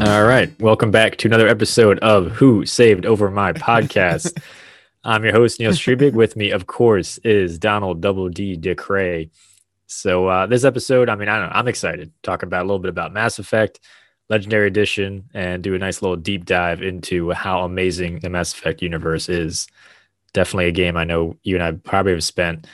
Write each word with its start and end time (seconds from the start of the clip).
All 0.00 0.24
right. 0.24 0.50
Welcome 0.62 0.90
back 0.90 1.16
to 1.18 1.28
another 1.28 1.46
episode 1.46 1.98
of 1.98 2.32
Who 2.32 2.64
Saved 2.64 3.04
Over 3.04 3.30
My 3.30 3.52
Podcast. 3.52 4.42
I'm 5.04 5.24
your 5.24 5.34
host, 5.34 5.60
Neil 5.60 5.72
Strebig. 5.72 6.14
With 6.14 6.36
me, 6.36 6.52
of 6.52 6.66
course, 6.66 7.18
is 7.18 7.58
Donald 7.58 8.00
Double 8.00 8.30
D 8.30 8.56
DeCray. 8.56 9.28
So 9.88 10.26
uh, 10.26 10.46
this 10.46 10.64
episode, 10.64 11.10
I 11.10 11.16
mean, 11.16 11.28
I 11.28 11.38
don't 11.38 11.50
know, 11.50 11.54
I'm 11.54 11.68
excited. 11.68 12.12
Talking 12.22 12.46
about 12.46 12.62
a 12.62 12.64
little 12.64 12.78
bit 12.78 12.88
about 12.88 13.12
Mass 13.12 13.38
Effect, 13.38 13.78
Legendary 14.30 14.68
Edition, 14.68 15.28
and 15.34 15.62
do 15.62 15.74
a 15.74 15.78
nice 15.78 16.00
little 16.00 16.16
deep 16.16 16.46
dive 16.46 16.80
into 16.80 17.32
how 17.32 17.64
amazing 17.64 18.20
the 18.20 18.30
Mass 18.30 18.54
Effect 18.54 18.80
universe 18.80 19.28
is. 19.28 19.66
Definitely 20.32 20.68
a 20.68 20.72
game 20.72 20.96
I 20.96 21.04
know 21.04 21.36
you 21.42 21.56
and 21.56 21.62
I 21.62 21.72
probably 21.72 22.12
have 22.12 22.24
spent 22.24 22.66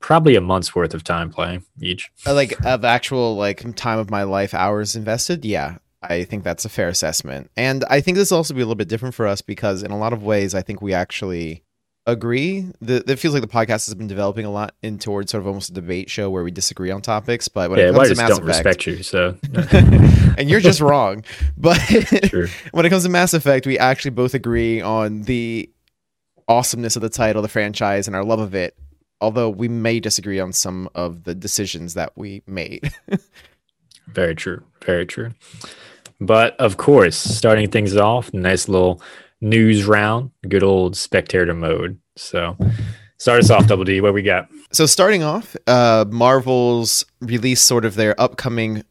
probably 0.00 0.36
a 0.36 0.40
month's 0.40 0.74
worth 0.74 0.94
of 0.94 1.04
time 1.04 1.30
playing 1.30 1.66
each. 1.82 2.10
Uh, 2.26 2.32
like 2.32 2.58
of 2.64 2.82
actual 2.82 3.36
like 3.36 3.76
time 3.76 3.98
of 3.98 4.10
my 4.10 4.22
life 4.22 4.54
hours 4.54 4.96
invested 4.96 5.44
yeah 5.44 5.76
i 6.04 6.24
think 6.24 6.44
that's 6.44 6.64
a 6.64 6.68
fair 6.68 6.88
assessment 6.88 7.50
and 7.56 7.84
i 7.88 8.00
think 8.00 8.16
this 8.16 8.30
will 8.30 8.38
also 8.38 8.54
be 8.54 8.60
a 8.60 8.64
little 8.64 8.74
bit 8.74 8.88
different 8.88 9.14
for 9.14 9.26
us 9.26 9.42
because 9.42 9.82
in 9.82 9.90
a 9.90 9.98
lot 9.98 10.12
of 10.12 10.22
ways 10.22 10.54
i 10.54 10.62
think 10.62 10.80
we 10.82 10.92
actually 10.92 11.62
agree 12.06 12.66
the, 12.80 12.96
it 13.06 13.16
feels 13.16 13.32
like 13.32 13.42
the 13.42 13.48
podcast 13.48 13.86
has 13.86 13.94
been 13.94 14.08
developing 14.08 14.44
a 14.44 14.50
lot 14.50 14.74
in 14.82 14.98
towards 14.98 15.30
sort 15.30 15.40
of 15.40 15.46
almost 15.46 15.70
a 15.70 15.72
debate 15.72 16.10
show 16.10 16.28
where 16.30 16.42
we 16.42 16.50
disagree 16.50 16.90
on 16.90 17.00
topics 17.00 17.46
but 17.46 17.70
when 17.70 17.78
yeah, 17.78 17.90
it 17.90 17.94
comes 17.94 18.08
to 18.08 18.14
mass 18.16 18.28
don't 18.30 18.42
effect 18.42 18.86
respect 18.86 18.86
you. 18.86 19.02
So 19.04 19.36
and 20.36 20.50
you're 20.50 20.60
just 20.60 20.80
wrong 20.80 21.24
but 21.56 21.78
when 22.72 22.84
it 22.86 22.90
comes 22.90 23.04
to 23.04 23.08
mass 23.08 23.34
effect 23.34 23.66
we 23.66 23.78
actually 23.78 24.10
both 24.10 24.34
agree 24.34 24.80
on 24.80 25.22
the 25.22 25.70
awesomeness 26.48 26.96
of 26.96 27.02
the 27.02 27.08
title 27.08 27.40
the 27.40 27.48
franchise 27.48 28.08
and 28.08 28.16
our 28.16 28.24
love 28.24 28.40
of 28.40 28.52
it 28.52 28.76
although 29.20 29.48
we 29.48 29.68
may 29.68 30.00
disagree 30.00 30.40
on 30.40 30.52
some 30.52 30.88
of 30.96 31.22
the 31.22 31.36
decisions 31.36 31.94
that 31.94 32.10
we 32.16 32.42
made 32.48 32.92
Very 34.08 34.34
true. 34.34 34.62
Very 34.84 35.06
true. 35.06 35.32
But 36.26 36.56
of 36.60 36.76
course, 36.76 37.16
starting 37.16 37.68
things 37.68 37.96
off, 37.96 38.32
nice 38.32 38.68
little 38.68 39.02
news 39.40 39.84
round, 39.84 40.30
good 40.48 40.62
old 40.62 40.96
spectator 40.96 41.52
mode. 41.52 41.98
So 42.16 42.56
start 43.18 43.42
us 43.42 43.50
off, 43.50 43.66
Double 43.66 43.84
D. 43.84 44.00
What 44.00 44.14
we 44.14 44.22
got? 44.22 44.48
So 44.70 44.86
starting 44.86 45.24
off, 45.24 45.56
uh, 45.66 46.04
Marvel's 46.08 47.04
release 47.20 47.60
sort 47.60 47.84
of 47.84 47.96
their 47.96 48.18
upcoming 48.20 48.84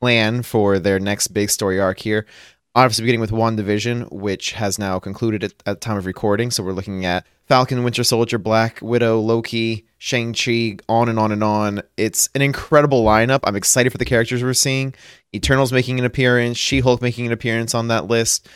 plan 0.00 0.42
for 0.42 0.78
their 0.80 0.98
next 0.98 1.28
big 1.28 1.50
story 1.50 1.78
arc 1.78 2.00
here. 2.00 2.26
Obviously, 2.74 3.02
beginning 3.02 3.20
with 3.20 3.32
WandaVision 3.32 4.12
which 4.12 4.52
has 4.52 4.78
now 4.78 5.00
concluded 5.00 5.42
at, 5.42 5.54
at 5.66 5.80
time 5.80 5.96
of 5.96 6.06
recording. 6.06 6.52
So 6.52 6.62
we're 6.62 6.72
looking 6.72 7.04
at 7.04 7.26
Falcon, 7.46 7.82
Winter 7.82 8.04
Soldier, 8.04 8.38
Black 8.38 8.78
Widow, 8.80 9.18
Loki, 9.18 9.86
Shang-Chi, 9.98 10.78
on 10.88 11.08
and 11.08 11.18
on 11.18 11.32
and 11.32 11.42
on. 11.42 11.82
It's 11.96 12.28
an 12.36 12.42
incredible 12.42 13.04
lineup. 13.04 13.40
I'm 13.42 13.56
excited 13.56 13.90
for 13.90 13.98
the 13.98 14.04
characters 14.04 14.44
we're 14.44 14.54
seeing. 14.54 14.94
Eternals 15.34 15.72
making 15.72 15.98
an 15.98 16.04
appearance, 16.04 16.58
She-Hulk 16.58 17.02
making 17.02 17.26
an 17.26 17.32
appearance 17.32 17.74
on 17.74 17.88
that 17.88 18.06
list. 18.06 18.48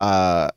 Uh, 0.00 0.50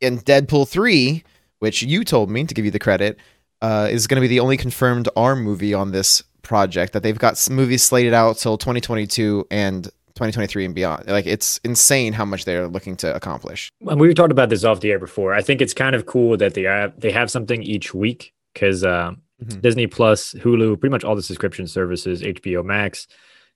and 0.00 0.24
Deadpool 0.24 0.68
3, 0.68 1.24
which 1.58 1.82
you 1.82 2.04
told 2.04 2.30
me 2.30 2.44
to 2.44 2.54
give 2.54 2.64
you 2.64 2.70
the 2.70 2.78
credit, 2.78 3.18
uh, 3.60 3.88
is 3.90 4.06
going 4.06 4.16
to 4.16 4.20
be 4.20 4.28
the 4.28 4.40
only 4.40 4.56
confirmed 4.56 5.08
R 5.16 5.34
movie 5.34 5.74
on 5.74 5.90
this 5.90 6.22
project. 6.42 6.92
That 6.92 7.02
they've 7.02 7.18
got 7.18 7.50
movies 7.50 7.82
slated 7.82 8.14
out 8.14 8.36
till 8.36 8.56
2022 8.56 9.48
and 9.50 9.90
2023 10.20 10.64
and 10.66 10.74
beyond. 10.74 11.06
Like 11.08 11.26
it's 11.26 11.58
insane 11.64 12.12
how 12.12 12.24
much 12.24 12.44
they're 12.44 12.68
looking 12.68 12.96
to 12.96 13.14
accomplish. 13.14 13.70
And 13.86 14.00
we 14.00 14.12
talked 14.14 14.32
about 14.32 14.48
this 14.50 14.64
off 14.64 14.80
the 14.80 14.90
air 14.92 14.98
before. 14.98 15.34
I 15.34 15.42
think 15.42 15.60
it's 15.60 15.74
kind 15.74 15.96
of 15.96 16.06
cool 16.06 16.36
that 16.36 16.54
they 16.54 16.62
have 16.62 16.98
they 17.00 17.10
have 17.10 17.30
something 17.30 17.62
each 17.62 17.94
week 17.94 18.32
because 18.54 18.84
uh, 18.84 19.12
Mhm. 19.42 19.62
Disney 19.62 19.86
Plus, 19.86 20.34
Hulu, 20.34 20.78
pretty 20.78 20.90
much 20.90 21.02
all 21.02 21.16
the 21.16 21.22
subscription 21.22 21.66
services, 21.66 22.20
HBO 22.20 22.62
Max, 22.62 23.06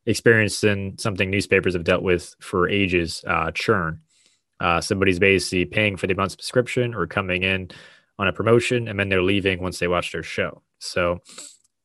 experiencing 0.06 0.94
something 0.98 1.30
newspapers 1.30 1.74
have 1.74 1.84
dealt 1.84 2.02
with 2.02 2.34
for 2.40 2.68
ages: 2.68 3.22
uh, 3.26 3.50
churn. 3.50 4.00
Uh, 4.60 4.80
somebody's 4.80 5.18
basically 5.18 5.64
paying 5.66 5.96
for 5.96 6.06
the 6.06 6.14
month 6.14 6.30
subscription 6.32 6.94
or 6.94 7.06
coming 7.06 7.42
in 7.42 7.70
on 8.18 8.28
a 8.28 8.32
promotion, 8.32 8.88
and 8.88 8.98
then 8.98 9.08
they're 9.08 9.22
leaving 9.22 9.60
once 9.60 9.78
they 9.78 9.88
watch 9.88 10.12
their 10.12 10.22
show. 10.22 10.62
So, 10.78 11.20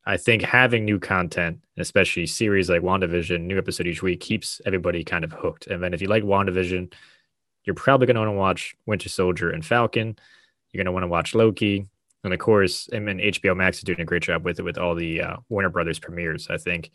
I 0.05 0.17
think 0.17 0.41
having 0.41 0.85
new 0.85 0.99
content, 0.99 1.59
especially 1.77 2.25
series 2.25 2.69
like 2.69 2.81
WandaVision, 2.81 3.41
new 3.41 3.57
episode 3.57 3.87
each 3.87 4.01
week, 4.01 4.19
keeps 4.21 4.59
everybody 4.65 5.03
kind 5.03 5.23
of 5.23 5.31
hooked. 5.31 5.67
And 5.67 5.83
then 5.83 5.93
if 5.93 6.01
you 6.01 6.07
like 6.07 6.23
WandaVision, 6.23 6.93
you're 7.65 7.75
probably 7.75 8.07
going 8.07 8.15
to 8.15 8.21
want 8.21 8.29
to 8.29 8.38
watch 8.38 8.75
Winter 8.85 9.09
Soldier 9.09 9.51
and 9.51 9.63
Falcon. 9.65 10.17
You're 10.71 10.79
going 10.83 10.85
to 10.85 10.91
want 10.91 11.03
to 11.03 11.07
watch 11.07 11.35
Loki. 11.35 11.85
And 12.23 12.33
of 12.33 12.39
course, 12.39 12.89
and 12.91 13.07
then 13.07 13.17
HBO 13.19 13.55
Max 13.55 13.77
is 13.77 13.83
doing 13.83 13.99
a 14.01 14.05
great 14.05 14.23
job 14.23 14.43
with 14.43 14.59
it 14.59 14.63
with 14.63 14.77
all 14.77 14.95
the 14.95 15.21
uh, 15.21 15.38
Warner 15.49 15.69
Brothers 15.69 15.99
premieres. 15.99 16.47
I 16.49 16.57
think 16.57 16.91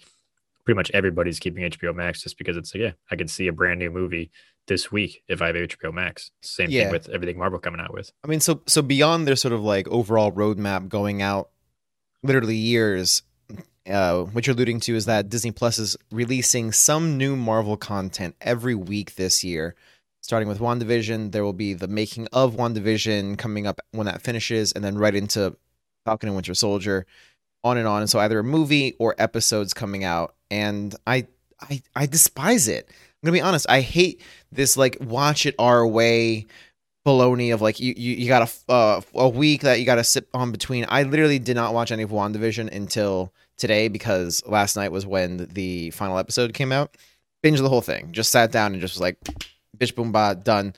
pretty 0.64 0.76
much 0.76 0.90
everybody's 0.92 1.38
keeping 1.38 1.70
HBO 1.70 1.94
Max 1.94 2.22
just 2.22 2.36
because 2.38 2.56
it's 2.56 2.74
like, 2.74 2.82
yeah, 2.82 2.92
I 3.10 3.16
can 3.16 3.28
see 3.28 3.46
a 3.46 3.52
brand 3.52 3.78
new 3.78 3.90
movie 3.90 4.30
this 4.66 4.90
week 4.90 5.22
if 5.28 5.40
I 5.42 5.48
have 5.48 5.56
HBO 5.56 5.92
Max. 5.92 6.30
Same 6.42 6.70
Yeah. 6.70 6.84
thing 6.84 6.92
with 6.92 7.08
everything 7.10 7.38
Marvel 7.38 7.58
coming 7.58 7.80
out 7.80 7.92
with. 7.92 8.10
I 8.24 8.28
mean, 8.28 8.40
so 8.40 8.62
so 8.66 8.80
beyond 8.82 9.26
their 9.28 9.36
sort 9.36 9.52
of 9.54 9.62
like 9.62 9.86
overall 9.88 10.32
roadmap 10.32 10.88
going 10.88 11.22
out, 11.22 11.50
literally 12.24 12.56
years. 12.56 13.22
Uh, 13.88 14.22
what 14.22 14.46
you're 14.46 14.56
alluding 14.56 14.80
to 14.80 14.96
is 14.96 15.04
that 15.04 15.28
Disney 15.28 15.52
Plus 15.52 15.78
is 15.78 15.96
releasing 16.10 16.72
some 16.72 17.18
new 17.18 17.36
Marvel 17.36 17.76
content 17.76 18.34
every 18.40 18.74
week 18.74 19.14
this 19.14 19.44
year. 19.44 19.76
Starting 20.22 20.48
with 20.48 20.58
WandaVision, 20.58 21.32
there 21.32 21.44
will 21.44 21.52
be 21.52 21.74
the 21.74 21.86
making 21.86 22.26
of 22.32 22.56
WandaVision 22.56 23.36
coming 23.36 23.66
up 23.66 23.78
when 23.92 24.06
that 24.06 24.22
finishes, 24.22 24.72
and 24.72 24.82
then 24.82 24.96
right 24.96 25.14
into 25.14 25.54
Falcon 26.06 26.30
and 26.30 26.34
Winter 26.34 26.54
Soldier, 26.54 27.06
on 27.62 27.76
and 27.76 27.86
on. 27.86 28.00
And 28.00 28.08
so 28.08 28.18
either 28.18 28.38
a 28.38 28.44
movie 28.44 28.96
or 28.98 29.14
episodes 29.18 29.74
coming 29.74 30.02
out. 30.02 30.34
And 30.50 30.94
I 31.06 31.26
I 31.60 31.82
I 31.94 32.06
despise 32.06 32.68
it. 32.68 32.88
I'm 32.88 33.26
gonna 33.26 33.36
be 33.36 33.42
honest. 33.42 33.66
I 33.68 33.82
hate 33.82 34.22
this 34.50 34.78
like 34.78 34.96
watch 34.98 35.44
it 35.44 35.54
our 35.58 35.86
way 35.86 36.46
baloney 37.04 37.52
of 37.52 37.60
like 37.60 37.80
you 37.80 37.94
you, 37.96 38.16
you 38.16 38.28
got 38.28 38.48
a 38.68 38.72
uh, 38.72 39.00
a 39.14 39.28
week 39.28 39.62
that 39.62 39.78
you 39.78 39.86
got 39.86 39.96
to 39.96 40.04
sit 40.04 40.26
on 40.34 40.52
between. 40.52 40.86
I 40.88 41.02
literally 41.02 41.38
did 41.38 41.56
not 41.56 41.74
watch 41.74 41.92
any 41.92 42.02
of 42.02 42.10
WandaVision 42.10 42.74
until 42.74 43.32
today 43.56 43.88
because 43.88 44.42
last 44.46 44.76
night 44.76 44.92
was 44.92 45.06
when 45.06 45.48
the 45.52 45.90
final 45.90 46.18
episode 46.18 46.54
came 46.54 46.72
out. 46.72 46.96
Binge 47.42 47.60
the 47.60 47.68
whole 47.68 47.82
thing. 47.82 48.12
Just 48.12 48.30
sat 48.32 48.50
down 48.50 48.72
and 48.72 48.80
just 48.80 48.94
was 48.94 49.00
like, 49.00 49.18
bitch 49.76 49.94
boom 49.94 50.12
ba 50.12 50.38
done. 50.42 50.74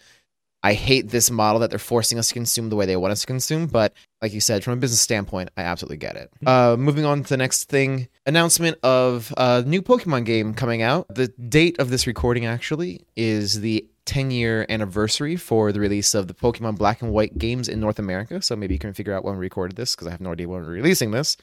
I 0.67 0.75
hate 0.75 1.11
this 1.11 1.31
model 1.31 1.61
that 1.61 1.71
they're 1.71 1.79
forcing 1.79 2.19
us 2.19 2.27
to 2.27 2.35
consume 2.35 2.71
the 2.71 2.75
way 2.75 2.87
they 2.87 2.97
want 2.97 3.13
us 3.13 3.21
to 3.21 3.27
consume, 3.29 3.69
but 3.69 3.93
like 4.21 4.33
you 4.33 4.41
said, 4.41 4.65
from 4.65 4.73
a 4.73 4.77
business 4.77 5.01
standpoint, 5.01 5.51
I 5.57 5.63
absolutely 5.63 5.99
get 5.99 6.17
it. 6.17 6.33
Uh, 6.45 6.75
moving 6.77 7.05
on 7.05 7.23
to 7.23 7.29
the 7.29 7.37
next 7.37 7.69
thing 7.69 8.09
announcement 8.27 8.77
of 8.83 9.33
a 9.37 9.63
new 9.63 9.81
Pokemon 9.81 10.25
game 10.25 10.55
coming 10.55 10.83
out. 10.83 11.07
The 11.09 11.29
date 11.29 11.79
of 11.79 11.91
this 11.91 12.09
recording 12.09 12.47
actually 12.47 13.07
is 13.15 13.61
the 13.61 13.87
10 14.07 14.33
year 14.33 14.67
anniversary 14.69 15.37
for 15.37 15.71
the 15.71 15.79
release 15.79 16.17
of 16.17 16.27
the 16.27 16.35
Pokemon 16.35 16.79
Black 16.79 17.01
and 17.01 17.13
White 17.13 17.39
games 17.39 17.69
in 17.69 17.79
North 17.79 18.01
America. 18.01 18.43
So 18.43 18.57
maybe 18.57 18.75
you 18.75 18.81
can 18.81 18.93
figure 18.93 19.15
out 19.15 19.25
when 19.25 19.35
we 19.35 19.43
recorded 19.43 19.77
this 19.77 19.95
because 19.95 20.09
I 20.09 20.11
have 20.11 20.21
no 20.21 20.33
idea 20.33 20.49
when 20.49 20.63
we're 20.63 20.73
releasing 20.73 21.13
this. 21.13 21.37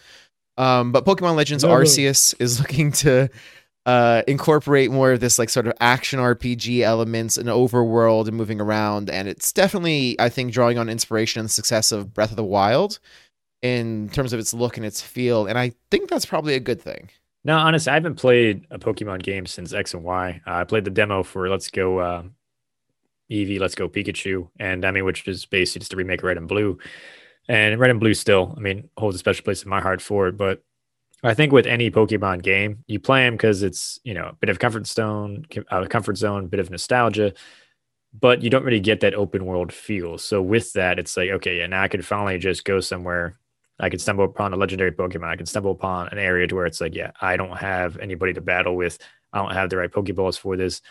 Um, 0.58 0.92
but 0.92 1.06
Pokemon 1.06 1.38
Legends 1.38 1.64
No, 1.64 1.70
no. 1.70 1.76
Arceus 1.78 2.36
is 2.40 2.60
looking 2.60 2.92
to 2.92 3.30
uh, 3.86 4.24
incorporate 4.28 4.92
more 4.92 5.12
of 5.12 5.20
this 5.20 5.38
like 5.38 5.50
sort 5.50 5.68
of 5.68 5.74
action 5.80 6.20
RPG 6.20 6.82
elements 6.82 7.38
and 7.38 7.50
overworld 7.50 8.28
and 8.28 8.38
moving 8.38 8.62
around. 8.62 9.10
And 9.10 9.28
it's 9.28 9.52
definitely, 9.52 10.20
I 10.20 10.30
think, 10.30 10.54
drawing 10.54 10.78
on 10.78 10.90
inspiration 10.90 11.42
and 11.42 11.52
success 11.52 11.92
of 11.92 12.14
Breath 12.14 12.32
of 12.32 12.38
the 12.38 12.44
Wild 12.44 13.00
in 13.62 14.10
terms 14.10 14.34
of 14.34 14.40
its 14.40 14.54
look 14.54 14.78
and 14.78 14.86
its 14.86 15.02
feel. 15.02 15.48
And 15.48 15.58
I 15.58 15.74
think 15.92 16.10
that's 16.10 16.26
probably 16.26 16.54
a 16.56 16.60
good 16.60 16.82
thing. 16.82 17.10
No, 17.46 17.58
honestly, 17.58 17.92
I 17.92 17.96
haven't 17.96 18.16
played 18.16 18.66
a 18.72 18.80
Pokemon 18.80 19.22
game 19.22 19.46
since 19.46 19.74
X 19.74 19.94
and 19.94 20.04
Y. 20.04 20.42
Uh, 20.48 20.52
I 20.52 20.64
played 20.64 20.86
the 20.86 20.92
demo 20.92 21.24
for 21.24 21.50
Let's 21.50 21.70
Go 21.70 21.98
uh, 21.98 22.24
Eevee, 23.30 23.60
Let's 23.60 23.76
Go 23.76 23.90
Pikachu, 23.90 24.50
and 24.60 24.86
I 24.86 24.92
mean, 24.92 25.04
which 25.04 25.28
is 25.28 25.46
basically 25.46 25.80
just 25.80 25.94
a 25.94 25.98
remake 25.98 26.22
of 26.22 26.26
Red 26.26 26.38
and 26.38 26.48
Blue. 26.48 26.78
And 27.50 27.78
Red 27.78 27.90
and 27.90 28.00
Blue 28.00 28.14
still, 28.14 28.54
I 28.56 28.62
mean, 28.62 28.90
holds 28.98 29.16
a 29.16 29.20
special 29.20 29.44
place 29.44 29.64
in 29.64 29.70
my 29.70 29.82
heart 29.82 30.02
for 30.02 30.30
it. 30.30 30.38
But 30.38 30.64
I 31.24 31.34
think 31.34 31.54
with 31.54 31.66
any 31.66 31.90
Pokemon 31.90 32.44
game, 32.44 32.84
you 32.88 33.00
play 33.00 33.24
them 33.24 33.36
because 33.36 33.64
it's 33.64 34.00
you 34.04 34.14
know 34.14 34.28
a 34.28 34.34
bit 34.34 34.50
of 34.50 34.60
comfort 34.60 34.88
zone, 34.88 35.46
uh, 35.72 35.86
comfort 35.86 36.18
zone, 36.18 36.48
bit 36.48 36.60
of 36.60 36.70
nostalgia, 36.70 37.34
but 38.20 38.42
you 38.44 38.50
don't 38.50 38.66
really 38.66 38.80
get 38.80 39.00
that 39.02 39.16
open 39.16 39.46
world 39.46 39.72
feel. 39.72 40.18
So 40.18 40.42
with 40.42 40.74
that, 40.74 41.00
it's 41.00 41.16
like 41.16 41.30
okay, 41.30 41.60
yeah, 41.60 41.68
now 41.68 41.82
I 41.84 41.88
can 41.88 42.02
finally 42.02 42.38
just 42.38 42.66
go 42.66 42.80
somewhere. 42.80 43.38
I 43.80 43.90
can 43.90 44.00
stumble 44.00 44.26
upon 44.26 44.54
a 44.54 44.58
legendary 44.58 44.92
Pokemon. 44.92 45.28
I 45.28 45.36
can 45.36 45.46
stumble 45.46 45.72
upon 45.72 46.10
an 46.10 46.20
area 46.20 46.48
to 46.48 46.56
where 46.56 46.66
it's 46.66 46.80
like, 46.80 46.94
yeah, 46.94 47.12
I 47.22 47.38
don't 47.38 47.58
have 47.58 47.98
anybody 47.98 48.34
to 48.34 48.42
battle 48.42 48.76
with. 48.76 49.00
I 49.34 49.40
don't 49.40 49.54
have 49.54 49.70
the 49.70 49.78
right 49.78 49.92
Pokeballs 49.92 50.38
for 50.38 50.56
this. 50.56 50.82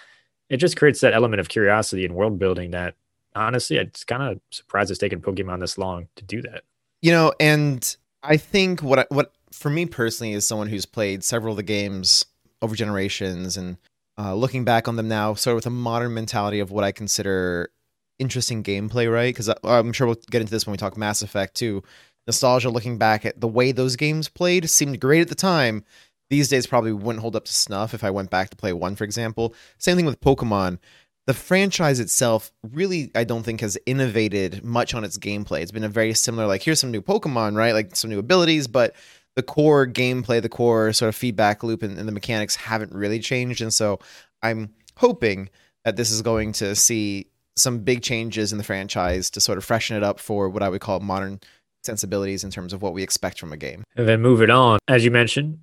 It 0.49 0.57
just 0.57 0.77
creates 0.77 1.01
that 1.01 1.15
element 1.15 1.41
of 1.41 1.49
curiosity 1.49 2.05
and 2.05 2.15
world 2.15 2.39
building 2.39 2.73
that 2.73 2.97
honestly, 3.35 3.77
it's 3.77 4.05
kind 4.05 4.23
of 4.23 4.41
surprised 4.51 4.91
it's 4.91 4.99
taken 4.99 5.21
Pokemon 5.21 5.61
this 5.61 5.79
long 5.79 6.09
to 6.17 6.25
do 6.25 6.43
that. 6.43 6.63
You 7.01 7.13
know, 7.13 7.33
and 7.41 7.97
I 8.23 8.37
think 8.37 8.83
what 8.83 9.01
I, 9.01 9.07
what 9.09 9.33
for 9.53 9.71
me 9.71 9.87
personally 9.87 10.33
as 10.35 10.47
someone 10.47 10.69
who's 10.69 10.87
played 10.87 11.23
several 11.25 11.53
of 11.53 11.57
the 11.57 11.63
games 11.63 12.25
over 12.61 12.75
generations 12.75 13.57
and 13.57 13.77
uh, 14.19 14.35
looking 14.35 14.65
back 14.65 14.89
on 14.89 14.97
them 14.97 15.09
now, 15.09 15.35
sort 15.35 15.53
of 15.53 15.57
with 15.57 15.67
a 15.67 15.71
modern 15.71 16.15
mentality 16.15 16.61
of 16.61 16.71
what 16.71 16.85
I 16.85 16.93
consider 16.93 17.71
interesting 18.19 18.63
gameplay, 18.63 19.13
right? 19.13 19.35
Because 19.35 19.53
I'm 19.65 19.93
sure 19.93 20.07
we'll 20.07 20.19
get 20.31 20.41
into 20.41 20.51
this 20.51 20.67
when 20.67 20.73
we 20.73 20.79
talk 20.79 20.97
Mass 20.97 21.23
Effect 21.23 21.55
too. 21.55 21.83
Nostalgia, 22.27 22.71
looking 22.71 22.99
back 22.99 23.27
at 23.27 23.41
the 23.41 23.49
way 23.49 23.73
those 23.73 23.97
games 23.97 24.29
played, 24.29 24.71
seemed 24.71 25.01
great 25.01 25.23
at 25.23 25.29
the 25.29 25.35
time. 25.35 25.85
These 26.31 26.49
days, 26.49 26.67
probably 26.67 26.93
wouldn't 26.93 27.21
hold 27.21 27.35
up 27.37 27.47
to 27.47 27.53
snuff 27.53 27.95
if 27.95 28.05
I 28.05 28.11
went 28.11 28.31
back 28.31 28.51
to 28.51 28.57
play 28.57 28.73
one, 28.73 28.95
for 28.97 29.05
example. 29.05 29.55
Same 29.79 29.97
thing 29.97 30.07
with 30.07 30.21
Pokemon. 30.21 30.79
the 31.27 31.35
franchise 31.35 32.01
itself 32.01 32.53
really 32.73 33.11
I 33.15 33.25
don't 33.25 33.43
think 33.45 33.61
has 33.61 33.79
innovated 33.87 34.65
much 34.65 34.95
on 34.95 35.05
its 35.05 35.19
gameplay. 35.19 35.61
It's 35.63 35.71
been 35.73 35.85
a 35.85 35.89
very 35.89 36.15
similar 36.15 36.47
like 36.47 36.63
here's 36.63 36.81
some 36.81 36.91
new 36.91 37.03
Pokemon, 37.03 37.57
right? 37.57 37.73
Like 37.73 37.95
some 37.97 38.11
new 38.11 38.19
abilities, 38.19 38.67
but 38.67 38.95
the 39.35 39.43
core 39.43 39.87
gameplay, 39.87 40.43
the 40.43 40.49
core 40.49 40.93
sort 40.93 41.09
of 41.09 41.17
feedback 41.17 41.63
loop 41.63 41.83
and, 41.83 41.99
and 41.99 42.07
the 42.07 42.13
mechanics 42.13 42.57
haven't 42.57 42.93
really 42.93 43.19
changed. 43.19 43.61
And 43.61 43.73
so 43.73 43.99
I'm 44.43 44.75
hoping 44.97 45.49
that 45.85 45.97
this 45.97 46.11
is 46.11 46.23
going 46.23 46.53
to 46.53 46.75
see 46.75 47.29
some 47.57 47.81
big 47.81 48.03
changes 48.03 48.53
in 48.53 48.59
the 48.59 48.65
franchise 48.65 49.31
to 49.31 49.41
sort 49.41 49.59
of 49.59 49.65
freshen 49.65 49.97
it 49.97 50.03
up 50.03 50.19
for 50.19 50.49
what 50.49 50.63
I 50.63 50.69
would 50.69 50.81
call 50.81 51.01
modern 51.01 51.41
sensibilities 51.83 52.45
in 52.45 52.51
terms 52.51 52.73
of 52.73 52.83
what 52.83 52.95
we 52.95 53.03
expect 53.03 53.39
from 53.39 53.53
a 53.53 53.57
game. 53.57 53.85
And 53.97 54.09
then 54.09 54.23
move 54.23 54.41
it 54.43 54.51
on, 54.51 54.79
as 54.89 55.05
you 55.05 55.11
mentioned, 55.11 55.59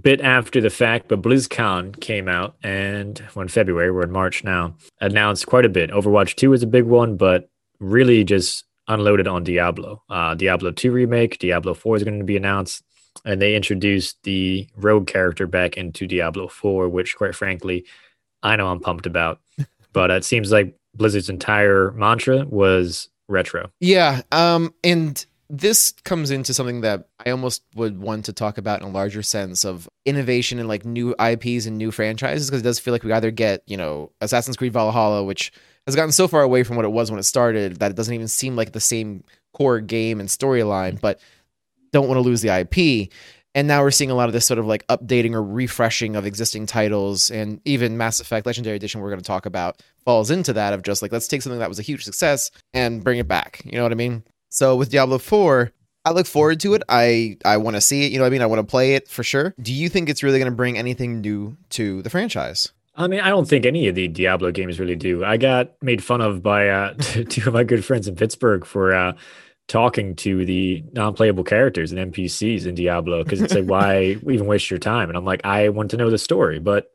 bit 0.00 0.20
after 0.20 0.60
the 0.60 0.70
fact, 0.70 1.08
but 1.08 1.22
BlizzCon 1.22 2.00
came 2.00 2.28
out 2.28 2.56
and 2.62 3.18
when 3.34 3.48
February, 3.48 3.90
we're 3.90 4.04
in 4.04 4.12
March 4.12 4.44
now, 4.44 4.76
announced 5.00 5.46
quite 5.46 5.64
a 5.64 5.68
bit. 5.68 5.90
Overwatch 5.90 6.36
2 6.36 6.52
is 6.52 6.62
a 6.62 6.68
big 6.68 6.84
one, 6.84 7.16
but 7.16 7.50
really 7.80 8.24
just 8.24 8.64
unloaded 8.88 9.28
on 9.28 9.44
Diablo. 9.44 10.02
Uh, 10.08 10.34
Diablo 10.34 10.70
2 10.70 10.92
remake, 10.92 11.38
Diablo 11.38 11.74
4 11.74 11.96
is 11.96 12.04
going 12.04 12.18
to 12.18 12.24
be 12.24 12.36
announced, 12.36 12.82
and 13.24 13.40
they 13.40 13.54
introduced 13.54 14.22
the 14.24 14.66
rogue 14.76 15.06
character 15.06 15.46
back 15.46 15.76
into 15.76 16.06
Diablo 16.06 16.48
4, 16.48 16.88
which, 16.88 17.16
quite 17.16 17.34
frankly, 17.34 17.84
I 18.42 18.56
know 18.56 18.68
I'm 18.68 18.80
pumped 18.80 19.06
about. 19.06 19.40
but 19.92 20.10
it 20.10 20.24
seems 20.24 20.52
like 20.52 20.74
Blizzard's 20.94 21.30
entire 21.30 21.92
mantra 21.92 22.44
was 22.44 23.08
retro. 23.28 23.70
Yeah, 23.80 24.22
um, 24.32 24.74
and 24.82 25.24
this 25.50 25.92
comes 26.04 26.30
into 26.30 26.54
something 26.54 26.80
that 26.80 27.08
I 27.24 27.30
almost 27.30 27.62
would 27.74 28.00
want 28.00 28.24
to 28.26 28.32
talk 28.32 28.58
about 28.58 28.80
in 28.80 28.88
a 28.88 28.90
larger 28.90 29.22
sense 29.22 29.64
of 29.64 29.88
innovation 30.04 30.58
and 30.58 30.68
like 30.68 30.84
new 30.84 31.14
IPs 31.20 31.66
and 31.66 31.76
new 31.78 31.90
franchises 31.90 32.48
because 32.48 32.60
it 32.60 32.64
does 32.64 32.78
feel 32.78 32.92
like 32.92 33.04
we 33.04 33.12
either 33.12 33.30
get, 33.30 33.62
you 33.66 33.76
know, 33.76 34.10
Assassin's 34.20 34.56
Creed 34.56 34.72
Valhalla, 34.72 35.22
which 35.22 35.52
has 35.86 35.96
gotten 35.96 36.12
so 36.12 36.26
far 36.26 36.42
away 36.42 36.62
from 36.62 36.76
what 36.76 36.84
it 36.84 36.92
was 36.92 37.10
when 37.10 37.20
it 37.20 37.24
started 37.24 37.76
that 37.76 37.90
it 37.90 37.96
doesn't 37.96 38.14
even 38.14 38.28
seem 38.28 38.56
like 38.56 38.72
the 38.72 38.80
same 38.80 39.22
core 39.52 39.80
game 39.80 40.18
and 40.18 40.28
storyline, 40.28 41.00
but 41.00 41.20
don't 41.94 42.08
want 42.08 42.18
to 42.18 42.22
lose 42.22 42.42
the 42.42 42.48
IP. 42.48 43.10
And 43.54 43.68
now 43.68 43.82
we're 43.82 43.92
seeing 43.92 44.10
a 44.10 44.16
lot 44.16 44.28
of 44.28 44.32
this 44.32 44.44
sort 44.44 44.58
of 44.58 44.66
like 44.66 44.84
updating 44.88 45.32
or 45.32 45.42
refreshing 45.42 46.16
of 46.16 46.26
existing 46.26 46.66
titles, 46.66 47.30
and 47.30 47.60
even 47.64 47.96
Mass 47.96 48.18
Effect 48.18 48.46
Legendary 48.46 48.74
Edition, 48.74 49.00
we're 49.00 49.10
going 49.10 49.20
to 49.20 49.24
talk 49.24 49.46
about, 49.46 49.80
falls 50.04 50.28
into 50.32 50.52
that 50.54 50.72
of 50.72 50.82
just 50.82 51.02
like, 51.02 51.12
let's 51.12 51.28
take 51.28 51.40
something 51.40 51.60
that 51.60 51.68
was 51.68 51.78
a 51.78 51.82
huge 51.82 52.02
success 52.02 52.50
and 52.72 53.04
bring 53.04 53.20
it 53.20 53.28
back. 53.28 53.62
You 53.64 53.76
know 53.76 53.84
what 53.84 53.92
I 53.92 53.94
mean? 53.94 54.24
So 54.48 54.74
with 54.74 54.90
Diablo 54.90 55.18
4, 55.18 55.70
I 56.04 56.10
look 56.10 56.26
forward 56.26 56.58
to 56.60 56.74
it. 56.74 56.82
I 56.88 57.38
I 57.44 57.56
want 57.58 57.76
to 57.76 57.80
see 57.80 58.04
it. 58.04 58.12
You 58.12 58.18
know 58.18 58.24
what 58.24 58.28
I 58.28 58.30
mean? 58.30 58.42
I 58.42 58.46
want 58.46 58.58
to 58.58 58.70
play 58.70 58.96
it 58.96 59.08
for 59.08 59.22
sure. 59.22 59.54
Do 59.62 59.72
you 59.72 59.88
think 59.88 60.08
it's 60.08 60.24
really 60.24 60.38
going 60.38 60.50
to 60.50 60.56
bring 60.56 60.76
anything 60.76 61.20
new 61.20 61.56
to 61.70 62.02
the 62.02 62.10
franchise? 62.10 62.72
I 62.96 63.06
mean, 63.06 63.20
I 63.20 63.28
don't 63.28 63.48
think 63.48 63.66
any 63.66 63.88
of 63.88 63.94
the 63.94 64.06
Diablo 64.08 64.50
games 64.52 64.78
really 64.78 64.96
do. 64.96 65.24
I 65.24 65.36
got 65.36 65.70
made 65.82 66.02
fun 66.02 66.20
of 66.20 66.42
by 66.42 66.68
uh, 66.68 66.94
two 67.28 67.48
of 67.48 67.54
my 67.54 67.64
good 67.64 67.84
friends 67.84 68.06
in 68.06 68.16
Pittsburgh 68.16 68.64
for 68.64 68.94
uh, 68.94 69.14
talking 69.68 70.14
to 70.16 70.44
the 70.44 70.84
non-playable 70.92 71.44
characters 71.44 71.92
and 71.92 72.12
NPCs 72.12 72.66
in 72.66 72.74
Diablo 72.74 73.24
because 73.24 73.40
it's 73.40 73.54
like, 73.54 73.64
why 73.64 74.02
even 74.30 74.46
waste 74.46 74.70
your 74.70 74.78
time? 74.78 75.08
And 75.08 75.16
I'm 75.16 75.24
like, 75.24 75.40
I 75.44 75.68
want 75.70 75.90
to 75.92 75.96
know 75.96 76.10
the 76.10 76.18
story, 76.18 76.58
but 76.58 76.90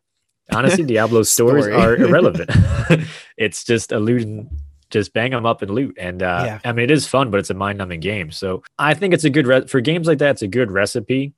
honestly, 0.51 0.83
Diablo's 0.83 1.29
stories 1.31 1.67
are 1.67 1.95
irrelevant. 1.97 2.51
it's 3.37 3.63
just 3.63 3.91
eluding 3.91 4.49
just 4.89 5.13
bang 5.13 5.31
them 5.31 5.45
up 5.45 5.61
and 5.61 5.71
loot. 5.71 5.95
And 5.99 6.23
uh, 6.23 6.43
yeah. 6.45 6.59
I 6.65 6.71
mean, 6.71 6.85
it 6.85 6.91
is 6.91 7.07
fun, 7.07 7.29
but 7.31 7.39
it's 7.39 7.49
a 7.49 7.53
mind 7.53 7.77
numbing 7.77 7.99
game. 7.99 8.31
So 8.31 8.63
I 8.77 8.93
think 8.93 9.13
it's 9.13 9.23
a 9.23 9.29
good 9.29 9.47
re- 9.47 9.67
for 9.67 9.81
games 9.81 10.07
like 10.07 10.17
that. 10.19 10.31
It's 10.31 10.41
a 10.41 10.47
good 10.47 10.71
recipe. 10.71 11.33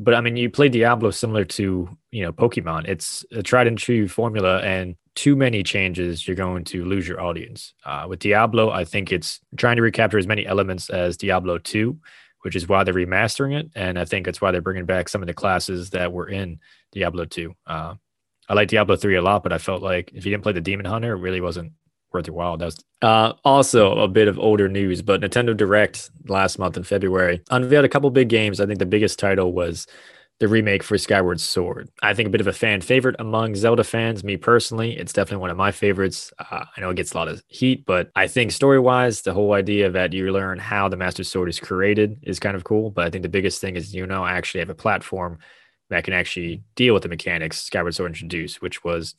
But 0.00 0.14
I 0.14 0.20
mean, 0.20 0.36
you 0.36 0.48
play 0.48 0.68
Diablo 0.68 1.10
similar 1.10 1.44
to 1.44 1.88
you 2.12 2.22
know 2.22 2.32
Pokemon. 2.32 2.86
It's 2.88 3.24
a 3.32 3.42
tried 3.42 3.66
and 3.66 3.76
true 3.76 4.06
formula, 4.06 4.60
and 4.60 4.94
too 5.18 5.34
many 5.34 5.64
changes, 5.64 6.28
you're 6.28 6.36
going 6.36 6.62
to 6.62 6.84
lose 6.84 7.08
your 7.08 7.20
audience. 7.20 7.74
Uh, 7.84 8.06
with 8.08 8.20
Diablo, 8.20 8.70
I 8.70 8.84
think 8.84 9.10
it's 9.10 9.40
trying 9.56 9.74
to 9.74 9.82
recapture 9.82 10.16
as 10.16 10.28
many 10.28 10.46
elements 10.46 10.90
as 10.90 11.16
Diablo 11.16 11.58
2, 11.58 11.98
which 12.42 12.54
is 12.54 12.68
why 12.68 12.84
they're 12.84 12.94
remastering 12.94 13.58
it. 13.58 13.68
And 13.74 13.98
I 13.98 14.04
think 14.04 14.26
that's 14.26 14.40
why 14.40 14.52
they're 14.52 14.60
bringing 14.60 14.86
back 14.86 15.08
some 15.08 15.20
of 15.20 15.26
the 15.26 15.34
classes 15.34 15.90
that 15.90 16.12
were 16.12 16.28
in 16.28 16.60
Diablo 16.92 17.24
2. 17.24 17.52
Uh, 17.66 17.94
I 18.48 18.54
like 18.54 18.68
Diablo 18.68 18.94
3 18.94 19.16
a 19.16 19.20
lot, 19.20 19.42
but 19.42 19.52
I 19.52 19.58
felt 19.58 19.82
like 19.82 20.12
if 20.14 20.24
you 20.24 20.30
didn't 20.30 20.44
play 20.44 20.52
the 20.52 20.60
Demon 20.60 20.86
Hunter, 20.86 21.14
it 21.14 21.20
really 21.20 21.40
wasn't 21.40 21.72
worth 22.12 22.28
your 22.28 22.36
while. 22.36 22.56
That 22.56 22.66
was 22.66 22.84
uh, 23.02 23.32
also 23.44 23.98
a 23.98 24.06
bit 24.06 24.28
of 24.28 24.38
older 24.38 24.68
news, 24.68 25.02
but 25.02 25.20
Nintendo 25.20 25.56
Direct 25.56 26.10
last 26.28 26.60
month 26.60 26.76
in 26.76 26.84
February 26.84 27.42
unveiled 27.50 27.84
a 27.84 27.88
couple 27.88 28.08
big 28.10 28.28
games. 28.28 28.60
I 28.60 28.66
think 28.66 28.78
the 28.78 28.86
biggest 28.86 29.18
title 29.18 29.52
was 29.52 29.88
the 30.40 30.48
remake 30.48 30.84
for 30.84 30.96
Skyward 30.96 31.40
Sword. 31.40 31.90
I 32.00 32.14
think 32.14 32.28
a 32.28 32.30
bit 32.30 32.40
of 32.40 32.46
a 32.46 32.52
fan 32.52 32.80
favorite 32.80 33.16
among 33.18 33.56
Zelda 33.56 33.82
fans. 33.82 34.22
Me 34.22 34.36
personally, 34.36 34.96
it's 34.96 35.12
definitely 35.12 35.40
one 35.40 35.50
of 35.50 35.56
my 35.56 35.72
favorites. 35.72 36.32
Uh, 36.38 36.64
I 36.76 36.80
know 36.80 36.90
it 36.90 36.96
gets 36.96 37.12
a 37.12 37.16
lot 37.16 37.28
of 37.28 37.42
heat, 37.48 37.84
but 37.86 38.10
I 38.14 38.28
think 38.28 38.52
story 38.52 38.78
wise, 38.78 39.22
the 39.22 39.34
whole 39.34 39.52
idea 39.54 39.90
that 39.90 40.12
you 40.12 40.30
learn 40.30 40.58
how 40.58 40.88
the 40.88 40.96
Master 40.96 41.24
Sword 41.24 41.48
is 41.48 41.58
created 41.58 42.18
is 42.22 42.38
kind 42.38 42.54
of 42.54 42.62
cool. 42.64 42.90
But 42.90 43.06
I 43.06 43.10
think 43.10 43.22
the 43.22 43.28
biggest 43.28 43.60
thing 43.60 43.74
is 43.74 43.94
you 43.94 44.06
know 44.06 44.22
I 44.22 44.32
actually 44.32 44.60
have 44.60 44.70
a 44.70 44.74
platform 44.74 45.38
that 45.90 46.04
can 46.04 46.14
actually 46.14 46.62
deal 46.76 46.94
with 46.94 47.02
the 47.02 47.08
mechanics 47.08 47.62
Skyward 47.62 47.94
Sword 47.94 48.12
introduced, 48.12 48.62
which 48.62 48.84
was 48.84 49.14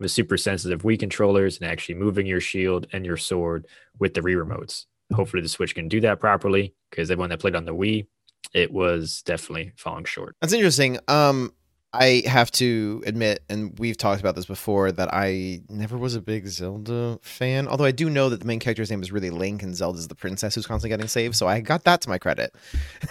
the 0.00 0.08
super 0.08 0.36
sensitive 0.36 0.82
Wii 0.82 0.98
controllers 0.98 1.58
and 1.58 1.70
actually 1.70 1.96
moving 1.96 2.26
your 2.26 2.40
shield 2.40 2.86
and 2.92 3.04
your 3.04 3.16
sword 3.16 3.66
with 3.98 4.14
the 4.14 4.20
Wii 4.20 4.42
remotes. 4.42 4.86
Hopefully, 5.14 5.42
the 5.42 5.48
Switch 5.48 5.74
can 5.74 5.88
do 5.88 6.00
that 6.00 6.18
properly 6.18 6.74
because 6.90 7.10
everyone 7.10 7.30
that 7.30 7.40
played 7.40 7.54
on 7.54 7.66
the 7.66 7.74
Wii, 7.74 8.06
it 8.54 8.72
was 8.72 9.22
definitely 9.22 9.72
falling 9.76 10.04
short. 10.04 10.36
That's 10.40 10.52
interesting. 10.52 10.98
Um, 11.08 11.52
I 11.94 12.22
have 12.26 12.50
to 12.52 13.02
admit, 13.06 13.42
and 13.50 13.78
we've 13.78 13.98
talked 13.98 14.20
about 14.20 14.34
this 14.34 14.46
before, 14.46 14.92
that 14.92 15.12
I 15.12 15.60
never 15.68 15.98
was 15.98 16.14
a 16.14 16.22
big 16.22 16.46
Zelda 16.46 17.18
fan. 17.20 17.68
Although 17.68 17.84
I 17.84 17.90
do 17.90 18.08
know 18.08 18.30
that 18.30 18.40
the 18.40 18.46
main 18.46 18.60
character's 18.60 18.90
name 18.90 19.02
is 19.02 19.12
really 19.12 19.28
Link, 19.28 19.62
and 19.62 19.76
Zelda's 19.76 20.08
the 20.08 20.14
princess 20.14 20.54
who's 20.54 20.66
constantly 20.66 20.96
getting 20.96 21.08
saved. 21.08 21.36
So 21.36 21.46
I 21.46 21.60
got 21.60 21.84
that 21.84 22.00
to 22.02 22.08
my 22.08 22.16
credit. 22.16 22.54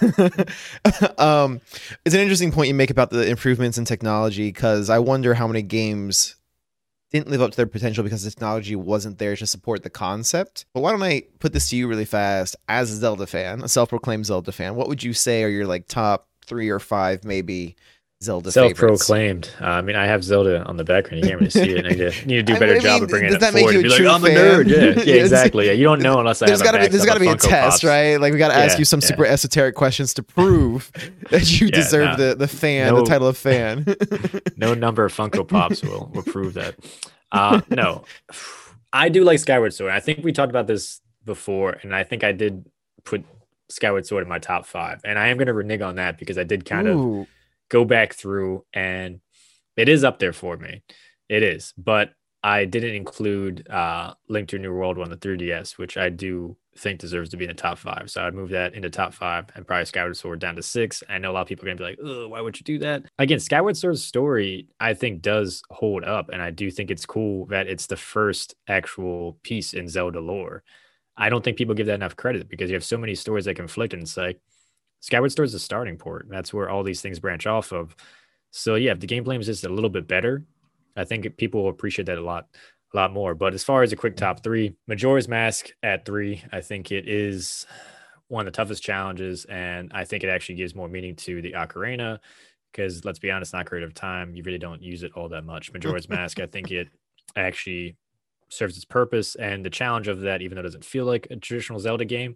um, 1.20 1.62
it's 2.06 2.16
an 2.16 2.22
interesting 2.22 2.52
point 2.52 2.70
you 2.70 2.74
make 2.74 2.90
about 2.90 3.12
the 3.12 3.28
improvements 3.28 3.78
in 3.78 3.86
technology 3.86 4.48
because 4.48 4.90
I 4.90 4.98
wonder 4.98 5.36
how 5.36 5.46
many 5.46 5.62
games 5.62 6.38
didn't 7.12 7.30
live 7.30 7.42
up 7.42 7.52
to 7.52 7.58
their 7.58 7.68
potential 7.68 8.04
because 8.04 8.24
the 8.24 8.30
technology 8.30 8.75
wasn't 8.75 9.18
there 9.19 9.36
to 9.36 9.46
support 9.46 9.84
the 9.84 9.90
concept. 9.90 10.66
But 10.74 10.81
why 10.81 10.92
don't 10.92 11.04
I 11.04 11.24
put 11.40 11.54
this 11.54 11.69
to 11.69 11.75
you 11.75 11.88
really 11.88 12.06
fast 12.06 12.56
as 12.68 12.92
a 12.92 12.96
Zelda 12.96 13.28
fan, 13.28 13.62
a 13.62 13.68
self-proclaimed 13.68 14.25
Zelda 14.25 14.52
fan? 14.52 14.75
What 14.75 14.88
would 14.88 15.04
you 15.04 15.13
say 15.13 15.44
are 15.44 15.50
your 15.50 15.68
like 15.68 15.88
top 15.88 16.28
three 16.46 16.69
or 16.69 16.80
five 16.80 17.24
maybe 17.24 17.75
Zelda 18.22 18.52
self-proclaimed. 18.52 19.50
Uh, 19.60 19.66
I 19.66 19.82
mean, 19.82 19.96
I 19.96 20.06
have 20.06 20.24
Zelda 20.24 20.63
on 20.66 20.78
the 20.78 20.84
background. 20.84 21.24
You 21.24 21.30
can't 21.30 21.40
really 21.40 21.50
see 21.50 21.72
it. 21.72 21.86
I 21.86 21.90
need 21.90 21.98
to, 21.98 22.28
need 22.28 22.36
to 22.36 22.44
do 22.44 22.56
a 22.56 22.60
better 22.60 22.74
I 22.74 22.75
mean, 22.75 22.84
job 22.84 23.01
of 23.01 23.10
bringing 23.10 23.34
it 23.34 23.42
forward. 23.42 23.74
Make 23.74 23.84
you 23.84 23.90
like, 23.90 24.01
I'm 24.01 24.24
a 24.24 24.28
nerd. 24.28 24.68
Yeah, 24.68 25.04
yeah 25.06 25.22
exactly. 25.22 25.66
Yeah, 25.66 25.72
you 25.72 25.84
don't 25.84 26.01
know 26.01 26.20
unless 26.20 26.42
I 26.44 26.46
there's 26.46 26.62
gotta 26.62 26.80
be, 26.80 26.88
There's 26.88 27.06
got 27.06 27.16
to 27.16 27.20
be 27.20 27.28
a 27.28 27.36
test, 27.36 27.50
Pops. 27.50 27.84
right? 27.84 28.18
Like 28.18 28.32
we 28.32 28.38
got 28.38 28.50
to 28.50 28.54
yeah, 28.54 28.66
ask 28.66 28.78
you 28.78 28.86
some 28.86 29.00
yeah. 29.00 29.08
super 29.08 29.25
esoteric 29.25 29.74
questions 29.74 30.13
to 30.13 30.24
prove 30.24 30.92
that 31.32 31.60
you 31.60 31.72
deserve 31.72 32.18
the 32.18 32.36
the 32.36 32.48
fan, 32.48 32.94
no, 32.94 33.00
the 33.01 33.06
title 33.08 33.28
of 33.28 33.38
fan. 33.38 33.86
no 34.56 34.75
number 34.75 35.04
of 35.04 35.13
Funko 35.13 35.48
Pops 35.48 35.82
will 35.82 36.12
will 36.13 36.24
prove 36.24 36.54
that. 36.54 36.75
Uh, 37.32 37.62
no, 37.70 38.04
I 38.94 39.10
do 39.10 39.24
like 39.24 39.40
Skyward 39.40 39.74
Sword. 39.74 39.94
I 39.94 40.00
think 40.00 40.24
we 40.24 40.32
talked 40.32 40.51
about 40.51 40.68
this 40.68 41.01
before, 41.25 41.72
and 41.82 41.96
I 41.96 42.04
think 42.04 42.24
I 42.24 42.34
did 42.34 42.70
put 43.04 43.25
Skyward 43.70 44.06
Sword 44.06 44.22
in 44.22 44.30
my 44.30 44.38
top 44.38 44.68
five, 44.68 45.01
and 45.04 45.18
I 45.18 45.30
am 45.30 45.38
going 45.38 45.48
to 45.48 45.54
renege 45.54 45.82
on 45.82 45.96
that 45.96 46.20
because 46.20 46.38
I 46.38 46.44
did 46.44 46.66
kind 46.66 46.88
Ooh. 46.88 47.22
of 47.22 47.28
go 47.72 47.86
back 47.86 48.13
through, 48.13 48.66
and 48.74 49.22
it 49.78 49.90
is 49.90 50.04
up 50.04 50.20
there 50.20 50.34
for 50.34 50.58
me. 50.58 50.84
It 51.30 51.42
is, 51.42 51.74
but 51.78 52.12
I 52.44 52.66
didn't 52.66 52.96
include 52.96 53.68
uh, 53.70 54.13
Link 54.28 54.50
to 54.50 54.60
New 54.60 54.74
World 54.74 55.00
on 55.00 55.10
the 55.10 55.18
3DS, 55.18 55.78
which 55.78 55.96
I 55.98 56.10
do 56.10 56.58
think 56.78 57.00
deserves 57.00 57.30
to 57.30 57.38
be 57.38 57.46
in 57.46 57.50
the 57.50 57.54
top 57.54 57.78
five. 57.78 58.10
So 58.10 58.25
I'd 58.25 58.34
move 58.34 58.50
that 58.50 58.74
into 58.74 58.90
top 58.90 59.13
five 59.13 59.46
and 59.56 59.68
probably 59.68 59.86
Skyward 59.86 60.18
Sword 60.18 60.40
down 60.40 60.56
to 60.56 60.63
six. 60.63 61.04
I 61.08 61.20
know 61.20 61.32
a 61.32 61.34
lot 61.34 61.42
of 61.42 61.48
people 61.48 61.66
are 61.66 61.74
going 61.75 61.78
to 61.78 61.84
be 61.84 62.04
like, 62.04 62.30
why 62.30 62.42
would 62.42 62.60
you 62.60 62.63
do 62.63 62.80
that? 62.80 63.04
Again, 63.20 63.40
Skyward 63.40 63.78
Sword's 63.78 64.04
story, 64.04 64.68
I 64.80 64.94
think, 64.94 65.22
does 65.22 65.62
hold 65.70 66.04
up. 66.04 66.30
And 66.30 66.42
I 66.42 66.50
do 66.50 66.72
think 66.72 66.90
it's 66.90 67.06
cool 67.06 67.46
that 67.48 67.68
it's 67.68 67.88
the 67.88 67.98
first 67.98 68.56
actual 68.68 69.38
piece 69.44 69.74
in 69.74 69.88
Zelda 69.88 70.20
lore. 70.20 70.63
I 71.16 71.30
don't 71.30 71.44
think 71.44 71.58
people 71.58 71.75
give 71.75 71.88
that 71.88 71.96
enough 71.96 72.16
credit 72.16 72.50
because 72.50 72.70
you 72.70 72.75
have 72.75 72.84
so 72.84 72.98
many 72.98 73.16
stories 73.16 73.46
that 73.46 73.56
conflict 73.56 73.94
and 73.94 74.04
it's 74.04 74.18
like 74.18 74.40
Skyward 75.01 75.31
Sword 75.31 75.48
is 75.48 75.53
a 75.53 75.60
starting 75.60 75.98
port. 75.98 76.27
That's 76.29 76.53
where 76.53 76.70
all 76.70 76.84
these 76.84 77.01
things 77.01 77.20
branch 77.20 77.46
off 77.46 77.72
of. 77.74 77.96
So 78.51 78.75
yeah, 78.75 78.91
if 78.91 79.00
the 79.00 79.08
gameplay 79.08 79.39
is 79.39 79.48
just 79.48 79.65
a 79.65 79.70
little 79.70 79.89
bit 79.89 80.08
better, 80.08 80.43
I 80.96 81.03
think 81.05 81.38
people 81.38 81.63
will 81.63 81.70
appreciate 81.70 82.05
that 82.05 82.17
a 82.17 82.24
lot 82.24 82.48
a 82.93 82.98
lot 82.98 83.13
more. 83.13 83.34
But 83.34 83.53
as 83.53 83.63
far 83.63 83.84
as 83.84 83.91
a 83.91 83.96
quick 83.96 84.15
top 84.15 84.43
three, 84.43 84.75
Majora's 84.88 85.27
Mask 85.27 85.70
at 85.81 86.05
three, 86.05 86.43
I 86.51 86.62
think 86.62 86.91
it 86.91 87.08
is 87.08 87.65
one 88.27 88.48
of 88.48 88.53
the 88.53 88.55
toughest 88.55 88.84
challenges, 88.84 89.46
and 89.46 89.91
I 89.93 90.05
think 90.05 90.24
it 90.24 90.29
actually 90.29 90.55
gives 90.55 90.75
more 90.75 90.88
meaning 90.88 91.15
to 91.17 91.41
the 91.41 91.53
ocarina. 91.53 92.20
Because 92.72 93.03
let's 93.03 93.20
be 93.20 93.31
honest, 93.31 93.51
not 93.51 93.65
creative 93.65 93.93
Time, 93.93 94.34
you 94.34 94.43
really 94.43 94.58
don't 94.58 94.81
use 94.81 95.03
it 95.03 95.12
all 95.15 95.27
that 95.29 95.43
much. 95.43 95.74
Majora's 95.74 96.08
Mask, 96.10 96.39
I 96.39 96.46
think 96.46 96.72
it 96.72 96.88
actually 97.36 97.98
serves 98.50 98.75
its 98.75 98.86
purpose, 98.86 99.36
and 99.36 99.65
the 99.65 99.70
challenge 99.70 100.08
of 100.08 100.22
that, 100.22 100.41
even 100.41 100.55
though 100.55 100.62
it 100.62 100.63
doesn't 100.63 100.86
feel 100.86 101.05
like 101.05 101.27
a 101.31 101.36
traditional 101.38 101.79
Zelda 101.79 102.05
game, 102.05 102.36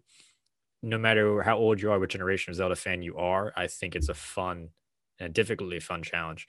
no 0.86 1.00
matter 1.00 1.42
how 1.42 1.58
old 1.58 1.82
you 1.82 1.92
are, 1.92 2.00
what 2.00 2.10
generation 2.10 2.52
of 2.52 2.58
Zelda 2.58 2.76
fan 2.76 3.02
you 3.02 3.18
are, 3.18 3.52
I 3.58 3.68
think 3.68 3.96
it's 3.96 4.10
a 4.10 4.14
fun 4.14 4.70
and 5.20 5.34
difficultly 5.34 5.80
fun 5.80 6.04
challenge. 6.04 6.48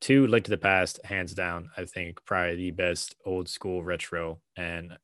two, 0.00 0.26
Link 0.26 0.44
to 0.44 0.50
the 0.50 0.58
Past, 0.58 1.00
hands 1.04 1.32
down. 1.32 1.70
I 1.76 1.86
think 1.86 2.22
probably 2.26 2.56
the 2.56 2.70
best 2.72 3.16
old 3.24 3.48
school 3.48 3.82
retro. 3.82 4.40
And 4.54 4.98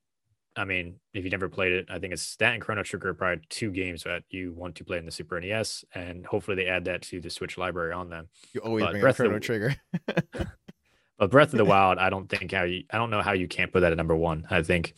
I 0.56 0.64
mean, 0.64 0.96
if 1.14 1.24
you 1.24 1.30
never 1.30 1.48
played 1.48 1.72
it, 1.72 1.86
I 1.88 1.98
think 1.98 2.12
it's 2.12 2.36
that 2.36 2.52
and 2.52 2.62
Chrono 2.62 2.82
Trigger 2.82 3.10
are 3.10 3.14
probably 3.14 3.42
two 3.48 3.70
games 3.70 4.02
that 4.02 4.24
you 4.28 4.52
want 4.52 4.74
to 4.74 4.84
play 4.84 4.98
in 4.98 5.06
the 5.06 5.10
Super 5.10 5.40
NES, 5.40 5.84
and 5.94 6.26
hopefully 6.26 6.56
they 6.56 6.66
add 6.66 6.84
that 6.84 7.00
to 7.02 7.20
the 7.20 7.30
Switch 7.30 7.56
library 7.56 7.94
on 7.94 8.10
them. 8.10 8.28
You 8.52 8.60
always 8.60 8.84
but 8.84 8.90
bring 8.90 9.00
Breath 9.00 9.16
Chrono 9.16 9.34
the, 9.34 9.40
Trigger. 9.40 9.76
but 11.18 11.30
Breath 11.30 11.52
of 11.54 11.58
the 11.58 11.64
Wild, 11.74 11.96
I 11.98 12.10
don't 12.10 12.28
think 12.28 12.52
how 12.52 12.64
you, 12.64 12.84
I 12.90 12.98
don't 12.98 13.10
know 13.10 13.22
how 13.22 13.32
you 13.32 13.48
can't 13.48 13.72
put 13.72 13.80
that 13.80 13.92
at 13.92 13.96
number 13.96 14.16
one. 14.16 14.46
I 14.50 14.62
think 14.62 14.94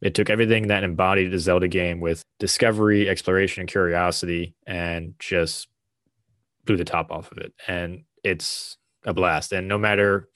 it 0.00 0.14
took 0.14 0.30
everything 0.30 0.68
that 0.68 0.84
embodied 0.84 1.32
a 1.34 1.38
Zelda 1.38 1.68
game 1.68 2.00
with 2.00 2.24
discovery, 2.38 3.08
exploration, 3.08 3.60
and 3.60 3.68
curiosity, 3.68 4.54
and 4.66 5.14
just 5.18 5.68
blew 6.64 6.76
the 6.76 6.84
top 6.84 7.10
off 7.10 7.30
of 7.32 7.38
it. 7.38 7.52
And 7.68 8.04
it's 8.24 8.76
a 9.04 9.14
blast. 9.14 9.52
And 9.52 9.68
no 9.68 9.78
matter 9.78 10.28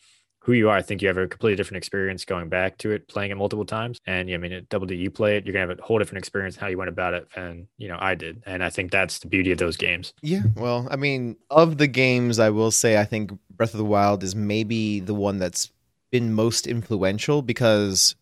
who 0.45 0.53
you 0.53 0.69
are, 0.69 0.77
I 0.77 0.83
think 0.83 1.01
you 1.01 1.09
have 1.09 1.17
a 1.17 1.27
completely 1.27 1.57
different 1.57 1.79
experience 1.79 2.27
going 2.27 2.51
back 2.51 2.77
to 2.79 2.91
it, 2.91 3.09
playing 3.09 3.31
it 3.31 3.37
multiple 3.37 3.65
times. 3.65 3.99
And 4.07 4.29
yeah, 4.29 4.35
I 4.35 4.39
mean, 4.39 4.53
at 4.53 4.69
Double 4.69 4.87
D, 4.87 4.95
you 4.95 5.11
play 5.11 5.39
it, 5.39 5.47
you're 5.47 5.55
gonna 5.55 5.67
have 5.67 5.79
a 5.79 5.83
whole 5.83 5.99
different 5.99 6.19
experience 6.19 6.57
how 6.57 6.67
you 6.67 6.77
went 6.77 6.91
about 6.91 7.15
it, 7.15 7.27
and 7.35 7.67
you 7.79 7.89
know, 7.89 7.97
I 7.99 8.15
did, 8.15 8.43
and 8.45 8.63
I 8.63 8.69
think 8.69 8.91
that's 8.91 9.21
the 9.21 9.27
beauty 9.27 9.53
of 9.53 9.59
those 9.59 9.79
games. 9.79 10.13
Yeah, 10.21 10.43
well, 10.57 10.87
I 10.91 10.97
mean, 10.97 11.37
of 11.51 11.79
the 11.79 11.87
games, 11.87 12.39
I 12.39 12.51
will 12.51 12.71
say 12.71 12.99
I 12.99 13.05
think 13.05 13.33
Breath 13.51 13.73
of 13.73 13.79
the 13.79 13.85
Wild 13.87 14.23
is 14.23 14.37
maybe 14.37 15.01
the 15.01 15.15
one 15.15 15.39
that's 15.39 15.73
been 16.11 16.35
most 16.35 16.67
influential 16.67 17.41
because 17.41 18.15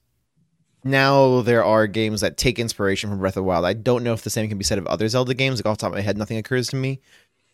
now 0.85 1.43
there 1.43 1.65
are 1.65 1.87
games 1.87 2.21
that 2.21 2.37
take 2.37 2.59
inspiration 2.59 3.11
from 3.11 3.19
Breath 3.19 3.37
of 3.37 3.43
the 3.43 3.45
Wild. 3.45 3.65
I 3.65 3.73
don't 3.73 4.03
know 4.03 4.13
if 4.13 4.23
the 4.23 4.31
same 4.31 4.49
can 4.49 4.59
be 4.59 4.65
said 4.65 4.79
of 4.79 4.87
other 4.87 5.09
Zelda 5.09 5.35
games. 5.35 5.59
Like 5.59 5.67
off 5.67 5.79
the 5.79 5.83
top 5.83 5.93
of 5.93 5.97
my 5.97 6.03
head, 6.03 6.19
nothing 6.19 6.39
occurs 6.39 6.69
to 6.69 6.77
me. 6.77 7.01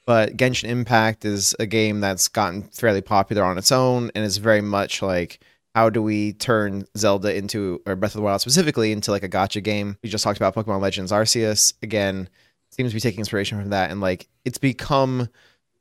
But 0.06 0.36
Genshin 0.38 0.70
Impact 0.70 1.26
is 1.26 1.54
a 1.58 1.66
game 1.66 2.00
that's 2.00 2.28
gotten 2.28 2.62
fairly 2.62 3.02
popular 3.02 3.44
on 3.44 3.58
its 3.58 3.70
own 3.70 4.10
and 4.14 4.24
is 4.24 4.38
very 4.38 4.62
much 4.62 5.02
like 5.02 5.40
how 5.74 5.90
do 5.90 6.02
we 6.02 6.32
turn 6.32 6.86
Zelda 6.96 7.36
into 7.36 7.82
or 7.86 7.94
Breath 7.94 8.12
of 8.12 8.20
the 8.20 8.22
Wild 8.22 8.40
specifically 8.40 8.90
into 8.90 9.10
like 9.10 9.22
a 9.22 9.28
gacha 9.28 9.62
game? 9.62 9.98
We 10.02 10.08
just 10.08 10.24
talked 10.24 10.38
about 10.38 10.54
Pokemon 10.54 10.80
Legends 10.80 11.12
Arceus 11.12 11.74
again. 11.82 12.28
Seems 12.70 12.90
to 12.90 12.94
be 12.94 13.00
taking 13.00 13.20
inspiration 13.20 13.60
from 13.60 13.70
that 13.70 13.90
and 13.90 14.00
like 14.00 14.28
it's 14.46 14.58
become 14.58 15.28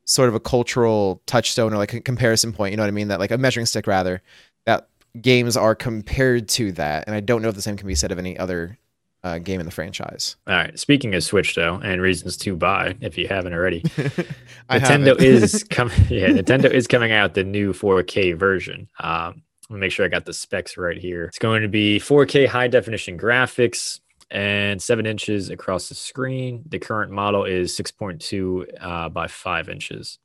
sort 0.04 0.30
of 0.30 0.36
a 0.36 0.39
cultural 0.39 1.22
touchstone 1.25 1.74
or 1.74 1.77
like 1.77 1.94
a 1.94 2.01
comparison 2.01 2.51
point, 2.51 2.72
you 2.72 2.77
know 2.77 2.84
what 2.84 2.89
I 2.89 2.92
mean? 2.92 3.08
That 3.08 3.20
like 3.20 3.32
a 3.32 3.38
measuring 3.38 3.66
stick 3.66 3.88
rather 3.88 4.22
that 4.66 4.89
games 5.22 5.58
are 5.58 5.76
compared 5.76 6.48
to 6.50 6.72
that. 6.74 7.06
And 7.08 7.16
I 7.16 7.20
don't 7.20 7.42
know 7.42 7.50
if 7.50 7.56
the 7.56 7.62
same 7.62 7.78
can 7.78 7.88
be 7.88 7.96
said 7.96 8.12
of 8.12 8.20
any 8.20 8.38
other 8.38 8.78
uh, 9.24 9.40
game 9.40 9.60
in 9.60 9.66
the 9.66 9.72
franchise. 9.72 10.36
All 10.48 10.56
right. 10.56 10.78
Speaking 10.78 11.14
of 11.16 11.24
Switch, 11.24 11.56
though, 11.56 11.76
and 11.76 12.02
reasons 12.02 12.38
to 12.38 12.56
buy 12.56 12.96
if 13.02 13.18
you 13.18 13.28
haven't 13.28 13.54
already, 13.54 13.82
Nintendo 14.70 15.20
is 15.20 15.64
coming. 15.70 15.96
Yeah, 16.10 16.30
Nintendo 16.30 16.72
is 16.72 16.88
coming 16.88 17.12
out 17.12 17.34
the 17.34 17.44
new 17.44 17.74
4K 17.74 18.38
version. 18.38 18.88
Um, 19.00 19.44
let 19.70 19.76
me 19.76 19.80
make 19.82 19.92
sure 19.92 20.06
I 20.06 20.10
got 20.10 20.26
the 20.26 20.34
specs 20.34 20.78
right 20.78 20.98
here. 20.98 21.26
It's 21.26 21.40
going 21.40 21.62
to 21.62 21.68
be 21.68 22.00
4K 22.00 22.48
high 22.48 22.68
definition 22.68 23.18
graphics 23.18 24.00
and 24.30 24.82
seven 24.82 25.06
inches 25.06 25.50
across 25.50 25.90
the 25.90 25.96
screen. 25.96 26.64
The 26.68 26.80
current 26.80 27.12
model 27.12 27.44
is 27.44 27.78
6.2 27.78 28.66
uh, 28.80 29.10
by 29.10 29.28
five 29.28 29.70
inches 29.70 30.20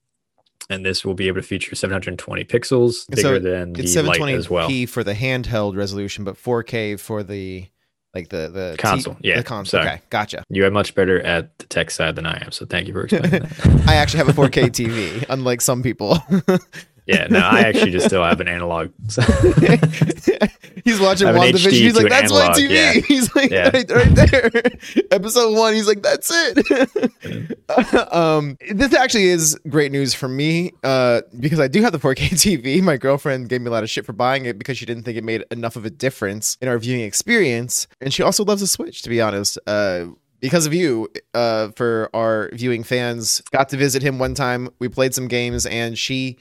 and 0.71 0.85
this 0.85 1.05
will 1.05 1.15
be 1.15 1.29
able 1.29 1.41
to 1.41 1.47
feature 1.47 1.75
720 1.75 2.45
pixels 2.45 3.09
bigger 3.09 3.23
so 3.23 3.39
than 3.39 3.73
the 3.73 3.87
720 3.87 4.35
as 4.35 4.51
well. 4.51 4.69
for 4.87 5.05
the 5.05 5.15
handheld 5.15 5.77
resolution, 5.77 6.25
but 6.25 6.37
4K 6.37 6.99
for 6.99 7.23
the 7.23 7.67
like 8.15 8.29
the 8.29 8.49
the 8.49 8.77
console. 8.79 9.15
T- 9.15 9.29
yeah, 9.29 9.39
the 9.39 9.45
console. 9.45 9.81
Sorry. 9.81 9.95
Okay, 9.95 10.03
gotcha. 10.11 10.45
You 10.51 10.67
are 10.67 10.71
much 10.71 10.95
better 10.95 11.21
at 11.23 11.59
the 11.59 11.67
tech 11.67 11.91
side 11.91 12.17
than 12.17 12.27
I 12.27 12.43
am, 12.45 12.53
so 12.53 12.67
thank 12.67 12.87
you 12.87 12.93
for 12.93 13.05
explaining 13.05 13.31
that. 13.31 13.89
I 13.89 13.95
actually 13.95 14.19
have 14.19 14.29
a 14.29 14.33
4K 14.33 14.51
TV, 14.71 15.25
unlike 15.29 15.61
some 15.61 15.83
people. 15.83 16.19
Yeah, 17.07 17.27
no, 17.29 17.41
I 17.41 17.61
actually 17.61 17.91
just 17.91 18.07
still 18.07 18.23
have 18.23 18.41
an 18.41 18.47
analog. 18.47 18.93
So. 19.09 19.23
he's 20.85 21.01
watching 21.01 21.27
WandaVision. 21.27 21.73
He's 21.73 21.97
like, 21.97 22.09
"That's 22.09 22.31
analog. 22.33 22.51
my 22.51 22.57
TV." 22.57 22.71
Yeah. 22.71 22.93
He's 22.93 23.35
like, 23.35 23.51
yeah. 23.51 23.71
right, 23.71 23.91
right, 23.91 24.15
there, 24.15 24.51
episode 25.11 25.57
one. 25.57 25.75
He's 25.75 25.89
like, 25.89 26.03
"That's 26.03 26.31
it." 26.33 28.13
um, 28.13 28.57
this 28.71 28.95
actually 28.95 29.25
is 29.25 29.59
great 29.69 29.91
news 29.91 30.15
for 30.15 30.29
me 30.29 30.73
uh, 30.85 31.23
because 31.41 31.59
I 31.59 31.67
do 31.67 31.83
have 31.83 31.93
the 31.93 31.99
4K 31.99 32.31
TV. 32.31 32.81
My 32.81 32.97
girlfriend 32.97 33.49
gave 33.49 33.63
me 33.63 33.67
a 33.67 33.71
lot 33.73 33.83
of 33.83 33.91
shit 33.91 34.07
for 34.07 34.13
buying 34.13 34.45
it 34.45 34.57
because 34.57 34.79
she 34.79 34.87
didn't 34.87 35.03
think 35.03 35.19
it 35.19 35.25
made 35.25 35.45
enough 35.51 35.75
of 35.75 35.85
a 35.85 35.91
difference 35.91 36.57
in 36.61 36.69
our 36.69 36.79
viewing 36.79 37.03
experience, 37.03 37.89
and 38.01 38.15
she 38.15 38.23
also 38.23 38.45
loves 38.45 38.61
the 38.61 38.69
Switch. 38.69 39.03
To 39.03 39.09
be 39.09 39.21
honest, 39.21 39.59
uh, 39.67 40.07
because 40.39 40.67
of 40.67 40.75
you, 40.75 41.09
uh, 41.35 41.71
for 41.75 42.11
our 42.15 42.51
viewing 42.53 42.85
fans, 42.85 43.41
got 43.51 43.69
to 43.71 43.77
visit 43.77 44.03
him 44.03 44.21
one 44.21 44.35
time. 44.35 44.69
We 44.79 44.89
played 44.89 45.15
some 45.15 45.27
games, 45.27 45.67
and 45.67 45.99
she 45.99 46.39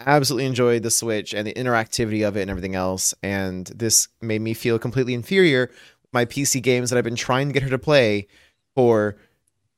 absolutely 0.00 0.46
enjoyed 0.46 0.82
the 0.82 0.90
Switch 0.90 1.34
and 1.34 1.46
the 1.46 1.54
interactivity 1.54 2.26
of 2.26 2.36
it 2.36 2.42
and 2.42 2.50
everything 2.50 2.74
else. 2.74 3.14
And 3.22 3.66
this 3.66 4.08
made 4.20 4.40
me 4.40 4.54
feel 4.54 4.78
completely 4.78 5.14
inferior. 5.14 5.70
My 6.12 6.24
PC 6.24 6.62
games 6.62 6.90
that 6.90 6.96
I've 6.96 7.04
been 7.04 7.16
trying 7.16 7.48
to 7.48 7.52
get 7.52 7.62
her 7.62 7.70
to 7.70 7.78
play 7.78 8.26
for 8.74 9.16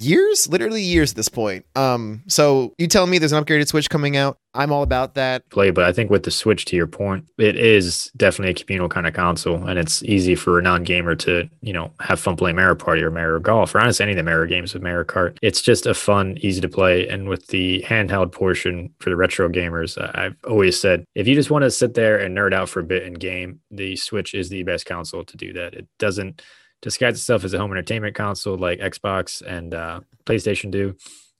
years, 0.00 0.48
literally 0.48 0.82
years 0.82 1.12
at 1.12 1.16
this 1.16 1.28
point. 1.28 1.64
Um, 1.76 2.22
so 2.26 2.74
you 2.78 2.86
tell 2.86 3.06
me 3.06 3.18
there's 3.18 3.32
an 3.32 3.44
upgraded 3.44 3.68
Switch 3.68 3.88
coming 3.88 4.16
out. 4.16 4.38
I'm 4.52 4.72
all 4.72 4.82
about 4.82 5.14
that. 5.14 5.48
Play, 5.50 5.70
but 5.70 5.84
I 5.84 5.92
think 5.92 6.10
with 6.10 6.24
the 6.24 6.30
Switch, 6.32 6.64
to 6.66 6.76
your 6.76 6.88
point, 6.88 7.24
it 7.38 7.56
is 7.56 8.10
definitely 8.16 8.50
a 8.50 8.54
communal 8.54 8.88
kind 8.88 9.06
of 9.06 9.14
console, 9.14 9.64
and 9.64 9.78
it's 9.78 10.02
easy 10.02 10.34
for 10.34 10.58
a 10.58 10.62
non-gamer 10.62 11.14
to, 11.16 11.48
you 11.60 11.72
know, 11.72 11.92
have 12.00 12.18
fun 12.18 12.34
playing 12.34 12.56
Mario 12.56 12.74
Party 12.74 13.02
or 13.02 13.12
Mario 13.12 13.38
Golf 13.38 13.74
or 13.74 13.80
honestly 13.80 14.02
any 14.02 14.12
of 14.12 14.16
the 14.16 14.24
Mario 14.24 14.48
games 14.48 14.74
with 14.74 14.82
Mario 14.82 15.04
Kart. 15.04 15.38
It's 15.40 15.62
just 15.62 15.86
a 15.86 15.94
fun, 15.94 16.36
easy 16.40 16.60
to 16.60 16.68
play, 16.68 17.06
and 17.06 17.28
with 17.28 17.46
the 17.48 17.84
handheld 17.86 18.32
portion 18.32 18.92
for 18.98 19.10
the 19.10 19.16
retro 19.16 19.48
gamers, 19.48 19.96
I've 20.16 20.36
always 20.44 20.80
said 20.80 21.04
if 21.14 21.28
you 21.28 21.36
just 21.36 21.50
want 21.50 21.62
to 21.62 21.70
sit 21.70 21.94
there 21.94 22.18
and 22.18 22.36
nerd 22.36 22.52
out 22.52 22.68
for 22.68 22.80
a 22.80 22.84
bit 22.84 23.04
in 23.04 23.14
game, 23.14 23.60
the 23.70 23.94
Switch 23.94 24.34
is 24.34 24.48
the 24.48 24.64
best 24.64 24.84
console 24.84 25.24
to 25.24 25.36
do 25.36 25.52
that. 25.52 25.74
It 25.74 25.86
doesn't 26.00 26.42
disguise 26.82 27.14
itself 27.14 27.44
as 27.44 27.54
a 27.54 27.58
home 27.58 27.72
entertainment 27.72 28.14
console 28.14 28.56
like 28.56 28.80
Xbox 28.80 29.42
and 29.42 29.74
uh, 29.74 30.00
PlayStation 30.24 30.70
do. 30.70 30.94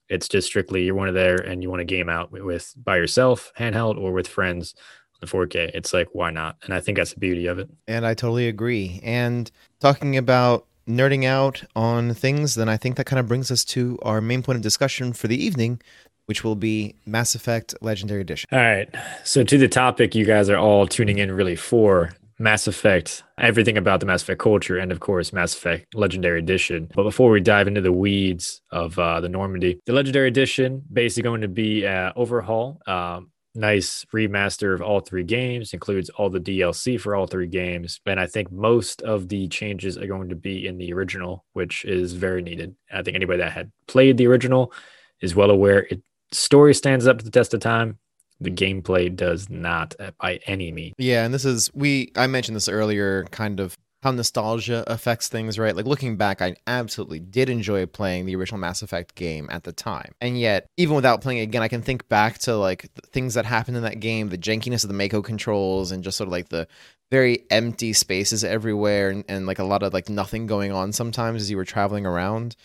It's 0.09 0.29
just 0.29 0.49
strictly 0.49 0.83
you 0.85 0.95
want 0.95 1.09
to 1.09 1.13
there 1.13 1.37
and 1.37 1.63
you 1.63 1.71
want 1.71 1.81
to 1.81 1.85
game 1.85 2.09
out 2.09 2.33
with 2.33 2.75
by 2.77 2.97
yourself, 2.97 3.53
handheld, 3.57 3.97
or 3.97 4.13
with 4.13 4.27
friends 4.27 4.75
on 5.15 5.21
the 5.21 5.27
4K. 5.27 5.71
It's 5.73 5.93
like 5.93 6.09
why 6.13 6.31
not? 6.31 6.57
And 6.65 6.75
I 6.75 6.81
think 6.81 6.99
that's 6.99 7.15
the 7.15 7.21
beauty 7.21 7.47
of 7.47 7.59
it. 7.59 7.71
And 7.87 8.05
I 8.05 8.15
totally 8.15 8.49
agree. 8.49 9.01
And 9.05 9.51
talking 9.79 10.17
about 10.17 10.67
nerding 10.89 11.25
out 11.25 11.63
on 11.77 12.15
things, 12.15 12.57
then 12.57 12.69
I 12.69 12.77
think 12.77 12.97
that 12.97 13.07
kind 13.07 13.21
of 13.21 13.29
brings 13.29 13.51
us 13.51 13.65
to 13.67 13.99
our 14.03 14.21
main 14.21 14.43
point 14.43 14.57
of 14.57 14.63
discussion 14.63 15.13
for 15.13 15.29
the 15.29 15.43
evening, 15.43 15.81
which 16.27 16.43
will 16.43 16.57
be 16.57 16.97
Mass 17.07 17.35
Effect 17.35 17.75
Legendary 17.81 18.21
Edition. 18.21 18.49
All 18.53 18.59
right. 18.59 18.89
So, 19.25 19.45
to 19.45 19.59
the 19.59 19.69
topic 19.69 20.15
you 20.15 20.25
guys 20.25 20.51
are 20.51 20.59
all 20.59 20.87
tuning 20.87 21.19
in 21.19 21.33
really 21.33 21.57
for 21.57 22.13
Mass 22.41 22.67
Effect, 22.67 23.23
everything 23.39 23.77
about 23.77 24.01
the 24.01 24.07
Mass 24.07 24.23
Effect 24.23 24.41
culture, 24.41 24.79
and 24.79 24.91
of 24.91 24.99
course, 24.99 25.31
Mass 25.31 25.55
Effect 25.55 25.95
Legendary 25.95 26.39
Edition. 26.39 26.91
But 26.95 27.03
before 27.03 27.31
we 27.31 27.41
dive 27.41 27.69
into 27.69 27.83
the 27.83 27.93
weeds 27.93 28.63
of 28.73 28.99
uh, 28.99 29.21
the 29.21 29.29
Normandy, 29.29 29.79
the 29.85 29.93
Legendary 29.93 30.29
Edition 30.29 30.83
basically 30.91 31.25
going 31.25 31.43
to 31.43 31.49
be 31.49 31.85
an 31.85 32.13
overhaul. 32.17 32.81
Um, 32.87 33.31
nice 33.55 34.07
remaster 34.15 34.75
of 34.75 34.81
all 34.81 35.01
three 35.01 35.25
games 35.25 35.75
includes 35.75 36.09
all 36.11 36.31
the 36.31 36.39
dlc 36.39 37.01
for 37.01 37.17
all 37.17 37.27
three 37.27 37.49
games 37.49 38.01
and 38.07 38.21
i 38.21 38.25
think 38.25 38.51
most 38.53 39.03
of 39.03 39.29
the 39.29 39.49
changes 39.49 39.99
are 39.99 40.07
going 40.07 40.29
to 40.29 40.37
be 40.37 40.69
in 40.69 40.79
the 40.79 40.93
original 40.93 41.45
which 41.53 41.85
is 41.85 42.13
very 42.13 42.43
needed 42.43 42.77
i 42.93 43.03
think 43.03 43.17
anybody 43.17 43.39
that 43.39 43.51
had 43.51 43.73
played 43.89 44.17
the 44.17 44.27
original 44.27 44.73
is 45.21 45.35
well 45.35 45.51
aware 45.51 45.81
it 45.91 46.01
story 46.31 46.73
stands 46.73 47.09
up 47.09 47.19
to 47.19 47.25
the 47.25 47.31
test 47.31 47.53
of 47.53 47.59
time 47.59 47.99
the 48.41 48.51
gameplay 48.51 49.15
does 49.15 49.51
not 49.51 49.95
uh, 50.01 50.11
by 50.21 50.41
any 50.47 50.73
means. 50.73 50.95
Yeah, 50.99 51.25
and 51.25 51.35
this 51.35 51.45
is 51.45 51.71
we 51.75 52.13
I 52.17 52.27
mentioned 52.27 52.57
this 52.57 52.69
earlier, 52.69 53.25
kind 53.31 53.61
of 53.61 53.77
how 54.03 54.11
nostalgia 54.13 54.83
affects 54.87 55.29
things, 55.29 55.59
right? 55.59 55.77
Like 55.77 55.85
looking 55.85 56.17
back, 56.17 56.41
I 56.41 56.57
absolutely 56.67 57.21
did 57.21 57.51
enjoy 57.51 57.85
playing 57.85 58.25
the 58.25 58.35
original 58.35 58.59
Mass 58.59 58.81
Effect 58.81 59.15
game 59.15 59.49
at 59.51 59.65
the 59.65 59.73
time. 59.73 60.13
And 60.21 60.41
yet, 60.41 60.67
even 60.79 60.97
without 60.97 61.21
playing 61.21 61.41
it 61.41 61.43
again, 61.43 61.63
I 61.63 61.69
can 61.69 61.83
think 61.83 62.09
back 62.09 62.39
to 62.41 62.57
like 62.57 62.91
things 63.13 63.35
that 63.35 63.45
happened 63.45 63.77
in 63.77 63.83
that 63.83 64.01
game, 64.01 64.31
the 64.31 64.39
jankiness 64.39 64.85
of 64.85 64.89
the 64.89 64.95
Mako 64.95 65.21
controls 65.21 65.93
and 65.93 66.03
just 66.03 66.17
sort 66.17 66.29
of 66.29 66.33
like 66.33 66.49
the 66.49 66.67
very 67.11 67.45
empty 67.51 67.93
spaces 67.93 68.43
everywhere 68.43 69.11
and, 69.11 69.25
and 69.29 69.47
like 69.47 69.59
a 69.59 69.65
lot 69.65 69.83
of 69.83 69.93
like 69.93 70.09
nothing 70.09 70.47
going 70.47 70.73
on 70.73 70.93
sometimes 70.93 71.43
as 71.43 71.51
you 71.51 71.57
were 71.59 71.65
traveling 71.65 72.07
around. 72.07 72.57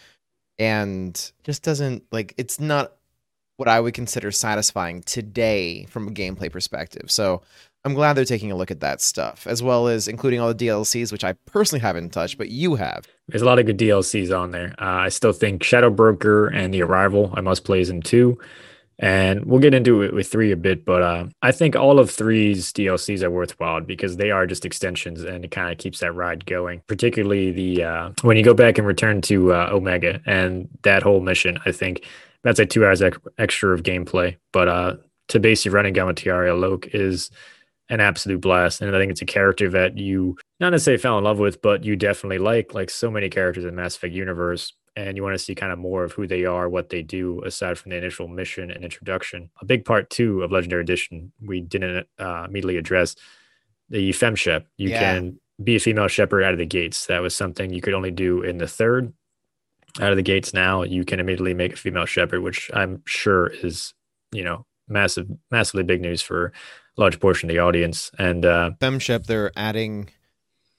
And 0.57 1.31
just 1.43 1.63
doesn't 1.63 2.03
like 2.13 2.33
it's 2.37 2.61
not 2.61 2.93
what 3.57 3.69
I 3.69 3.79
would 3.79 3.93
consider 3.93 4.31
satisfying 4.31 5.01
today 5.03 5.85
from 5.85 6.07
a 6.07 6.11
gameplay 6.11 6.51
perspective. 6.51 7.09
So 7.09 7.41
I'm 7.85 7.93
glad 7.93 8.13
they're 8.13 8.25
taking 8.25 8.51
a 8.51 8.55
look 8.55 8.71
at 8.71 8.79
that 8.79 8.99
stuff, 8.99 9.45
as 9.47 9.61
well 9.61 9.87
as 9.87 10.07
including 10.07 10.39
all 10.39 10.53
the 10.53 10.67
DLCs, 10.67 11.11
which 11.11 11.23
I 11.23 11.33
personally 11.45 11.81
haven't 11.81 12.09
touched, 12.09 12.37
but 12.37 12.49
you 12.49 12.75
have. 12.75 13.05
There's 13.27 13.43
a 13.43 13.45
lot 13.45 13.59
of 13.59 13.67
good 13.67 13.77
DLCs 13.77 14.37
on 14.37 14.51
there. 14.51 14.73
Uh, 14.79 14.85
I 15.05 15.09
still 15.09 15.33
think 15.33 15.63
Shadow 15.63 15.89
Broker 15.89 16.47
and 16.47 16.73
The 16.73 16.81
Arrival, 16.81 17.31
I 17.35 17.41
must 17.41 17.63
play 17.63 17.81
in 17.81 18.01
two. 18.01 18.39
And 18.97 19.45
we'll 19.45 19.59
get 19.59 19.73
into 19.73 20.01
it 20.03 20.13
with 20.13 20.31
three 20.31 20.53
a 20.53 20.55
bit, 20.55 20.85
but 20.85 21.01
uh, 21.01 21.25
I 21.41 21.51
think 21.51 21.75
all 21.75 21.99
of 21.99 22.09
three's 22.09 22.71
DLCs 22.71 23.23
are 23.23 23.29
worthwhile 23.29 23.81
because 23.81 24.15
they 24.15 24.31
are 24.31 24.47
just 24.47 24.65
extensions 24.65 25.21
and 25.21 25.43
it 25.43 25.51
kind 25.51 25.69
of 25.69 25.77
keeps 25.77 25.99
that 25.99 26.13
ride 26.13 26.45
going. 26.45 26.81
Particularly 26.87 27.51
the 27.51 27.83
uh, 27.83 28.09
when 28.21 28.37
you 28.37 28.43
go 28.43 28.53
back 28.53 28.77
and 28.77 28.87
return 28.87 29.21
to 29.23 29.53
uh, 29.53 29.69
Omega 29.69 30.21
and 30.25 30.69
that 30.83 31.03
whole 31.03 31.19
mission, 31.19 31.59
I 31.65 31.73
think 31.73 32.05
that's 32.45 32.59
like 32.59 32.69
two 32.69 32.85
hours 32.85 33.01
extra 33.37 33.73
of 33.73 33.83
gameplay. 33.83 34.37
But 34.53 34.67
uh, 34.67 34.95
to 35.29 35.39
basically 35.39 35.75
running 35.75 35.93
gun 35.93 36.07
with 36.07 36.17
Tiaria 36.17 36.57
Loke 36.57 36.87
is 36.93 37.31
an 37.89 37.99
absolute 37.99 38.39
blast. 38.39 38.81
And 38.81 38.95
I 38.95 38.99
think 38.99 39.11
it's 39.11 39.21
a 39.21 39.25
character 39.25 39.69
that 39.71 39.97
you 39.97 40.37
not 40.59 40.69
necessarily 40.69 41.01
fell 41.01 41.17
in 41.17 41.23
love 41.23 41.39
with, 41.39 41.61
but 41.61 41.83
you 41.83 41.95
definitely 41.95 42.37
like, 42.37 42.73
like 42.73 42.89
so 42.89 43.09
many 43.09 43.29
characters 43.29 43.65
in 43.65 43.75
Mass 43.75 43.95
Effect 43.95 44.13
universe. 44.13 44.73
And 44.95 45.17
you 45.17 45.23
want 45.23 45.33
to 45.33 45.39
see 45.39 45.55
kind 45.55 45.73
of 45.73 45.79
more 45.79 46.03
of 46.03 46.13
who 46.13 46.25
they 46.25 46.45
are, 46.45 46.69
what 46.69 46.89
they 46.89 47.01
do, 47.01 47.41
aside 47.43 47.77
from 47.77 47.89
the 47.89 47.97
initial 47.97 48.27
mission 48.27 48.71
and 48.71 48.83
introduction. 48.83 49.49
A 49.59 49.65
big 49.65 49.83
part 49.83 50.09
too 50.09 50.41
of 50.41 50.51
Legendary 50.51 50.83
Edition 50.83 51.33
we 51.41 51.61
didn't 51.61 52.07
uh, 52.17 52.45
immediately 52.47 52.77
address 52.77 53.15
the 53.89 54.11
femshep. 54.11 54.65
You 54.77 54.91
yeah. 54.91 54.99
can 54.99 55.39
be 55.63 55.75
a 55.75 55.79
female 55.79 56.07
Shepard 56.07 56.43
out 56.43 56.53
of 56.53 56.59
the 56.59 56.65
gates. 56.65 57.07
That 57.07 57.21
was 57.21 57.35
something 57.35 57.73
you 57.73 57.81
could 57.81 57.93
only 57.93 58.11
do 58.11 58.41
in 58.41 58.57
the 58.57 58.67
third. 58.67 59.11
Out 60.01 60.11
of 60.11 60.17
the 60.17 60.23
gates 60.23 60.53
now, 60.53 60.83
you 60.83 61.05
can 61.05 61.19
immediately 61.19 61.53
make 61.53 61.73
a 61.73 61.77
female 61.77 62.05
Shepard, 62.05 62.41
which 62.41 62.69
I'm 62.73 63.01
sure 63.05 63.47
is, 63.47 63.93
you 64.31 64.43
know, 64.43 64.65
massive, 64.87 65.27
massively 65.51 65.83
big 65.83 66.01
news 66.01 66.21
for 66.21 66.47
a 66.97 67.01
large 67.01 67.19
portion 67.19 67.49
of 67.49 67.53
the 67.53 67.59
audience. 67.59 68.11
And 68.19 68.45
uh, 68.45 68.71
femshep, 68.81 69.25
they're 69.25 69.51
adding 69.55 70.09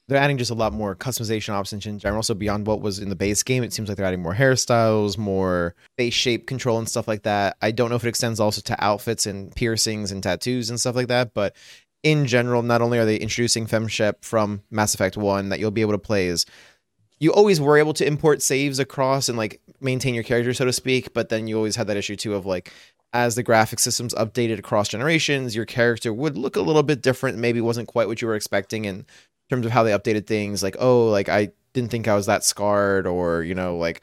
they're 0.07 0.17
adding 0.17 0.37
just 0.37 0.51
a 0.51 0.55
lot 0.55 0.71
more 0.71 0.95
customization 0.95 1.49
options 1.49 1.85
in 1.85 1.99
general. 1.99 2.23
So 2.23 2.33
beyond 2.33 2.65
what 2.65 2.81
was 2.81 2.99
in 2.99 3.09
the 3.09 3.15
base 3.15 3.43
game, 3.43 3.63
it 3.63 3.73
seems 3.73 3.89
like 3.89 3.97
they're 3.97 4.05
adding 4.05 4.21
more 4.21 4.33
hairstyles, 4.33 5.17
more 5.17 5.75
face 5.97 6.13
shape 6.13 6.47
control 6.47 6.77
and 6.77 6.87
stuff 6.87 7.07
like 7.07 7.23
that. 7.23 7.57
I 7.61 7.71
don't 7.71 7.89
know 7.89 7.97
if 7.97 8.05
it 8.05 8.09
extends 8.09 8.39
also 8.39 8.61
to 8.61 8.83
outfits 8.83 9.25
and 9.25 9.53
piercings 9.53 10.11
and 10.11 10.23
tattoos 10.23 10.69
and 10.69 10.79
stuff 10.79 10.95
like 10.95 11.07
that, 11.07 11.33
but 11.33 11.55
in 12.03 12.25
general, 12.25 12.61
not 12.61 12.81
only 12.81 12.99
are 12.99 13.05
they 13.05 13.17
introducing 13.17 13.67
FemShep 13.67 14.23
from 14.23 14.61
Mass 14.71 14.93
Effect 14.93 15.17
1 15.17 15.49
that 15.49 15.59
you'll 15.59 15.71
be 15.71 15.81
able 15.81 15.91
to 15.91 15.97
play 15.97 16.29
as 16.29 16.45
you 17.19 17.33
always 17.33 17.59
were 17.59 17.77
able 17.77 17.93
to 17.93 18.05
import 18.05 18.41
saves 18.41 18.79
across 18.79 19.29
and 19.29 19.37
like 19.37 19.61
maintain 19.81 20.13
your 20.13 20.23
character, 20.23 20.53
so 20.53 20.65
to 20.65 20.73
speak, 20.73 21.13
but 21.13 21.29
then 21.29 21.47
you 21.47 21.57
always 21.57 21.75
had 21.75 21.87
that 21.87 21.97
issue 21.97 22.15
too 22.15 22.35
of 22.35 22.45
like 22.45 22.71
as 23.13 23.35
the 23.35 23.43
graphic 23.43 23.79
systems 23.79 24.13
updated 24.15 24.59
across 24.59 24.89
generations, 24.89 25.55
your 25.55 25.65
character 25.65 26.13
would 26.13 26.37
look 26.37 26.55
a 26.55 26.61
little 26.61 26.83
bit 26.83 27.01
different. 27.01 27.37
Maybe 27.37 27.61
wasn't 27.61 27.87
quite 27.87 28.07
what 28.07 28.21
you 28.21 28.27
were 28.27 28.35
expecting 28.35 28.85
in 28.85 29.05
terms 29.49 29.65
of 29.65 29.71
how 29.71 29.83
they 29.83 29.91
updated 29.91 30.27
things. 30.27 30.61
Like, 30.61 30.75
oh, 30.79 31.07
like 31.07 31.29
I 31.29 31.49
didn't 31.73 31.89
think 31.91 32.07
I 32.07 32.15
was 32.15 32.25
that 32.25 32.43
scarred, 32.43 33.07
or 33.07 33.43
you 33.43 33.55
know, 33.55 33.77
like 33.77 34.01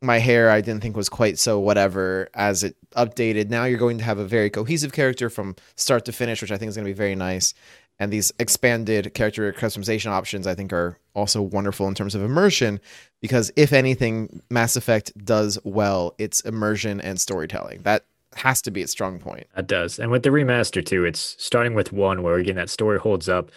my 0.00 0.18
hair 0.18 0.50
I 0.50 0.60
didn't 0.60 0.80
think 0.80 0.96
was 0.96 1.08
quite 1.08 1.38
so 1.38 1.58
whatever 1.58 2.28
as 2.34 2.64
it 2.64 2.76
updated. 2.96 3.50
Now 3.50 3.64
you're 3.64 3.78
going 3.78 3.98
to 3.98 4.04
have 4.04 4.18
a 4.18 4.24
very 4.24 4.50
cohesive 4.50 4.92
character 4.92 5.28
from 5.28 5.56
start 5.76 6.04
to 6.06 6.12
finish, 6.12 6.40
which 6.40 6.52
I 6.52 6.56
think 6.56 6.70
is 6.70 6.76
going 6.76 6.84
to 6.86 6.90
be 6.90 6.96
very 6.96 7.16
nice. 7.16 7.54
And 8.00 8.12
these 8.12 8.32
expanded 8.38 9.12
character 9.14 9.52
customization 9.52 10.10
options 10.10 10.46
I 10.46 10.54
think 10.54 10.72
are 10.72 10.98
also 11.14 11.42
wonderful 11.42 11.88
in 11.88 11.94
terms 11.94 12.14
of 12.14 12.22
immersion 12.22 12.80
because 13.20 13.50
if 13.56 13.72
anything 13.72 14.40
Mass 14.50 14.76
Effect 14.76 15.12
does 15.24 15.58
well, 15.64 16.14
it's 16.18 16.40
immersion 16.42 17.00
and 17.00 17.20
storytelling. 17.20 17.82
That 17.82 18.04
has 18.34 18.62
to 18.62 18.70
be 18.70 18.82
its 18.82 18.92
strong 18.92 19.18
point. 19.18 19.46
that 19.56 19.66
does. 19.66 19.98
And 19.98 20.10
with 20.10 20.22
the 20.22 20.30
remaster 20.30 20.84
too, 20.84 21.04
it's 21.04 21.34
starting 21.38 21.74
with 21.74 21.92
one 21.92 22.22
where 22.22 22.36
again 22.36 22.56
that 22.56 22.70
story 22.70 22.98
holds 22.98 23.28
up 23.28 23.50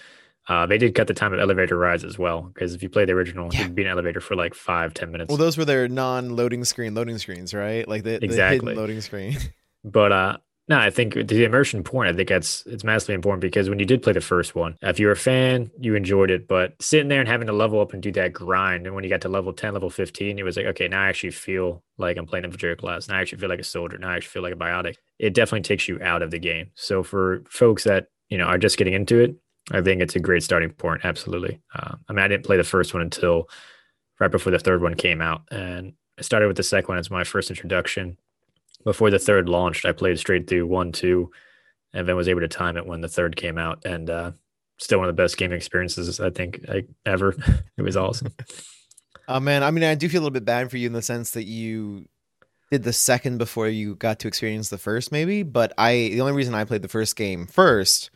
uh, 0.47 0.65
they 0.65 0.77
did 0.77 0.95
cut 0.95 1.07
the 1.07 1.13
time 1.13 1.33
of 1.33 1.39
elevator 1.39 1.77
rides 1.77 2.03
as 2.03 2.17
well 2.17 2.41
because 2.41 2.73
if 2.73 2.81
you 2.81 2.89
play 2.89 3.05
the 3.05 3.13
original, 3.13 3.49
yeah. 3.53 3.61
you'd 3.61 3.75
be 3.75 3.83
in 3.83 3.87
an 3.87 3.93
elevator 3.93 4.19
for 4.19 4.35
like 4.35 4.55
five, 4.55 4.93
ten 4.93 5.11
minutes. 5.11 5.29
Well, 5.29 5.37
those 5.37 5.57
were 5.57 5.65
their 5.65 5.87
non-loading 5.87 6.65
screen 6.65 6.95
loading 6.95 7.17
screens, 7.19 7.53
right? 7.53 7.87
Like 7.87 8.03
the, 8.03 8.23
exactly. 8.23 8.57
the 8.57 8.65
hidden 8.65 8.75
loading 8.75 9.01
screen. 9.01 9.37
but 9.83 10.11
uh, 10.11 10.37
no, 10.67 10.77
I 10.77 10.89
think 10.89 11.15
the 11.15 11.43
immersion 11.43 11.83
point, 11.83 12.09
I 12.09 12.13
think 12.13 12.29
that's 12.29 12.65
it's 12.65 12.83
massively 12.83 13.15
important 13.15 13.41
because 13.41 13.67
when 13.67 13.79
you 13.79 13.85
did 13.85 14.01
play 14.01 14.13
the 14.13 14.21
first 14.21 14.55
one, 14.55 14.77
if 14.81 14.99
you're 14.99 15.11
a 15.11 15.17
fan, 15.17 15.71
you 15.79 15.95
enjoyed 15.95 16.31
it. 16.31 16.47
But 16.47 16.81
sitting 16.81 17.09
there 17.09 17.19
and 17.19 17.27
having 17.27 17.47
to 17.47 17.53
level 17.53 17.81
up 17.81 17.93
and 17.93 18.01
do 18.01 18.11
that 18.13 18.31
grind, 18.31 18.85
and 18.85 18.95
when 18.95 19.03
you 19.03 19.09
got 19.09 19.21
to 19.21 19.29
level 19.29 19.53
10, 19.53 19.73
level 19.73 19.89
15, 19.89 20.39
it 20.39 20.43
was 20.43 20.55
like, 20.55 20.67
okay, 20.67 20.87
now 20.87 21.01
I 21.01 21.07
actually 21.09 21.31
feel 21.31 21.83
like 21.97 22.15
I'm 22.15 22.27
playing 22.27 22.45
infantry 22.45 22.75
class. 22.75 23.09
Now 23.09 23.17
I 23.17 23.21
actually 23.21 23.39
feel 23.39 23.49
like 23.49 23.59
a 23.59 23.63
soldier. 23.63 23.97
Now 23.97 24.11
I 24.11 24.17
actually 24.17 24.29
feel 24.29 24.43
like 24.43 24.53
a 24.53 24.57
biotic. 24.57 24.95
It 25.19 25.33
definitely 25.33 25.63
takes 25.63 25.89
you 25.89 25.99
out 26.01 26.21
of 26.21 26.31
the 26.31 26.39
game. 26.39 26.69
So 26.75 27.03
for 27.03 27.43
folks 27.49 27.83
that 27.83 28.07
you 28.29 28.37
know 28.37 28.45
are 28.45 28.59
just 28.59 28.77
getting 28.77 28.93
into 28.93 29.19
it, 29.19 29.35
I 29.71 29.81
think 29.81 30.01
it's 30.01 30.15
a 30.15 30.19
great 30.19 30.43
starting 30.43 30.69
point. 30.71 31.01
Absolutely. 31.03 31.59
Uh, 31.75 31.95
I 32.07 32.13
mean, 32.13 32.23
I 32.23 32.27
didn't 32.27 32.45
play 32.45 32.57
the 32.57 32.63
first 32.63 32.93
one 32.93 33.01
until 33.01 33.49
right 34.19 34.31
before 34.31 34.51
the 34.51 34.59
third 34.59 34.81
one 34.81 34.93
came 34.93 35.21
out, 35.21 35.41
and 35.51 35.93
I 36.17 36.21
started 36.21 36.47
with 36.47 36.57
the 36.57 36.63
second 36.63 36.87
one 36.87 36.97
as 36.97 37.09
my 37.09 37.23
first 37.23 37.49
introduction. 37.49 38.17
Before 38.83 39.09
the 39.09 39.19
third 39.19 39.49
launched, 39.49 39.85
I 39.85 39.91
played 39.91 40.19
straight 40.19 40.47
through 40.47 40.67
one, 40.67 40.91
two, 40.91 41.31
and 41.93 42.07
then 42.07 42.15
was 42.15 42.27
able 42.27 42.41
to 42.41 42.47
time 42.47 42.77
it 42.77 42.85
when 42.85 43.01
the 43.01 43.07
third 43.07 43.35
came 43.35 43.57
out, 43.57 43.85
and 43.85 44.09
uh, 44.09 44.31
still 44.77 44.99
one 44.99 45.09
of 45.09 45.15
the 45.15 45.21
best 45.21 45.37
gaming 45.37 45.57
experiences 45.57 46.19
I 46.19 46.29
think 46.29 46.61
I, 46.67 46.83
ever. 47.05 47.35
it 47.77 47.81
was 47.81 47.97
awesome. 47.97 48.33
Oh 49.27 49.39
man, 49.39 49.63
I 49.63 49.71
mean, 49.71 49.83
I 49.83 49.95
do 49.95 50.09
feel 50.09 50.21
a 50.21 50.23
little 50.23 50.33
bit 50.33 50.45
bad 50.45 50.69
for 50.69 50.77
you 50.77 50.87
in 50.87 50.93
the 50.93 51.01
sense 51.01 51.31
that 51.31 51.45
you 51.45 52.07
did 52.71 52.83
the 52.83 52.93
second 52.93 53.37
before 53.37 53.67
you 53.67 53.95
got 53.95 54.19
to 54.19 54.27
experience 54.27 54.69
the 54.69 54.77
first, 54.77 55.11
maybe. 55.11 55.43
But 55.43 55.73
I, 55.77 55.93
the 55.93 56.21
only 56.21 56.33
reason 56.33 56.55
I 56.55 56.65
played 56.65 56.81
the 56.81 56.87
first 56.87 57.15
game 57.15 57.45
first 57.47 58.09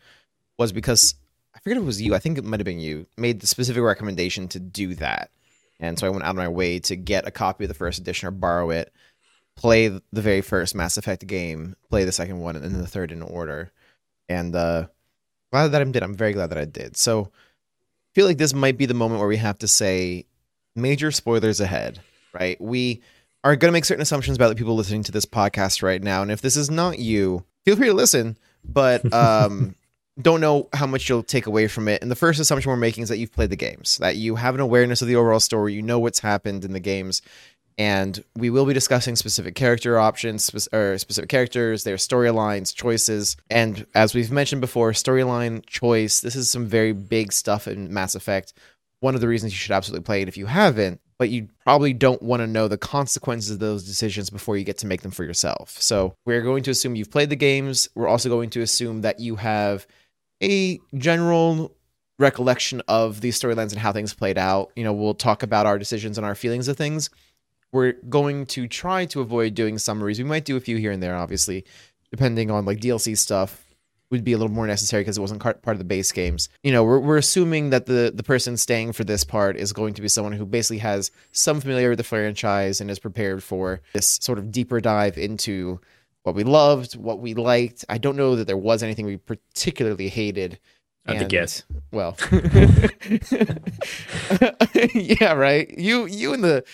was 0.58 0.72
because 0.72 1.14
I 1.54 1.60
forget 1.60 1.76
if 1.76 1.82
it 1.82 1.86
was 1.86 2.02
you. 2.02 2.14
I 2.14 2.18
think 2.18 2.38
it 2.38 2.44
might 2.44 2.60
have 2.60 2.64
been 2.64 2.80
you. 2.80 3.06
Made 3.16 3.40
the 3.40 3.46
specific 3.46 3.82
recommendation 3.82 4.48
to 4.48 4.60
do 4.60 4.94
that, 4.96 5.30
and 5.78 5.98
so 5.98 6.06
I 6.06 6.10
went 6.10 6.24
out 6.24 6.30
of 6.30 6.36
my 6.36 6.48
way 6.48 6.80
to 6.80 6.96
get 6.96 7.26
a 7.26 7.30
copy 7.30 7.64
of 7.64 7.68
the 7.68 7.74
first 7.74 7.98
edition 7.98 8.28
or 8.28 8.32
borrow 8.32 8.70
it, 8.70 8.92
play 9.56 9.88
the 9.88 10.02
very 10.12 10.40
first 10.40 10.74
Mass 10.74 10.96
Effect 10.96 11.26
game, 11.26 11.74
play 11.90 12.04
the 12.04 12.12
second 12.12 12.38
one, 12.40 12.56
and 12.56 12.64
then 12.64 12.80
the 12.80 12.86
third 12.86 13.12
in 13.12 13.22
order. 13.22 13.72
And 14.28 14.54
uh, 14.54 14.86
glad 15.50 15.68
that 15.68 15.80
I 15.80 15.84
did. 15.84 16.02
I'm 16.02 16.14
very 16.14 16.32
glad 16.32 16.50
that 16.50 16.58
I 16.58 16.64
did. 16.64 16.96
So, 16.96 17.30
I 17.32 18.10
feel 18.14 18.26
like 18.26 18.38
this 18.38 18.54
might 18.54 18.78
be 18.78 18.86
the 18.86 18.94
moment 18.94 19.20
where 19.20 19.28
we 19.28 19.36
have 19.36 19.58
to 19.58 19.68
say 19.68 20.26
major 20.74 21.10
spoilers 21.10 21.60
ahead. 21.60 22.00
Right? 22.32 22.60
We 22.60 23.02
are 23.44 23.56
going 23.56 23.70
to 23.70 23.72
make 23.72 23.84
certain 23.84 24.02
assumptions 24.02 24.36
about 24.36 24.48
the 24.48 24.54
people 24.56 24.74
listening 24.74 25.02
to 25.04 25.12
this 25.12 25.26
podcast 25.26 25.82
right 25.82 26.02
now, 26.02 26.22
and 26.22 26.30
if 26.30 26.40
this 26.40 26.56
is 26.56 26.70
not 26.70 26.98
you, 26.98 27.44
feel 27.64 27.76
free 27.76 27.88
to 27.88 27.94
listen. 27.94 28.36
But 28.64 29.12
um, 29.12 29.74
don't 30.20 30.40
know 30.40 30.68
how 30.72 30.86
much 30.86 31.08
you'll 31.08 31.22
take 31.22 31.46
away 31.46 31.68
from 31.68 31.88
it. 31.88 32.00
And 32.00 32.10
the 32.10 32.16
first 32.16 32.40
assumption 32.40 32.70
we're 32.70 32.76
making 32.76 33.02
is 33.02 33.08
that 33.10 33.18
you've 33.18 33.32
played 33.32 33.50
the 33.50 33.56
games, 33.56 33.98
that 33.98 34.16
you 34.16 34.36
have 34.36 34.54
an 34.54 34.60
awareness 34.60 35.02
of 35.02 35.08
the 35.08 35.16
overall 35.16 35.40
story, 35.40 35.74
you 35.74 35.82
know 35.82 35.98
what's 35.98 36.20
happened 36.20 36.64
in 36.64 36.72
the 36.72 36.80
games. 36.80 37.20
And 37.78 38.24
we 38.34 38.48
will 38.48 38.64
be 38.64 38.72
discussing 38.72 39.16
specific 39.16 39.54
character 39.54 39.98
options 39.98 40.50
or 40.72 40.96
specific 40.96 41.28
characters, 41.28 41.84
their 41.84 41.96
storylines, 41.96 42.74
choices. 42.74 43.36
And 43.50 43.86
as 43.94 44.14
we've 44.14 44.32
mentioned 44.32 44.62
before, 44.62 44.92
storyline, 44.92 45.64
choice, 45.66 46.20
this 46.20 46.36
is 46.36 46.50
some 46.50 46.66
very 46.66 46.92
big 46.92 47.32
stuff 47.32 47.68
in 47.68 47.92
Mass 47.92 48.14
Effect. 48.14 48.54
One 49.00 49.14
of 49.14 49.20
the 49.20 49.28
reasons 49.28 49.52
you 49.52 49.58
should 49.58 49.72
absolutely 49.72 50.04
play 50.04 50.22
it 50.22 50.28
if 50.28 50.38
you 50.38 50.46
haven't, 50.46 51.02
but 51.18 51.28
you 51.28 51.48
probably 51.64 51.92
don't 51.92 52.22
want 52.22 52.40
to 52.40 52.46
know 52.46 52.66
the 52.66 52.78
consequences 52.78 53.50
of 53.50 53.58
those 53.58 53.84
decisions 53.84 54.30
before 54.30 54.56
you 54.56 54.64
get 54.64 54.78
to 54.78 54.86
make 54.86 55.02
them 55.02 55.10
for 55.10 55.24
yourself. 55.24 55.76
So 55.78 56.14
we're 56.24 56.40
going 56.40 56.62
to 56.62 56.70
assume 56.70 56.96
you've 56.96 57.10
played 57.10 57.28
the 57.28 57.36
games. 57.36 57.90
We're 57.94 58.08
also 58.08 58.30
going 58.30 58.48
to 58.50 58.62
assume 58.62 59.02
that 59.02 59.20
you 59.20 59.36
have 59.36 59.86
a 60.42 60.80
general 60.94 61.76
recollection 62.18 62.80
of 62.88 63.20
these 63.20 63.38
storylines 63.38 63.72
and 63.72 63.78
how 63.78 63.92
things 63.92 64.14
played 64.14 64.38
out. 64.38 64.72
You 64.76 64.84
know, 64.84 64.94
we'll 64.94 65.12
talk 65.12 65.42
about 65.42 65.66
our 65.66 65.78
decisions 65.78 66.16
and 66.16 66.26
our 66.26 66.34
feelings 66.34 66.68
of 66.68 66.78
things. 66.78 67.10
We're 67.72 67.94
going 68.08 68.46
to 68.46 68.68
try 68.68 69.06
to 69.06 69.20
avoid 69.20 69.54
doing 69.54 69.78
summaries. 69.78 70.18
We 70.18 70.24
might 70.24 70.44
do 70.44 70.56
a 70.56 70.60
few 70.60 70.76
here 70.76 70.92
and 70.92 71.02
there, 71.02 71.16
obviously, 71.16 71.64
depending 72.10 72.50
on 72.50 72.64
like 72.64 72.80
DLC 72.80 73.16
stuff 73.16 73.66
would 74.10 74.22
be 74.22 74.32
a 74.32 74.38
little 74.38 74.52
more 74.52 74.66
necessary 74.66 75.02
because 75.02 75.18
it 75.18 75.20
wasn't 75.20 75.40
part 75.40 75.66
of 75.66 75.78
the 75.78 75.84
base 75.84 76.12
games. 76.12 76.48
You 76.62 76.72
know, 76.72 76.84
we're, 76.84 77.00
we're 77.00 77.16
assuming 77.16 77.70
that 77.70 77.86
the, 77.86 78.12
the 78.14 78.22
person 78.22 78.56
staying 78.56 78.92
for 78.92 79.04
this 79.04 79.24
part 79.24 79.56
is 79.56 79.72
going 79.72 79.94
to 79.94 80.02
be 80.02 80.08
someone 80.08 80.32
who 80.32 80.46
basically 80.46 80.78
has 80.78 81.10
some 81.32 81.60
familiarity 81.60 81.90
with 81.90 81.98
the 81.98 82.04
franchise 82.04 82.80
and 82.80 82.90
is 82.90 83.00
prepared 83.00 83.42
for 83.42 83.80
this 83.92 84.18
sort 84.22 84.38
of 84.38 84.52
deeper 84.52 84.80
dive 84.80 85.18
into 85.18 85.80
what 86.22 86.36
we 86.36 86.44
loved, 86.44 86.96
what 86.96 87.20
we 87.20 87.34
liked. 87.34 87.84
I 87.88 87.98
don't 87.98 88.16
know 88.16 88.36
that 88.36 88.46
there 88.46 88.56
was 88.56 88.82
anything 88.82 89.06
we 89.06 89.16
particularly 89.16 90.08
hated. 90.08 90.58
And, 91.04 91.20
the 91.20 91.24
Geth. 91.24 91.62
Well, 91.92 92.16
yeah, 94.94 95.34
right. 95.34 95.72
You, 95.76 96.06
you 96.06 96.32
and 96.32 96.42
the 96.42 96.64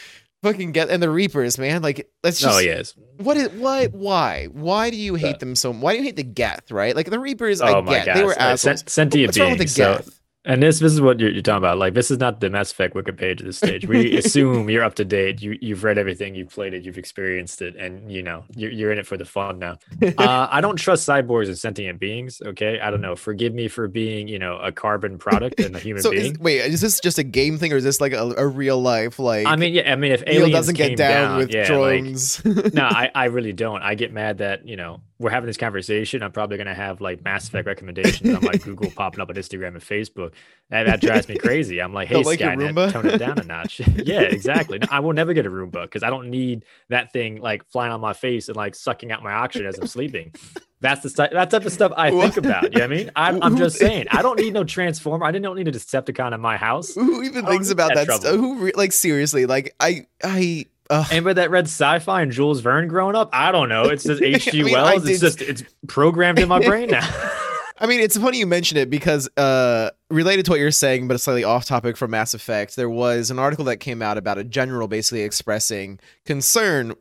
fucking 0.43 0.73
Geth 0.73 0.91
and 0.91 1.03
the 1.03 1.11
Reapers, 1.11 1.59
man. 1.59 1.83
Like, 1.83 2.11
let's 2.23 2.43
oh, 2.43 2.47
just. 2.47 2.59
Oh 2.59 2.61
yes. 2.61 2.95
What 3.19 3.37
is 3.37 3.51
what? 3.51 3.93
Why? 3.93 4.47
Why 4.47 4.91
do 4.91 4.97
you 4.97 5.15
hate 5.15 5.39
them 5.39 5.55
so? 5.55 5.73
Why 5.73 5.93
do 5.93 5.99
you 5.99 6.05
hate 6.05 6.17
the 6.17 6.23
Geth? 6.23 6.71
Right? 6.71 6.95
Like 6.95 7.11
the 7.11 7.21
Reapers, 7.21 7.61
oh, 7.61 7.67
I 7.67 7.83
get 7.83 8.07
gosh. 8.07 8.17
they 8.17 8.25
were 8.25 8.39
assholes. 8.39 8.85
Sentient 8.87 9.29
What's 9.29 9.39
wrong 9.39 9.59
with 9.59 9.59
the 9.59 9.65
Geth? 9.65 10.19
And 10.45 10.61
this 10.61 10.81
this 10.81 10.93
is 10.93 11.01
what 11.01 11.21
you're, 11.21 11.31
you're, 11.31 11.43
talking 11.43 11.59
about. 11.59 11.79
Like 11.79 11.95
this 11.95 12.11
is 12.11 12.19
not 12.19 12.41
the 12.41 12.51
Mass 12.51 12.73
Effect 12.73 12.97
wiki 12.97 13.13
page 13.13 13.41
at 13.41 13.47
this 13.47 13.59
stage. 13.59 13.87
We 13.87 14.17
assume 14.19 14.69
you're 14.69 14.83
up 14.83 14.95
to 14.97 15.05
date. 15.05 15.41
You 15.41 15.57
you've 15.61 15.85
read 15.85 15.99
everything, 15.99 16.35
you've 16.35 16.51
played 16.51 16.75
it, 16.75 16.83
you've 16.83 16.99
experienced 16.99 17.63
it, 17.63 17.77
and 17.77 18.11
you 18.11 18.25
know 18.25 18.45
you're 18.57 18.73
you're 18.73 18.91
in 18.91 18.99
it 18.99 19.07
for 19.07 19.17
the 19.17 19.25
fun 19.25 19.59
now. 19.59 19.79
Uh, 20.23 20.47
I 20.51 20.61
don't 20.61 20.77
trust 20.77 21.09
cyborgs 21.09 21.47
and 21.47 21.59
sentient 21.59 21.99
beings. 21.99 22.43
Okay, 22.45 22.79
I 22.79 22.91
don't 22.91 23.01
know. 23.01 23.17
Forgive 23.17 23.55
me 23.55 23.67
for 23.67 23.89
being 23.89 24.29
you 24.29 24.39
know 24.39 24.59
a 24.59 24.71
carbon 24.71 25.19
product 25.19 25.59
and 25.59 25.75
a 25.75 25.79
human 25.81 26.03
so 26.03 26.11
being. 26.11 26.35
Is, 26.35 26.39
wait, 26.39 26.59
is 26.61 26.81
this 26.81 27.01
just 27.01 27.19
a 27.19 27.25
game 27.25 27.59
thing 27.59 27.73
or 27.73 27.77
is 27.77 27.85
this 27.85 28.01
like 28.01 28.13
a, 28.13 28.35
a 28.37 28.47
real 28.47 28.81
life 28.81 29.19
like? 29.19 29.47
I 29.47 29.57
mean, 29.57 29.75
yeah. 29.75 29.93
I 29.93 29.97
mean, 29.97 30.13
if 30.13 30.23
aliens 30.27 30.53
doesn't 30.53 30.77
get 30.77 30.97
down, 30.97 31.31
down 31.31 31.39
with 31.39 31.53
yeah, 31.53 31.67
drones, 31.67 32.45
like, 32.45 32.75
no, 32.75 32.85
I 32.85 33.11
I 33.15 33.25
really 33.27 33.53
don't. 33.53 33.83
I 33.83 33.95
get 33.95 34.13
mad 34.13 34.39
that 34.39 34.67
you 34.67 34.77
know 34.77 35.01
we're 35.23 35.31
having 35.31 35.47
this 35.47 35.57
conversation, 35.57 36.23
I'm 36.23 36.33
probably 36.33 36.59
gonna 36.59 36.75
have 36.75 37.01
like 37.01 37.23
Mass 37.23 37.49
Effect 37.49 37.67
recommendations 37.67 38.35
on 38.35 38.45
my 38.45 38.55
Google 38.55 38.91
popping 38.97 39.21
up 39.21 39.31
on 39.31 39.37
Instagram 39.37 39.69
and 39.69 39.81
Facebook. 39.81 40.33
And 40.71 40.89
that 40.89 41.01
drives 41.01 41.29
me 41.29 41.37
crazy. 41.37 41.81
I'm 41.81 41.95
like, 41.95 42.09
hey, 42.09 42.23
like 42.23 42.41
Skynet, 42.41 42.93
tone 42.93 43.07
it 43.07 43.19
down 43.19 43.39
a 43.39 43.45
notch. 43.45 43.81
yeah, 43.97 44.23
exactly. 44.23 44.79
No, 44.79 44.89
I 44.91 45.01
will 45.01 45.13
never 45.13 45.33
get 45.33 45.47
a 45.47 45.51
Roomba 45.51 45.83
because 45.83 46.03
I 46.03 46.11
don't 46.11 46.29
need 46.29 46.65
that 46.89 47.13
thing 47.13 47.41
like 47.41 47.65
flying 47.71 47.93
on 47.93 48.01
my 48.01 48.13
face 48.13 48.49
and 48.49 48.57
like 48.57 48.75
sucking 48.75 49.13
out 49.13 49.23
my 49.23 49.33
oxygen 49.33 49.67
as 49.67 49.79
I'm 49.79 49.87
sleeping. 49.87 50.35
That's 50.81 51.03
the 51.03 51.11
stu- 51.11 51.29
that 51.33 51.51
type 51.51 51.65
of 51.65 51.73
stuff 51.73 51.93
I 51.97 52.11
think 52.11 52.37
about. 52.37 52.65
You 52.65 52.71
know 52.71 52.81
what 52.81 52.83
I 52.83 52.87
mean? 52.89 53.11
I'm, 53.15 53.43
I'm 53.43 53.57
just 53.57 53.77
saying. 53.77 54.07
I 54.11 54.21
don't 54.21 54.39
need 54.41 54.53
no 54.53 54.65
transformer. 54.65 55.25
I 55.25 55.31
didn't 55.31 55.55
need 55.55 55.69
a 55.69 55.73
Decepticon 55.73 56.35
in 56.35 56.41
my 56.41 56.57
house. 56.57 56.95
Who 56.95 57.23
even 57.23 57.47
thinks 57.47 57.71
about 57.71 57.95
that, 57.95 58.09
that 58.09 58.21
stuff? 58.21 58.35
Who 58.35 58.57
re- 58.57 58.73
like 58.75 58.93
seriously? 58.93 59.47
Like 59.47 59.77
I 59.79 60.07
I 60.25 60.67
Ugh. 60.93 61.07
Anybody 61.11 61.35
that 61.35 61.51
read 61.51 61.65
sci-fi 61.65 62.21
and 62.21 62.31
Jules 62.31 62.61
Verne 62.61 62.87
growing 62.87 63.17
up, 63.17 63.31
I 63.33 63.51
don't 63.51 63.71
know. 63.71 63.85
It 63.85 64.03
says 64.03 64.21
H.G. 64.21 64.61
I 64.61 64.65
mean, 64.65 64.73
Wells. 64.75 65.09
It's 65.09 65.21
just 65.21 65.41
it's 65.41 65.63
programmed 65.87 66.39
in 66.39 66.49
my 66.49 66.61
brain 66.61 66.91
now. 66.91 67.09
I 67.79 67.87
mean, 67.87 68.01
it's 68.01 68.19
funny 68.19 68.39
you 68.39 68.47
mention 68.47 68.77
it 68.77 68.91
because 68.91 69.27
uh, 69.39 69.91
related 70.11 70.45
to 70.45 70.51
what 70.51 70.61
you're 70.61 70.71
saying, 70.71 71.09
but 71.09 71.15
it's 71.15 71.25
slightly 71.25 71.45
off 71.45 71.65
topic 71.65 71.97
from 71.97 72.11
Mass 72.11 72.35
Effect, 72.35 72.77
there 72.77 72.91
was 72.91 73.31
an 73.31 73.39
article 73.39 73.65
that 73.65 73.79
came 73.79 74.03
out 74.03 74.19
about 74.19 74.37
a 74.37 74.45
general 74.45 74.87
basically 74.87 75.23
expressing 75.23 75.99
concern 76.27 76.93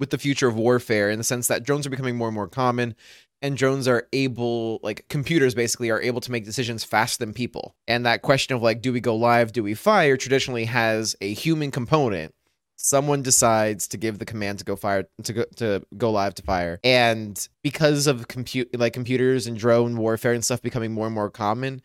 with 0.00 0.08
the 0.08 0.18
future 0.18 0.48
of 0.48 0.56
warfare 0.56 1.10
in 1.10 1.18
the 1.18 1.24
sense 1.24 1.46
that 1.48 1.64
drones 1.64 1.86
are 1.86 1.90
becoming 1.90 2.16
more 2.16 2.28
and 2.28 2.34
more 2.34 2.48
common 2.48 2.96
and 3.42 3.58
drones 3.58 3.86
are 3.86 4.08
able 4.14 4.80
like 4.82 5.06
computers 5.08 5.54
basically 5.54 5.90
are 5.90 6.00
able 6.00 6.20
to 6.20 6.32
make 6.32 6.46
decisions 6.46 6.82
faster 6.82 7.24
than 7.24 7.34
people 7.34 7.76
and 7.86 8.04
that 8.06 8.22
question 8.22 8.56
of 8.56 8.62
like 8.62 8.80
do 8.80 8.92
we 8.92 9.00
go 9.00 9.14
live 9.14 9.52
do 9.52 9.62
we 9.62 9.74
fire 9.74 10.16
traditionally 10.16 10.64
has 10.64 11.14
a 11.20 11.32
human 11.32 11.70
component 11.70 12.34
someone 12.76 13.22
decides 13.22 13.88
to 13.88 13.96
give 13.96 14.18
the 14.18 14.24
command 14.24 14.58
to 14.58 14.64
go 14.64 14.76
fire 14.76 15.04
to 15.22 15.32
go 15.32 15.44
to 15.56 15.82
go 15.96 16.10
live 16.10 16.34
to 16.34 16.42
fire. 16.42 16.80
And 16.84 17.48
because 17.62 18.06
of 18.06 18.28
compute 18.28 18.78
like 18.78 18.92
computers 18.92 19.46
and 19.46 19.56
drone 19.56 19.96
warfare 19.96 20.32
and 20.32 20.44
stuff 20.44 20.62
becoming 20.62 20.92
more 20.92 21.06
and 21.06 21.14
more 21.14 21.30
common 21.30 21.82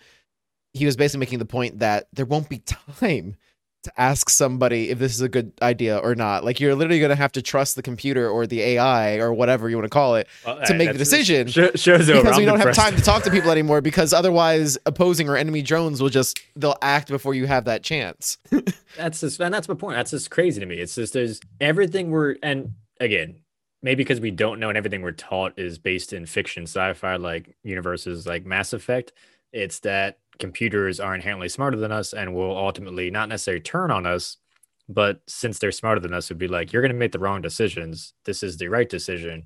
he 0.74 0.86
was 0.86 0.96
basically 0.96 1.20
making 1.20 1.40
the 1.40 1.46
point 1.46 1.80
that 1.80 2.08
there 2.14 2.26
won't 2.26 2.50
be 2.50 2.60
time 2.60 3.36
to 3.84 3.92
ask 4.00 4.30
somebody 4.30 4.90
if 4.90 5.00
this 5.00 5.14
is 5.14 5.22
a 5.22 5.30
good 5.30 5.54
idea 5.62 5.98
or 5.98 6.14
not. 6.16 6.44
Like 6.44 6.60
you're 6.60 6.76
literally 6.76 7.00
going 7.00 7.10
to 7.10 7.16
have 7.16 7.32
to 7.34 7.42
trust 7.42 7.76
the 7.76 7.82
computer 7.82 8.30
or 8.30 8.46
the 8.46 8.62
AI 8.62 9.18
or 9.18 9.34
whatever 9.34 9.70
you 9.70 9.78
want 9.78 9.86
to 9.86 9.90
call 9.90 10.16
it 10.16 10.28
well, 10.46 10.62
to 10.66 10.74
make 10.74 10.92
the 10.92 10.98
decision. 10.98 11.48
Sh- 11.48 11.76
shows 11.76 12.08
because 12.08 12.38
we 12.38 12.46
don't 12.46 12.60
have 12.60 12.76
time 12.76 12.96
to 12.96 13.02
talk 13.02 13.24
to 13.24 13.32
people 13.32 13.52
anymore 13.52 13.82
because 13.82 14.14
otherwise 14.14 14.78
opposing 14.86 15.30
or 15.30 15.38
enemy 15.38 15.62
drones 15.62 16.02
will 16.02 16.10
just 16.10 16.42
they'll 16.56 16.78
act 16.82 17.08
before 17.08 17.34
you 17.34 17.48
have 17.48 17.66
that 17.66 17.84
chance. 17.84 18.38
that's 18.98 19.22
just 19.22 19.40
and 19.40 19.54
that's 19.54 19.70
my 19.70 19.76
point. 19.76 19.96
That's 19.96 20.12
just 20.12 20.30
crazy 20.30 20.60
to 20.60 20.66
me. 20.66 20.76
It's 20.76 20.96
just 20.96 21.14
there's 21.14 21.40
everything 21.62 22.12
we're 22.12 22.36
and 22.44 22.74
again 23.00 23.38
maybe 23.82 24.04
because 24.04 24.20
we 24.20 24.32
don't 24.32 24.60
know 24.60 24.70
and 24.70 24.78
everything 24.78 25.02
we're 25.02 25.12
taught 25.12 25.58
is 25.58 25.78
based 25.78 26.12
in 26.12 26.26
fiction 26.26 26.64
sci-fi 26.64 27.16
like 27.16 27.56
universes 27.64 28.28
like 28.28 28.46
Mass 28.46 28.74
Effect. 28.74 29.14
It's 29.54 29.80
that 29.80 30.20
computers 30.40 31.00
are 31.00 31.14
inherently 31.14 31.50
smarter 31.50 31.78
than 31.78 31.92
us 31.92 32.14
and 32.14 32.34
will 32.34 32.58
ultimately 32.58 33.12
not 33.12 33.30
necessarily 33.30 33.62
turn 33.62 33.92
on 33.92 34.06
us, 34.06 34.38
but 34.88 35.22
since 35.28 35.60
they're 35.60 35.72
smarter 35.72 36.02
than 36.02 36.14
us, 36.14 36.30
would 36.30 36.40
be 36.40 36.48
like, 36.48 36.74
you're 36.74 36.82
going 36.82 36.92
to 36.92 36.98
make 36.98 37.12
the 37.12 37.20
wrong 37.20 37.42
decisions. 37.42 38.14
This 38.26 38.42
is 38.42 38.58
the 38.58 38.68
right 38.70 38.90
decision, 38.90 39.46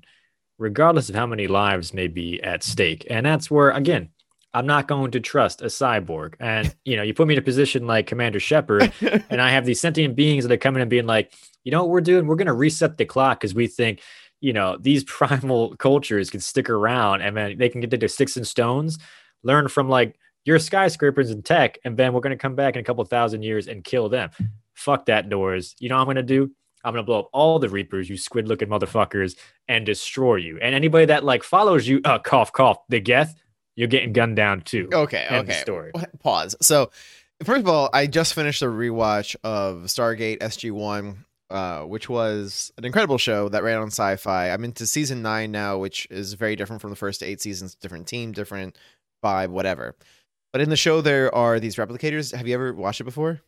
regardless 0.58 1.10
of 1.10 1.14
how 1.14 1.26
many 1.26 1.46
lives 1.46 1.92
may 1.92 2.08
be 2.08 2.42
at 2.42 2.62
stake. 2.62 3.06
And 3.10 3.26
that's 3.26 3.50
where, 3.50 3.70
again, 3.70 4.08
I'm 4.54 4.66
not 4.66 4.88
going 4.88 5.10
to 5.10 5.20
trust 5.20 5.60
a 5.62 5.66
cyborg. 5.66 6.34
And, 6.40 6.74
you 6.84 6.96
know, 6.96 7.02
you 7.02 7.12
put 7.12 7.26
me 7.26 7.34
in 7.34 7.38
a 7.38 7.42
position 7.42 7.86
like 7.86 8.06
Commander 8.06 8.40
Shepard, 8.40 8.92
and 9.28 9.40
I 9.40 9.50
have 9.50 9.66
these 9.66 9.80
sentient 9.80 10.14
beings 10.14 10.44
that 10.44 10.52
are 10.52 10.56
coming 10.56 10.80
and 10.80 10.88
being 10.88 11.06
like, 11.06 11.34
you 11.64 11.72
know 11.72 11.82
what 11.82 11.90
we're 11.90 12.00
doing? 12.00 12.26
We're 12.26 12.36
going 12.36 12.46
to 12.46 12.54
reset 12.54 12.96
the 12.96 13.04
clock 13.04 13.40
because 13.40 13.54
we 13.54 13.66
think, 13.66 14.00
you 14.40 14.52
know, 14.52 14.78
these 14.78 15.04
primal 15.04 15.74
cultures 15.76 16.30
can 16.30 16.40
stick 16.40 16.70
around 16.70 17.20
and 17.20 17.36
then 17.36 17.58
they 17.58 17.68
can 17.68 17.80
get 17.80 17.90
to 17.90 17.96
their 17.98 18.08
sticks 18.08 18.36
and 18.36 18.46
stones, 18.46 18.98
learn 19.42 19.68
from 19.68 19.88
like 19.88 20.16
your 20.44 20.58
skyscrapers 20.58 21.30
in 21.30 21.42
tech, 21.42 21.78
and 21.84 21.96
then 21.96 22.12
we're 22.12 22.20
going 22.20 22.36
to 22.36 22.40
come 22.40 22.54
back 22.54 22.74
in 22.74 22.80
a 22.80 22.84
couple 22.84 23.04
thousand 23.04 23.42
years 23.42 23.66
and 23.66 23.82
kill 23.82 24.08
them. 24.08 24.30
Fuck 24.74 25.06
that, 25.06 25.28
doors. 25.28 25.74
You 25.78 25.88
know 25.88 25.96
what 25.96 26.02
I'm 26.02 26.06
going 26.06 26.16
to 26.16 26.22
do? 26.22 26.50
I'm 26.84 26.92
going 26.92 27.02
to 27.02 27.06
blow 27.06 27.20
up 27.20 27.30
all 27.32 27.58
the 27.58 27.68
Reapers, 27.68 28.10
you 28.10 28.16
squid 28.16 28.46
looking 28.46 28.68
motherfuckers, 28.68 29.36
and 29.68 29.86
destroy 29.86 30.36
you. 30.36 30.58
And 30.60 30.74
anybody 30.74 31.06
that 31.06 31.24
like 31.24 31.42
follows 31.42 31.88
you, 31.88 32.00
uh, 32.04 32.18
cough, 32.18 32.52
cough, 32.52 32.78
the 32.90 33.00
Geth, 33.00 33.34
you're 33.74 33.88
getting 33.88 34.12
gunned 34.12 34.36
down 34.36 34.60
too. 34.60 34.88
Okay, 34.92 35.26
End 35.28 35.48
okay. 35.48 35.60
Story. 35.60 35.92
Pause. 36.20 36.56
So, 36.60 36.90
first 37.42 37.60
of 37.60 37.68
all, 37.68 37.88
I 37.92 38.06
just 38.06 38.34
finished 38.34 38.62
a 38.62 38.66
rewatch 38.66 39.34
of 39.42 39.84
Stargate 39.84 40.38
SG1. 40.40 41.16
Uh, 41.50 41.82
which 41.82 42.08
was 42.08 42.72
an 42.78 42.86
incredible 42.86 43.18
show 43.18 43.50
that 43.50 43.62
ran 43.62 43.78
on 43.78 43.88
sci-fi. 43.88 44.48
I'm 44.50 44.64
into 44.64 44.86
season 44.86 45.22
nine 45.22 45.52
now, 45.52 45.78
which 45.78 46.08
is 46.10 46.32
very 46.32 46.56
different 46.56 46.80
from 46.80 46.90
the 46.90 46.96
first 46.96 47.22
eight 47.22 47.40
seasons. 47.40 47.74
Different 47.76 48.08
team, 48.08 48.32
different 48.32 48.76
vibe, 49.22 49.50
whatever. 49.50 49.94
But 50.54 50.60
in 50.60 50.70
the 50.70 50.76
show, 50.76 51.00
there 51.00 51.34
are 51.34 51.58
these 51.58 51.74
replicators. 51.74 52.32
Have 52.32 52.46
you 52.46 52.54
ever 52.54 52.72
watched 52.72 53.00
it 53.00 53.04
before? 53.04 53.40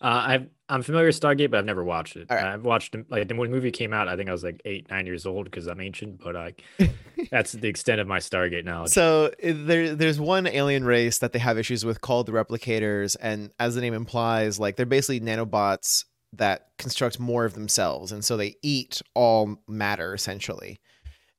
Uh, 0.00 0.22
I've 0.26 0.46
I'm 0.68 0.82
familiar 0.82 1.08
with 1.08 1.20
Stargate, 1.20 1.50
but 1.50 1.58
I've 1.58 1.64
never 1.64 1.82
watched 1.82 2.14
it. 2.14 2.28
Right. 2.30 2.44
I've 2.44 2.64
watched 2.64 2.94
like 3.08 3.28
when 3.28 3.36
the 3.36 3.48
movie 3.48 3.72
came 3.72 3.92
out. 3.92 4.06
I 4.06 4.14
think 4.14 4.28
I 4.28 4.32
was 4.32 4.44
like 4.44 4.62
eight, 4.64 4.88
nine 4.88 5.06
years 5.06 5.26
old 5.26 5.46
because 5.46 5.66
I'm 5.66 5.80
ancient. 5.80 6.22
But 6.22 6.36
I, 6.36 6.54
that's 7.32 7.50
the 7.50 7.66
extent 7.66 8.00
of 8.00 8.06
my 8.06 8.20
Stargate 8.20 8.64
knowledge. 8.64 8.92
So 8.92 9.32
there, 9.42 9.96
there's 9.96 10.20
one 10.20 10.46
alien 10.46 10.84
race 10.84 11.18
that 11.18 11.32
they 11.32 11.40
have 11.40 11.58
issues 11.58 11.84
with 11.84 12.00
called 12.00 12.26
the 12.26 12.32
Replicators, 12.32 13.16
and 13.20 13.50
as 13.58 13.74
the 13.74 13.80
name 13.80 13.92
implies, 13.94 14.60
like 14.60 14.76
they're 14.76 14.86
basically 14.86 15.18
nanobots 15.18 16.04
that 16.34 16.68
construct 16.78 17.18
more 17.18 17.44
of 17.44 17.54
themselves, 17.54 18.12
and 18.12 18.24
so 18.24 18.36
they 18.36 18.54
eat 18.62 19.02
all 19.14 19.56
matter 19.66 20.14
essentially. 20.14 20.78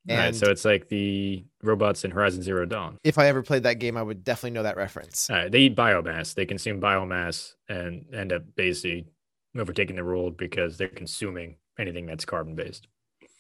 And 0.08 0.20
right, 0.20 0.36
so 0.36 0.52
it's 0.52 0.66
like 0.66 0.90
the 0.90 1.44
robots 1.64 2.06
in 2.06 2.12
Horizon 2.12 2.44
Zero 2.44 2.66
Dawn. 2.66 2.98
If 3.04 3.18
I 3.18 3.28
ever 3.28 3.42
played 3.42 3.64
that 3.64 3.80
game, 3.80 3.98
I 3.98 4.04
would 4.04 4.24
definitely 4.24 4.52
know 4.52 4.64
that 4.64 4.78
reference. 4.78 5.28
Right, 5.30 5.52
they 5.52 5.62
eat 5.62 5.76
biomass. 5.76 6.36
They 6.36 6.46
consume 6.46 6.80
biomass 6.80 7.54
and 7.68 8.06
end 8.14 8.32
up 8.32 8.44
basically 8.56 9.08
overtaking 9.58 9.96
the 9.96 10.06
world 10.06 10.38
because 10.38 10.78
they're 10.78 10.88
consuming 10.88 11.56
anything 11.80 12.06
that's 12.06 12.26
carbon 12.26 12.56
based. 12.56 12.88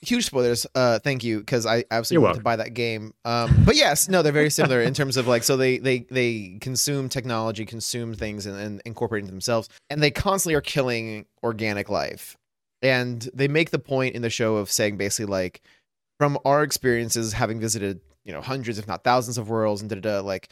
Huge 0.01 0.25
spoilers. 0.25 0.67
Uh, 0.75 0.99
thank 0.99 1.23
you, 1.23 1.39
because 1.39 1.65
I 1.65 1.85
absolutely 1.89 2.25
want 2.25 2.37
to 2.37 2.43
buy 2.43 2.55
that 2.55 2.73
game. 2.73 3.13
Um, 3.23 3.55
but 3.65 3.75
yes, 3.75 4.09
no, 4.09 4.21
they're 4.21 4.31
very 4.31 4.49
similar 4.49 4.81
in 4.81 4.93
terms 4.93 5.17
of 5.17 5.27
like, 5.27 5.43
so 5.43 5.57
they 5.57 5.77
they 5.77 5.99
they 6.11 6.57
consume 6.61 7.09
technology, 7.09 7.65
consume 7.65 8.13
things, 8.13 8.45
and, 8.45 8.59
and 8.59 8.81
incorporate 8.85 9.21
into 9.21 9.31
themselves, 9.31 9.69
and 9.89 10.01
they 10.01 10.11
constantly 10.11 10.55
are 10.55 10.61
killing 10.61 11.25
organic 11.43 11.89
life. 11.89 12.37
And 12.81 13.27
they 13.33 13.47
make 13.47 13.71
the 13.71 13.79
point 13.79 14.15
in 14.15 14.21
the 14.21 14.29
show 14.29 14.57
of 14.57 14.69
saying 14.69 14.97
basically 14.97 15.31
like 15.31 15.61
from 16.19 16.37
our 16.45 16.63
experiences 16.63 17.33
having 17.33 17.59
visited 17.59 18.01
you 18.23 18.33
know 18.33 18.41
hundreds 18.41 18.79
if 18.79 18.87
not 18.87 19.03
thousands 19.03 19.37
of 19.37 19.49
worlds 19.49 19.81
and 19.81 19.89
da, 19.89 19.99
da, 19.99 20.19
like 20.21 20.49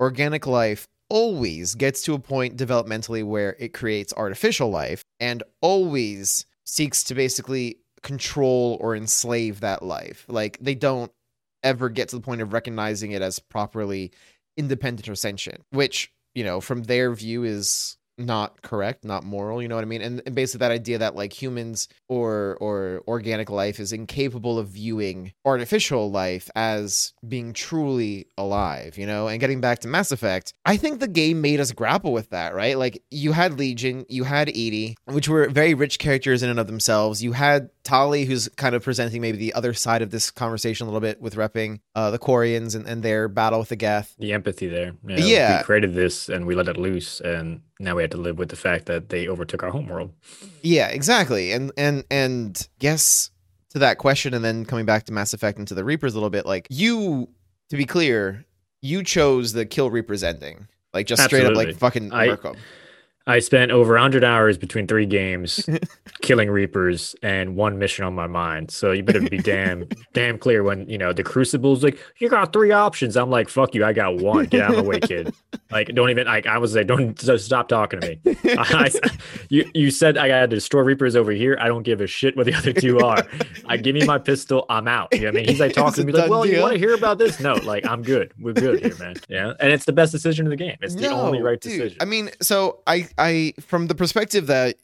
organic 0.00 0.46
life 0.46 0.88
always 1.08 1.74
gets 1.74 2.02
to 2.02 2.14
a 2.14 2.18
point 2.18 2.56
developmentally 2.56 3.24
where 3.24 3.56
it 3.58 3.72
creates 3.72 4.12
artificial 4.16 4.70
life 4.70 5.04
and 5.20 5.42
always 5.60 6.46
seeks 6.64 7.04
to 7.04 7.14
basically 7.14 7.78
control 8.02 8.78
or 8.80 8.96
enslave 8.96 9.60
that 9.60 9.82
life. 9.82 10.24
Like 10.28 10.58
they 10.60 10.74
don't 10.74 11.12
ever 11.62 11.88
get 11.88 12.08
to 12.10 12.16
the 12.16 12.22
point 12.22 12.40
of 12.40 12.52
recognizing 12.52 13.12
it 13.12 13.22
as 13.22 13.38
properly 13.38 14.12
independent 14.56 15.08
or 15.08 15.16
sentient 15.16 15.62
which 15.70 16.12
you 16.34 16.44
know 16.44 16.60
from 16.60 16.84
their 16.84 17.12
view 17.12 17.42
is 17.42 17.96
not 18.18 18.62
correct, 18.62 19.04
not 19.04 19.24
moral, 19.24 19.62
you 19.62 19.68
know 19.68 19.74
what 19.74 19.82
I 19.82 19.86
mean? 19.86 20.02
And, 20.02 20.22
and 20.26 20.34
basically 20.34 20.60
that 20.66 20.70
idea 20.70 20.98
that 20.98 21.14
like 21.14 21.32
humans 21.32 21.88
or 22.08 22.56
or 22.60 23.02
organic 23.08 23.50
life 23.50 23.80
is 23.80 23.92
incapable 23.92 24.58
of 24.58 24.68
viewing 24.68 25.32
artificial 25.44 26.10
life 26.10 26.50
as 26.54 27.12
being 27.26 27.52
truly 27.52 28.26
alive, 28.38 28.96
you 28.98 29.06
know? 29.06 29.28
And 29.28 29.40
getting 29.40 29.60
back 29.60 29.80
to 29.80 29.88
Mass 29.88 30.12
Effect, 30.12 30.52
I 30.64 30.76
think 30.76 31.00
the 31.00 31.08
game 31.08 31.40
made 31.40 31.60
us 31.60 31.72
grapple 31.72 32.12
with 32.12 32.30
that, 32.30 32.54
right? 32.54 32.78
Like 32.78 33.02
you 33.10 33.32
had 33.32 33.58
Legion, 33.58 34.06
you 34.08 34.24
had 34.24 34.48
EDI, 34.48 34.96
which 35.06 35.28
were 35.28 35.48
very 35.48 35.74
rich 35.74 35.98
characters 35.98 36.42
in 36.42 36.50
and 36.50 36.60
of 36.60 36.66
themselves. 36.66 37.22
You 37.22 37.32
had 37.32 37.70
Tali, 37.84 38.24
who's 38.24 38.48
kind 38.56 38.74
of 38.74 38.82
presenting 38.82 39.20
maybe 39.20 39.36
the 39.36 39.52
other 39.52 39.74
side 39.74 40.00
of 40.00 40.10
this 40.10 40.30
conversation 40.30 40.86
a 40.86 40.90
little 40.90 41.00
bit 41.00 41.20
with 41.20 41.34
repping 41.36 41.80
uh, 41.94 42.10
the 42.10 42.18
Quarians 42.18 42.74
and, 42.74 42.86
and 42.86 43.02
their 43.02 43.28
battle 43.28 43.58
with 43.58 43.68
the 43.68 43.76
Geth. 43.76 44.14
The 44.18 44.32
empathy 44.32 44.66
there. 44.66 44.94
Yeah, 45.06 45.16
yeah. 45.18 45.58
We 45.58 45.64
created 45.64 45.94
this 45.94 46.28
and 46.28 46.46
we 46.46 46.54
let 46.54 46.68
it 46.68 46.78
loose 46.78 47.20
and 47.20 47.60
now 47.78 47.94
we 47.94 48.02
had 48.02 48.10
to 48.12 48.16
live 48.16 48.38
with 48.38 48.48
the 48.48 48.56
fact 48.56 48.86
that 48.86 49.10
they 49.10 49.28
overtook 49.28 49.62
our 49.62 49.70
homeworld. 49.70 50.12
Yeah, 50.62 50.88
exactly. 50.88 51.52
And 51.52 51.70
and 51.76 52.04
and 52.10 52.68
guess 52.78 53.30
to 53.70 53.78
that 53.80 53.98
question, 53.98 54.32
and 54.32 54.44
then 54.44 54.64
coming 54.64 54.86
back 54.86 55.04
to 55.04 55.12
Mass 55.12 55.34
Effect 55.34 55.58
and 55.58 55.68
to 55.68 55.74
the 55.74 55.84
Reapers 55.84 56.14
a 56.14 56.16
little 56.16 56.30
bit, 56.30 56.46
like 56.46 56.66
you, 56.70 57.28
to 57.70 57.76
be 57.76 57.84
clear, 57.84 58.44
you 58.80 59.02
chose 59.02 59.52
the 59.52 59.66
kill 59.66 59.90
Reapers 59.90 60.22
ending, 60.22 60.68
like 60.94 61.06
just 61.06 61.20
Absolutely. 61.20 61.54
straight 61.54 61.68
up 61.68 61.68
like 61.68 61.78
fucking 61.78 62.12
I, 62.12 62.36
I 63.26 63.38
spent 63.38 63.70
over 63.70 63.94
100 63.94 64.22
hours 64.22 64.58
between 64.58 64.86
three 64.86 65.06
games 65.06 65.66
killing 66.20 66.50
Reapers 66.50 67.16
and 67.22 67.56
one 67.56 67.78
mission 67.78 68.04
on 68.04 68.14
my 68.14 68.26
mind. 68.26 68.70
So 68.70 68.92
you 68.92 69.02
better 69.02 69.22
be 69.22 69.38
damn, 69.38 69.88
damn 70.12 70.36
clear 70.36 70.62
when, 70.62 70.86
you 70.90 70.98
know, 70.98 71.14
the 71.14 71.22
Crucible's 71.22 71.82
like, 71.82 71.98
you 72.18 72.28
got 72.28 72.52
three 72.52 72.70
options. 72.70 73.16
I'm 73.16 73.30
like, 73.30 73.48
fuck 73.48 73.74
you. 73.74 73.82
I 73.82 73.94
got 73.94 74.16
one. 74.16 74.44
Get 74.46 74.60
out 74.60 74.74
of 74.74 74.84
my 74.84 74.90
way, 74.90 75.00
kid. 75.00 75.34
Like, 75.70 75.88
don't 75.94 76.10
even, 76.10 76.26
like, 76.26 76.46
I 76.46 76.58
was 76.58 76.76
like, 76.76 76.86
don't 76.86 77.18
stop 77.18 77.68
talking 77.68 78.00
to 78.00 78.08
me. 78.08 78.20
I, 78.44 78.90
you, 79.48 79.70
you 79.72 79.90
said 79.90 80.18
I 80.18 80.28
got 80.28 80.40
to 80.40 80.46
destroy 80.46 80.82
Reapers 80.82 81.16
over 81.16 81.32
here. 81.32 81.56
I 81.58 81.68
don't 81.68 81.82
give 81.82 82.02
a 82.02 82.06
shit 82.06 82.36
what 82.36 82.44
the 82.44 82.54
other 82.54 82.74
two 82.74 83.00
are. 83.00 83.26
I 83.66 83.78
give 83.78 83.94
me 83.94 84.04
my 84.04 84.18
pistol. 84.18 84.66
I'm 84.68 84.86
out. 84.86 85.08
You 85.12 85.20
know 85.20 85.26
what 85.26 85.34
I 85.34 85.36
mean? 85.36 85.48
He's 85.48 85.60
like 85.60 85.72
talking 85.74 85.94
to 85.94 86.04
me 86.04 86.12
like, 86.12 86.28
well, 86.28 86.44
deal? 86.44 86.52
you 86.52 86.60
want 86.60 86.74
to 86.74 86.78
hear 86.78 86.94
about 86.94 87.16
this? 87.16 87.40
No, 87.40 87.54
like, 87.54 87.86
I'm 87.86 88.02
good. 88.02 88.32
We're 88.38 88.52
good 88.52 88.84
here, 88.84 88.94
man. 88.98 89.16
Yeah. 89.30 89.54
And 89.60 89.72
it's 89.72 89.86
the 89.86 89.92
best 89.92 90.12
decision 90.12 90.46
of 90.46 90.50
the 90.50 90.56
game. 90.56 90.76
It's 90.82 90.94
the 90.94 91.02
no, 91.02 91.20
only 91.22 91.40
right 91.40 91.58
dude. 91.58 91.72
decision. 91.72 91.98
I 92.02 92.04
mean, 92.04 92.30
so 92.42 92.80
I, 92.86 93.08
I 93.18 93.54
from 93.60 93.86
the 93.86 93.94
perspective 93.94 94.46
that 94.48 94.76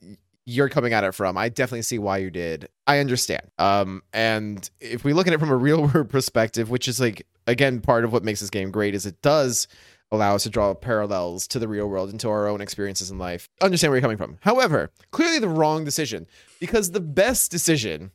you're 0.47 0.69
coming 0.69 0.93
at 0.93 1.05
it 1.05 1.15
from. 1.15 1.37
I 1.37 1.49
definitely 1.49 1.83
see 1.83 1.99
why 1.99 2.19
you 2.19 2.31
did. 2.31 2.69
I 2.87 2.99
understand. 2.99 3.43
Um, 3.59 4.03
and 4.13 4.69
if 4.81 5.05
we 5.05 5.13
look 5.13 5.27
at 5.27 5.33
it 5.33 5.41
from 5.41 5.51
a 5.51 5.57
real 5.57 5.87
world 5.95 6.09
perspective, 6.09 6.71
which 6.71 6.89
is 6.89 7.01
like 7.01 7.27
again 7.47 7.81
part 7.81 8.05
of 8.05 8.13
what 8.13 8.25
makes 8.25 8.41
this 8.41 8.51
game 8.51 8.71
great, 8.71 8.95
is 8.95 9.07
it 9.07 9.21
does 9.23 9.69
allow 10.13 10.35
us 10.35 10.43
to 10.43 10.51
draw 10.51 10.75
parallels 10.75 11.47
to 11.47 11.59
the 11.59 11.69
real 11.69 11.87
world 11.87 12.11
and 12.11 12.19
to 12.19 12.29
our 12.29 12.49
own 12.49 12.61
experiences 12.61 13.11
in 13.11 13.19
life. 13.19 13.49
Understand 13.61 13.91
where 13.91 13.99
you're 13.99 14.03
coming 14.03 14.17
from. 14.17 14.39
However, 14.41 14.91
clearly 15.13 15.39
the 15.39 15.49
wrong 15.49 15.85
decision 15.85 16.27
because 16.59 16.91
the 16.91 17.01
best 17.01 17.51
decision 17.51 18.11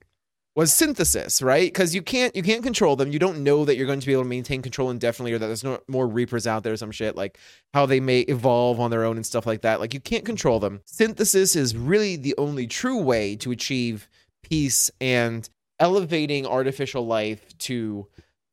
was 0.56 0.74
synthesis, 0.74 1.42
right? 1.42 1.68
Because 1.68 1.94
you 1.94 2.02
can't 2.02 2.36
you 2.36 2.42
can't 2.42 2.64
control 2.64 2.96
them. 2.96 3.12
You 3.12 3.20
don't 3.20 3.44
know 3.44 3.66
that 3.66 3.76
you're 3.76 3.86
going 3.86 4.00
to 4.00 4.06
be 4.06 4.14
able 4.14 4.24
to 4.24 4.30
maintain 4.30 4.62
control 4.62 4.90
indefinitely, 4.90 5.34
or 5.34 5.40
that 5.40 5.48
there's 5.48 5.64
no 5.64 5.80
more 5.88 6.08
reapers 6.08 6.48
out 6.48 6.64
there, 6.64 6.74
or 6.74 6.78
some 6.78 6.92
shit 6.92 7.16
like 7.16 7.38
how 7.74 7.86
they 7.86 8.00
may 8.00 8.22
evolve 8.22 8.80
on 8.80 8.90
their 8.90 9.04
own 9.04 9.18
and 9.18 9.26
stuff 9.26 9.46
like 9.46 9.62
that. 9.62 9.80
Like 9.80 9.94
you 9.94 10.00
can't 10.00 10.26
control 10.26 10.60
them. 10.60 10.82
Synthesis 10.86 11.56
is 11.56 11.76
really 11.76 12.16
the 12.16 12.36
only 12.38 12.68
true 12.68 13.02
way 13.02 13.36
to 13.38 13.52
achieve 13.52 14.08
peace 14.44 14.90
and 15.02 15.50
elevating 15.80 16.46
artificial 16.46 17.06
life 17.06 17.58
to 17.58 18.08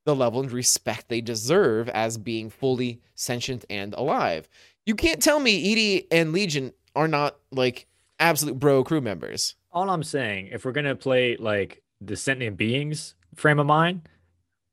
the 0.04 0.16
level 0.16 0.40
and 0.40 0.50
respect 0.50 1.08
they 1.08 1.20
deserve 1.20 1.88
as 1.90 2.18
being 2.18 2.50
fully 2.50 3.00
sentient 3.14 3.64
and 3.70 3.94
alive. 3.94 4.48
You 4.84 4.96
can't 4.96 5.22
tell 5.22 5.38
me 5.38 5.56
EDI 5.56 6.08
and 6.10 6.32
Legion 6.32 6.72
are 6.96 7.06
not 7.06 7.36
like 7.52 7.86
absolute 8.18 8.58
bro 8.58 8.82
crew 8.82 9.00
members. 9.00 9.54
All 9.70 9.88
I'm 9.88 10.02
saying, 10.02 10.48
if 10.52 10.64
we're 10.64 10.72
gonna 10.72 10.96
play 10.96 11.36
like 11.36 11.81
the 12.06 12.16
sentient 12.16 12.56
beings 12.56 13.14
frame 13.34 13.58
of 13.58 13.66
mind, 13.66 14.08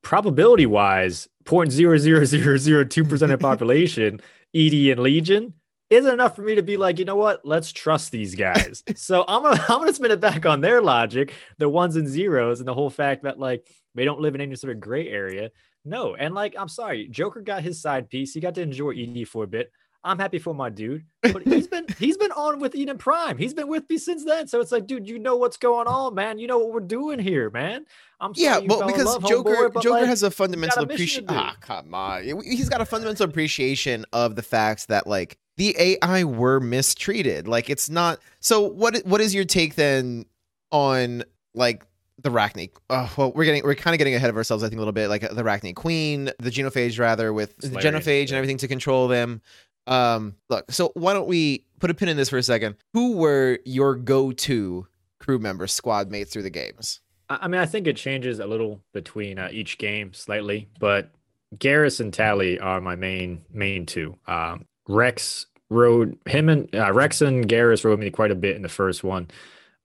probability 0.01 0.65
wise, 0.65 1.27
0.00002% 1.45 3.33
of 3.33 3.39
population, 3.39 4.21
EDI 4.53 4.91
and 4.91 5.01
Legion, 5.01 5.53
isn't 5.89 6.13
enough 6.13 6.35
for 6.35 6.43
me 6.43 6.55
to 6.55 6.61
be 6.61 6.77
like, 6.77 6.99
you 6.99 7.05
know 7.05 7.15
what? 7.15 7.43
Let's 7.43 7.71
trust 7.71 8.11
these 8.11 8.35
guys. 8.35 8.83
so 8.95 9.25
I'm 9.27 9.41
gonna 9.43 9.61
I'm 9.69 9.79
gonna 9.79 9.93
spin 9.93 10.11
it 10.11 10.19
back 10.19 10.45
on 10.45 10.61
their 10.61 10.81
logic, 10.81 11.33
the 11.57 11.69
ones 11.69 11.95
and 11.95 12.07
zeros, 12.07 12.59
and 12.59 12.67
the 12.67 12.73
whole 12.73 12.89
fact 12.89 13.23
that 13.23 13.39
like 13.39 13.67
they 13.95 14.05
don't 14.05 14.19
live 14.21 14.35
in 14.35 14.41
any 14.41 14.55
sort 14.55 14.73
of 14.73 14.79
gray 14.79 15.07
area. 15.07 15.49
No, 15.85 16.15
and 16.15 16.35
like 16.35 16.55
I'm 16.57 16.67
sorry, 16.67 17.07
Joker 17.07 17.41
got 17.41 17.63
his 17.63 17.81
side 17.81 18.09
piece. 18.09 18.33
He 18.33 18.39
got 18.39 18.55
to 18.55 18.61
enjoy 18.61 18.91
EDI 18.91 19.25
for 19.25 19.43
a 19.43 19.47
bit. 19.47 19.71
I'm 20.03 20.17
happy 20.17 20.39
for 20.39 20.53
my 20.53 20.69
dude. 20.69 21.05
But 21.21 21.43
he's 21.43 21.67
been 21.67 21.85
he's 21.97 22.15
been 22.15 22.31
on 22.31 22.59
with 22.59 22.75
Eden 22.75 22.97
Prime. 22.97 23.37
He's 23.37 23.53
been 23.53 23.67
with 23.67 23.89
me 23.89 23.97
since 23.97 24.23
then. 24.23 24.47
So 24.47 24.61
it's 24.61 24.71
like, 24.71 24.87
dude, 24.87 25.07
you 25.07 25.19
know 25.19 25.35
what's 25.35 25.57
going 25.57 25.85
on, 25.85 26.15
man. 26.15 26.39
You 26.39 26.47
know 26.47 26.57
what 26.57 26.71
we're 26.71 26.79
doing 26.79 27.19
here, 27.19 27.49
man. 27.49 27.85
I'm 28.21 28.31
yeah, 28.35 28.59
well, 28.59 28.87
because 28.87 29.17
Joker 29.27 29.69
Joker 29.81 29.89
like, 29.89 30.05
has 30.05 30.23
a 30.23 30.31
fundamental 30.31 30.83
appreciation. 30.83 31.25
Ah, 31.27 31.57
come 31.59 31.93
on. 31.93 32.23
He's 32.43 32.69
got 32.69 32.79
a 32.79 32.85
fundamental 32.85 33.25
appreciation 33.25 34.05
of 34.13 34.37
the 34.37 34.41
fact 34.41 34.87
that 34.87 35.07
like 35.07 35.37
the 35.57 35.75
AI 35.77 36.23
were 36.23 36.61
mistreated. 36.61 37.47
Like 37.49 37.69
it's 37.69 37.89
not. 37.89 38.19
So 38.39 38.61
what 38.61 38.97
what 39.05 39.19
is 39.19 39.35
your 39.35 39.45
take 39.45 39.75
then 39.75 40.25
on 40.71 41.23
like 41.53 41.85
the 42.21 42.29
Rachni. 42.29 42.71
Oh, 42.89 43.11
well, 43.17 43.31
we're 43.33 43.45
getting 43.45 43.63
we're 43.63 43.75
kind 43.75 43.93
of 43.93 43.97
getting 43.97 44.15
ahead 44.15 44.29
of 44.29 44.37
ourselves. 44.37 44.63
I 44.63 44.69
think 44.69 44.77
a 44.77 44.81
little 44.81 44.93
bit 44.93 45.07
like 45.07 45.21
the 45.21 45.43
Rachni 45.43 45.75
Queen, 45.75 46.25
the 46.39 46.49
Genophage 46.49 46.99
rather, 46.99 47.31
with 47.33 47.55
the 47.57 47.69
Genophage 47.69 48.29
and 48.29 48.33
everything 48.33 48.57
to 48.57 48.67
control 48.67 49.07
them. 49.07 49.41
Um, 49.89 50.35
look, 50.49 50.71
so 50.71 50.91
why 50.93 51.13
don't 51.13 51.27
we 51.27 51.65
put 51.79 51.89
a 51.89 51.93
pin 51.93 52.07
in 52.07 52.15
this 52.15 52.29
for 52.29 52.37
a 52.37 52.43
second? 52.43 52.75
Who 52.93 53.17
were 53.17 53.59
your 53.65 53.95
go-to 53.95 54.87
crew 55.19 55.39
members, 55.39 55.73
squad 55.73 56.11
mates 56.11 56.31
through 56.31 56.43
the 56.43 56.49
games? 56.49 57.01
I 57.29 57.47
mean, 57.47 57.59
I 57.59 57.65
think 57.65 57.87
it 57.87 57.97
changes 57.97 58.39
a 58.39 58.47
little 58.47 58.81
between 58.93 59.37
uh, 59.37 59.49
each 59.51 59.77
game 59.77 60.13
slightly, 60.13 60.67
but 60.79 61.11
Garrus 61.57 61.99
and 61.99 62.13
Tali 62.13 62.59
are 62.59 62.81
my 62.81 62.95
main 62.95 63.43
main 63.51 63.85
two. 63.85 64.17
Um, 64.27 64.65
Wrex 64.87 65.45
rode 65.69 66.17
him 66.25 66.49
and 66.49 66.73
uh, 66.73 66.91
Wrex 66.91 67.21
and 67.21 67.47
Garrus 67.47 67.85
rode 67.85 67.99
me 67.99 68.09
quite 68.09 68.31
a 68.31 68.35
bit 68.35 68.55
in 68.55 68.63
the 68.63 68.69
first 68.69 69.03
one, 69.03 69.27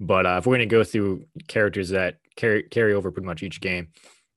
but 0.00 0.24
uh, 0.24 0.36
if 0.38 0.46
we're 0.46 0.54
gonna 0.54 0.66
go 0.66 0.84
through 0.84 1.26
characters 1.46 1.90
that 1.90 2.18
carry 2.36 2.62
carry 2.62 2.94
over 2.94 3.10
pretty 3.10 3.26
much 3.26 3.42
each 3.42 3.60
game, 3.60 3.88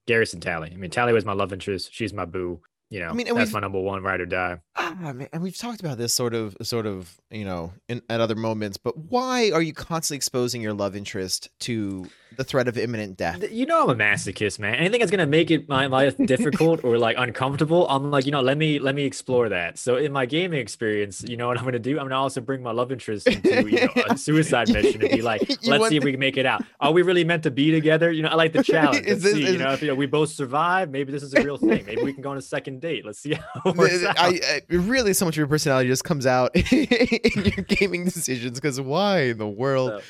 Garrus 0.06 0.34
and 0.34 0.42
Tali. 0.42 0.72
I 0.74 0.76
mean, 0.76 0.92
Tali 0.92 1.14
was 1.14 1.26
my 1.26 1.34
love 1.34 1.54
interest. 1.54 1.94
She's 1.94 2.12
my 2.12 2.26
boo 2.26 2.60
you 2.90 3.00
know, 3.00 3.10
I 3.10 3.14
mean, 3.14 3.34
that's 3.34 3.52
my 3.52 3.60
number 3.60 3.80
one 3.80 4.02
ride 4.02 4.22
or 4.22 4.26
die. 4.26 4.60
Ah, 4.76 4.96
man, 4.98 5.28
and 5.34 5.44
we've 5.44 5.58
talked 5.58 5.82
about 5.82 5.98
this 5.98 6.14
sort 6.14 6.34
of, 6.34 6.56
sort 6.62 6.86
of, 6.86 7.20
you 7.30 7.44
know, 7.44 7.74
in, 7.90 8.02
at 8.10 8.22
other 8.22 8.36
moments. 8.36 8.78
But 8.78 8.98
why 8.98 9.52
are 9.52 9.62
you 9.62 9.74
constantly 9.74 10.18
exposing 10.18 10.62
your 10.62 10.74
love 10.74 10.96
interest 10.96 11.50
to 11.62 12.08
the 12.38 12.46
threat 12.46 12.70
of 12.70 12.78
imminent 12.78 13.18
death? 13.18 13.44
You 13.52 13.66
know, 13.66 13.84
I'm 13.84 13.90
a 13.90 13.96
masochist, 13.96 14.60
man. 14.60 14.76
Anything 14.76 15.00
that's 15.00 15.12
gonna 15.12 15.26
make 15.26 15.52
it 15.52 15.68
my 15.68 15.88
life 15.88 16.16
difficult 16.18 16.86
or 16.86 16.98
like 16.98 17.18
uncomfortable, 17.20 17.88
I'm 17.90 18.10
like, 18.10 18.26
you 18.26 18.32
know, 18.32 18.42
let 18.42 18.58
me 18.58 18.80
let 18.80 18.96
me 18.96 19.04
explore 19.04 19.50
that. 19.50 19.78
So 19.78 19.98
in 19.98 20.14
my 20.14 20.26
gaming 20.26 20.60
experience, 20.60 21.24
you 21.24 21.36
know 21.36 21.48
what 21.48 21.58
I'm 21.58 21.66
gonna 21.66 21.80
do? 21.80 22.00
I'm 22.00 22.06
gonna 22.06 22.22
also 22.22 22.40
bring 22.40 22.64
my 22.64 22.72
love 22.72 22.94
interest 22.94 23.28
into 23.28 23.70
you 23.70 23.86
know 23.86 24.04
a 24.10 24.18
suicide 24.18 24.70
mission 24.70 25.02
and 25.02 25.12
be 25.12 25.22
like, 25.22 25.42
let's 25.66 25.90
see 25.90 25.98
if 25.98 26.06
we 26.06 26.12
can 26.12 26.22
make 26.22 26.38
it 26.38 26.46
out. 26.46 26.64
Are 26.80 26.94
we 26.94 27.02
really 27.02 27.26
meant 27.26 27.44
to 27.44 27.52
be 27.52 27.72
together? 27.72 28.12
You 28.12 28.24
know, 28.24 28.30
I 28.30 28.36
like 28.36 28.54
the 28.54 28.64
challenge. 28.72 29.06
Let's 29.06 29.24
this, 29.24 29.34
see, 29.34 29.44
is... 29.44 29.52
you 29.52 29.58
know, 29.58 29.74
if 29.74 29.82
you 29.82 29.90
know, 29.90 29.96
we 29.96 30.06
both 30.06 30.30
survive, 30.30 30.90
maybe 30.90 31.12
this 31.12 31.24
is 31.24 31.34
a 31.34 31.44
real 31.44 31.58
thing. 31.58 31.86
Maybe 31.86 32.04
we 32.04 32.14
can 32.14 32.22
go 32.22 32.32
on 32.32 32.38
a 32.38 32.42
second 32.42 32.77
date. 32.80 33.06
Let's 33.06 33.20
see 33.20 33.34
how 33.64 33.74
I, 33.76 34.40
I, 34.44 34.62
really, 34.70 35.14
so 35.14 35.26
much 35.26 35.36
of 35.36 35.38
your 35.38 35.48
personality 35.48 35.90
just 35.90 36.04
comes 36.04 36.26
out 36.26 36.56
in 36.72 37.44
your 37.46 37.66
gaming 37.66 38.06
decisions. 38.06 38.60
Because 38.60 38.80
why 38.80 39.22
in 39.22 39.38
the 39.38 39.48
world? 39.48 39.90
So, 39.90 40.02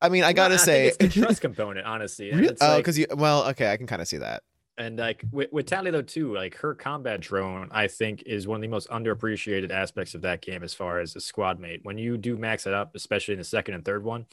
I 0.00 0.08
mean, 0.08 0.24
I 0.24 0.32
gotta 0.32 0.52
well, 0.52 0.62
I 0.62 0.64
say, 0.64 0.86
it's 0.88 0.96
the 0.96 1.08
trust 1.22 1.40
component, 1.40 1.86
honestly. 1.86 2.32
Really? 2.32 2.56
oh, 2.60 2.76
because 2.78 2.98
like, 2.98 3.10
you 3.10 3.16
well, 3.16 3.48
okay, 3.48 3.72
I 3.72 3.76
can 3.76 3.86
kind 3.86 4.02
of 4.02 4.08
see 4.08 4.18
that. 4.18 4.42
And 4.76 4.96
like 4.96 5.24
with, 5.32 5.52
with 5.52 5.66
Tali 5.66 5.90
though 5.90 6.02
too, 6.02 6.32
like 6.32 6.56
her 6.58 6.72
combat 6.72 7.20
drone, 7.20 7.68
I 7.72 7.88
think 7.88 8.22
is 8.24 8.46
one 8.46 8.56
of 8.56 8.62
the 8.62 8.68
most 8.68 8.88
underappreciated 8.90 9.72
aspects 9.72 10.14
of 10.14 10.22
that 10.22 10.40
game 10.40 10.62
as 10.62 10.72
far 10.72 11.00
as 11.00 11.16
a 11.16 11.20
squad 11.20 11.58
mate. 11.58 11.80
When 11.82 11.98
you 11.98 12.16
do 12.16 12.36
max 12.36 12.64
it 12.64 12.72
up, 12.72 12.94
especially 12.94 13.34
in 13.34 13.38
the 13.38 13.44
second 13.44 13.74
and 13.74 13.84
third 13.84 14.04
one, 14.04 14.26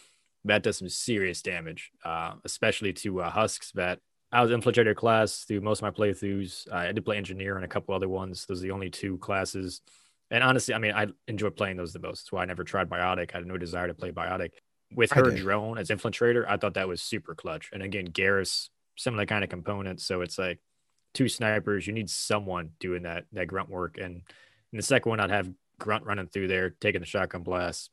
that 0.45 0.61
does 0.61 0.77
some 0.77 0.89
serious 0.89 1.41
damage, 1.41 1.91
uh, 2.03 2.33
especially 2.43 2.93
to 2.93 3.21
uh, 3.21 3.31
husks 3.31 3.71
that 3.71 3.99
I 4.35 4.41
was 4.41 4.51
infiltrator 4.51 4.95
class 4.95 5.45
through 5.45 5.61
most 5.61 5.81
of 5.81 5.83
my 5.83 5.91
playthroughs. 5.91 6.69
Uh, 6.69 6.75
I 6.75 6.91
did 6.91 7.05
play 7.05 7.15
engineer 7.15 7.55
and 7.55 7.63
a 7.63 7.69
couple 7.69 7.95
other 7.95 8.09
ones. 8.09 8.45
Those 8.45 8.59
are 8.59 8.67
the 8.67 8.71
only 8.71 8.89
two 8.89 9.17
classes. 9.17 9.81
And 10.29 10.43
honestly, 10.43 10.73
I 10.73 10.77
mean, 10.77 10.91
I 10.91 11.07
enjoy 11.29 11.51
playing 11.51 11.77
those 11.77 11.93
the 11.93 11.99
most. 11.99 12.23
That's 12.23 12.31
why 12.33 12.41
I 12.41 12.45
never 12.45 12.65
tried 12.65 12.89
biotic. 12.89 13.31
I 13.33 13.37
had 13.37 13.47
no 13.47 13.57
desire 13.57 13.87
to 13.87 13.93
play 13.93 14.11
biotic. 14.11 14.49
With 14.93 15.11
her 15.13 15.31
drone 15.31 15.77
as 15.77 15.89
infiltrator, 15.89 16.45
I 16.47 16.57
thought 16.57 16.73
that 16.73 16.87
was 16.87 17.01
super 17.01 17.33
clutch. 17.33 17.69
And 17.71 17.81
again, 17.81 18.07
Garrus, 18.07 18.69
similar 18.97 19.25
kind 19.25 19.43
of 19.43 19.49
components. 19.49 20.05
So 20.05 20.19
it's 20.21 20.37
like 20.37 20.59
two 21.13 21.29
snipers. 21.29 21.87
You 21.87 21.93
need 21.93 22.09
someone 22.09 22.71
doing 22.79 23.03
that 23.03 23.25
that 23.31 23.47
grunt 23.47 23.69
work. 23.69 23.97
And 23.97 24.15
in 24.15 24.77
the 24.77 24.81
second 24.81 25.09
one, 25.09 25.19
I'd 25.21 25.31
have 25.31 25.49
grunt 25.79 26.05
running 26.05 26.27
through 26.27 26.49
there, 26.49 26.71
taking 26.71 27.01
the 27.01 27.07
shotgun 27.07 27.43
blast, 27.43 27.89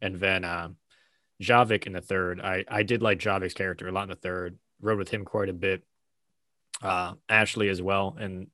and 0.00 0.20
then 0.20 0.44
um, 0.44 0.76
Javik 1.42 1.86
in 1.86 1.94
the 1.94 2.00
third. 2.00 2.40
I 2.40 2.64
I 2.68 2.84
did 2.84 3.02
like 3.02 3.18
Javik's 3.18 3.54
character 3.54 3.88
a 3.88 3.92
lot 3.92 4.04
in 4.04 4.10
the 4.10 4.16
third 4.16 4.56
rode 4.80 4.98
with 4.98 5.10
him 5.10 5.24
quite 5.24 5.48
a 5.48 5.52
bit. 5.52 5.82
Uh, 6.82 7.14
Ashley 7.28 7.68
as 7.68 7.82
well, 7.82 8.16
and 8.18 8.48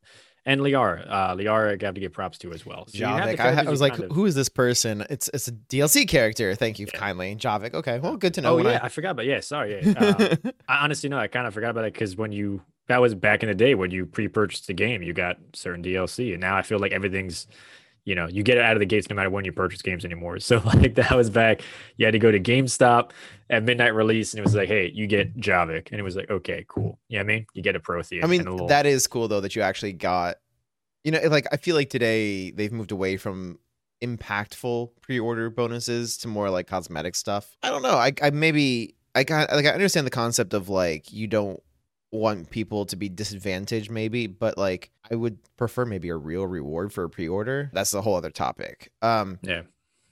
and 0.47 0.61
Liara. 0.61 1.05
Uh, 1.09 1.35
Liara, 1.35 1.73
I 1.73 1.77
got 1.77 1.97
to 1.97 2.01
give 2.01 2.13
props 2.13 2.39
to 2.39 2.53
as 2.53 2.65
well. 2.65 2.87
So 2.87 2.99
Javik. 2.99 3.41
I, 3.41 3.65
I, 3.65 3.71
was 3.71 3.81
like, 3.81 3.99
of... 3.99 4.13
who 4.13 4.27
is 4.27 4.35
this 4.35 4.49
person? 4.49 5.05
It's 5.11 5.29
it's 5.35 5.49
a 5.49 5.53
DLC 5.53 6.09
character. 6.09 6.55
Thank 6.55 6.79
you 6.79 6.87
yeah. 6.93 6.99
kindly, 6.99 7.37
Javik. 7.37 7.75
Okay, 7.75 7.99
well, 7.99 8.17
good 8.17 8.35
to 8.35 8.41
know. 8.41 8.55
Oh 8.55 8.59
yeah, 8.59 8.79
I... 8.83 8.87
I... 8.87 8.89
forgot, 8.89 9.17
but 9.17 9.27
yeah, 9.27 9.41
sorry. 9.41 9.81
Yeah. 9.83 9.95
Uh, 9.97 10.37
I 10.69 10.85
honestly 10.85 11.09
no, 11.09 11.19
I 11.19 11.27
kind 11.27 11.47
of 11.47 11.55
forgot 11.55 11.71
about 11.71 11.85
it 11.85 11.93
because 11.93 12.17
when 12.17 12.33
you 12.33 12.63
that 12.87 13.01
was 13.01 13.15
back 13.15 13.43
in 13.43 13.49
the 13.49 13.55
day 13.55 13.75
when 13.75 13.91
you 13.91 14.07
pre-purchased 14.07 14.69
the 14.69 14.75
game, 14.75 15.03
you 15.03 15.13
got 15.13 15.37
certain 15.53 15.83
DLC, 15.83 16.33
and 16.33 16.41
now 16.41 16.57
I 16.57 16.63
feel 16.63 16.79
like 16.79 16.93
everything's 16.93 17.49
you 18.07 18.15
know, 18.15 18.29
you 18.29 18.45
get 18.45 18.57
it 18.57 18.65
out 18.65 18.75
of 18.75 18.81
the 18.81 18.87
gates 18.87 19.11
no 19.11 19.17
matter 19.17 19.29
when 19.29 19.45
you 19.45 19.53
purchase 19.53 19.83
games 19.83 20.05
anymore. 20.05 20.39
So 20.47 20.63
like 20.65 20.95
that 20.95 21.11
was 21.17 21.29
back. 21.29 21.63
You 21.97 22.07
had 22.07 22.13
to 22.13 22.21
go 22.21 22.31
to 22.31 22.39
GameStop 22.39 23.11
at 23.51 23.65
midnight 23.65 23.95
release, 23.95 24.33
and 24.33 24.39
it 24.39 24.45
was 24.45 24.55
like, 24.55 24.69
hey, 24.69 24.93
you 24.95 25.09
get 25.09 25.37
Javik, 25.37 25.91
and 25.91 25.99
it 25.99 26.05
was 26.05 26.15
like, 26.15 26.31
okay, 26.31 26.65
cool. 26.69 27.01
Yeah, 27.09 27.19
you 27.19 27.25
know 27.25 27.33
I 27.33 27.37
mean, 27.37 27.47
you 27.55 27.63
get 27.63 27.75
a 27.75 27.81
Prothean. 27.81 28.23
I 28.23 28.29
mean, 28.29 28.45
little... 28.45 28.69
that 28.69 28.87
is 28.87 29.09
cool 29.09 29.27
though 29.27 29.41
that 29.41 29.57
you 29.57 29.63
actually 29.63 29.93
got. 29.93 30.37
You 31.03 31.13
know, 31.13 31.21
like 31.29 31.47
I 31.51 31.57
feel 31.57 31.75
like 31.75 31.91
today 31.91 32.53
they've 32.53 32.73
moved 32.73 32.93
away 32.93 33.17
from 33.17 33.59
impactful 34.03 34.91
pre-order 35.01 35.51
bonuses 35.51 36.17
to 36.19 36.29
more 36.29 36.49
like 36.49 36.69
cosmetic 36.69 37.17
stuff. 37.17 37.57
I 37.63 37.71
don't 37.71 37.83
know. 37.83 37.97
I, 37.97 38.13
I 38.23 38.31
maybe 38.31 38.95
I 39.17 39.25
got 39.25 39.51
like 39.51 39.67
I 39.67 39.71
understand 39.71 40.07
the 40.07 40.11
concept 40.13 40.55
of 40.55 40.69
like 40.69 41.13
you 41.13 41.27
don't 41.27 41.61
want 42.19 42.51
people 42.51 42.87
to 42.87 42.97
be 42.97 43.09
disadvantaged 43.09 43.91
maybe 43.91 44.27
but 44.27 44.57
like 44.59 44.91
i 45.11 45.15
would 45.15 45.39
prefer 45.57 45.85
maybe 45.85 46.09
a 46.09 46.17
real 46.17 46.47
reward 46.47 46.93
for 46.93 47.05
a 47.05 47.11
pre-order. 47.11 47.71
That's 47.73 47.95
a 47.95 48.03
whole 48.03 48.15
other 48.15 48.31
topic. 48.31 48.93
Um 49.03 49.39
yeah. 49.43 49.63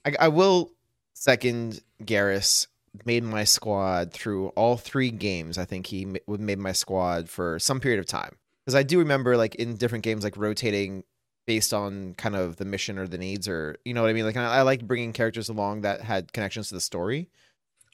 I, 0.05 0.15
I 0.21 0.29
will 0.29 0.71
second 1.15 1.83
Garrus 2.03 2.67
made 3.05 3.25
my 3.25 3.45
squad 3.45 4.13
through 4.13 4.49
all 4.49 4.77
three 4.77 5.11
games. 5.11 5.59
I 5.59 5.65
think 5.65 5.87
he 5.87 6.07
would 6.27 6.41
made 6.41 6.59
my 6.59 6.73
squad 6.73 7.29
for 7.29 7.59
some 7.59 7.81
period 7.81 8.01
of 8.01 8.07
time. 8.07 8.37
Because 8.65 8.75
i 8.75 8.83
do 8.83 8.99
remember 8.99 9.37
like 9.37 9.55
in 9.57 9.77
different 9.77 10.05
games 10.05 10.25
like 10.25 10.37
rotating 10.37 11.05
based 11.47 11.75
on 11.75 12.15
kind 12.15 12.35
of 12.35 12.57
the 12.57 12.65
mission 12.65 12.99
or 12.99 13.07
the 13.07 13.19
needs 13.19 13.47
or 13.47 13.77
you 13.85 13.93
know 13.93 14.01
what 14.01 14.11
i 14.11 14.13
mean? 14.13 14.25
Like 14.25 14.37
i, 14.37 14.59
I 14.59 14.63
like 14.63 14.87
bringing 14.87 15.13
characters 15.13 15.49
along 15.49 15.83
that 15.83 16.01
had 16.01 16.33
connections 16.33 16.69
to 16.69 16.75
the 16.75 16.81
story. 16.81 17.29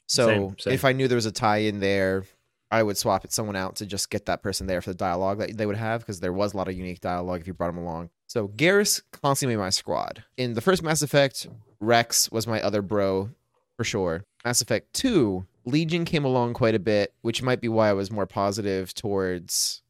So 0.07 0.27
same, 0.27 0.55
same. 0.59 0.73
if 0.73 0.85
i 0.85 0.91
knew 0.93 1.07
there 1.07 1.15
was 1.15 1.25
a 1.25 1.31
tie 1.31 1.57
in 1.57 1.79
there 1.79 2.25
I 2.71 2.83
would 2.83 2.97
swap 2.97 3.25
it 3.25 3.33
someone 3.33 3.57
out 3.57 3.75
to 3.77 3.85
just 3.85 4.09
get 4.09 4.25
that 4.27 4.41
person 4.41 4.65
there 4.65 4.81
for 4.81 4.91
the 4.91 4.95
dialogue 4.95 5.39
that 5.39 5.57
they 5.57 5.65
would 5.65 5.75
have 5.75 6.01
because 6.01 6.21
there 6.21 6.31
was 6.31 6.53
a 6.53 6.57
lot 6.57 6.69
of 6.69 6.77
unique 6.77 7.01
dialogue 7.01 7.41
if 7.41 7.47
you 7.47 7.53
brought 7.53 7.67
them 7.67 7.77
along. 7.77 8.09
So 8.27 8.47
Garrus 8.47 9.01
constantly 9.11 9.57
made 9.57 9.61
my 9.61 9.69
squad. 9.69 10.23
In 10.37 10.53
the 10.53 10.61
first 10.61 10.81
Mass 10.81 11.01
Effect, 11.01 11.47
Wrex 11.81 12.31
was 12.31 12.47
my 12.47 12.61
other 12.61 12.81
bro 12.81 13.29
for 13.75 13.83
sure. 13.83 14.23
Mass 14.45 14.61
Effect 14.61 14.93
2, 14.93 15.45
Legion 15.65 16.05
came 16.05 16.23
along 16.23 16.53
quite 16.53 16.73
a 16.73 16.79
bit, 16.79 17.13
which 17.21 17.43
might 17.43 17.59
be 17.59 17.67
why 17.67 17.89
I 17.89 17.93
was 17.93 18.09
more 18.09 18.25
positive 18.25 18.93
towards 18.93 19.81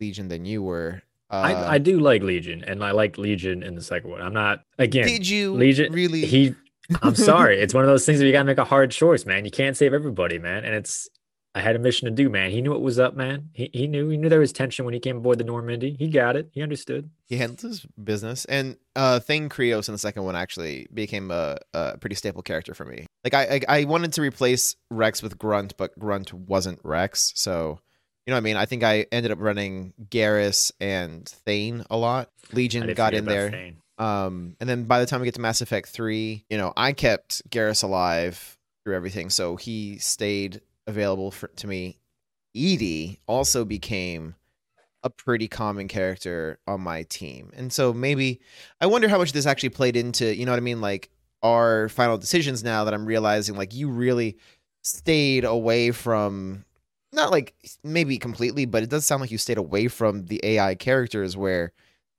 Legion 0.00 0.28
than 0.28 0.44
you 0.44 0.62
were. 0.62 1.02
Uh, 1.30 1.34
I, 1.34 1.74
I 1.74 1.78
do 1.78 1.98
like 1.98 2.22
Legion, 2.22 2.64
and 2.64 2.82
I 2.82 2.92
like 2.92 3.18
Legion 3.18 3.62
in 3.62 3.74
the 3.74 3.82
second 3.82 4.10
one. 4.10 4.22
I'm 4.22 4.32
not 4.32 4.62
again. 4.78 5.06
did 5.06 5.28
you 5.28 5.54
Legion 5.54 5.92
really? 5.92 6.24
He, 6.24 6.54
I'm 7.02 7.14
sorry. 7.16 7.60
it's 7.60 7.74
one 7.74 7.84
of 7.84 7.88
those 7.88 8.06
things 8.06 8.18
where 8.18 8.26
you 8.26 8.32
gotta 8.32 8.46
make 8.46 8.56
a 8.58 8.64
hard 8.64 8.90
choice, 8.90 9.26
man. 9.26 9.44
You 9.44 9.50
can't 9.50 9.76
save 9.76 9.92
everybody, 9.92 10.38
man. 10.38 10.64
And 10.64 10.74
it's 10.74 11.08
I 11.54 11.60
had 11.60 11.76
a 11.76 11.78
mission 11.78 12.06
to 12.06 12.10
do, 12.10 12.28
man. 12.28 12.50
He 12.50 12.60
knew 12.60 12.70
what 12.70 12.82
was 12.82 12.98
up, 12.98 13.16
man. 13.16 13.50
He, 13.52 13.70
he 13.72 13.86
knew 13.86 14.08
he 14.10 14.16
knew 14.16 14.28
there 14.28 14.38
was 14.38 14.52
tension 14.52 14.84
when 14.84 14.94
he 14.94 15.00
came 15.00 15.16
aboard 15.16 15.38
the 15.38 15.44
Normandy. 15.44 15.96
He 15.98 16.08
got 16.08 16.36
it. 16.36 16.50
He 16.52 16.62
understood. 16.62 17.10
he 17.26 17.36
handled 17.36 17.60
his 17.60 17.86
business, 18.02 18.44
and 18.44 18.76
uh, 18.94 19.18
Thane 19.20 19.48
Krios 19.48 19.88
in 19.88 19.92
the 19.92 19.98
second 19.98 20.24
one 20.24 20.36
actually 20.36 20.86
became 20.92 21.30
a, 21.30 21.58
a 21.74 21.98
pretty 21.98 22.16
staple 22.16 22.42
character 22.42 22.74
for 22.74 22.84
me. 22.84 23.06
Like 23.24 23.34
I, 23.34 23.60
I 23.68 23.80
I 23.80 23.84
wanted 23.84 24.12
to 24.14 24.22
replace 24.22 24.76
Wrex 24.90 25.22
with 25.22 25.38
Grunt, 25.38 25.76
but 25.76 25.98
Grunt 25.98 26.32
wasn't 26.32 26.80
Wrex, 26.84 27.32
so. 27.34 27.80
You 28.26 28.32
know 28.32 28.36
what 28.36 28.42
I 28.42 28.44
mean? 28.44 28.56
I 28.58 28.66
think 28.66 28.82
I 28.82 29.06
ended 29.10 29.32
up 29.32 29.38
running 29.40 29.94
Garrus 30.10 30.70
and 30.82 31.26
Thane 31.26 31.82
a 31.88 31.96
lot. 31.96 32.28
Legion 32.52 32.92
got 32.92 33.14
in 33.14 33.24
there. 33.24 33.50
Thane. 33.50 33.78
Um, 33.96 34.54
and 34.60 34.68
then 34.68 34.84
by 34.84 35.00
the 35.00 35.06
time 35.06 35.20
we 35.20 35.24
get 35.24 35.34
to 35.36 35.40
Mass 35.40 35.62
Effect 35.62 35.88
3, 35.88 36.44
you 36.50 36.58
know, 36.58 36.74
I 36.76 36.92
kept 36.92 37.48
Garrus 37.48 37.82
alive 37.82 38.58
through 38.84 38.96
everything, 38.96 39.30
so 39.30 39.56
he 39.56 39.96
stayed 39.96 40.60
available 40.88 41.30
for, 41.30 41.48
to 41.48 41.66
me. 41.68 41.98
EDI 42.54 43.20
also 43.28 43.64
became 43.64 44.34
a 45.04 45.10
pretty 45.10 45.46
common 45.46 45.86
character 45.86 46.58
on 46.66 46.80
my 46.80 47.04
team. 47.04 47.52
And 47.56 47.72
so 47.72 47.92
maybe 47.92 48.40
I 48.80 48.86
wonder 48.86 49.08
how 49.08 49.18
much 49.18 49.32
this 49.32 49.46
actually 49.46 49.68
played 49.68 49.96
into, 49.96 50.34
you 50.34 50.44
know 50.44 50.52
what 50.52 50.56
I 50.56 50.60
mean, 50.60 50.80
like 50.80 51.10
our 51.42 51.88
final 51.90 52.18
decisions 52.18 52.64
now 52.64 52.84
that 52.84 52.94
I'm 52.94 53.06
realizing 53.06 53.54
like 53.54 53.74
you 53.74 53.88
really 53.88 54.36
stayed 54.82 55.44
away 55.44 55.92
from 55.92 56.64
not 57.12 57.30
like 57.30 57.54
maybe 57.84 58.18
completely, 58.18 58.64
but 58.64 58.82
it 58.82 58.90
does 58.90 59.06
sound 59.06 59.20
like 59.20 59.30
you 59.30 59.38
stayed 59.38 59.58
away 59.58 59.88
from 59.88 60.26
the 60.26 60.40
AI 60.42 60.74
characters 60.74 61.36
where 61.36 61.72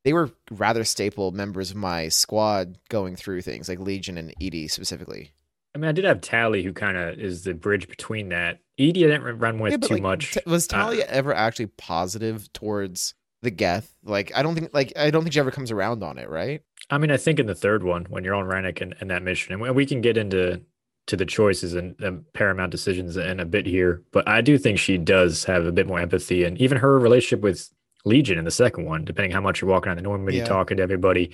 they 0.05 0.13
were 0.13 0.31
rather 0.51 0.83
staple 0.83 1.31
members 1.31 1.71
of 1.71 1.75
my 1.75 2.07
squad 2.07 2.77
going 2.89 3.15
through 3.15 3.41
things 3.41 3.67
like 3.67 3.79
Legion 3.79 4.17
and 4.17 4.33
EDI 4.39 4.67
specifically. 4.67 5.31
I 5.75 5.77
mean, 5.77 5.87
I 5.89 5.91
did 5.91 6.05
have 6.05 6.21
Tali, 6.21 6.63
who 6.63 6.73
kind 6.73 6.97
of 6.97 7.19
is 7.19 7.43
the 7.43 7.53
bridge 7.53 7.87
between 7.87 8.29
that. 8.29 8.59
EDI, 8.77 9.05
I 9.05 9.07
didn't 9.09 9.39
run 9.39 9.59
with 9.59 9.71
Yeah, 9.71 9.77
too 9.77 9.93
like, 9.95 10.03
much. 10.03 10.31
T- 10.33 10.39
was 10.45 10.65
Uh, 10.65 10.75
Talia 10.77 11.05
ever 11.07 11.33
actually 11.33 11.67
positive 11.67 12.51
towards 12.53 13.13
the 13.41 13.51
Geth? 13.51 13.93
Like, 14.03 14.31
I 14.35 14.41
don't 14.41 14.55
think, 14.55 14.73
like, 14.73 14.93
I 14.97 15.11
don't 15.11 15.23
think 15.23 15.33
she 15.33 15.39
ever 15.39 15.51
comes 15.51 15.69
around 15.71 16.03
on 16.03 16.17
it, 16.17 16.29
right? 16.29 16.61
I 16.89 16.97
mean, 16.97 17.11
I 17.11 17.17
think 17.17 17.39
in 17.39 17.45
the 17.45 17.55
third 17.55 17.83
one, 17.83 18.05
when 18.09 18.23
you're 18.23 18.33
on 18.35 18.45
Rannoch 18.47 18.81
and, 18.81 18.95
and 18.99 19.09
that 19.11 19.21
mission, 19.21 19.53
and 19.53 19.61
we- 19.61 19.69
we 19.71 19.85
can 19.85 20.01
get 20.01 20.17
into 20.17 20.61
to 21.07 21.17
the 21.17 21.25
choices 21.25 21.73
and, 21.73 21.95
and 22.01 22.23
paramount 22.33 22.71
decisions 22.71 23.17
in 23.17 23.39
a 23.39 23.45
bit 23.45 23.65
here, 23.65 24.03
but 24.11 24.27
I 24.27 24.41
do 24.41 24.57
think 24.59 24.77
she 24.79 24.97
does 24.97 25.43
have 25.45 25.65
a 25.65 25.71
bit 25.71 25.87
more 25.87 25.99
empathy, 25.99 26.43
and 26.43 26.57
even 26.61 26.77
her 26.77 26.99
relationship 26.99 27.41
with 27.41 27.67
Legion 28.05 28.37
in 28.37 28.45
the 28.45 28.51
second 28.51 28.85
one, 28.85 29.05
depending 29.05 29.31
how 29.31 29.41
much 29.41 29.59
you're 29.61 29.69
walking 29.69 29.89
on 29.89 29.97
the 29.97 30.03
Normandy, 30.03 30.37
Yeah. 30.37 30.45
talking 30.45 30.77
to 30.77 30.83
everybody, 30.83 31.31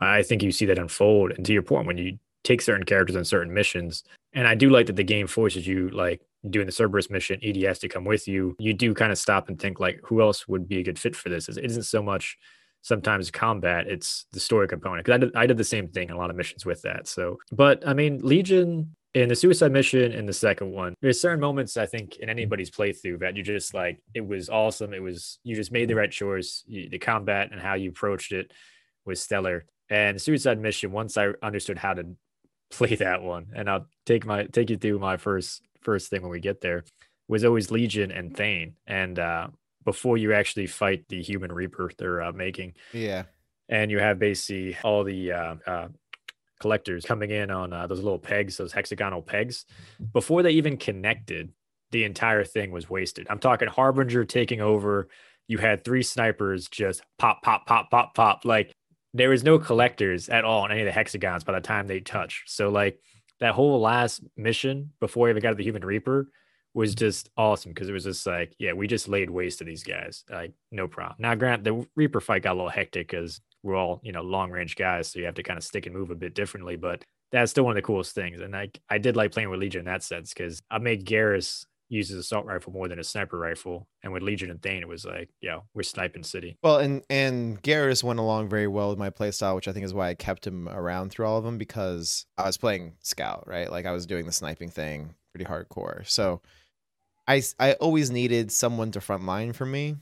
I 0.00 0.22
think 0.22 0.42
you 0.42 0.50
see 0.50 0.64
that 0.66 0.78
unfold. 0.78 1.32
And 1.32 1.44
to 1.46 1.52
your 1.52 1.62
point, 1.62 1.86
when 1.86 1.98
you 1.98 2.18
take 2.44 2.60
certain 2.60 2.84
characters 2.84 3.16
on 3.16 3.24
certain 3.24 3.52
missions, 3.52 4.04
and 4.32 4.46
I 4.46 4.54
do 4.54 4.70
like 4.70 4.86
that 4.86 4.96
the 4.96 5.04
game 5.04 5.26
forces 5.26 5.66
you, 5.66 5.88
like 5.90 6.20
doing 6.48 6.66
the 6.66 6.72
Cerberus 6.72 7.10
mission, 7.10 7.38
EDI 7.42 7.64
has 7.64 7.78
to 7.80 7.88
come 7.88 8.04
with 8.04 8.28
you. 8.28 8.56
You 8.58 8.74
do 8.74 8.94
kind 8.94 9.12
of 9.12 9.18
stop 9.18 9.48
and 9.48 9.58
think, 9.58 9.80
like, 9.80 10.00
who 10.04 10.20
else 10.22 10.46
would 10.46 10.68
be 10.68 10.78
a 10.78 10.82
good 10.82 10.98
fit 10.98 11.16
for 11.16 11.28
this? 11.28 11.48
It 11.48 11.58
isn't 11.64 11.84
so 11.84 12.02
much 12.02 12.38
sometimes 12.82 13.30
combat 13.30 13.86
it's 13.86 14.26
the 14.32 14.40
story 14.40 14.68
component. 14.68 15.04
Because 15.04 15.16
I 15.16 15.18
did, 15.18 15.36
I 15.36 15.46
did 15.46 15.56
the 15.56 15.64
same 15.64 15.88
thing 15.88 16.08
in 16.08 16.14
a 16.14 16.18
lot 16.18 16.30
of 16.30 16.36
missions 16.36 16.64
with 16.64 16.82
that 16.82 17.06
so. 17.06 17.38
But 17.52 17.86
i 17.86 17.94
mean 17.94 18.20
legion 18.22 18.94
in 19.14 19.28
the 19.28 19.36
suicide 19.36 19.72
mission 19.72 20.12
in 20.12 20.26
the 20.26 20.32
second 20.32 20.70
one 20.70 20.94
there's 21.00 21.20
certain 21.20 21.40
moments 21.40 21.76
i 21.76 21.86
think 21.86 22.16
in 22.16 22.28
anybody's 22.28 22.70
playthrough 22.70 23.18
that 23.18 23.36
you 23.36 23.42
just 23.42 23.74
like 23.74 23.98
it 24.14 24.26
was 24.26 24.48
awesome. 24.48 24.92
It 24.92 25.02
was 25.02 25.38
you 25.44 25.56
just 25.56 25.72
made 25.72 25.88
the 25.88 25.94
right 25.94 26.10
choice. 26.10 26.64
You, 26.66 26.88
the 26.88 26.98
combat 26.98 27.50
and 27.52 27.60
how 27.60 27.74
you 27.74 27.90
approached 27.90 28.32
it 28.32 28.52
was 29.04 29.20
stellar. 29.20 29.64
And 29.90 30.16
the 30.16 30.20
suicide 30.20 30.60
mission 30.60 30.92
once 30.92 31.16
i 31.16 31.28
understood 31.42 31.78
how 31.78 31.94
to 31.94 32.06
play 32.70 32.94
that 32.96 33.22
one 33.22 33.46
and 33.54 33.68
i'll 33.70 33.86
take 34.04 34.26
my 34.26 34.44
take 34.44 34.70
you 34.70 34.76
through 34.76 34.98
my 34.98 35.16
first 35.16 35.62
first 35.80 36.10
thing 36.10 36.22
when 36.22 36.30
we 36.30 36.40
get 36.40 36.60
there 36.60 36.84
was 37.28 37.44
always 37.44 37.70
legion 37.70 38.10
and 38.10 38.36
thane 38.36 38.74
and 38.86 39.18
uh 39.18 39.46
before 39.84 40.16
you 40.18 40.34
actually 40.34 40.66
fight 40.66 41.04
the 41.08 41.22
human 41.22 41.50
reaper 41.50 41.90
they're 41.98 42.20
uh, 42.20 42.32
making 42.32 42.74
Yeah. 42.92 43.22
and 43.70 43.90
you 43.90 43.98
have 44.00 44.18
basically 44.18 44.76
all 44.84 45.02
the 45.02 45.32
uh, 45.32 45.54
uh, 45.66 45.88
collectors 46.60 47.04
coming 47.04 47.30
in 47.30 47.50
on 47.50 47.72
uh, 47.72 47.86
those 47.86 48.00
little 48.02 48.18
pegs, 48.18 48.56
those 48.56 48.72
hexagonal 48.72 49.22
pegs. 49.22 49.64
Before 50.12 50.42
they 50.42 50.50
even 50.50 50.76
connected, 50.76 51.52
the 51.92 52.04
entire 52.04 52.44
thing 52.44 52.70
was 52.72 52.90
wasted. 52.90 53.26
I'm 53.30 53.38
talking 53.38 53.68
Harbinger 53.68 54.24
taking 54.24 54.60
over. 54.60 55.08
You 55.46 55.58
had 55.58 55.84
three 55.84 56.02
snipers 56.02 56.68
just 56.68 57.02
pop, 57.18 57.42
pop, 57.42 57.64
pop, 57.66 57.90
pop, 57.90 58.14
pop. 58.14 58.44
Like 58.44 58.74
there 59.14 59.30
was 59.30 59.44
no 59.44 59.58
collectors 59.58 60.28
at 60.28 60.44
all 60.44 60.62
on 60.62 60.70
any 60.70 60.80
of 60.80 60.86
the 60.86 60.92
hexagons 60.92 61.44
by 61.44 61.52
the 61.52 61.60
time 61.60 61.86
they 61.86 62.00
touched. 62.00 62.50
So 62.50 62.68
like 62.68 63.00
that 63.40 63.54
whole 63.54 63.80
last 63.80 64.22
mission 64.36 64.92
before 65.00 65.24
we 65.24 65.30
even 65.30 65.42
got 65.42 65.50
to 65.50 65.54
the 65.54 65.64
Human 65.64 65.84
Reaper 65.84 66.28
was 66.74 66.92
mm-hmm. 66.92 66.98
just 66.98 67.30
awesome 67.36 67.72
because 67.72 67.88
it 67.88 67.92
was 67.92 68.04
just 68.04 68.26
like, 68.26 68.54
yeah, 68.58 68.72
we 68.72 68.86
just 68.86 69.08
laid 69.08 69.30
waste 69.30 69.58
to 69.58 69.64
these 69.64 69.82
guys. 69.82 70.24
Like, 70.30 70.52
no 70.70 70.86
problem. 70.86 71.16
Now, 71.18 71.34
grant 71.34 71.64
the 71.64 71.86
Reaper 71.96 72.20
fight 72.20 72.42
got 72.42 72.52
a 72.52 72.54
little 72.54 72.68
hectic 72.68 73.08
because 73.08 73.40
we're 73.62 73.76
all, 73.76 74.00
you 74.02 74.12
know, 74.12 74.22
long 74.22 74.50
range 74.50 74.76
guys. 74.76 75.08
So 75.08 75.18
you 75.18 75.24
have 75.24 75.34
to 75.34 75.42
kind 75.42 75.56
of 75.56 75.64
stick 75.64 75.86
and 75.86 75.94
move 75.94 76.10
a 76.10 76.14
bit 76.14 76.34
differently. 76.34 76.76
But 76.76 77.04
that's 77.32 77.50
still 77.50 77.64
one 77.64 77.72
of 77.72 77.76
the 77.76 77.82
coolest 77.82 78.14
things. 78.14 78.40
And 78.40 78.54
I, 78.54 78.70
I 78.88 78.98
did 78.98 79.16
like 79.16 79.32
playing 79.32 79.50
with 79.50 79.60
Legion 79.60 79.80
in 79.80 79.86
that 79.86 80.02
sense 80.02 80.32
because 80.32 80.60
I 80.70 80.78
made 80.78 81.06
Garrus 81.06 81.64
use 81.88 82.08
his 82.08 82.18
assault 82.18 82.46
rifle 82.46 82.72
more 82.72 82.88
than 82.88 82.98
a 82.98 83.04
sniper 83.04 83.38
rifle. 83.38 83.88
And 84.02 84.12
with 84.12 84.22
Legion 84.22 84.50
and 84.50 84.62
Thane, 84.62 84.82
it 84.82 84.88
was 84.88 85.04
like, 85.04 85.30
yeah, 85.40 85.60
we're 85.74 85.82
sniping 85.82 86.22
city. 86.22 86.58
Well, 86.62 86.78
and 86.78 87.02
and 87.10 87.62
Garrus 87.62 88.04
went 88.04 88.18
along 88.18 88.48
very 88.48 88.66
well 88.66 88.90
with 88.90 88.98
my 88.98 89.10
playstyle, 89.10 89.54
which 89.54 89.68
I 89.68 89.72
think 89.72 89.84
is 89.84 89.94
why 89.94 90.08
I 90.08 90.14
kept 90.14 90.46
him 90.46 90.68
around 90.68 91.10
through 91.10 91.26
all 91.26 91.38
of 91.38 91.44
them 91.44 91.58
because 91.58 92.26
I 92.36 92.44
was 92.46 92.56
playing 92.56 92.94
scout, 93.00 93.44
right? 93.46 93.70
Like 93.70 93.86
I 93.86 93.92
was 93.92 94.06
doing 94.06 94.26
the 94.26 94.32
sniping 94.32 94.70
thing 94.70 95.14
pretty 95.32 95.48
hardcore. 95.50 96.08
So 96.08 96.40
I 97.26 97.42
I 97.58 97.74
always 97.74 98.10
needed 98.10 98.52
someone 98.52 98.90
to 98.92 99.00
front 99.00 99.24
line 99.24 99.52
for 99.52 99.66
me, 99.66 99.96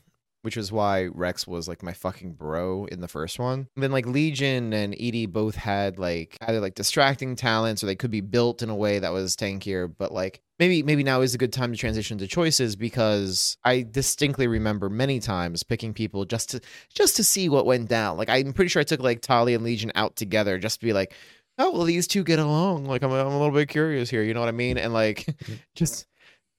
which 0.46 0.56
is 0.56 0.70
why 0.70 1.06
Wrex 1.06 1.44
was 1.44 1.66
like 1.66 1.82
my 1.82 1.92
fucking 1.92 2.35
bro 2.35 2.85
in 2.85 3.00
the 3.00 3.09
first 3.09 3.40
one. 3.40 3.66
And 3.74 3.82
then 3.82 3.90
like 3.90 4.06
Legion 4.06 4.72
and 4.72 4.94
EDI 4.96 5.26
both 5.26 5.56
had 5.56 5.98
like 5.98 6.37
either 6.40 6.61
like 6.61 6.76
distracting 6.76 7.35
talents 7.35 7.82
or 7.82 7.87
they 7.87 7.96
could 7.96 8.12
be 8.12 8.20
built 8.20 8.62
in 8.62 8.70
a 8.70 8.76
way 8.76 9.00
that 9.00 9.12
was 9.12 9.35
tankier, 9.35 9.92
but 9.98 10.12
like 10.12 10.40
maybe 10.61 10.85
maybe 10.85 11.02
now 11.02 11.20
is 11.20 11.35
a 11.35 11.38
good 11.38 11.52
time 11.52 11.72
to 11.72 11.76
transition 11.76 12.16
to 12.18 12.28
choices 12.28 12.76
because 12.76 13.59
I 13.64 13.85
distinctly 13.90 14.46
remember 14.46 14.88
many 14.88 15.18
times 15.18 15.64
picking 15.64 15.92
people 15.92 16.24
just 16.24 16.50
to 16.50 16.61
just 16.94 17.16
to 17.16 17.24
see 17.24 17.48
what 17.48 17.66
went 17.66 17.88
down. 17.88 18.16
Like 18.16 18.28
I'm 18.28 18.52
pretty 18.52 18.68
sure 18.68 18.78
I 18.78 18.85
took 18.85 19.00
like 19.00 19.22
Talia 19.22 19.56
and 19.56 19.64
Legion 19.64 19.90
out 19.96 20.14
together 20.14 20.61
just 20.61 20.78
to 20.78 20.87
be 20.87 20.92
like, 20.92 21.12
oh 21.59 21.72
well, 21.72 21.82
these 21.82 22.06
two 22.06 22.22
get 22.22 22.38
along. 22.38 22.85
Like 22.85 23.02
I'm 23.02 23.11
I'm 23.11 23.26
a 23.26 23.37
little 23.37 23.50
bit 23.50 23.68
curious 23.68 24.11
here. 24.11 24.22
You 24.22 24.32
know 24.32 24.38
what 24.38 24.48
I 24.48 24.52
mean? 24.52 24.78
And 24.78 24.92
like 24.92 25.26
just 25.74 26.06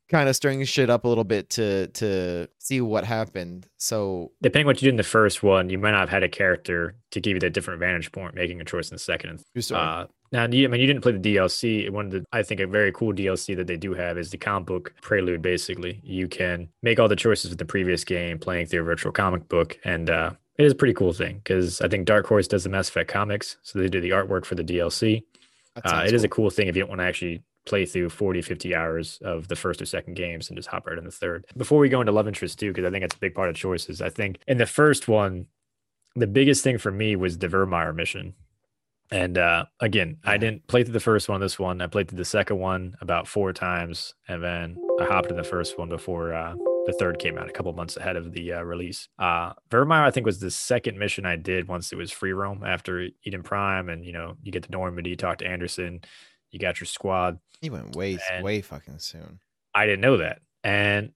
kind 0.09 0.29
of 0.29 0.35
stirring 0.35 0.63
shit 0.63 0.89
up 0.89 1.03
a 1.05 1.07
little 1.07 1.23
bit 1.23 1.49
to 1.51 1.87
to 1.87 2.47
see 2.59 2.81
what 2.81 3.03
happened. 3.03 3.67
So 3.77 4.31
Depending 4.41 4.65
what 4.67 4.81
you 4.81 4.85
did 4.87 4.91
in 4.93 4.97
the 4.97 5.03
first 5.03 5.43
one, 5.43 5.69
you 5.69 5.77
might 5.77 5.91
not 5.91 5.99
have 6.01 6.09
had 6.09 6.23
a 6.23 6.29
character 6.29 6.95
to 7.11 7.19
give 7.19 7.33
you 7.33 7.39
that 7.41 7.53
different 7.53 7.79
vantage 7.79 8.11
point, 8.11 8.35
making 8.35 8.61
a 8.61 8.65
choice 8.65 8.89
in 8.89 8.95
the 8.95 8.99
second 8.99 9.43
story. 9.59 9.81
Uh, 9.81 10.05
now, 10.31 10.45
you- 10.45 10.65
I 10.65 10.67
mean, 10.69 10.81
you 10.81 10.87
didn't 10.87 11.01
play 11.03 11.13
the 11.13 11.19
DLC. 11.35 11.89
One 11.89 12.07
of 12.07 12.11
the, 12.11 12.25
I 12.33 12.43
think, 12.43 12.59
a 12.59 12.67
very 12.67 12.91
cool 12.91 13.13
DLC 13.13 13.55
that 13.55 13.67
they 13.67 13.77
do 13.77 13.93
have 13.93 14.17
is 14.17 14.29
the 14.31 14.37
comic 14.37 14.67
book 14.67 14.93
prelude. 15.01 15.41
Basically, 15.41 16.01
you 16.03 16.27
can 16.27 16.67
make 16.83 16.99
all 16.99 17.07
the 17.07 17.15
choices 17.15 17.49
with 17.49 17.59
the 17.59 17.65
previous 17.65 18.03
game, 18.03 18.37
playing 18.37 18.65
through 18.67 18.81
a 18.81 18.83
virtual 18.83 19.13
comic 19.13 19.47
book, 19.47 19.77
and 19.85 20.09
uh, 20.09 20.31
it 20.57 20.65
is 20.65 20.73
a 20.73 20.75
pretty 20.75 20.93
cool 20.93 21.13
thing 21.13 21.37
because 21.37 21.79
I 21.79 21.87
think 21.87 22.05
Dark 22.05 22.27
Horse 22.27 22.47
does 22.47 22.65
the 22.65 22.69
Mass 22.69 22.89
Effect 22.89 23.09
comics, 23.09 23.55
so 23.63 23.79
they 23.79 23.87
do 23.87 24.01
the 24.01 24.09
artwork 24.09 24.43
for 24.43 24.55
the 24.55 24.63
DLC. 24.65 25.23
Uh, 25.85 26.03
it 26.05 26.13
is 26.13 26.23
a 26.25 26.27
cool. 26.27 26.45
cool 26.45 26.49
thing 26.49 26.67
if 26.67 26.75
you 26.75 26.81
don't 26.81 26.89
want 26.89 26.99
to 26.99 27.05
actually 27.05 27.41
play 27.67 27.85
through 27.85 28.09
40, 28.09 28.41
50 28.41 28.75
hours 28.75 29.19
of 29.21 29.47
the 29.47 29.55
first 29.55 29.81
or 29.81 29.85
second 29.85 30.15
games 30.15 30.49
and 30.49 30.57
just 30.57 30.69
hop 30.69 30.87
right 30.87 30.97
in 30.97 31.03
the 31.03 31.11
third. 31.11 31.45
Before 31.55 31.79
we 31.79 31.89
go 31.89 31.99
into 31.99 32.11
Love 32.11 32.27
Interest 32.27 32.57
too, 32.57 32.71
because 32.71 32.85
I 32.85 32.89
think 32.89 33.03
that's 33.03 33.15
a 33.15 33.19
big 33.19 33.35
part 33.35 33.49
of 33.49 33.55
choices. 33.55 34.01
I 34.01 34.09
think 34.09 34.39
in 34.47 34.57
the 34.57 34.65
first 34.65 35.07
one, 35.07 35.45
the 36.15 36.27
biggest 36.27 36.63
thing 36.63 36.77
for 36.77 36.91
me 36.91 37.15
was 37.15 37.37
the 37.37 37.47
Virmire 37.47 37.93
mission. 37.93 38.33
And 39.11 39.37
uh, 39.37 39.65
again, 39.79 40.17
I 40.25 40.37
didn't 40.37 40.67
play 40.67 40.83
through 40.83 40.93
the 40.93 40.99
first 40.99 41.29
one. 41.29 41.39
This 41.39 41.59
one, 41.59 41.81
I 41.81 41.87
played 41.87 42.09
through 42.09 42.17
the 42.17 42.25
second 42.25 42.57
one 42.59 42.97
about 42.99 43.27
four 43.27 43.53
times, 43.53 44.13
and 44.27 44.43
then 44.43 44.77
I 44.99 45.05
hopped 45.05 45.29
in 45.29 45.37
the 45.37 45.43
first 45.43 45.79
one 45.79 45.87
before 45.87 46.33
uh, 46.33 46.55
the 46.87 46.93
third 46.93 47.19
came 47.19 47.37
out 47.37 47.47
a 47.47 47.53
couple 47.53 47.71
months 47.71 47.95
ahead 47.95 48.17
of 48.17 48.33
the 48.33 48.53
uh, 48.53 48.61
release. 48.63 49.07
Uh, 49.17 49.53
Virmire, 49.69 50.03
I 50.03 50.11
think, 50.11 50.25
was 50.25 50.39
the 50.39 50.51
second 50.51 50.97
mission 50.97 51.25
I 51.25 51.37
did 51.37 51.69
once 51.69 51.93
it 51.93 51.97
was 51.97 52.11
free 52.11 52.33
roam 52.33 52.63
after 52.65 53.07
Eden 53.23 53.43
Prime, 53.43 53.87
and 53.87 54.03
you 54.03 54.11
know, 54.11 54.35
you 54.43 54.51
get 54.51 54.63
to 54.63 54.71
Normandy, 54.71 55.15
talk 55.15 55.37
to 55.37 55.47
Anderson, 55.47 56.01
you 56.51 56.59
got 56.59 56.79
your 56.79 56.85
squad. 56.87 57.39
He 57.61 57.69
went 57.69 57.95
way 57.95 58.17
and- 58.31 58.43
way 58.43 58.61
fucking 58.61 58.99
soon. 58.99 59.39
I 59.73 59.85
didn't 59.85 60.01
know 60.01 60.17
that, 60.17 60.41
and 60.63 61.11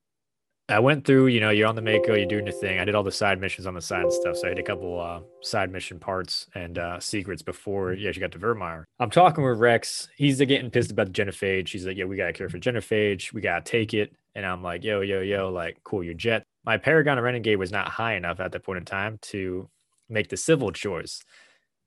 I 0.72 0.80
went 0.80 1.06
through, 1.06 1.28
you 1.28 1.42
know, 1.42 1.50
you're 1.50 1.68
on 1.68 1.76
the 1.76 1.82
Mako, 1.82 2.14
you're 2.14 2.26
doing 2.26 2.46
your 2.46 2.56
thing. 2.56 2.80
I 2.80 2.86
did 2.86 2.96
all 2.96 3.04
the 3.04 3.12
side 3.12 3.42
missions 3.42 3.68
on 3.68 3.74
the 3.74 3.82
side 3.82 4.04
and 4.04 4.14
stuff. 4.14 4.38
So 4.38 4.48
I 4.48 4.50
did 4.52 4.60
a 4.60 4.64
couple 4.64 5.00
uh, 5.00 5.20
side 5.42 5.70
mission 5.70 6.00
parts 6.00 6.48
and 6.56 6.78
uh, 6.78 7.00
secrets 7.00 7.42
before 7.42 7.92
you 7.94 8.08
actually 8.08 8.22
got 8.22 8.32
to 8.32 8.40
Virmire. 8.40 8.84
I'm 9.00 9.10
talking 9.10 9.44
with 9.44 9.58
Wrex. 9.60 10.08
He's 10.16 10.38
getting 10.40 10.70
pissed 10.72 10.92
about 10.92 11.08
the 11.08 11.14
genophage. 11.14 11.70
He's 11.70 11.86
like, 11.86 11.98
yeah, 11.98 12.06
we 12.06 12.16
got 12.16 12.28
to 12.28 12.34
care 12.34 12.48
for 12.48 12.58
genophage. 12.58 13.34
We 13.34 13.42
got 13.42 13.66
to 13.66 13.70
take 13.70 13.94
it. 13.94 14.14
And 14.34 14.46
I'm 14.46 14.64
like, 14.64 14.84
yo, 14.86 15.02
yo, 15.02 15.20
yo, 15.20 15.50
like, 15.52 15.78
cool, 15.84 16.04
your 16.04 16.14
jet. 16.14 16.46
My 16.64 16.78
Paragon 16.78 17.18
of 17.18 17.26
Renegade 17.26 17.58
was 17.58 17.72
not 17.72 17.90
high 17.90 18.16
enough 18.16 18.40
at 18.40 18.54
that 18.54 18.64
point 18.64 18.78
in 18.78 18.86
time 18.86 19.20
to 19.24 19.70
make 20.08 20.30
the 20.30 20.38
civil 20.38 20.72
chores. 20.72 21.22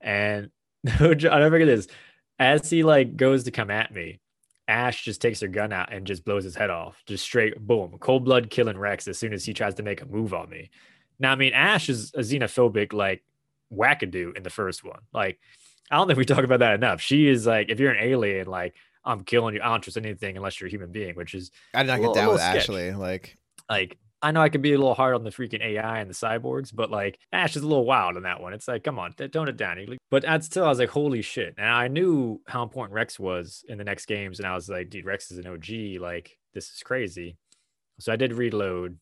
And 0.03 0.51
I'll 1.01 1.15
never 1.15 1.51
forget 1.51 1.69
this. 1.69 1.87
As 2.39 2.69
he 2.69 2.83
like 2.83 3.17
goes 3.17 3.45
to 3.45 3.51
come 3.51 3.71
at 3.71 3.93
me, 3.93 4.21
Ash 4.67 5.05
just 5.05 5.21
takes 5.21 5.41
her 5.41 5.49
gun 5.49 5.73
out 5.73 5.93
and 5.93 6.07
just 6.07 6.25
blows 6.25 6.45
his 6.45 6.57
head 6.57 6.71
off. 6.71 7.03
Just 7.07 7.25
straight 7.25 7.59
boom, 7.61 7.97
cold 8.01 8.25
blood 8.25 8.51
killing 8.51 8.79
Wrex 8.79 9.07
as 9.09 9.19
soon 9.19 9.33
as 9.33 9.45
he 9.45 9.53
tries 9.53 9.75
to 9.75 9.83
make 9.83 10.03
a 10.03 10.07
move 10.07 10.35
on 10.35 10.49
me. 10.49 10.71
Now, 11.19 11.33
I 11.33 11.37
mean, 11.37 11.53
Ash 11.53 11.89
is 11.89 12.13
a 12.15 12.21
xenophobic 12.21 12.93
like 12.93 13.23
wackadoo 13.73 14.37
in 14.37 14.43
the 14.43 14.51
first 14.51 14.85
one. 14.85 15.01
Like, 15.13 15.39
I 15.91 15.97
don't 15.97 16.07
think 16.07 16.19
we 16.19 16.25
talk 16.25 16.45
about 16.45 16.61
that 16.61 16.75
enough. 16.75 17.01
She 17.01 17.29
is 17.29 17.47
like, 17.47 17.69
if 17.69 17.79
you're 17.79 17.93
an 17.93 18.03
alien, 18.03 18.47
like, 18.47 18.75
I'm 19.05 19.23
killing 19.23 19.55
you. 19.55 19.61
I 19.63 19.69
don't 19.69 19.83
trust 19.83 19.99
anything 19.99 20.37
unless 20.37 20.61
you're 20.61 20.69
a 20.69 20.71
human 20.71 20.91
being, 20.91 21.15
which 21.15 21.35
is 21.35 21.51
I 21.75 21.83
did 21.83 21.89
not 21.89 22.01
get 22.01 22.15
down 22.15 22.33
with 22.33 22.41
Ashley. 22.41 22.93
Like, 22.93 23.37
like 23.69 23.99
I 24.25 24.31
know 24.31 24.41
I 24.41 24.49
can 24.49 24.63
be 24.63 24.73
a 24.73 24.79
little 24.79 24.95
hard 24.95 25.15
on 25.15 25.23
the 25.23 25.31
freaking 25.31 25.63
AI 25.63 26.01
and 26.01 26.09
the 26.09 26.15
cyborgs, 26.15 26.75
but 26.75 26.91
like 26.91 27.19
Ash 27.31 27.57
is 27.57 27.63
a 27.63 27.69
little 27.69 27.85
wild 27.85 28.17
on 28.17 28.23
that 28.23 28.41
one. 28.41 28.55
It's 28.55 28.67
like, 28.67 28.83
come 28.83 28.99
on, 28.99 29.13
tone 29.13 29.49
it 29.49 29.59
down. 29.59 29.77
But 30.11 30.23
that's 30.23 30.47
still, 30.47 30.65
I 30.65 30.69
was 30.69 30.79
like, 30.79 30.89
holy 30.89 31.21
shit. 31.21 31.55
And 31.59 31.69
I 31.69 31.89
knew 31.89 32.41
how 32.47 32.63
important 32.63 32.95
Wrex 32.95 33.21
was 33.21 33.65
in 33.69 33.77
the 33.77 33.85
next 33.85 34.07
games. 34.07 34.39
And 34.39 34.49
I 34.49 34.55
was 34.55 34.71
like, 34.71 34.89
dude, 34.89 35.05
Wrex 35.05 35.31
is 35.31 35.37
an 35.37 35.47
OG. 35.47 36.01
Like, 36.01 36.39
this 36.55 36.71
is 36.71 36.83
crazy. 36.83 37.37
So 38.01 38.15
I 38.15 38.17
did 38.17 38.33
reload 38.33 38.97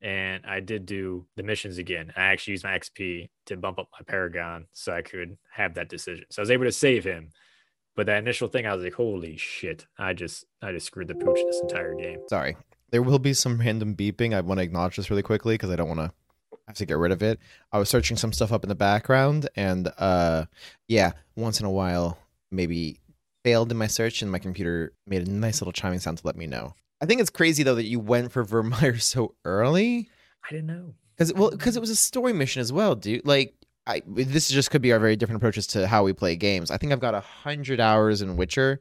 and 0.00 0.46
I 0.46 0.60
did 0.60 0.86
do 0.86 1.26
the 1.36 1.42
missions 1.42 1.78
again. 1.78 2.12
I 2.16 2.26
actually 2.26 2.52
used 2.52 2.64
my 2.64 2.78
XP 2.78 3.30
to 3.46 3.56
bump 3.56 3.80
up 3.80 3.88
my 3.92 4.04
Paragon 4.06 4.66
so 4.72 4.92
I 4.92 5.02
could 5.02 5.38
have 5.50 5.74
that 5.74 5.88
decision. 5.88 6.26
So 6.30 6.40
I 6.40 6.44
was 6.44 6.52
able 6.52 6.66
to 6.66 6.72
save 6.72 7.02
him. 7.02 7.30
But 7.96 8.06
that 8.06 8.18
initial 8.18 8.46
thing, 8.46 8.64
I 8.64 8.72
was 8.72 8.84
like, 8.84 8.94
holy 8.94 9.36
shit. 9.38 9.86
I 9.98 10.12
just, 10.12 10.44
I 10.62 10.70
just 10.70 10.86
screwed 10.86 11.08
the 11.08 11.16
pooch 11.16 11.40
this 11.44 11.60
entire 11.62 11.96
game. 11.96 12.20
Sorry. 12.28 12.56
There 12.90 13.02
will 13.02 13.18
be 13.18 13.34
some 13.34 13.58
random 13.58 13.94
beeping. 13.94 14.34
I 14.34 14.40
want 14.40 14.58
to 14.58 14.64
acknowledge 14.64 14.96
this 14.96 15.10
really 15.10 15.22
quickly 15.22 15.54
because 15.54 15.70
I 15.70 15.76
don't 15.76 15.88
want 15.88 16.00
to 16.00 16.12
have 16.68 16.76
to 16.76 16.86
get 16.86 16.98
rid 16.98 17.12
of 17.12 17.22
it. 17.22 17.38
I 17.72 17.78
was 17.78 17.88
searching 17.88 18.16
some 18.16 18.32
stuff 18.32 18.52
up 18.52 18.62
in 18.62 18.68
the 18.68 18.74
background, 18.74 19.48
and 19.56 19.92
uh, 19.98 20.44
yeah, 20.86 21.12
once 21.36 21.60
in 21.60 21.66
a 21.66 21.70
while, 21.70 22.18
maybe 22.50 23.00
failed 23.44 23.70
in 23.70 23.78
my 23.78 23.86
search, 23.86 24.22
and 24.22 24.30
my 24.30 24.38
computer 24.38 24.92
made 25.06 25.26
a 25.26 25.30
nice 25.30 25.60
little 25.60 25.72
chiming 25.72 25.98
sound 25.98 26.18
to 26.18 26.26
let 26.26 26.36
me 26.36 26.46
know. 26.46 26.74
I 27.00 27.06
think 27.06 27.20
it's 27.20 27.30
crazy 27.30 27.62
though 27.62 27.76
that 27.76 27.86
you 27.86 28.00
went 28.00 28.32
for 28.32 28.44
Virmire 28.44 29.00
so 29.02 29.34
early. 29.44 30.08
I 30.48 30.52
didn't 30.52 30.66
know 30.66 30.94
because 31.16 31.32
well, 31.34 31.50
because 31.50 31.76
it 31.76 31.80
was 31.80 31.90
a 31.90 31.96
story 31.96 32.32
mission 32.32 32.60
as 32.60 32.72
well, 32.72 32.94
dude. 32.94 33.26
Like, 33.26 33.54
I 33.86 34.02
this 34.06 34.48
just 34.48 34.70
could 34.70 34.82
be 34.82 34.92
our 34.92 34.98
very 34.98 35.16
different 35.16 35.38
approaches 35.38 35.66
to 35.68 35.86
how 35.86 36.04
we 36.04 36.12
play 36.12 36.36
games. 36.36 36.70
I 36.70 36.76
think 36.76 36.92
I've 36.92 37.00
got 37.00 37.14
a 37.14 37.20
hundred 37.20 37.80
hours 37.80 38.22
in 38.22 38.36
Witcher, 38.36 38.80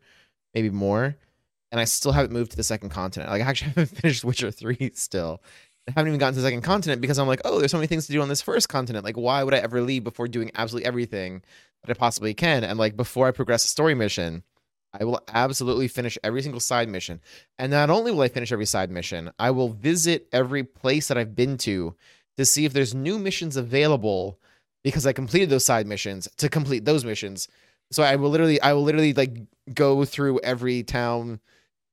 maybe 0.54 0.70
more 0.70 1.16
and 1.72 1.82
I 1.82 1.86
still 1.86 2.12
haven't 2.12 2.32
moved 2.32 2.52
to 2.52 2.58
the 2.58 2.64
second 2.64 2.90
continent. 2.90 3.30
Like 3.30 3.42
I 3.42 3.46
actually 3.46 3.70
haven't 3.76 3.98
finished 3.98 4.24
Witcher 4.24 4.52
3 4.52 4.92
still. 4.94 5.42
I 5.88 5.92
haven't 5.92 6.10
even 6.10 6.20
gotten 6.20 6.34
to 6.34 6.42
the 6.42 6.48
second 6.48 6.64
continent 6.64 7.02
because 7.02 7.18
I'm 7.18 7.28
like, 7.28 7.42
oh, 7.46 7.60
there's 7.60 7.72
so 7.72 7.78
many 7.78 7.88
things 7.88 8.08
to 8.08 8.12
do 8.12 8.22
on 8.22 8.28
this 8.28 8.42
first 8.42 8.68
continent. 8.68 9.06
Like, 9.06 9.16
why 9.16 9.44
would 9.44 9.54
I 9.54 9.60
ever 9.60 9.82
leave 9.82 10.04
before 10.04 10.28
doing 10.28 10.52
absolutely 10.56 10.86
everything 10.86 11.42
that 11.84 11.92
I 11.92 11.94
possibly 11.98 12.34
can? 12.34 12.64
And 12.66 12.78
like 12.78 12.98
before 12.98 13.28
I 13.28 13.32
progress 13.32 13.64
a 13.64 13.70
story 13.70 13.96
mission, 13.96 14.44
I 14.94 15.06
will 15.06 15.22
absolutely 15.28 15.88
finish 15.88 16.18
every 16.24 16.42
single 16.42 16.60
side 16.60 16.90
mission. 16.90 17.22
And 17.58 17.72
not 17.72 17.90
only 17.90 18.12
will 18.12 18.22
I 18.22 18.28
finish 18.28 18.52
every 18.52 18.66
side 18.66 18.92
mission, 18.92 19.32
I 19.40 19.52
will 19.52 19.70
visit 19.70 20.28
every 20.34 20.64
place 20.64 21.08
that 21.08 21.18
I've 21.18 21.36
been 21.36 21.58
to 21.60 21.96
to 22.38 22.46
see 22.46 22.66
if 22.66 22.74
there's 22.74 22.94
new 22.94 23.18
missions 23.18 23.58
available 23.58 24.40
because 24.84 25.06
I 25.06 25.14
completed 25.14 25.50
those 25.50 25.66
side 25.66 25.88
missions 25.88 26.28
to 26.38 26.50
complete 26.50 26.86
those 26.86 27.06
missions. 27.06 27.48
So 27.92 28.04
I 28.04 28.16
will 28.16 28.30
literally 28.30 28.60
I 28.62 28.74
will 28.74 28.84
literally 28.84 29.14
like 29.14 29.38
go 29.74 30.06
through 30.06 30.40
every 30.40 30.84
town 30.84 31.40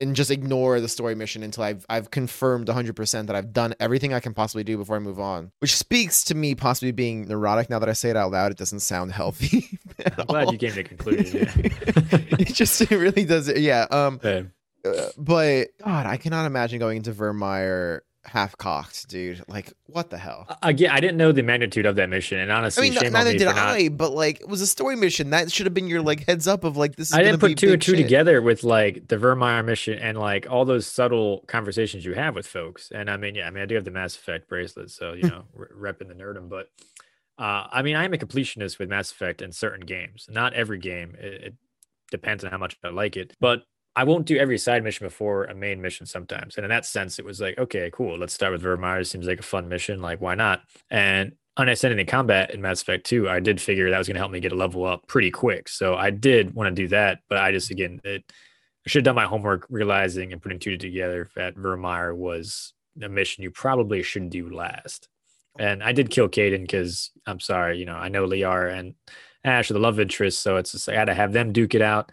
and 0.01 0.17
just 0.17 0.31
ignore 0.31 0.81
the 0.81 0.89
story 0.89 1.15
mission 1.15 1.43
until 1.43 1.65
I've 1.65 1.87
I've 1.89 2.11
confirmed 2.11 2.69
100% 2.69 3.27
that 3.27 3.37
I've 3.37 3.53
done 3.53 3.75
everything 3.81 4.13
I 4.13 4.21
can 4.21 4.35
possibly 4.35 4.65
do 4.65 4.77
before 4.77 4.97
I 4.97 4.99
move 4.99 5.21
on. 5.21 5.53
Which 5.61 5.77
speaks 5.77 6.25
to 6.25 6.35
me 6.35 6.55
possibly 6.55 6.93
being 6.93 7.29
neurotic 7.29 7.71
now 7.71 7.79
that 7.79 7.89
I 7.89 7.93
say 7.93 8.11
it 8.11 8.17
out 8.17 8.33
loud. 8.33 8.53
It 8.53 8.59
doesn't 8.59 8.81
sound 8.81 9.13
healthy. 9.13 9.79
I'm 10.19 10.27
glad 10.27 10.53
you 10.53 10.59
came 10.59 10.73
to 10.73 10.81
a 10.81 10.85
conclusion. 10.85 11.41
Yeah. 11.41 11.53
it 12.39 12.55
just 12.55 12.81
it 12.81 12.91
really 12.91 13.25
does 13.25 13.49
yeah. 13.57 13.87
Um 13.91 14.21
uh, 14.25 14.43
but 15.17 15.69
god, 15.83 16.07
I 16.07 16.17
cannot 16.17 16.47
imagine 16.47 16.79
going 16.79 16.99
into 16.99 17.13
Virmire 17.13 18.01
half 18.27 18.57
cocked, 18.57 19.09
dude. 19.09 19.43
Like, 19.49 19.73
what 19.87 20.11
the 20.11 20.19
hell? 20.19 20.47
Again, 20.63 20.91
I 20.91 21.01
didn't 21.01 21.17
know 21.17 21.33
the 21.33 21.43
magnitude 21.43 21.87
of 21.87 21.97
that 21.97 22.09
mission, 22.09 22.39
and 22.39 22.51
honestly, 22.51 22.89
I 22.89 23.03
mean, 23.03 23.13
neither 23.13 23.33
did 23.33 23.47
I. 23.49 23.83
Not... 23.83 23.97
But 23.97 24.13
like, 24.13 24.41
it 24.41 24.49
was 24.49 24.61
a 24.61 24.67
story 24.67 24.97
mission. 24.97 25.31
That 25.31 25.53
should 25.53 25.67
have 25.67 25.75
been 25.75 25.89
your 25.89 26.03
like 26.03 26.27
heads 26.27 26.47
up 26.47 26.65
of 26.65 26.77
like 26.77 26.97
this. 26.97 27.13
I 27.13 27.23
didn't 27.23 27.41
put 27.41 27.59
two 27.59 27.73
and 27.73 27.83
two 27.83 27.97
shit. 27.97 28.05
together 28.05 28.41
with 28.43 28.65
like 28.65 29.09
the 29.09 29.17
Virmire 29.17 29.65
mission 29.65 29.99
and 29.99 30.19
like 30.19 30.51
all 30.51 30.65
those 30.65 30.87
subtle 30.87 31.45
conversations 31.47 32.05
you 32.05 32.15
have 32.15 32.35
with 32.35 32.47
folks. 32.47 32.91
And 32.91 33.11
I 33.11 33.17
mean, 33.17 33.35
yeah, 33.35 33.47
I 33.47 33.51
mean, 33.51 33.63
I 33.63 33.67
do 33.67 33.75
have 33.75 33.85
the 33.85 33.91
Mass 33.91 34.17
Effect 34.17 34.49
bracelet, 34.49 34.91
so 34.91 35.13
you 35.13 35.23
know, 35.29 35.45
repping 35.57 36.09
the 36.09 36.15
nerdum. 36.15 36.49
But 36.49 36.71
uh, 37.39 37.67
I 37.71 37.83
mean, 37.83 37.97
I 37.97 38.05
am 38.05 38.15
a 38.15 38.19
completionist 38.19 38.79
with 38.79 38.89
Mass 38.89 39.11
Effect 39.11 39.43
in 39.43 39.53
certain 39.53 39.85
games. 39.87 40.27
Not 40.31 40.55
every 40.55 40.79
game. 40.79 41.17
It, 41.19 41.43
it 41.43 41.55
depends 42.11 42.45
on 42.45 42.51
how 42.51 42.59
much 42.59 42.77
I 42.85 42.89
like 42.89 43.17
it, 43.17 43.35
but 43.41 43.65
I 43.97 44.05
won't 44.05 44.27
do 44.27 44.37
every 44.37 44.59
side 44.59 44.83
mission 44.83 45.07
before 45.07 45.45
a 45.45 45.55
main 45.55 45.81
mission 45.81 46.07
sometimes. 46.07 46.57
And 46.57 46.65
in 46.65 46.71
that 46.71 46.85
sense, 46.85 47.19
it 47.19 47.25
was 47.25 47.41
like, 47.41 47.59
okay, 47.59 47.91
cool. 47.93 48.19
Let's 48.19 48.35
start 48.35 48.53
with 48.53 48.63
Virmire. 48.63 49.07
Seems 49.07 49.27
like 49.27 49.39
a 49.39 49.45
fun 49.45 49.69
mission. 49.69 50.03
Like, 50.03 50.21
why 50.21 50.35
not? 50.35 50.63
And 50.91 51.33
understanding 51.57 52.05
combat 52.07 52.53
in 52.53 52.61
Mass 52.61 52.83
Effect 52.83 53.07
2, 53.07 53.29
I 53.29 53.39
did 53.39 53.61
figure 53.61 53.91
that 53.91 53.99
was 53.99 54.09
going 54.09 54.17
to 54.17 54.21
help 54.21 54.33
me 54.33 54.41
get 54.41 54.53
a 54.53 54.57
level 54.57 54.85
up 54.85 55.07
pretty 55.07 55.31
quick. 55.31 55.69
So 55.69 55.95
I 55.95 56.11
did 56.11 56.55
want 56.55 56.75
to 56.75 56.83
do 56.83 56.89
that. 56.89 57.21
But 57.29 57.39
I 57.39 57.53
just, 57.53 57.71
again, 57.71 58.01
it, 58.03 58.25
I 58.85 58.89
should 58.89 59.01
have 59.01 59.05
done 59.05 59.15
my 59.15 59.27
homework 59.27 59.67
realizing 59.71 60.33
and 60.33 60.43
putting 60.43 60.59
two 60.59 60.77
together 60.77 61.31
that 61.37 61.55
Virmire 61.55 62.17
was 62.17 62.73
a 63.01 63.09
mission 63.09 63.45
you 63.45 63.51
probably 63.51 64.03
shouldn't 64.03 64.33
do 64.33 64.53
last. 64.53 65.09
And 65.59 65.85
I 65.85 65.93
did 65.93 66.11
kill 66.11 66.29
Kaidan 66.29 66.63
because 66.63 67.13
I'm 67.27 67.39
sorry, 67.39 67.79
you 67.79 67.87
know, 67.87 67.95
I 67.95 68.09
know 68.09 68.27
Liara 68.27 68.77
and 68.77 68.95
Ash 69.45 69.71
are 69.71 69.75
the 69.75 69.81
love 69.81 70.01
interest. 70.01 70.43
So 70.43 70.57
it's 70.57 70.73
just, 70.73 70.89
I 70.89 70.95
had 70.95 71.05
to 71.05 71.15
have 71.15 71.33
them 71.33 71.53
duke 71.53 71.77
it 71.77 71.83
out. 71.83 72.11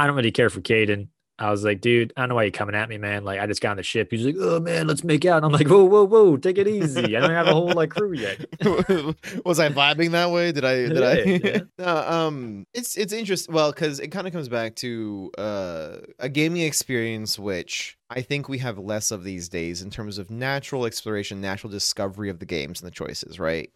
I 0.00 0.06
don't 0.06 0.16
really 0.16 0.32
care 0.32 0.48
for 0.48 0.62
Kaidan. 0.62 1.08
I 1.38 1.50
was 1.50 1.62
like, 1.62 1.82
dude, 1.82 2.12
I 2.16 2.22
don't 2.22 2.30
know 2.30 2.34
why 2.36 2.44
you're 2.44 2.52
coming 2.52 2.74
at 2.74 2.88
me, 2.88 2.96
man. 2.96 3.24
Like, 3.24 3.38
I 3.38 3.46
just 3.46 3.60
got 3.60 3.72
on 3.72 3.76
the 3.76 3.82
ship. 3.82 4.08
He's 4.10 4.24
like, 4.24 4.36
oh 4.38 4.60
man, 4.60 4.86
let's 4.86 5.04
make 5.04 5.26
out. 5.26 5.38
And 5.38 5.46
I'm 5.46 5.52
like, 5.52 5.68
whoa, 5.68 5.84
whoa, 5.84 6.04
whoa, 6.04 6.38
take 6.38 6.56
it 6.56 6.66
easy. 6.66 7.16
I 7.16 7.20
don't 7.20 7.30
have 7.30 7.48
a 7.48 7.52
whole 7.52 7.72
like 7.72 7.90
crew 7.90 8.12
yet. 8.12 8.38
was 9.44 9.58
I 9.58 9.68
vibing 9.70 10.10
that 10.12 10.30
way? 10.30 10.52
Did 10.52 10.64
I? 10.64 10.74
Did 10.88 11.02
I? 11.02 11.14
Yeah. 11.22 11.58
no, 11.78 11.96
um, 11.96 12.66
it's 12.72 12.96
it's 12.96 13.12
interesting. 13.12 13.54
Well, 13.54 13.72
because 13.72 14.00
it 14.00 14.08
kind 14.08 14.26
of 14.26 14.32
comes 14.32 14.48
back 14.48 14.74
to 14.76 15.30
uh, 15.36 15.96
a 16.18 16.30
gaming 16.30 16.62
experience, 16.62 17.38
which 17.38 17.98
I 18.08 18.22
think 18.22 18.48
we 18.48 18.58
have 18.58 18.78
less 18.78 19.10
of 19.10 19.22
these 19.22 19.50
days 19.50 19.82
in 19.82 19.90
terms 19.90 20.18
of 20.18 20.30
natural 20.30 20.86
exploration, 20.86 21.42
natural 21.42 21.70
discovery 21.70 22.30
of 22.30 22.38
the 22.38 22.46
games 22.46 22.82
and 22.82 22.86
the 22.86 22.94
choices. 22.94 23.38
Right? 23.38 23.70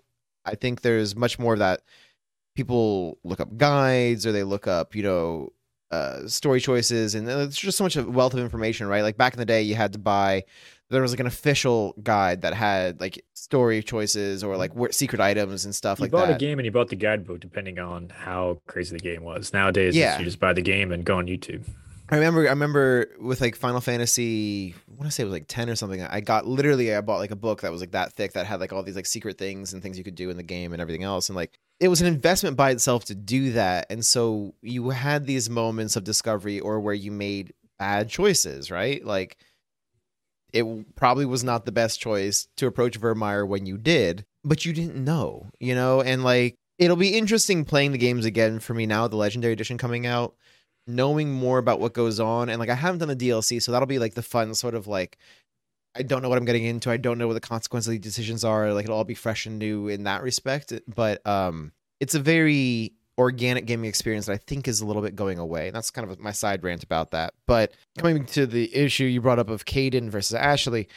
I 0.47 0.55
think 0.55 0.83
there's 0.83 1.17
much 1.17 1.39
more 1.39 1.55
of 1.55 1.61
that. 1.61 1.81
People 2.55 3.19
look 3.25 3.41
up 3.41 3.57
guides 3.57 4.27
or 4.27 4.33
they 4.33 4.45
look 4.45 4.67
up, 4.69 4.95
you 4.95 5.03
know, 5.03 5.51
uh, 5.91 6.27
story 6.27 6.61
choices, 6.61 7.15
and 7.15 7.29
it's 7.29 7.57
just 7.57 7.79
so 7.79 7.85
much 7.85 7.97
of 7.97 8.15
wealth 8.15 8.35
of 8.35 8.41
information, 8.41 8.87
right? 8.87 9.03
Like 9.03 9.17
back 9.17 9.35
in 9.35 9.39
the 9.39 9.45
day, 9.45 9.63
you 9.63 9.75
had 9.75 9.93
to 9.93 9.99
buy. 9.99 10.45
There 10.91 11.03
was 11.03 11.13
like 11.13 11.21
an 11.21 11.27
official 11.27 11.95
guide 12.03 12.43
that 12.43 12.55
had 12.55 13.01
like 13.01 13.25
story 13.33 13.83
choices 13.83 14.45
or 14.45 14.57
like 14.57 14.73
secret 14.91 15.21
items 15.21 15.65
and 15.65 15.75
stuff 15.75 15.99
you 15.99 16.05
like 16.05 16.11
that. 16.13 16.19
You 16.19 16.27
bought 16.27 16.35
a 16.35 16.39
game 16.39 16.59
and 16.59 16.67
you 16.67 16.73
bought 16.73 16.89
the 16.89 16.97
guidebook 16.97 17.41
depending 17.41 17.79
on 17.79 18.11
how 18.11 18.61
crazy 18.67 18.97
the 18.97 19.03
game 19.03 19.23
was. 19.23 19.53
Nowadays, 19.53 19.97
yeah. 19.97 20.19
you 20.19 20.25
just 20.25 20.39
buy 20.39 20.53
the 20.53 20.63
game 20.63 20.93
and 20.93 21.05
go 21.05 21.19
on 21.19 21.27
YouTube. 21.27 21.65
I 22.11 22.17
remember 22.17 22.47
I 22.47 22.51
remember 22.51 23.09
with 23.19 23.41
like 23.41 23.57
Final 23.57 23.81
Fantasy, 23.81 24.75
I 24.89 24.95
want 24.95 25.05
to 25.05 25.11
say 25.11 25.23
it 25.23 25.27
was 25.27 25.33
like 25.33 25.49
10 25.49 25.71
or 25.71 25.77
something. 25.77 26.03
I 26.03 26.21
got 26.21 26.47
literally 26.47 26.95
I 26.95 27.01
bought 27.01 27.19
like 27.19 27.31
a 27.31 27.37
book 27.37 27.63
that 27.63 27.73
was 27.73 27.81
like 27.81 27.93
that 27.93 28.13
thick 28.13 28.35
that 28.35 28.47
had 28.47 28.61
like 28.61 28.73
all 28.73 28.83
these 28.83 28.97
like 28.97 29.07
secret 29.07 29.39
things 29.39 29.73
and 29.73 29.83
things 29.83 29.97
you 29.97 30.05
could 30.05 30.15
do 30.15 30.29
in 30.29 30.37
the 30.37 30.43
game 30.43 30.73
and 30.73 30.83
everything 30.83 31.03
else 31.03 31.29
and 31.29 31.37
like 31.37 31.59
it 31.81 31.89
was 31.89 32.03
an 32.03 32.07
investment 32.07 32.57
by 32.57 32.71
itself 32.71 33.07
to 33.07 33.15
do 33.15 33.53
that. 33.53 33.87
And 33.91 34.05
so 34.05 34.55
you 34.61 34.91
had 34.91 35.27
these 35.27 35.49
moments 35.49 35.97
of 35.97 36.05
discovery 36.05 36.61
or 36.61 36.79
where 36.79 36.95
you 36.95 37.11
made 37.11 37.53
bad 37.79 38.11
choices, 38.11 38.71
right? 38.71 39.05
Like 39.05 39.39
it 40.53 40.95
probably 40.95 41.25
was 41.25 41.43
not 41.43 41.65
the 41.65 41.73
best 41.73 42.01
choice 42.01 42.47
to 42.59 42.67
approach 42.67 43.01
Virmire 43.01 43.49
when 43.49 43.67
you 43.67 43.79
did, 43.79 44.25
but 44.45 44.65
you 44.65 44.73
didn't 44.73 45.03
know, 45.03 45.49
you 45.59 45.75
know, 45.75 46.03
and 46.03 46.23
like 46.23 46.57
it'll 46.79 46.97
be 46.97 47.17
interesting 47.17 47.65
playing 47.65 47.93
the 47.93 47.99
games 47.99 48.25
again 48.27 48.61
for 48.61 48.75
me 48.75 48.85
now, 48.85 49.09
the 49.09 49.17
legendary 49.17 49.53
edition 49.55 49.79
coming 49.79 50.07
out 50.07 50.35
knowing 50.87 51.33
more 51.33 51.59
about 51.59 51.81
what 51.81 51.93
goes 51.93 52.21
on 52.21 52.49
and 52.49 52.59
like 52.59 52.69
I 52.69 52.75
haven't 52.75 52.99
done 52.99 53.09
the 53.09 53.17
DLC, 53.17 53.63
so 53.63 53.73
that'll 53.73 53.87
be 53.87 53.99
like 53.99 54.15
the 54.15 54.23
fun 54.23 54.55
sort 54.55 54.75
of 54.75 54.87
like 54.87 55.19
I 55.97 56.03
don't 56.03 56.23
know 56.23 56.29
what 56.29 56.39
I'm 56.39 56.45
getting 56.45 56.65
into. 56.65 56.91
I 56.91 56.97
don't 56.97 57.19
know 57.19 57.29
what 57.29 57.35
the 57.35 57.41
consequences 57.41 57.89
of 57.89 57.93
these 57.93 58.01
decisions 58.01 58.45
are. 58.45 58.73
Like 58.73 58.85
it'll 58.85 58.97
all 58.97 59.05
be 59.05 59.15
fresh 59.15 59.47
and 59.47 59.59
new 59.59 59.89
in 59.89 60.05
that 60.05 60.23
respect. 60.23 60.73
But 60.93 61.25
um 61.27 61.73
it's 62.01 62.15
a 62.15 62.21
very 62.21 62.93
organic 63.17 63.65
gaming 63.67 63.89
experience 63.89 64.27
that 64.27 64.33
I 64.33 64.39
think 64.39 64.67
is 64.67 64.81
a 64.81 64.87
little 64.87 65.03
bit 65.03 65.15
going 65.15 65.39
away. 65.39 65.69
And 65.69 65.77
that's 65.77 65.91
kind 65.91 66.09
of 66.09 66.19
my 66.19 66.33
side 66.33 66.65
rant 66.65 66.83
about 66.83 67.13
that. 67.13 67.35
But 67.47 67.73
coming 67.99 68.27
to 68.27 68.47
the 68.47 68.75
issue 68.75 69.05
you 69.05 69.21
brought 69.21 69.39
up 69.39 69.49
of 69.49 69.65
Kaidan 69.65 70.11
versus 70.11 70.35
Ashley, 70.35 70.89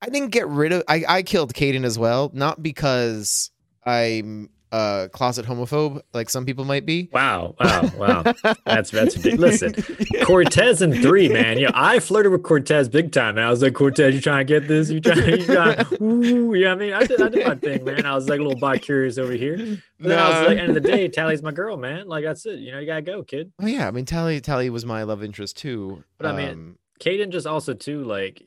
I 0.00 0.08
didn't 0.08 0.30
get 0.30 0.46
rid 0.48 0.72
of. 0.72 0.84
I 0.88 1.04
I 1.08 1.22
killed 1.22 1.54
Kaidan 1.54 1.84
as 1.84 1.98
well, 1.98 2.30
not 2.32 2.62
because 2.62 3.50
I'm 3.84 4.50
a 4.72 5.10
closet 5.12 5.44
homophobe 5.46 6.00
like 6.14 6.30
some 6.30 6.46
people 6.46 6.64
might 6.64 6.86
be. 6.86 7.08
Wow, 7.12 7.54
wow, 7.60 7.90
wow. 7.96 8.22
that's 8.64 8.90
that's 8.90 9.16
ridiculous. 9.16 9.62
Listen, 9.62 10.06
Cortez 10.24 10.80
and 10.82 10.94
three, 11.00 11.28
man. 11.28 11.58
Yeah, 11.58 11.70
I 11.74 11.98
flirted 11.98 12.32
with 12.32 12.42
Cortez 12.42 12.88
big 12.88 13.12
time, 13.12 13.36
and 13.36 13.46
I 13.46 13.50
was 13.50 13.62
like, 13.62 13.74
Cortez, 13.74 14.14
you 14.14 14.20
trying 14.20 14.46
to 14.46 14.60
get 14.60 14.68
this? 14.68 14.90
You 14.90 15.00
trying? 15.00 15.40
You 15.40 15.44
trying? 15.44 15.86
Ooh, 16.02 16.54
yeah. 16.54 16.72
I 16.72 16.74
mean, 16.74 16.92
I 16.94 17.04
did, 17.04 17.20
I 17.20 17.28
did 17.28 17.46
my 17.46 17.54
thing, 17.54 17.84
man. 17.84 18.06
I 18.06 18.14
was 18.14 18.28
like 18.28 18.40
a 18.40 18.42
little 18.42 18.58
bi 18.58 18.78
curious 18.78 19.18
over 19.18 19.32
here. 19.32 19.56
But 20.00 20.08
then 20.08 20.18
I 20.18 20.28
was 20.40 20.48
like, 20.48 20.58
end 20.58 20.68
of 20.76 20.82
the 20.82 20.88
day, 20.88 21.06
Tali's 21.08 21.42
my 21.42 21.52
girl, 21.52 21.76
man. 21.76 22.08
Like 22.08 22.24
that's 22.24 22.44
it. 22.46 22.58
You 22.58 22.72
know, 22.72 22.78
you 22.78 22.86
gotta 22.86 23.02
go, 23.02 23.22
kid. 23.22 23.52
Oh 23.60 23.66
yeah, 23.66 23.86
I 23.86 23.90
mean, 23.90 24.04
Tali 24.06 24.40
Tali 24.40 24.70
was 24.70 24.84
my 24.84 25.02
love 25.02 25.22
interest 25.22 25.58
too. 25.58 26.02
But 26.18 26.26
I 26.26 26.36
mean, 26.36 26.48
Um, 26.48 26.78
Kaidan 27.00 27.30
just 27.30 27.46
also 27.46 27.74
too 27.74 28.04
like 28.04 28.42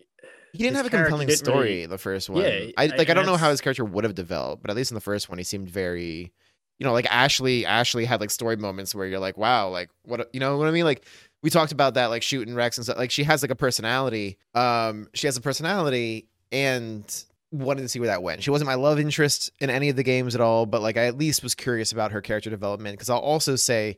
he 0.57 0.63
didn't 0.63 0.77
have 0.77 0.85
a 0.85 0.89
compelling 0.89 1.29
story 1.31 1.63
really- 1.69 1.85
the 1.85 1.97
first 1.97 2.29
one. 2.29 2.43
Yeah, 2.43 2.71
I 2.77 2.85
I- 2.85 2.85
like. 2.87 3.09
I 3.09 3.13
don't 3.13 3.25
know 3.25 3.37
how 3.37 3.49
his 3.49 3.61
character 3.61 3.85
would 3.85 4.03
have 4.03 4.15
developed, 4.15 4.61
but 4.61 4.69
at 4.71 4.75
least 4.75 4.91
in 4.91 4.95
the 4.95 5.01
first 5.01 5.29
one, 5.29 5.37
he 5.37 5.43
seemed 5.43 5.69
very. 5.69 6.31
You 6.79 6.85
know, 6.85 6.91
like 6.91 7.05
Ashley. 7.09 7.65
Ashley 7.65 8.03
had 8.03 8.19
like 8.19 8.29
story 8.31 8.57
moments 8.57 8.93
where 8.93 9.05
you're 9.07 9.19
like, 9.19 9.37
"Wow, 9.37 9.69
like 9.69 9.89
what?" 10.03 10.29
You 10.33 10.39
know 10.41 10.57
what 10.57 10.67
I 10.67 10.71
mean? 10.71 10.83
Like 10.83 11.05
we 11.41 11.49
talked 11.49 11.71
about 11.71 11.93
that, 11.93 12.07
like 12.07 12.21
shooting 12.23 12.53
Wrex 12.53 12.77
and 12.77 12.83
stuff. 12.85 12.97
Like 12.97 13.11
she 13.11 13.23
has 13.23 13.41
like 13.41 13.51
a 13.51 13.55
personality. 13.55 14.37
Um, 14.53 15.07
she 15.13 15.27
has 15.27 15.37
a 15.37 15.41
personality, 15.41 16.27
and 16.51 17.03
wanted 17.51 17.81
to 17.83 17.87
see 17.87 17.99
where 17.99 18.07
that 18.07 18.21
went. 18.23 18.43
She 18.43 18.49
wasn't 18.49 18.67
my 18.67 18.75
love 18.75 18.99
interest 18.99 19.51
in 19.61 19.69
any 19.69 19.87
of 19.87 19.95
the 19.95 20.03
games 20.03 20.35
at 20.35 20.41
all, 20.41 20.65
but 20.65 20.81
like 20.81 20.97
I 20.97 21.05
at 21.05 21.17
least 21.17 21.43
was 21.43 21.55
curious 21.55 21.93
about 21.93 22.11
her 22.11 22.19
character 22.19 22.49
development. 22.49 22.93
Because 22.97 23.09
I'll 23.09 23.19
also 23.19 23.55
say, 23.55 23.97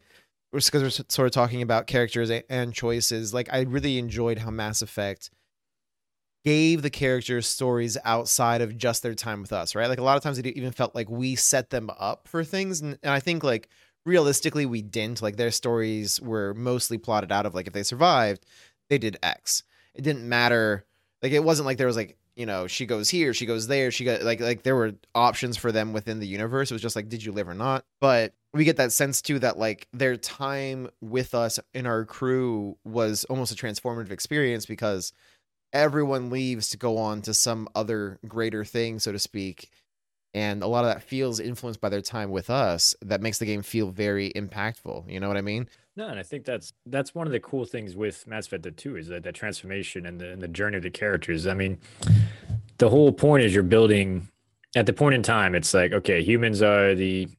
because 0.53 0.83
we're 0.83 0.89
sort 1.09 1.25
of 1.25 1.31
talking 1.31 1.63
about 1.63 1.87
characters 1.87 2.29
and 2.29 2.73
choices, 2.75 3.33
like 3.33 3.49
I 3.51 3.61
really 3.61 3.97
enjoyed 3.97 4.37
how 4.37 4.51
Mass 4.51 4.83
Effect 4.83 5.31
gave 6.47 6.81
the 6.81 6.89
characters 6.89 7.45
stories 7.45 7.97
outside 8.05 8.61
of 8.61 8.77
just 8.77 9.03
their 9.03 9.13
time 9.13 9.41
with 9.41 9.51
us, 9.51 9.75
right? 9.75 9.89
Like 9.89 9.99
a 9.99 10.01
lot 10.01 10.15
of 10.15 10.23
times 10.23 10.37
it 10.37 10.47
even 10.47 10.71
felt 10.71 10.95
like 10.95 11.09
we 11.09 11.35
set 11.35 11.71
them 11.71 11.89
up 11.99 12.25
for 12.25 12.41
things. 12.41 12.79
And, 12.79 12.97
and 13.03 13.11
I 13.11 13.19
think 13.19 13.43
like 13.43 13.67
realistically 14.05 14.65
we 14.65 14.81
didn't. 14.81 15.21
Like 15.21 15.35
their 15.35 15.51
stories 15.51 16.21
were 16.21 16.53
mostly 16.53 16.97
plotted 16.97 17.33
out 17.33 17.45
of 17.45 17.53
like 17.53 17.67
if 17.67 17.73
they 17.73 17.83
survived, 17.83 18.45
they 18.89 18.97
did 18.97 19.17
X. 19.21 19.63
It 19.93 20.03
didn't 20.03 20.29
matter. 20.29 20.85
Like 21.21 21.33
it 21.33 21.43
wasn't 21.43 21.65
like 21.65 21.77
there 21.77 21.87
was 21.87 21.97
like, 21.97 22.17
you 22.37 22.45
know, 22.45 22.65
she 22.65 22.85
goes 22.85 23.09
here, 23.09 23.33
she 23.33 23.45
goes 23.45 23.67
there, 23.67 23.91
she 23.91 24.05
got 24.05 24.21
like 24.21 24.39
like 24.39 24.63
there 24.63 24.77
were 24.77 24.93
options 25.13 25.57
for 25.57 25.73
them 25.73 25.91
within 25.91 26.19
the 26.19 26.27
universe. 26.27 26.71
It 26.71 26.75
was 26.75 26.81
just 26.81 26.95
like, 26.95 27.09
did 27.09 27.25
you 27.25 27.33
live 27.33 27.49
or 27.49 27.55
not? 27.55 27.83
But 27.99 28.33
we 28.53 28.63
get 28.63 28.77
that 28.77 28.93
sense 28.93 29.21
too 29.21 29.39
that 29.39 29.57
like 29.57 29.89
their 29.91 30.15
time 30.15 30.87
with 31.01 31.35
us 31.35 31.59
in 31.73 31.85
our 31.85 32.05
crew 32.05 32.77
was 32.85 33.25
almost 33.25 33.51
a 33.51 33.55
transformative 33.55 34.11
experience 34.11 34.65
because 34.65 35.11
everyone 35.73 36.29
leaves 36.29 36.69
to 36.69 36.77
go 36.77 36.97
on 36.97 37.21
to 37.23 37.33
some 37.33 37.67
other 37.75 38.19
greater 38.27 38.63
thing, 38.63 38.99
so 38.99 39.11
to 39.11 39.19
speak. 39.19 39.69
And 40.33 40.61
a 40.61 40.67
lot 40.67 40.85
of 40.85 40.93
that 40.93 41.03
feels 41.03 41.39
influenced 41.39 41.81
by 41.81 41.89
their 41.89 42.01
time 42.01 42.29
with 42.29 42.49
us. 42.49 42.95
That 43.01 43.21
makes 43.21 43.39
the 43.39 43.45
game 43.45 43.63
feel 43.63 43.89
very 43.89 44.31
impactful. 44.31 45.11
You 45.11 45.19
know 45.19 45.27
what 45.27 45.37
I 45.37 45.41
mean? 45.41 45.67
No, 45.95 46.07
and 46.07 46.19
I 46.19 46.23
think 46.23 46.45
that's 46.45 46.73
that's 46.85 47.15
one 47.15 47.25
of 47.25 47.33
the 47.33 47.39
cool 47.39 47.65
things 47.65 47.95
with 47.95 48.27
Mass 48.27 48.45
Effect 48.45 48.77
2 48.77 48.97
is 48.97 49.07
that 49.07 49.23
that 49.23 49.33
transformation 49.33 50.05
and 50.05 50.21
the 50.21 50.31
and 50.31 50.41
the 50.41 50.47
journey 50.47 50.77
of 50.77 50.83
the 50.83 50.91
characters. 50.91 51.47
I 51.47 51.55
mean, 51.55 51.79
the 52.77 52.89
whole 52.89 53.11
point 53.11 53.43
is 53.43 53.53
you're 53.53 53.63
building 53.63 54.27
at 54.75 54.85
the 54.85 54.93
point 54.93 55.15
in 55.15 55.23
time. 55.23 55.55
It's 55.55 55.73
like 55.73 55.91
okay, 55.91 56.21
humans 56.21 56.61
are 56.61 56.93
the 56.93 57.29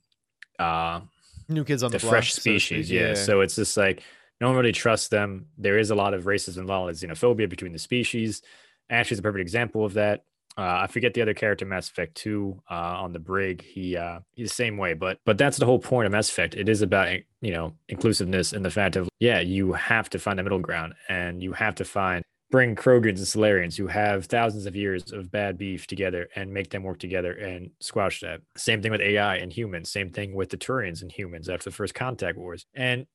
uh 0.58 1.00
New 1.48 1.64
kids 1.64 1.82
on 1.82 1.90
the, 1.90 1.98
the 1.98 2.02
block, 2.02 2.10
fresh 2.10 2.32
so 2.32 2.36
to 2.36 2.40
speak, 2.40 2.60
species, 2.60 2.90
yeah. 2.90 3.14
So 3.14 3.40
it's 3.40 3.54
just 3.54 3.76
like 3.76 4.02
no 4.40 4.48
one 4.48 4.56
really 4.56 4.72
trusts 4.72 5.08
them. 5.08 5.46
There 5.56 5.78
is 5.78 5.90
a 5.90 5.94
lot 5.94 6.14
of 6.14 6.24
racism, 6.24 6.64
a 6.64 6.66
lot 6.66 6.88
of 6.88 6.96
xenophobia 6.96 7.48
between 7.48 7.72
the 7.72 7.78
species. 7.78 8.42
Ashley's 8.90 9.18
a 9.18 9.22
perfect 9.22 9.42
example 9.42 9.84
of 9.84 9.94
that. 9.94 10.24
Uh, 10.56 10.80
I 10.82 10.86
forget 10.88 11.14
the 11.14 11.22
other 11.22 11.34
character, 11.34 11.64
Mass 11.64 11.88
Effect 11.88 12.16
Two, 12.16 12.60
uh, 12.68 12.74
on 12.74 13.12
the 13.12 13.20
brig. 13.20 13.62
He 13.62 13.96
uh, 13.96 14.20
he's 14.34 14.48
the 14.48 14.54
same 14.54 14.76
way, 14.76 14.94
but 14.94 15.18
but 15.24 15.38
that's 15.38 15.56
the 15.56 15.66
whole 15.66 15.78
point 15.78 16.06
of 16.06 16.12
Mass 16.12 16.28
Effect. 16.28 16.56
It 16.56 16.68
is 16.68 16.82
about 16.82 17.16
you 17.40 17.52
know 17.52 17.74
inclusiveness 17.88 18.52
and 18.52 18.64
the 18.64 18.70
fact 18.70 18.96
of 18.96 19.08
yeah, 19.20 19.38
you 19.38 19.72
have 19.74 20.10
to 20.10 20.18
find 20.18 20.40
a 20.40 20.42
middle 20.42 20.58
ground, 20.58 20.94
and 21.08 21.42
you 21.42 21.52
have 21.52 21.76
to 21.76 21.84
find 21.84 22.24
bring 22.50 22.74
Krogans 22.74 23.18
and 23.18 23.26
Salarians 23.26 23.76
who 23.76 23.86
have 23.86 24.26
thousands 24.26 24.66
of 24.66 24.74
years 24.74 25.12
of 25.12 25.30
bad 25.30 25.58
beef 25.58 25.86
together 25.86 26.28
and 26.34 26.52
make 26.52 26.70
them 26.70 26.82
work 26.82 26.98
together 26.98 27.32
and 27.32 27.70
squash 27.80 28.20
that. 28.20 28.40
Same 28.56 28.80
thing 28.80 28.90
with 28.90 29.02
AI 29.02 29.36
and 29.36 29.52
humans. 29.52 29.92
Same 29.92 30.10
thing 30.10 30.34
with 30.34 30.48
the 30.48 30.56
Turians 30.56 31.02
and 31.02 31.12
humans 31.12 31.48
after 31.48 31.70
the 31.70 31.76
first 31.76 31.94
contact 31.94 32.38
wars. 32.38 32.64
And 32.74 33.06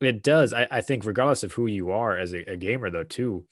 it 0.00 0.22
does, 0.22 0.52
I, 0.52 0.66
I 0.70 0.80
think, 0.80 1.04
regardless 1.04 1.42
of 1.42 1.52
who 1.52 1.66
you 1.66 1.90
are 1.90 2.16
as 2.16 2.32
a, 2.32 2.50
a 2.50 2.56
gamer, 2.56 2.90
though, 2.90 3.04
too, 3.04 3.44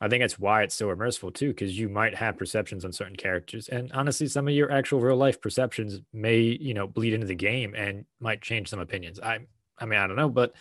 I 0.00 0.08
think 0.08 0.22
that's 0.22 0.38
why 0.38 0.62
it's 0.62 0.74
so 0.74 0.88
immersive, 0.88 1.34
too, 1.34 1.48
because 1.48 1.78
you 1.78 1.88
might 1.88 2.16
have 2.16 2.36
perceptions 2.36 2.84
on 2.84 2.92
certain 2.92 3.16
characters. 3.16 3.68
And 3.68 3.92
honestly, 3.92 4.26
some 4.26 4.48
of 4.48 4.54
your 4.54 4.72
actual 4.72 5.00
real 5.00 5.16
life 5.16 5.40
perceptions 5.40 6.00
may, 6.12 6.40
you 6.40 6.74
know, 6.74 6.86
bleed 6.86 7.14
into 7.14 7.26
the 7.26 7.36
game 7.36 7.74
and 7.76 8.04
might 8.18 8.42
change 8.42 8.68
some 8.68 8.80
opinions. 8.80 9.20
I, 9.20 9.40
I 9.78 9.86
mean, 9.86 10.00
I 10.00 10.06
don't 10.06 10.16
know, 10.16 10.28
but 10.28 10.54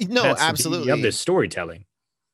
no, 0.00 0.24
absolutely. 0.38 0.90
of 0.90 1.00
this 1.00 1.18
storytelling. 1.18 1.86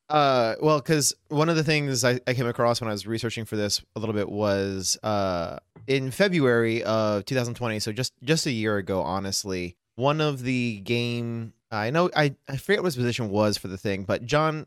Uh, 0.08 0.54
well, 0.62 0.78
because 0.78 1.14
one 1.28 1.48
of 1.48 1.56
the 1.56 1.64
things 1.64 2.02
I, 2.02 2.18
I 2.26 2.32
came 2.32 2.46
across 2.46 2.80
when 2.80 2.88
I 2.88 2.92
was 2.92 3.06
researching 3.06 3.44
for 3.44 3.56
this 3.56 3.82
a 3.94 4.00
little 4.00 4.14
bit 4.14 4.28
was 4.28 4.96
uh 5.02 5.58
in 5.86 6.10
February 6.10 6.82
of 6.82 7.26
2020, 7.26 7.78
so 7.78 7.92
just 7.92 8.14
just 8.22 8.46
a 8.46 8.50
year 8.50 8.78
ago, 8.78 9.02
honestly, 9.02 9.76
one 9.96 10.20
of 10.20 10.42
the 10.42 10.80
game 10.80 11.52
I 11.70 11.90
know 11.90 12.10
I 12.16 12.34
I 12.48 12.56
forget 12.56 12.80
what 12.80 12.86
his 12.86 12.96
position 12.96 13.30
was 13.30 13.58
for 13.58 13.68
the 13.68 13.78
thing, 13.78 14.04
but 14.04 14.24
John 14.24 14.66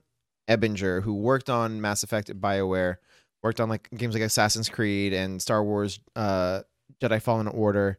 Ebenger, 0.49 1.01
who 1.01 1.13
worked 1.13 1.49
on 1.49 1.81
Mass 1.81 2.03
Effect 2.03 2.29
at 2.29 2.37
BioWare, 2.37 2.97
worked 3.43 3.59
on 3.59 3.69
like 3.69 3.89
games 3.95 4.13
like 4.13 4.23
Assassin's 4.23 4.69
Creed 4.69 5.13
and 5.13 5.41
Star 5.41 5.63
Wars 5.63 5.99
uh 6.15 6.61
Jedi 7.01 7.21
Fallen 7.21 7.47
Order, 7.47 7.97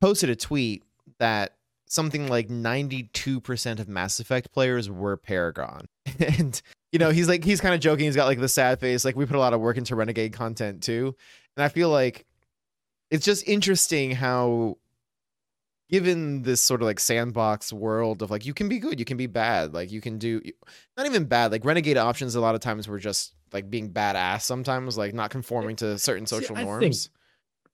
posted 0.00 0.28
a 0.28 0.36
tweet 0.36 0.82
that 1.18 1.54
something 1.86 2.28
like 2.28 2.48
92% 2.48 3.78
of 3.78 3.88
Mass 3.88 4.20
Effect 4.20 4.52
players 4.52 4.90
were 4.90 5.16
Paragon. 5.16 5.86
and 6.18 6.60
you 6.92 6.98
know, 6.98 7.10
he's 7.10 7.28
like 7.28 7.44
he's 7.44 7.60
kind 7.60 7.74
of 7.74 7.80
joking, 7.80 8.06
he's 8.06 8.16
got 8.16 8.26
like 8.26 8.40
the 8.40 8.48
sad 8.48 8.80
face 8.80 9.04
like 9.04 9.16
we 9.16 9.26
put 9.26 9.36
a 9.36 9.40
lot 9.40 9.54
of 9.54 9.60
work 9.60 9.76
into 9.76 9.96
Renegade 9.96 10.32
content 10.32 10.82
too. 10.82 11.14
And 11.56 11.64
I 11.64 11.68
feel 11.68 11.88
like 11.88 12.26
it's 13.10 13.24
just 13.24 13.46
interesting 13.48 14.10
how 14.10 14.76
given 15.94 16.42
this 16.42 16.60
sort 16.60 16.82
of 16.82 16.86
like 16.86 16.98
sandbox 16.98 17.72
world 17.72 18.20
of 18.20 18.28
like 18.28 18.44
you 18.44 18.52
can 18.52 18.68
be 18.68 18.80
good, 18.80 18.98
you 18.98 19.04
can 19.04 19.16
be 19.16 19.28
bad, 19.28 19.72
like 19.72 19.92
you 19.92 20.00
can 20.00 20.18
do 20.18 20.42
not 20.96 21.06
even 21.06 21.24
bad, 21.24 21.52
like 21.52 21.64
Renegade 21.64 21.96
options 21.96 22.34
a 22.34 22.40
lot 22.40 22.56
of 22.56 22.60
times 22.60 22.88
were 22.88 22.98
just 22.98 23.32
like 23.52 23.70
being 23.70 23.92
badass 23.92 24.42
sometimes 24.42 24.98
like 24.98 25.14
not 25.14 25.30
conforming 25.30 25.76
to 25.76 25.96
certain 25.96 26.26
See, 26.26 26.34
social 26.34 26.56
think 26.56 26.66
norms. 26.66 27.10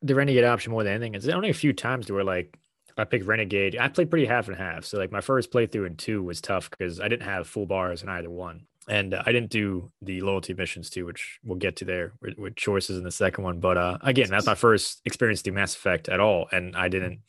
the 0.02 0.14
Renegade 0.14 0.44
option 0.44 0.70
more 0.70 0.84
than 0.84 0.92
anything 0.92 1.14
is 1.14 1.26
only 1.30 1.48
a 1.48 1.54
few 1.54 1.72
times 1.72 2.12
where 2.12 2.22
like 2.22 2.58
I 2.98 3.04
picked 3.04 3.24
Renegade. 3.24 3.78
I 3.80 3.88
played 3.88 4.10
pretty 4.10 4.26
half 4.26 4.48
and 4.48 4.56
half. 4.56 4.84
So 4.84 4.98
like 4.98 5.10
my 5.10 5.22
first 5.22 5.50
playthrough 5.50 5.86
in 5.86 5.96
two 5.96 6.22
was 6.22 6.42
tough 6.42 6.68
because 6.68 7.00
I 7.00 7.08
didn't 7.08 7.22
have 7.22 7.46
full 7.46 7.64
bars 7.64 8.02
in 8.02 8.10
either 8.10 8.28
one. 8.28 8.66
And 8.86 9.14
uh, 9.14 9.22
I 9.24 9.32
didn't 9.32 9.50
do 9.50 9.90
the 10.02 10.20
loyalty 10.20 10.52
missions 10.52 10.90
too, 10.90 11.06
which 11.06 11.38
we'll 11.42 11.56
get 11.56 11.76
to 11.76 11.86
there 11.86 12.12
with, 12.20 12.36
with 12.36 12.56
choices 12.56 12.98
in 12.98 13.04
the 13.04 13.10
second 13.10 13.44
one. 13.44 13.60
But 13.60 13.78
uh, 13.78 13.96
again, 14.02 14.28
that's 14.28 14.44
my 14.44 14.54
first 14.54 15.00
experience 15.06 15.40
through 15.40 15.54
Mass 15.54 15.74
Effect 15.74 16.10
at 16.10 16.20
all, 16.20 16.48
and 16.52 16.76
I 16.76 16.88
didn't, 16.88 17.20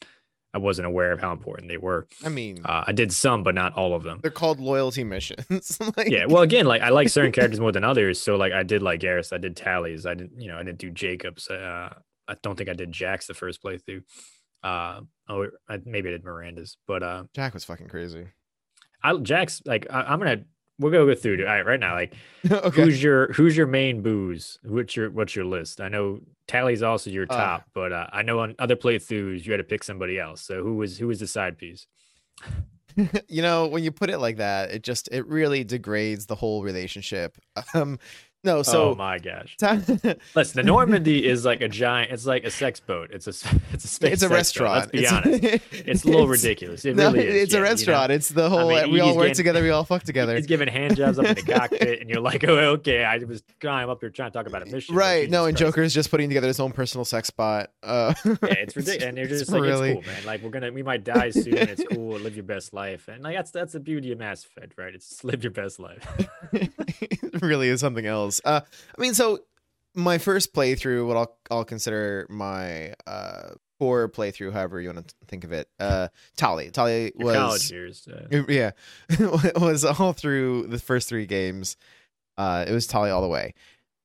I 0.54 0.58
wasn't 0.58 0.86
aware 0.88 1.12
of 1.14 1.20
how 1.22 1.32
important 1.32 1.70
they 1.70 1.78
were. 1.78 2.08
I 2.26 2.30
mean, 2.30 2.62
Uh, 2.66 2.84
I 2.88 2.92
did 2.92 3.14
some, 3.14 3.42
but 3.44 3.56
not 3.56 3.74
all 3.74 3.94
of 3.96 4.04
them. 4.04 4.20
they're 4.22 4.32
called 4.32 4.60
loyalty 4.60 5.04
missions. 5.04 5.80
like, 5.98 6.10
Yeah, 6.10 6.26
well, 6.26 6.42
again, 6.44 6.66
like 6.66 6.82
I 6.82 6.90
like 6.90 7.10
certain 7.10 7.32
characters 7.32 7.60
more 7.60 7.72
than 7.72 7.84
others. 7.84 8.22
So 8.22 8.36
like 8.36 8.52
I 8.54 8.64
did 8.64 8.82
like 8.84 9.00
Garrus, 9.00 9.32
I 9.32 9.38
did 9.38 9.56
Tali's, 9.56 10.06
I 10.06 10.14
didn't, 10.14 10.42
you 10.42 10.50
know, 10.50 10.58
I 10.58 10.64
didn't 10.64 10.80
do 10.80 10.90
Jacobs. 10.92 11.50
Uh, 11.50 11.94
I 12.28 12.36
don't 12.44 12.58
think 12.58 12.70
I 12.70 12.74
did 12.74 12.92
Jack's 12.92 13.28
the 13.28 13.34
first 13.34 13.64
playthrough. 13.64 14.04
Uh, 14.64 15.02
oh, 15.30 15.48
I, 15.70 15.80
maybe 15.86 16.10
I 16.10 16.12
did 16.12 16.24
Miranda's, 16.24 16.78
but 16.88 17.02
uh, 17.02 17.24
Jack 17.34 17.54
was 17.54 17.64
fucking 17.64 17.88
crazy. 17.88 18.28
I 19.04 19.18
Jack's 19.18 19.62
like 19.66 19.88
I, 19.90 20.02
I'm 20.04 20.20
gonna 20.20 20.44
we're 20.82 20.92
gonna 20.92 21.06
go 21.06 21.16
through 21.16 21.36
it 21.36 21.40
all 21.42 21.46
right 21.48 21.66
right 21.66 21.80
now. 21.80 21.94
Like 21.94 22.14
okay. 22.52 22.82
who's 22.84 23.02
your 23.02 23.32
who's 23.34 23.56
your 23.56 23.68
main 23.68 24.02
booze? 24.02 24.60
What's 24.64 24.96
your 24.96 25.10
what's 25.12 25.36
your 25.36 25.46
list? 25.46 25.80
I 25.80 25.88
know 25.88 26.20
Tali's 26.48 26.84
also 26.84 27.10
your 27.10 27.28
Uh, 27.30 27.38
top, 27.38 27.64
but 27.74 27.92
uh, 27.94 28.08
I 28.12 28.22
know 28.24 28.40
on 28.40 28.56
other 28.60 28.76
playthroughs 28.76 29.46
you 29.46 29.52
had 29.54 29.60
to 29.60 29.64
pick 29.64 29.84
somebody 29.84 30.20
else. 30.20 30.42
So 30.42 30.64
who 30.64 30.76
was 30.76 30.98
who 30.98 31.08
was 31.08 31.20
the 31.20 31.28
side 31.28 31.58
piece? 31.58 31.88
you 33.28 33.42
know, 33.42 33.68
when 33.68 33.84
you 33.84 33.92
put 33.92 34.10
it 34.10 34.18
like 34.20 34.38
that, 34.38 34.72
it 34.72 34.84
just 34.84 35.08
it 35.12 35.26
really 35.28 35.64
degrades 35.64 36.26
the 36.26 36.36
whole 36.36 36.64
relationship. 36.64 37.38
Um 37.74 38.00
no, 38.44 38.64
so 38.64 38.92
oh 38.92 38.96
my 38.96 39.20
gosh! 39.20 39.56
Listen, 40.36 40.56
the 40.56 40.64
Normandy 40.64 41.28
is 41.28 41.46
like 41.46 41.62
a 41.62 41.68
giant. 41.68 42.12
It's 42.12 42.26
like 42.26 42.44
a 42.44 42.50
sex 42.50 42.80
boat. 42.80 43.10
It's 43.12 43.28
a 43.28 43.30
it's 43.74 43.86
a 43.86 43.88
space. 43.88 44.14
it's 44.14 44.24
a 44.24 44.28
sex 44.28 44.30
boat, 44.30 44.32
restaurant. 44.32 44.76
Let's 44.76 44.92
be 44.92 45.00
it's, 45.04 45.12
honest. 45.12 45.44
It's 45.72 46.04
a 46.04 46.08
little 46.08 46.22
it's- 46.32 46.44
ridiculous. 46.44 46.86
It 46.86 46.96
no, 46.96 47.12
really 47.12 47.28
is. 47.28 47.44
It's 47.44 47.54
yeah, 47.54 47.58
a 47.58 47.62
you 47.62 47.66
know? 47.66 47.70
restaurant. 47.72 48.12
It's 48.12 48.30
the 48.30 48.50
whole 48.50 48.70
mean, 48.70 48.92
we 48.92 49.00
all 49.00 49.16
work 49.16 49.24
getting- 49.28 49.36
together, 49.36 49.62
we 49.62 49.70
all 49.70 49.84
fuck 49.84 50.04
together. 50.04 50.36
He's 50.36 50.48
giving 50.48 50.68
hand 50.68 50.96
jobs 50.96 51.20
up 51.20 51.26
in 51.26 51.36
the 51.36 51.42
cockpit, 51.44 52.02
and 52.02 52.10
you're 52.10 52.20
like, 52.22 52.44
oh, 52.48 52.58
okay. 52.58 53.04
I 53.04 53.18
was 53.20 53.44
I'm 53.64 53.90
up 53.90 54.00
here 54.02 54.10
trying 54.10 54.32
to 54.32 54.38
talk 54.38 54.48
about 54.48 54.64
a 54.64 54.66
mission. 54.66 54.96
Right. 54.96 55.30
No, 55.30 55.46
and 55.46 55.56
Christ. 55.56 55.74
Joker's 55.76 55.94
just 55.94 56.10
putting 56.10 56.30
together 56.30 56.48
his 56.48 56.60
own 56.60 56.72
personal 56.72 57.06
sex 57.06 57.28
spot. 57.28 57.70
Uh 57.84 58.14
Yeah, 58.26 58.36
it's 58.42 58.76
ridiculous. 58.76 59.04
And 59.04 59.18
you're 59.18 59.28
It's 59.28 59.50
like, 59.52 59.62
really- 59.62 59.92
it's 59.92 60.06
cool, 60.08 60.14
man. 60.14 60.26
Like 60.26 60.42
we're 60.42 60.50
gonna, 60.50 60.72
we 60.72 60.84
might 60.84 61.04
die 61.04 61.30
soon. 61.30 61.58
It's 61.58 61.84
cool. 61.92 62.18
Live 62.20 62.36
your 62.36 62.44
best 62.44 62.74
life, 62.74 63.08
and 63.08 63.22
like 63.24 63.36
that's 63.36 63.52
that's 63.52 63.74
the 63.74 63.80
beauty 63.80 64.12
of 64.12 64.18
Mass 64.20 64.44
Effect, 64.44 64.74
right? 64.78 64.96
It's 64.96 65.24
live 65.24 65.44
your 65.44 65.52
best 65.52 65.80
life. 65.80 66.08
it 66.54 67.42
really 67.42 67.68
is 67.70 67.80
something 67.80 68.06
else. 68.06 68.31
Uh, 68.46 68.62
I 68.98 69.02
mean, 69.02 69.14
so 69.14 69.40
my 69.96 70.18
first 70.18 70.54
playthrough, 70.54 71.08
what 71.08 71.18
I'll 71.18 71.36
I'll 71.50 71.66
consider 71.66 72.26
my 72.30 72.94
uh 73.06 73.50
core 73.82 74.08
playthrough, 74.08 74.54
however 74.54 74.80
you 74.80 74.94
want 74.94 75.08
to 75.08 75.16
think 75.26 75.44
of 75.44 75.52
it. 75.52 75.68
Uh, 75.80 76.08
Tali, 76.38 76.70
Tali 76.70 77.12
Your 77.18 77.26
was 77.26 77.36
college 77.36 77.72
years. 77.72 78.08
Uh, 78.08 78.44
yeah, 78.48 78.72
was 79.60 79.84
all 79.84 80.14
through 80.14 80.68
the 80.68 80.78
first 80.78 81.10
three 81.10 81.26
games. 81.26 81.78
Uh, 82.38 82.64
it 82.68 82.72
was 82.72 82.86
Tali 82.86 83.10
all 83.10 83.22
the 83.22 83.28
way, 83.28 83.56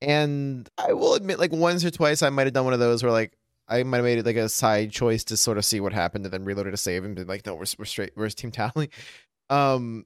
and 0.01 0.67
I 0.77 0.93
will 0.93 1.13
admit, 1.13 1.39
like 1.39 1.51
once 1.51 1.85
or 1.85 1.91
twice, 1.91 2.23
I 2.23 2.29
might 2.29 2.47
have 2.47 2.53
done 2.53 2.65
one 2.65 2.73
of 2.73 2.79
those 2.79 3.03
where 3.03 3.11
like 3.11 3.37
I 3.67 3.83
might 3.83 3.97
have 3.97 4.05
made 4.05 4.17
it 4.17 4.25
like 4.25 4.35
a 4.35 4.49
side 4.49 4.91
choice 4.91 5.23
to 5.25 5.37
sort 5.37 5.59
of 5.59 5.65
see 5.65 5.79
what 5.79 5.93
happened, 5.93 6.25
and 6.25 6.33
then 6.33 6.43
reloaded 6.43 6.73
a 6.73 6.77
save 6.77 7.05
and 7.05 7.15
be 7.15 7.23
like, 7.23 7.45
no, 7.45 7.53
we're 7.53 7.65
we're 7.77 7.85
straight, 7.85 8.11
where's 8.15 8.33
Team 8.33 8.49
Tali? 8.51 8.89
Um, 9.49 10.05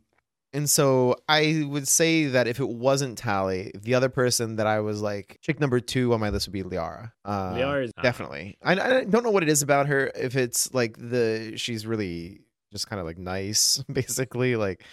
and 0.54 0.70
so 0.70 1.16
I 1.30 1.64
would 1.68 1.88
say 1.88 2.26
that 2.28 2.48
if 2.48 2.60
it 2.60 2.68
wasn't 2.68 3.18
Tali, 3.18 3.72
the 3.74 3.96
other 3.96 4.10
person 4.10 4.58
that 4.58 4.68
I 4.68 4.80
was 4.82 5.02
like 5.02 5.38
chick 5.42 5.60
number 5.60 5.80
two 5.80 6.14
on 6.14 6.20
my 6.20 6.30
list 6.30 6.48
would 6.48 6.54
be 6.54 6.64
Liara. 6.64 7.12
Uh, 7.24 7.54
Liara 7.54 7.86
is- 7.86 7.94
definitely. 8.02 8.58
I, 8.64 8.74
I 8.74 9.04
don't 9.06 9.24
know 9.24 9.32
what 9.32 9.44
it 9.44 9.50
is 9.50 9.62
about 9.62 9.88
her. 9.88 10.12
If 10.16 10.36
it's 10.36 10.74
like 10.74 10.98
the 10.98 11.54
she's 11.56 11.88
really 11.88 12.42
just 12.72 12.88
kind 12.90 13.00
of 13.00 13.06
like 13.06 13.18
nice, 13.18 13.84
basically. 13.92 14.56
Like 14.56 14.84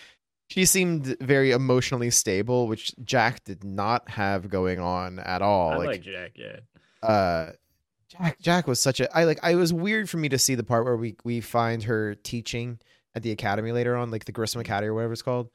she 0.49 0.65
seemed 0.65 1.17
very 1.21 1.51
emotionally 1.51 2.11
stable, 2.11 2.69
which 2.69 2.95
Jack 3.05 3.45
did 3.45 3.65
not 3.65 4.09
have 4.11 4.49
going 4.49 4.79
on 4.81 5.19
at 5.19 5.43
all. 5.43 5.73
I 5.73 5.77
like, 5.77 5.87
like 5.87 6.03
Jack. 6.03 6.33
Yeah. 6.37 6.61
uh 7.07 7.53
Jack 8.09 8.39
Jack 8.41 8.67
was 8.67 8.81
such 8.81 9.01
a 9.01 9.17
I 9.17 9.25
like 9.25 9.39
I 9.43 9.55
was 9.55 9.73
weird 9.73 10.09
for 10.09 10.17
me 10.17 10.29
to 10.31 10.39
see 10.39 10.55
the 10.55 10.65
part 10.65 10.85
where 10.85 10.97
we 10.97 11.17
we 11.25 11.41
find 11.41 11.83
her 11.83 12.15
teaching 12.15 12.79
at 13.19 13.23
the 13.23 13.31
academy 13.33 13.73
later 13.73 13.95
on, 13.97 14.11
like 14.11 14.25
the 14.25 14.33
Grissom 14.33 14.61
Academy 14.61 14.89
or 14.89 14.95
whatever 14.95 15.13
it's 15.13 15.23
called. 15.23 15.51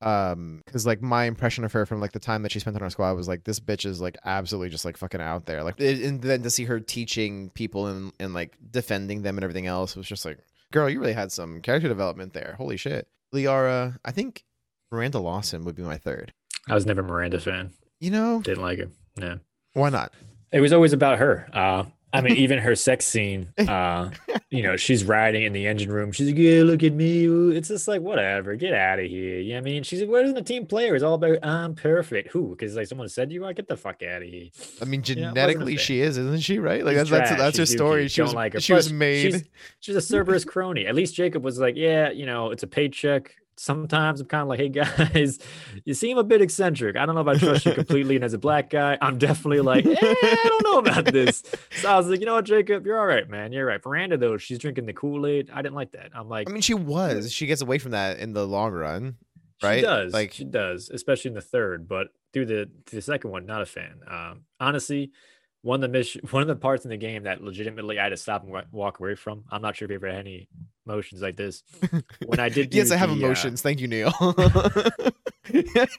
Um, 0.00 0.62
because 0.64 0.86
like 0.86 1.02
my 1.02 1.24
impression 1.24 1.64
of 1.64 1.72
her 1.72 1.84
from 1.84 2.00
like 2.00 2.12
the 2.12 2.20
time 2.20 2.42
that 2.44 2.52
she 2.52 2.60
spent 2.60 2.76
on 2.76 2.82
our 2.82 2.90
squad 2.90 3.14
was 3.14 3.26
like 3.26 3.42
this 3.42 3.58
bitch 3.58 3.84
is 3.84 4.00
like 4.00 4.16
absolutely 4.24 4.68
just 4.68 4.84
like 4.84 4.96
fucking 4.96 5.20
out 5.20 5.46
there. 5.46 5.64
Like 5.64 5.80
it, 5.80 6.00
and 6.04 6.22
then 6.22 6.42
to 6.42 6.50
see 6.50 6.64
her 6.66 6.78
teaching 6.78 7.50
people 7.50 7.88
and 7.88 8.12
and 8.20 8.32
like 8.32 8.56
defending 8.70 9.22
them 9.22 9.36
and 9.36 9.42
everything 9.44 9.66
else 9.66 9.96
was 9.96 10.06
just 10.06 10.24
like, 10.24 10.38
girl, 10.72 10.88
you 10.88 11.00
really 11.00 11.14
had 11.14 11.32
some 11.32 11.60
character 11.62 11.88
development 11.88 12.32
there. 12.32 12.54
Holy 12.58 12.76
shit. 12.76 13.08
Liara, 13.34 13.96
I 14.04 14.12
think 14.12 14.44
Miranda 14.92 15.18
Lawson 15.18 15.64
would 15.64 15.74
be 15.74 15.82
my 15.82 15.98
third. 15.98 16.32
I 16.68 16.74
was 16.74 16.86
never 16.86 17.02
Miranda 17.02 17.40
fan. 17.40 17.72
You 18.00 18.12
know, 18.12 18.40
Didn't 18.42 18.62
like 18.62 18.78
her. 18.78 18.88
No. 19.16 19.40
why 19.72 19.88
not? 19.90 20.12
It 20.52 20.60
was 20.60 20.72
always 20.72 20.92
about 20.92 21.18
her. 21.18 21.48
Uh, 21.52 21.84
I 22.12 22.22
mean, 22.22 22.36
even 22.36 22.58
her 22.58 22.74
sex 22.74 23.04
scene. 23.04 23.52
Uh, 23.68 24.10
you 24.50 24.62
know, 24.62 24.76
she's 24.76 25.04
riding 25.04 25.42
in 25.42 25.52
the 25.52 25.66
engine 25.66 25.92
room. 25.92 26.10
She's 26.10 26.28
like, 26.28 26.38
"Yeah, 26.38 26.62
look 26.62 26.82
at 26.82 26.92
me." 26.94 27.26
It's 27.54 27.68
just 27.68 27.86
like, 27.86 28.00
whatever. 28.00 28.54
Get 28.56 28.72
out 28.72 28.98
of 28.98 29.04
here. 29.06 29.38
You 29.40 29.50
know 29.50 29.54
what 29.56 29.60
I 29.60 29.64
mean? 29.72 29.82
She's 29.82 30.00
like, 30.00 30.08
"What 30.08 30.24
isn't 30.24 30.36
a 30.38 30.42
team 30.42 30.64
player? 30.64 30.94
It's 30.94 31.04
all 31.04 31.14
about 31.14 31.44
I'm 31.44 31.74
perfect." 31.74 32.30
Who? 32.30 32.50
Because 32.50 32.74
like 32.76 32.86
someone 32.86 33.08
said 33.10 33.28
to 33.28 33.34
you 33.34 33.44
are. 33.44 33.52
Get 33.52 33.68
the 33.68 33.76
fuck 33.76 34.02
out 34.02 34.22
of 34.22 34.28
here. 34.28 34.48
I 34.80 34.84
mean, 34.86 35.02
Yeah, 35.04 35.14
wasn't 35.28 35.34
genetically 35.34 35.76
fan. 35.76 35.84
she 35.84 36.00
is, 36.00 36.16
isn't 36.16 36.40
she? 36.40 36.58
Right? 36.58 36.82
Like 36.84 36.96
She's 36.96 37.10
that's 37.10 37.10
that's 37.10 37.28
trash. 37.28 37.38
that's 37.40 37.58
her 37.58 37.66
She's 37.66 37.72
story. 37.76 38.04
dookie. 38.06 38.10
She 38.10 38.16
Don't 38.20 38.26
was 38.28 38.34
like 38.34 38.52
her. 38.54 38.60
she 38.60 38.72
was 38.72 38.90
made. 38.92 39.32
She's, 39.32 39.44
she's 39.80 39.96
a 39.96 40.00
Cerberus 40.00 40.44
crony. 40.46 40.86
At 40.86 40.94
least 40.94 41.14
Jacob 41.14 41.44
was 41.44 41.58
like, 41.58 41.74
"Yeah, 41.76 42.10
you 42.10 42.24
know, 42.24 42.50
it's 42.52 42.62
a 42.62 42.66
paycheck." 42.68 43.34
Sometimes 43.58 44.20
I'm 44.20 44.26
kind 44.28 44.42
of 44.42 44.48
like, 44.48 44.60
"Hey 44.60 44.68
guys, 44.68 45.38
you 45.84 45.92
seem 45.94 46.16
a 46.18 46.24
bit 46.24 46.40
eccentric. 46.40 46.96
I 46.96 47.04
don't 47.06 47.14
know 47.14 47.20
if 47.22 47.26
I 47.28 47.36
trust 47.38 47.66
you 47.66 47.72
completely." 47.74 48.14
And 48.16 48.24
as 48.24 48.32
a 48.34 48.38
black 48.38 48.70
guy, 48.70 48.96
I'm 49.00 49.18
definitely 49.18 49.60
like, 49.60 49.84
eh, 49.84 49.96
"I 50.00 50.44
don't 50.48 50.64
know 50.64 50.78
about 50.78 51.06
this." 51.06 51.42
So 51.72 51.90
I 51.90 51.96
was 51.96 52.06
like, 52.08 52.20
"You 52.20 52.26
know 52.26 52.34
what, 52.34 52.44
Jacob? 52.44 52.86
You're 52.86 52.98
all 53.00 53.06
right, 53.06 53.28
man. 53.28 53.52
You're 53.52 53.66
right." 53.66 53.80
Miranda 53.84 54.16
though, 54.16 54.36
she's 54.36 54.58
drinking 54.58 54.86
the 54.86 54.92
Kool 54.92 55.26
Aid. 55.26 55.50
I 55.52 55.62
didn't 55.62 55.74
like 55.74 55.92
that. 55.92 56.10
I'm 56.14 56.28
like, 56.28 56.48
I 56.48 56.52
mean, 56.52 56.62
she 56.62 56.74
was. 56.74 57.32
She 57.32 57.46
gets 57.46 57.60
away 57.62 57.78
from 57.78 57.90
that 57.92 58.18
in 58.18 58.32
the 58.32 58.46
long 58.46 58.72
run. 58.72 59.16
right? 59.62 59.76
She 59.76 59.82
does. 59.82 60.12
Like- 60.12 60.32
she 60.32 60.44
does, 60.44 60.88
especially 60.90 61.30
in 61.30 61.34
the 61.34 61.40
third. 61.40 61.88
But 61.88 62.08
through 62.32 62.46
the 62.46 62.70
the 62.90 63.00
second 63.02 63.30
one, 63.30 63.44
not 63.46 63.62
a 63.62 63.66
fan. 63.66 64.00
Um, 64.08 64.42
honestly, 64.60 65.10
one 65.62 65.76
of 65.76 65.80
the 65.80 65.88
mission, 65.88 66.20
one 66.30 66.42
of 66.42 66.48
the 66.48 66.54
parts 66.56 66.84
in 66.84 66.90
the 66.90 66.96
game 66.96 67.24
that 67.24 67.42
legitimately 67.42 67.98
I 67.98 68.04
had 68.04 68.10
to 68.10 68.16
stop 68.16 68.44
and 68.44 68.54
walk 68.70 69.00
away 69.00 69.16
from. 69.16 69.44
I'm 69.50 69.62
not 69.62 69.74
sure 69.76 69.86
if 69.86 69.90
you 69.90 69.96
ever 69.96 70.06
had 70.06 70.20
any 70.20 70.48
emotions 70.88 71.22
like 71.22 71.36
this. 71.36 71.62
When 72.26 72.40
I 72.40 72.48
did, 72.48 72.74
yes, 72.74 72.90
I 72.90 72.96
have 72.96 73.10
the, 73.10 73.14
uh, 73.14 73.18
emotions. 73.18 73.62
Thank 73.62 73.80
you, 73.80 73.88
Neil. 73.88 74.12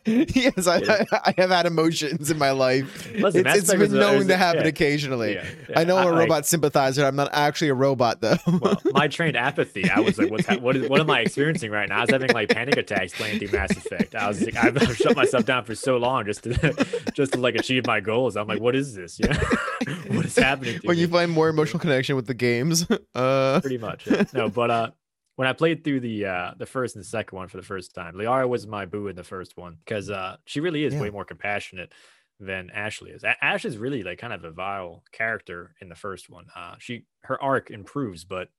yes, 0.05 0.67
I, 0.67 1.05
I 1.25 1.33
have 1.37 1.49
had 1.49 1.65
emotions 1.65 2.29
in 2.29 2.37
my 2.37 2.51
life. 2.51 3.11
Listen, 3.15 3.47
it's 3.47 3.57
it's 3.59 3.71
been 3.71 3.79
was 3.79 3.93
a- 3.93 3.97
known 3.99 4.27
to 4.27 4.37
happen 4.37 4.61
yeah. 4.61 4.67
occasionally. 4.67 5.35
yeah, 5.35 5.45
I 5.75 5.83
know 5.85 5.95
yeah, 5.95 6.01
I'm 6.01 6.07
a 6.07 6.11
like- 6.11 6.19
robot 6.19 6.45
sympathizer. 6.45 7.03
I'm 7.05 7.15
not 7.15 7.29
actually 7.33 7.69
a 7.69 7.73
robot, 7.73 8.21
though. 8.21 8.37
well, 8.61 8.79
my 8.91 9.07
trained 9.07 9.35
apathy, 9.37 9.89
I 9.89 10.01
was 10.01 10.17
like, 10.19 10.29
"What's 10.29 10.45
ha- 10.45 10.57
what 10.57 10.75
is 10.75 10.87
what 10.89 10.99
am 10.99 11.09
I 11.09 11.21
experiencing 11.21 11.71
right 11.71 11.89
now?" 11.89 11.97
I 11.97 12.01
was 12.01 12.11
having 12.11 12.31
like 12.31 12.49
panic 12.49 12.77
attacks 12.77 13.13
playing 13.13 13.39
through 13.39 13.57
Mass 13.57 13.71
Effect. 13.71 14.13
I 14.13 14.27
was 14.27 14.43
like, 14.43 14.55
I've, 14.55 14.77
I've 14.77 14.95
shut 14.95 15.15
myself 15.15 15.45
down 15.45 15.63
for 15.63 15.73
so 15.73 15.97
long 15.97 16.25
just 16.25 16.43
to 16.43 17.03
just 17.13 17.33
to 17.33 17.39
like 17.39 17.55
achieve 17.55 17.87
my 17.87 17.99
goals. 18.01 18.35
I'm 18.37 18.47
like, 18.47 18.61
"What 18.61 18.75
is 18.75 18.93
this? 18.93 19.19
Yeah, 19.19 19.39
what 20.07 20.25
is 20.25 20.36
happening?" 20.36 20.80
To 20.80 20.88
when 20.88 20.97
me? 20.97 21.01
you 21.01 21.07
find 21.07 21.32
more 21.32 21.49
emotional 21.49 21.80
connection 21.80 22.15
with 22.15 22.27
the 22.27 22.34
games, 22.34 22.86
uh, 23.15 23.59
pretty 23.61 23.77
much. 23.77 24.05
yeah. 24.07 24.23
No, 24.34 24.49
but 24.49 24.71
uh, 24.71 24.91
when 25.36 25.47
I 25.47 25.53
played 25.53 25.84
through 25.84 26.01
the 26.01 26.25
uh 26.25 26.51
the 26.57 26.65
first 26.65 26.95
and 26.95 27.03
the 27.03 27.07
second 27.09 27.36
one 27.38 27.47
for 27.47 27.57
the 27.57 27.63
first 27.63 27.93
time, 27.93 28.15
Liara 28.15 28.47
was 28.47 28.67
my 28.67 28.86
boo 28.86 29.07
in 29.07 29.15
the 29.15 29.23
first 29.23 29.57
one 29.57 29.77
because 29.84 30.09
uh 30.09 30.38
she 30.45 30.59
really 30.59 30.84
is 30.84 30.93
Yeah. 30.93 31.01
way 31.01 31.09
more 31.09 31.25
compassionate 31.25 31.93
than 32.39 32.69
Ashley 32.69 33.11
is. 33.11 33.23
A- 33.23 33.43
Ash 33.43 33.65
is 33.65 33.77
really 33.77 34.03
like 34.03 34.17
kind 34.17 34.34
of 34.34 34.43
a 34.45 34.51
vile 34.51 35.03
character 35.11 35.75
in 35.82 35.89
the 35.89 35.95
first 35.95 36.30
one. 36.30 36.45
Uh, 36.55 36.75
she 36.80 37.05
her 37.23 37.41
arc 37.41 37.69
improves, 37.69 38.23
but 38.25 38.49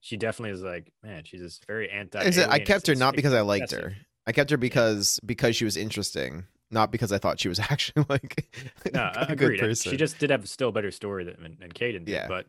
she 0.00 0.16
definitely 0.16 0.52
is 0.52 0.62
like 0.62 0.92
man, 1.02 1.24
she's 1.24 1.40
this 1.40 1.60
very 1.66 1.90
anti. 1.90 2.18
I 2.20 2.52
I 2.52 2.58
kept 2.60 2.86
her 2.86 2.94
not 2.94 3.14
because 3.16 3.34
I 3.34 3.40
liked 3.42 3.70
her. 3.72 3.94
I 4.26 4.32
kept 4.32 4.50
her 4.50 4.56
because 4.56 5.18
because 5.24 5.56
she 5.56 5.64
was 5.64 5.76
interesting, 5.76 6.44
not 6.70 6.90
because 6.92 7.12
I 7.12 7.18
thought 7.18 7.40
she 7.40 7.48
was 7.48 7.58
actually 7.70 8.04
like 8.08 8.46
No, 8.92 9.00
a 9.14 9.20
I 9.20 9.24
good 9.26 9.30
agreed. 9.32 9.60
person. 9.60 9.90
She 9.90 9.96
just 9.96 10.18
did 10.18 10.30
have 10.30 10.44
a 10.44 10.46
still 10.46 10.72
better 10.72 10.90
story 10.90 11.24
than, 11.24 11.56
than 11.58 11.70
Kaidan 11.72 12.04
did. 12.04 12.08
Yeah. 12.08 12.28
But 12.28 12.46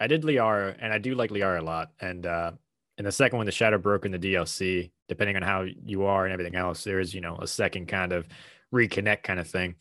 I 0.00 0.06
did 0.06 0.22
Liara, 0.22 0.76
and 0.80 0.92
I 0.92 0.98
do 0.98 1.14
like 1.14 1.30
Liara 1.30 1.60
a 1.60 1.62
lot. 1.64 1.90
And 2.00 2.24
uh, 2.24 2.52
in 2.98 3.04
the 3.04 3.12
second 3.12 3.36
one, 3.38 3.46
the 3.46 3.52
Shadow 3.52 3.78
Broker 3.78 4.06
in 4.06 4.12
the 4.12 4.18
DLC, 4.18 4.90
depending 5.08 5.36
on 5.36 5.42
how 5.42 5.62
you 5.84 6.04
are 6.04 6.24
and 6.24 6.32
everything 6.32 6.54
else, 6.54 6.84
there 6.84 7.00
is, 7.00 7.14
you 7.14 7.20
know, 7.20 7.36
a 7.36 7.46
second 7.46 7.86
kind 7.88 8.12
of 8.12 8.26
reconnect 8.72 9.22
kind 9.24 9.40
of 9.40 9.48
thing, 9.48 9.74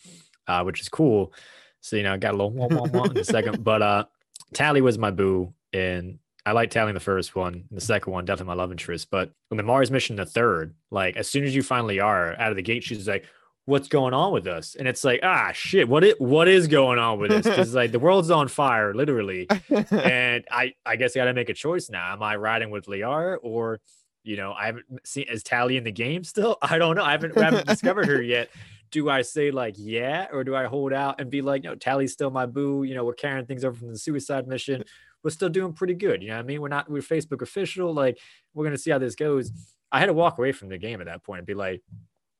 uh, 0.48 0.64
which 0.64 0.82
is 0.82 0.90
cool. 0.90 1.34
So, 1.82 1.96
you 1.96 2.04
know, 2.04 2.14
I 2.14 2.18
got 2.18 2.34
a 2.34 2.38
little 2.38 2.52
wah, 2.52 2.68
wah, 2.68 2.88
wah 2.92 3.04
in 3.06 3.14
the 3.14 3.24
second. 3.24 3.64
But 3.64 3.82
uh, 3.82 4.06
Tali 4.54 4.82
was 4.82 4.98
my 4.98 5.12
boo. 5.12 5.54
And 5.74 6.18
I 6.46 6.54
like 6.54 6.72
Tali 6.72 6.90
in 6.90 6.94
the 6.96 7.00
first 7.00 7.36
one. 7.36 7.54
In 7.54 7.76
the 7.76 7.82
second 7.82 8.12
one, 8.14 8.26
definitely 8.26 8.56
my 8.56 8.62
love 8.62 8.72
interest. 8.72 9.10
But 9.12 9.32
when 9.50 9.58
the 9.58 9.64
Mars 9.64 9.92
mission, 9.92 10.16
the 10.16 10.26
third, 10.26 10.74
like 10.90 11.16
as 11.18 11.30
soon 11.30 11.44
as 11.44 11.54
you 11.54 11.62
finally 11.62 12.00
are 12.00 12.34
out 12.40 12.50
of 12.52 12.56
the 12.56 12.62
gate, 12.64 12.84
she's 12.84 13.08
like, 13.08 13.26
what's 13.68 13.90
going 13.90 14.14
on 14.14 14.32
with 14.32 14.48
us? 14.48 14.76
And 14.76 14.88
it's 14.88 15.04
like, 15.04 15.20
ah, 15.24 15.52
shit, 15.54 15.90
what 15.90 16.02
it, 16.02 16.22
what 16.22 16.48
is 16.48 16.68
going 16.68 17.00
on 17.00 17.20
with 17.20 17.32
this? 17.32 17.46
Because 17.46 17.76
like 17.76 17.92
the 17.92 18.00
world's 18.08 18.32
on 18.32 18.48
fire, 18.48 18.94
literally. 18.94 19.46
and 19.92 20.46
I, 20.50 20.74
I 20.86 20.96
guess 20.96 21.16
I 21.16 21.20
got 21.20 21.26
to 21.26 21.34
make 21.34 21.50
a 21.50 21.54
choice 21.54 21.90
now. 21.90 22.14
Am 22.14 22.24
I 22.24 22.38
riding 22.38 22.70
with 22.70 22.86
Liara 22.86 23.38
or, 23.42 23.82
you 24.24 24.38
know, 24.38 24.54
I 24.54 24.68
haven't 24.68 24.86
seen 25.04 25.26
is 25.30 25.44
Tali 25.44 25.76
in 25.76 25.84
the 25.84 25.92
game 25.92 26.24
still? 26.24 26.58
I 26.62 26.78
don't 26.78 26.96
know. 26.96 27.04
I 27.04 27.12
haven't, 27.12 27.38
I 27.38 27.44
haven't 27.44 27.68
discovered 27.68 28.08
her 28.08 28.22
yet. 28.22 28.50
Do 28.90 29.10
I 29.10 29.22
say 29.22 29.52
like 29.52 29.76
yeah, 29.78 30.28
or 30.32 30.46
do 30.46 30.56
I 30.56 30.64
hold 30.64 30.94
out 30.94 31.20
and 31.20 31.30
be 31.30 31.42
like, 31.42 31.62
no, 31.62 31.76
Tali's 31.76 32.14
still 32.14 32.32
my 32.32 32.46
boo? 32.46 32.84
You 32.84 32.96
know, 32.96 33.04
we're 33.04 33.16
carrying 33.16 33.46
things 33.46 33.66
over 33.66 33.78
from 33.78 33.92
the 33.92 33.98
suicide 33.98 34.48
mission. 34.48 34.82
We're 35.24 35.32
still 35.32 35.50
doing 35.50 35.74
pretty 35.74 35.94
good. 35.94 36.22
You 36.24 36.30
know 36.30 36.36
what 36.36 36.44
I 36.44 36.48
mean? 36.48 36.62
We're 36.62 36.70
not 36.70 36.90
we're 36.90 37.02
Facebook 37.02 37.42
official. 37.42 37.94
Like 37.94 38.18
we're 38.54 38.64
gonna 38.64 38.78
see 38.78 38.92
how 38.92 38.98
this 38.98 39.16
goes. 39.16 39.52
I 39.92 40.00
had 40.00 40.06
to 40.06 40.14
walk 40.14 40.38
away 40.38 40.54
from 40.54 40.70
the 40.70 40.78
game 40.78 41.02
at 41.02 41.08
that 41.08 41.22
point 41.22 41.40
and 41.40 41.46
be 41.46 41.54
like, 41.54 41.82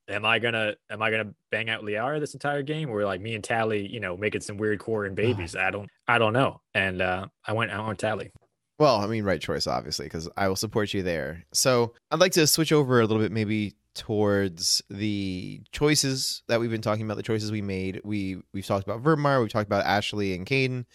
am 0.08 0.26
I 0.26 0.40
gonna 0.40 0.76
am 0.90 1.02
I 1.02 1.12
gonna 1.12 1.34
bang 1.52 1.70
out 1.70 1.84
Liara 1.84 2.20
this 2.20 2.34
entire 2.34 2.64
game? 2.64 2.90
Or 2.90 3.04
like 3.06 3.22
me 3.22 3.36
and 3.36 3.44
Tali, 3.44 3.88
you 3.88 4.00
know, 4.00 4.18
making 4.18 4.42
some 4.42 4.58
weird 4.58 4.80
Quarian 4.80 5.16
babies. 5.16 5.56
I 5.56 5.72
don't 5.72 5.90
I 6.08 6.18
don't 6.18 6.34
know. 6.34 6.62
And 6.74 7.02
uh 7.02 7.28
I 7.46 7.54
went 7.54 7.72
I 7.72 7.86
went 7.86 8.00
Tali. 8.00 8.32
Well, 8.80 8.98
I 8.98 9.08
mean, 9.08 9.24
right 9.24 9.42
choice, 9.42 9.66
obviously, 9.66 10.06
because 10.06 10.30
I 10.38 10.48
will 10.48 10.56
support 10.56 10.94
you 10.94 11.02
there. 11.02 11.46
So 11.52 11.94
I'd 12.12 12.20
like 12.20 12.34
to 12.34 12.46
switch 12.46 12.72
over 12.72 13.02
a 13.02 13.08
little 13.08 13.24
bit, 13.24 13.32
maybe 13.32 13.74
towards 13.96 14.84
the 14.92 15.62
choices 15.72 16.44
that 16.48 16.60
we've 16.60 16.70
been 16.70 16.82
talking 16.82 17.04
about, 17.04 17.18
the 17.18 17.24
choices 17.24 17.52
we 17.52 17.64
made. 17.64 18.02
We 18.04 18.38
we've 18.54 18.66
talked 18.66 18.88
about 18.88 19.04
Virmire, 19.04 19.42
we've 19.42 19.52
talked 19.52 19.68
about 19.68 19.86
Ashley 19.86 20.34
and 20.36 20.46
Kaidan. 20.46 20.86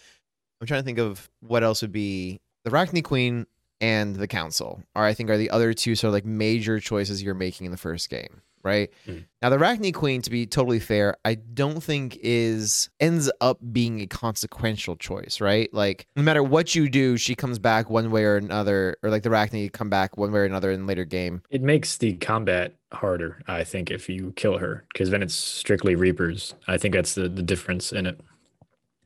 I'm 0.60 0.66
trying 0.66 0.80
to 0.80 0.84
think 0.84 0.98
of 0.98 1.28
what 1.40 1.64
else 1.64 1.82
would 1.82 1.90
be 1.90 2.40
the 2.64 2.70
Rachni 2.70 3.02
Queen 3.02 3.46
and 3.80 4.14
the 4.14 4.28
Council. 4.28 4.80
Are 4.94 5.04
I 5.04 5.12
think 5.12 5.28
are 5.28 5.36
the 5.36 5.50
other 5.50 5.74
two 5.74 5.96
sort 5.96 6.10
of 6.10 6.14
like 6.14 6.24
major 6.24 6.78
choices 6.78 7.20
you're 7.20 7.34
making 7.34 7.64
in 7.64 7.72
the 7.72 7.78
first 7.78 8.08
game, 8.08 8.42
right? 8.62 8.90
Mhm. 9.06 9.24
Now 9.40 9.50
the 9.50 9.56
Rachni 9.58 9.92
Queen, 9.92 10.22
to 10.22 10.30
be 10.30 10.46
totally 10.46 10.78
fair, 10.80 11.16
I 11.24 11.34
don't 11.34 11.82
think 11.82 12.18
is 12.22 12.90
ends 13.00 13.30
up 13.40 13.58
being 13.72 14.00
a 14.00 14.06
consequential 14.06 14.96
choice, 14.96 15.40
right? 15.40 15.72
Like 15.74 16.06
no 16.16 16.22
matter 16.22 16.42
what 16.42 16.74
you 16.74 16.88
do, 16.88 17.16
she 17.16 17.34
comes 17.34 17.58
back 17.58 17.90
one 17.90 18.10
way 18.10 18.24
or 18.24 18.36
another, 18.36 18.96
or 19.02 19.10
like 19.10 19.22
the 19.22 19.30
Rachni 19.30 19.72
come 19.72 19.90
back 19.90 20.16
one 20.16 20.32
way 20.32 20.40
or 20.40 20.44
another 20.44 20.70
in 20.70 20.86
later 20.86 21.04
game. 21.04 21.42
It 21.50 21.62
makes 21.62 21.96
the 21.96 22.14
combat 22.14 22.74
harder, 22.92 23.42
I 23.48 23.64
think, 23.64 23.90
if 23.90 24.08
you 24.08 24.32
kill 24.36 24.58
her, 24.58 24.84
because 24.92 25.10
then 25.10 25.22
it's 25.22 25.34
strictly 25.34 25.94
Reapers. 25.94 26.54
I 26.68 26.76
think 26.78 26.94
that's 26.94 27.14
the, 27.14 27.28
the 27.28 27.42
difference 27.42 27.92
in 27.92 28.06
it. 28.06 28.20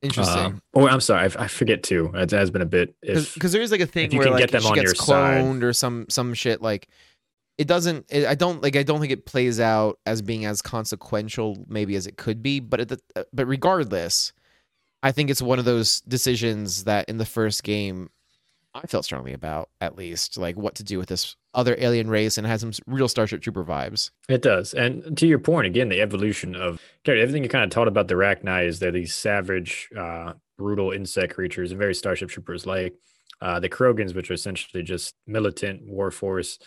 Interesting. 0.03 0.39
Um, 0.45 0.63
or 0.75 0.91
I'm 0.91 1.01
sorry, 1.01 1.31
I, 1.37 1.45
I 1.45 1.49
forget 1.49 1.83
too. 1.83 2.11
It 2.15 2.31
has 2.31 2.51
been 2.51 2.61
a 2.63 2.67
bit. 2.67 2.95
Because 3.01 3.53
there 3.53 3.63
is 3.63 3.73
like 3.73 3.81
a 3.81 3.87
thing 3.87 4.15
where 4.15 4.25
can 4.27 4.33
like 4.35 4.41
get 4.43 4.53
them 4.53 4.61
she 4.61 4.69
on 4.69 4.75
gets 4.75 4.85
your 4.85 4.95
side. 4.95 5.43
cloned 5.43 5.63
or 5.63 5.73
some 5.73 6.07
some 6.11 6.35
shit 6.35 6.61
like 6.61 6.89
it 7.59 7.67
doesn't 7.67 8.05
it, 8.09 8.27
i 8.27 8.35
don't 8.35 8.63
like 8.63 8.77
i 8.77 8.83
don't 8.83 9.01
think 9.01 9.13
it 9.13 9.27
plays 9.27 9.61
out 9.61 9.99
as 10.07 10.23
being 10.23 10.45
as 10.45 10.63
consequential 10.63 11.65
maybe 11.69 11.97
as 11.97 12.07
it 12.07 12.17
could 12.17 12.43
be 12.43 12.61
but 12.61 12.81
at 12.81 12.89
the, 12.89 13.01
uh, 13.15 13.23
but 13.33 13.47
regardless 13.47 14.33
i 15.03 15.13
think 15.13 15.31
it's 15.31 15.43
one 15.43 15.59
of 15.59 15.65
those 15.65 16.01
decisions 16.03 16.85
that 16.85 17.09
in 17.09 17.19
the 17.19 17.25
first 17.25 17.63
game 17.63 18.11
i 18.75 18.83
felt 18.87 19.05
strongly 19.05 19.33
about 19.33 19.71
at 19.81 19.97
least 19.97 20.37
like 20.37 20.57
what 20.57 20.75
to 20.75 20.85
do 20.85 20.99
with 20.99 21.09
this 21.09 21.37
other 21.55 21.75
alien 21.79 22.11
race 22.11 22.37
and 22.37 22.47
has 22.47 22.61
some 22.61 22.73
real 22.87 23.09
starship 23.09 23.41
trooper 23.41 23.65
vibes. 23.65 24.11
It 24.29 24.43
does. 24.43 24.75
And 24.75 25.17
to 25.17 25.27
your 25.27 25.39
point 25.39 25.67
again 25.67 25.89
the 25.89 26.03
evolution 26.03 26.55
of 26.55 26.79
everything 27.07 27.43
you 27.43 27.49
kind 27.49 27.65
of 27.65 27.71
taught 27.71 27.89
about 27.89 28.09
the 28.09 28.15
Rachni 28.15 28.67
is 28.67 28.79
they're 28.79 28.93
these 28.93 29.15
savage 29.15 29.89
uh 29.99 30.35
brutal 30.59 30.91
insect 30.91 31.35
creatures 31.35 31.71
and 31.71 31.79
very 31.79 31.95
starship 31.95 32.29
troopers 32.29 32.67
like 32.67 32.95
uh, 33.41 33.61
the 33.61 33.69
Krogans, 33.69 34.15
which 34.15 34.31
are 34.31 34.35
essentially 34.35 34.83
just 34.83 35.15
militant 35.27 35.87
war 35.87 36.11
force, 36.11 36.59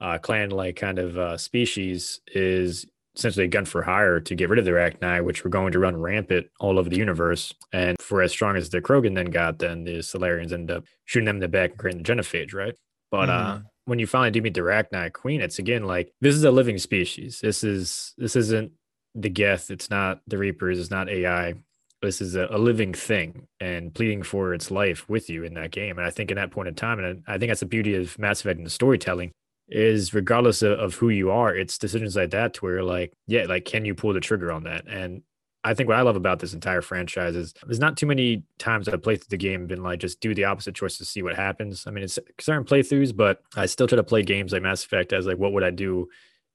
uh, 0.00 0.18
clan 0.18 0.50
like 0.50 0.76
kind 0.76 0.98
of 0.98 1.18
uh, 1.18 1.36
species, 1.36 2.20
is 2.34 2.86
essentially 3.16 3.44
a 3.44 3.48
gun 3.48 3.64
for 3.64 3.82
hire 3.82 4.20
to 4.20 4.34
get 4.34 4.48
rid 4.48 4.58
of 4.58 4.64
the 4.64 4.70
Rachni, 4.70 5.22
which 5.24 5.44
were 5.44 5.50
going 5.50 5.72
to 5.72 5.78
run 5.78 6.00
rampant 6.00 6.46
all 6.60 6.78
over 6.78 6.88
the 6.88 6.96
universe. 6.96 7.52
And 7.72 7.96
for 8.00 8.22
as 8.22 8.32
strong 8.32 8.56
as 8.56 8.70
the 8.70 8.80
Krogan 8.80 9.14
then 9.14 9.26
got, 9.26 9.58
then 9.58 9.84
the 9.84 9.98
Salarians 9.98 10.52
end 10.52 10.70
up 10.70 10.84
shooting 11.04 11.26
them 11.26 11.36
in 11.36 11.40
the 11.40 11.48
back 11.48 11.70
and 11.70 11.78
creating 11.78 12.02
the 12.02 12.12
genophage, 12.12 12.54
right? 12.54 12.74
But 13.10 13.28
uh, 13.28 13.32
mm-hmm. 13.32 13.58
uh, 13.58 13.68
when 13.86 13.98
you 13.98 14.06
finally 14.06 14.30
do 14.30 14.42
meet 14.42 14.54
the 14.54 14.60
Rachni 14.60 15.12
Queen, 15.12 15.40
it's 15.40 15.58
again 15.58 15.84
like 15.84 16.12
this 16.20 16.34
is 16.34 16.44
a 16.44 16.50
living 16.50 16.78
species. 16.78 17.40
This 17.40 17.64
is 17.64 18.14
this 18.16 18.36
isn't 18.36 18.72
the 19.14 19.28
Geth. 19.28 19.70
It's 19.70 19.90
not 19.90 20.20
the 20.26 20.38
Reapers. 20.38 20.78
It's 20.78 20.90
not 20.90 21.08
AI 21.08 21.54
this 22.02 22.20
is 22.20 22.34
a, 22.34 22.46
a, 22.50 22.58
living 22.58 22.94
thing 22.94 23.46
and 23.60 23.94
pleading 23.94 24.22
for 24.22 24.54
its 24.54 24.70
life 24.70 25.08
with 25.08 25.28
you 25.28 25.44
in 25.44 25.54
that 25.54 25.70
game. 25.70 25.98
And 25.98 26.06
I 26.06 26.10
think 26.10 26.30
in 26.30 26.36
that 26.36 26.50
point 26.50 26.68
in 26.68 26.74
time, 26.74 26.98
and 26.98 27.22
I 27.26 27.36
think 27.36 27.50
that's 27.50 27.60
the 27.60 27.66
beauty 27.66 27.94
of 27.94 28.18
Mass 28.18 28.40
Effect 28.40 28.56
and 28.56 28.66
the 28.66 28.70
storytelling 28.70 29.32
is 29.70 30.12
regardless 30.12 30.62
of, 30.62 30.78
of 30.78 30.94
who 30.94 31.08
you 31.08 31.30
are, 31.30 31.54
it's 31.54 31.78
decisions 31.78 32.16
like 32.16 32.30
that 32.30 32.54
to 32.54 32.60
where 32.60 32.82
like, 32.82 33.12
yeah, 33.26 33.44
like 33.44 33.64
can 33.64 33.84
you 33.84 33.94
pull 33.94 34.12
the 34.12 34.20
trigger 34.20 34.52
on 34.52 34.64
that? 34.64 34.86
And 34.88 35.22
I 35.62 35.74
think 35.74 35.88
what 35.88 35.98
I 35.98 36.02
love 36.02 36.16
about 36.16 36.38
this 36.38 36.54
entire 36.54 36.80
franchise 36.80 37.36
is 37.36 37.54
there's 37.64 37.78
not 37.78 37.96
too 37.96 38.06
many 38.06 38.44
times 38.58 38.88
I've 38.88 39.02
played 39.02 39.20
through 39.20 39.30
the 39.30 39.36
game 39.36 39.60
and 39.60 39.68
been 39.68 39.82
like, 39.82 40.00
just 40.00 40.20
do 40.20 40.34
the 40.34 40.44
opposite 40.44 40.74
choice 40.74 40.96
to 40.98 41.04
see 41.04 41.22
what 41.22 41.36
happens. 41.36 41.84
I 41.86 41.90
mean, 41.90 42.04
it's 42.04 42.18
certain 42.40 42.64
playthroughs, 42.64 43.14
but 43.14 43.42
I 43.56 43.66
still 43.66 43.86
try 43.86 43.96
to 43.96 44.02
play 44.02 44.22
games 44.22 44.52
like 44.52 44.62
Mass 44.62 44.84
Effect 44.84 45.12
as 45.12 45.26
like, 45.26 45.36
what 45.36 45.52
would 45.52 45.62
I 45.62 45.70
do 45.70 46.08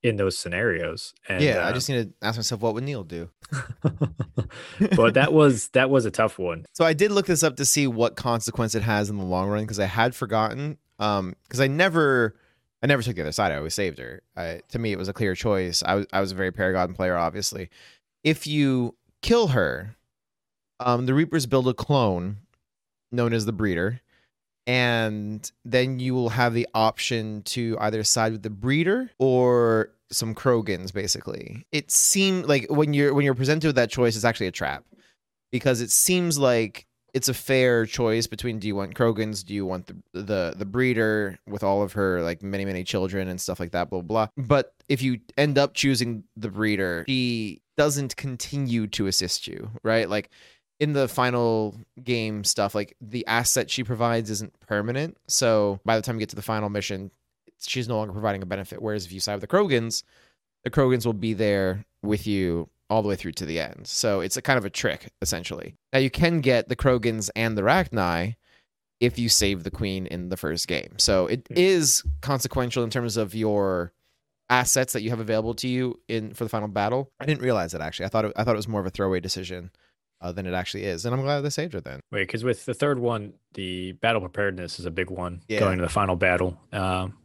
in 0.05 0.18
those 0.18 0.38
scenarios. 0.38 1.16
And, 1.28 1.43
yeah, 1.43 1.66
uh, 1.66 1.70
I 1.70 1.74
just 1.74 1.89
need 1.89 2.03
to 2.03 2.13
ask 2.26 2.38
myself, 2.38 2.61
what 2.61 2.76
would 2.76 2.84
Neil 2.84 3.03
do? 3.03 3.30
but 4.95 5.16
that 5.16 5.34
was 5.34 5.70
that 5.70 5.89
was 5.89 6.05
a 6.05 6.11
tough 6.11 6.38
one. 6.38 6.66
So 6.74 6.86
I 6.86 6.93
did 6.93 7.11
look 7.11 7.26
this 7.26 7.41
up 7.41 7.55
to 7.55 7.66
see 7.66 7.88
what 7.88 8.16
consequence 8.16 8.76
it 8.76 8.84
has 8.84 9.09
in 9.09 9.18
the 9.18 9.24
long 9.24 9.49
run 9.49 9.63
because 9.63 9.80
I 9.80 9.86
had 9.86 10.16
forgotten. 10.16 10.78
Um, 10.99 11.34
because 11.43 11.59
I 11.59 11.68
never, 11.68 12.36
I 12.82 12.88
never 12.88 13.01
took 13.01 13.15
the 13.15 13.21
other 13.21 13.32
side. 13.32 13.51
I 13.51 13.57
always 13.57 13.73
saved 13.73 13.99
her. 13.99 14.21
To 14.36 14.80
me, 14.80 14.91
it 14.91 14.97
was 14.97 15.07
a 15.07 15.13
clear 15.13 15.36
choice. 15.36 15.82
I 15.84 15.95
was 15.95 16.05
I 16.13 16.21
was 16.21 16.32
a 16.32 16.36
very 16.36 16.51
Paragon 16.51 16.93
player, 16.93 17.17
obviously. 17.17 17.69
If 18.23 18.47
you 18.47 18.95
kill 19.21 19.47
her, 19.47 19.95
um, 20.80 21.05
the 21.05 21.13
Reapers 21.13 21.45
build 21.45 21.67
a 21.67 21.73
clone 21.73 22.38
known 23.11 23.34
as 23.34 23.45
the 23.45 23.53
Breeder 23.53 24.01
and 24.67 25.51
then 25.63 25.99
you 25.99 26.13
will 26.13 26.30
have 26.30 26.53
the 26.53 26.67
option 26.73 27.43
to 27.43 27.78
either 27.80 28.03
side 28.03 28.32
with 28.32 28.41
the 28.41 28.49
breeder 28.49 29.11
or 29.19 29.91
some 30.11 30.34
Krogans 30.34 30.93
basically. 30.93 31.65
It 31.71 31.91
seemed 31.91 32.45
like 32.45 32.67
when 32.69 32.93
you're 32.93 33.13
when 33.13 33.26
you're 33.26 33.36
presented 33.36 33.67
with 33.67 33.76
that 33.76 33.91
choice, 33.91 34.15
it's 34.15 34.26
actually 34.26 34.47
a 34.47 34.51
trap 34.51 34.84
because 35.51 35.82
it 35.82 35.91
seems 35.91 36.38
like 36.39 36.88
it's 37.16 37.30
a 37.30 37.34
fair 37.34 37.86
choice 37.86 38.28
between 38.28 38.59
do 38.59 38.68
you 38.68 38.76
want 38.76 38.93
Krogans, 38.93 39.43
do 39.43 39.53
you 39.53 39.66
want 39.66 39.88
the 39.88 39.95
the 40.11 40.53
the 40.55 40.66
breeder 40.66 41.39
with 41.47 41.63
all 41.63 41.82
of 41.82 41.93
her 41.93 42.22
like 42.22 42.43
many 42.43 42.66
many 42.66 42.84
children 42.84 43.30
and 43.30 43.39
stuff 43.39 43.57
like 43.57 43.72
that, 43.72 43.89
blah 43.89 44.01
blah. 44.01 44.28
blah. 44.28 44.45
But 44.45 44.74
if 44.89 45.01
you 45.01 45.22
end 45.38 45.57
up 45.57 45.74
choosing 45.74 46.26
the 46.36 46.49
breeder, 46.49 47.05
she 47.07 47.61
doesn't 47.78 48.18
continue 48.18 48.88
to 48.88 49.07
assist 49.07 49.47
you, 49.47 49.72
right? 49.82 50.09
Like 50.09 50.30
in 50.82 50.91
the 50.91 51.07
final 51.07 51.80
game 52.03 52.43
stuff, 52.43 52.76
like 52.76 52.97
the 52.99 53.26
asset 53.28 53.72
she 53.72 53.86
provides 53.86 54.30
isn't 54.30 54.59
permanent. 54.59 55.18
So 55.28 55.80
by 55.86 55.95
the 55.95 56.01
time 56.01 56.18
you 56.18 56.20
get 56.20 56.30
to 56.30 56.36
the 56.36 56.41
final 56.41 56.70
mission, 56.70 57.11
she's 57.61 57.88
no 57.88 57.95
longer 57.95 58.11
providing 58.11 58.43
a 58.43 58.45
benefit. 58.45 58.82
Whereas 58.82 59.05
if 59.05 59.13
you 59.13 59.22
side 59.22 59.36
with 59.36 59.41
the 59.41 59.47
Krogans, 59.47 60.03
the 60.66 60.70
Krogans 60.70 61.05
will 61.05 61.13
be 61.13 61.34
there 61.34 61.86
with 62.03 62.28
you 62.28 62.68
all 62.90 63.02
the 63.02 63.10
way 63.10 63.16
through 63.16 63.34
to 63.34 63.46
the 63.46 63.60
end. 63.60 63.88
So 63.88 64.20
it's 64.20 64.38
a 64.38 64.42
kind 64.42 64.58
of 64.58 64.66
a 64.66 64.70
trick, 64.70 65.12
essentially. 65.22 65.76
Now 65.94 66.00
you 66.00 66.10
can 66.10 66.42
get 66.42 66.70
the 66.70 66.76
Krogans 66.76 67.30
and 67.36 67.58
the 67.58 67.64
Rachni 67.64 68.36
if 69.00 69.20
you 69.20 69.30
save 69.30 69.64
the 69.64 69.72
queen 69.72 70.08
in 70.08 70.30
the 70.30 70.38
first 70.38 70.68
game. 70.68 70.94
So 70.98 71.28
it 71.28 71.48
hmm. 71.48 71.54
is 71.56 72.04
consequential 72.22 72.84
in 72.84 72.90
terms 72.90 73.18
of 73.18 73.36
your 73.36 73.94
assets 74.50 74.94
that 74.94 75.02
you 75.02 75.10
have 75.10 75.20
available 75.20 75.56
to 75.56 75.68
you 75.68 76.00
in 76.08 76.34
for 76.34 76.44
the 76.44 76.50
final 76.50 76.68
battle. 76.68 77.12
I 77.20 77.26
didn't 77.26 77.42
realize 77.42 77.72
that 77.72 77.82
actually. 77.82 78.06
I 78.06 78.10
thought 78.10 78.26
it, 78.26 78.34
I 78.36 78.44
thought 78.44 78.54
it 78.54 78.58
was 78.58 78.68
more 78.68 78.80
of 78.80 78.86
a 78.86 78.92
throwaway 78.92 79.20
decision 79.20 79.72
uh, 80.22 80.32
than 80.32 80.46
it 80.46 80.54
actually 80.54 80.86
is. 80.86 81.06
And 81.06 81.14
I'm 81.14 81.22
glad 81.22 81.42
they 81.42 81.50
saved 81.50 81.74
her 81.74 81.82
then. 81.82 82.00
Wait, 82.12 82.24
because 82.24 82.44
with 82.44 82.66
the 82.66 82.74
third 82.74 83.00
one, 83.00 83.34
the 83.54 83.94
battle 83.94 84.22
preparedness 84.22 84.80
is 84.80 84.86
a 84.86 84.92
big 84.92 85.10
one 85.10 85.42
yeah. 85.48 85.60
going 85.60 85.78
to 85.78 85.84
the 85.84 85.90
final 85.90 86.16
battle. 86.16 86.60
Um, 86.72 87.18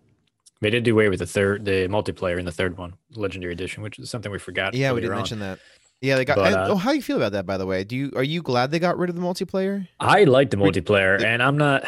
they 0.61 0.71
did 0.71 0.85
do 0.85 0.93
away 0.93 1.09
with 1.09 1.19
the 1.19 1.27
third, 1.27 1.65
the 1.65 1.89
multiplayer 1.89 2.39
in 2.39 2.45
the 2.45 2.53
third 2.53 2.77
one, 2.77 2.95
Legendary 3.15 3.53
Edition, 3.53 3.83
which 3.83 3.99
is 3.99 4.11
something 4.11 4.31
we 4.31 4.39
forgot. 4.39 4.75
Yeah, 4.75 4.93
we 4.93 5.01
didn't 5.01 5.13
on. 5.13 5.19
mention 5.19 5.39
that. 5.41 5.59
Yeah, 6.01 6.17
they 6.17 6.25
got. 6.25 6.37
But, 6.37 6.53
uh, 6.55 6.67
oh, 6.71 6.77
how 6.77 6.91
do 6.91 6.97
you 6.97 7.03
feel 7.03 7.17
about 7.17 7.33
that? 7.33 7.45
By 7.47 7.59
the 7.59 7.67
way, 7.67 7.85
do 7.85 7.97
you 7.97 8.13
are 8.17 8.23
you 8.23 8.43
glad 8.43 8.71
they 8.71 8.79
got 8.79 8.97
rid 8.97 9.11
of 9.11 9.17
the 9.17 9.23
multiplayer? 9.23 9.87
I 9.99 10.25
like 10.25 10.51
the 10.51 10.57
multiplayer, 10.57 11.23
and 11.23 11.43
I'm 11.43 11.59
not. 11.59 11.85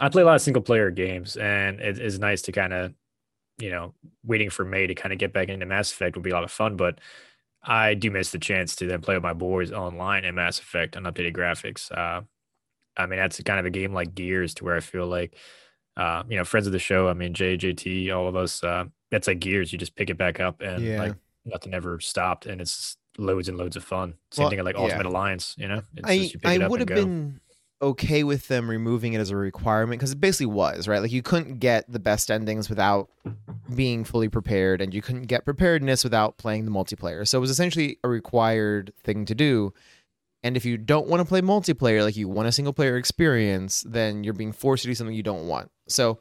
I 0.00 0.08
play 0.08 0.22
a 0.22 0.24
lot 0.24 0.36
of 0.36 0.42
single 0.42 0.62
player 0.62 0.90
games, 0.90 1.36
and 1.36 1.80
it 1.80 1.98
is 1.98 2.18
nice 2.18 2.42
to 2.42 2.52
kind 2.52 2.72
of, 2.72 2.92
you 3.58 3.70
know, 3.70 3.94
waiting 4.24 4.50
for 4.50 4.64
May 4.64 4.86
to 4.86 4.94
kind 4.94 5.12
of 5.12 5.18
get 5.18 5.32
back 5.32 5.48
into 5.48 5.66
Mass 5.66 5.92
Effect 5.92 6.16
would 6.16 6.22
be 6.22 6.30
a 6.30 6.34
lot 6.34 6.44
of 6.44 6.50
fun. 6.50 6.76
But 6.76 7.00
I 7.62 7.94
do 7.94 8.10
miss 8.10 8.30
the 8.30 8.38
chance 8.38 8.76
to 8.76 8.86
then 8.86 9.00
play 9.00 9.14
with 9.14 9.22
my 9.22 9.32
boys 9.32 9.72
online 9.72 10.24
in 10.24 10.34
Mass 10.34 10.58
Effect 10.58 10.96
on 10.96 11.04
updated 11.04 11.36
graphics. 11.36 11.90
Uh, 11.90 12.22
I 12.96 13.06
mean, 13.06 13.18
that's 13.18 13.40
kind 13.42 13.58
of 13.58 13.66
a 13.66 13.70
game 13.70 13.92
like 13.92 14.14
Gears 14.14 14.54
to 14.54 14.64
where 14.64 14.76
I 14.76 14.80
feel 14.80 15.06
like, 15.06 15.36
uh, 15.96 16.22
you 16.28 16.36
know, 16.36 16.44
friends 16.44 16.66
of 16.66 16.72
the 16.72 16.78
show. 16.78 17.08
I 17.08 17.14
mean, 17.14 17.34
JJT, 17.34 18.14
all 18.14 18.28
of 18.28 18.36
us. 18.36 18.62
Uh, 18.62 18.84
that's 19.10 19.28
like 19.28 19.38
Gears. 19.38 19.72
You 19.72 19.78
just 19.78 19.94
pick 19.94 20.10
it 20.10 20.18
back 20.18 20.40
up 20.40 20.60
and 20.60 20.82
yeah. 20.82 20.98
like 20.98 21.14
nothing 21.44 21.74
ever 21.74 22.00
stopped, 22.00 22.46
and 22.46 22.60
it's 22.60 22.96
loads 23.18 23.48
and 23.48 23.56
loads 23.56 23.76
of 23.76 23.84
fun. 23.84 24.14
Same 24.30 24.44
well, 24.44 24.50
thing 24.50 24.64
like 24.64 24.76
Ultimate 24.76 25.06
yeah. 25.06 25.10
Alliance. 25.10 25.54
You 25.58 25.68
know, 25.68 25.82
it's 25.96 26.36
I 26.44 26.54
I 26.56 26.68
would 26.68 26.80
have 26.80 26.88
been 26.88 27.40
okay 27.82 28.24
with 28.24 28.48
them 28.48 28.68
removing 28.68 29.12
it 29.12 29.18
as 29.18 29.30
a 29.30 29.36
requirement 29.36 29.98
because 29.98 30.12
it 30.12 30.20
basically 30.20 30.46
was 30.46 30.86
right 30.88 31.02
like 31.02 31.12
you 31.12 31.22
couldn't 31.22 31.58
get 31.58 31.84
the 31.90 31.98
best 31.98 32.30
endings 32.30 32.70
without 32.70 33.10
being 33.74 34.04
fully 34.04 34.28
prepared 34.28 34.80
and 34.80 34.94
you 34.94 35.02
couldn't 35.02 35.24
get 35.24 35.44
preparedness 35.44 36.02
without 36.02 36.38
playing 36.38 36.64
the 36.64 36.70
multiplayer 36.70 37.26
so 37.26 37.36
it 37.36 37.40
was 37.40 37.50
essentially 37.50 37.98
a 38.04 38.08
required 38.08 38.92
thing 39.02 39.24
to 39.24 39.34
do 39.34 39.72
and 40.44 40.56
if 40.56 40.64
you 40.64 40.76
don't 40.76 41.08
want 41.08 41.20
to 41.20 41.24
play 41.24 41.40
multiplayer 41.40 42.04
like 42.04 42.16
you 42.16 42.28
want 42.28 42.46
a 42.46 42.52
single 42.52 42.72
player 42.72 42.96
experience 42.96 43.84
then 43.88 44.22
you're 44.22 44.32
being 44.32 44.52
forced 44.52 44.82
to 44.82 44.88
do 44.88 44.94
something 44.94 45.16
you 45.16 45.22
don't 45.22 45.48
want 45.48 45.70
so 45.88 46.20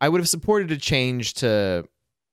i 0.00 0.08
would 0.08 0.20
have 0.20 0.28
supported 0.28 0.70
a 0.70 0.76
change 0.76 1.34
to 1.34 1.84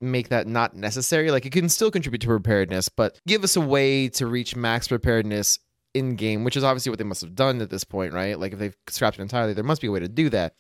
make 0.01 0.29
that 0.29 0.45
not 0.45 0.75
necessary 0.75 1.31
like 1.31 1.45
it 1.45 1.51
can 1.51 1.67
still 1.67 1.89
contribute 1.89 2.19
to 2.19 2.27
preparedness 2.27 2.87
but 2.87 3.19
give 3.25 3.43
us 3.43 3.55
a 3.55 3.61
way 3.61 4.07
to 4.07 4.27
reach 4.27 4.55
max 4.55 4.87
preparedness 4.87 5.59
in 5.93 6.15
game, 6.15 6.43
which 6.43 6.55
is 6.55 6.63
obviously 6.63 6.89
what 6.89 6.99
they 6.99 7.05
must 7.05 7.21
have 7.21 7.35
done 7.35 7.61
at 7.61 7.69
this 7.69 7.83
point, 7.83 8.13
right? 8.13 8.39
Like 8.39 8.53
if 8.53 8.59
they've 8.59 8.75
scrapped 8.87 9.19
it 9.19 9.21
entirely, 9.21 9.53
there 9.53 9.63
must 9.63 9.81
be 9.81 9.87
a 9.87 9.91
way 9.91 9.99
to 9.99 10.07
do 10.07 10.29
that. 10.29 10.55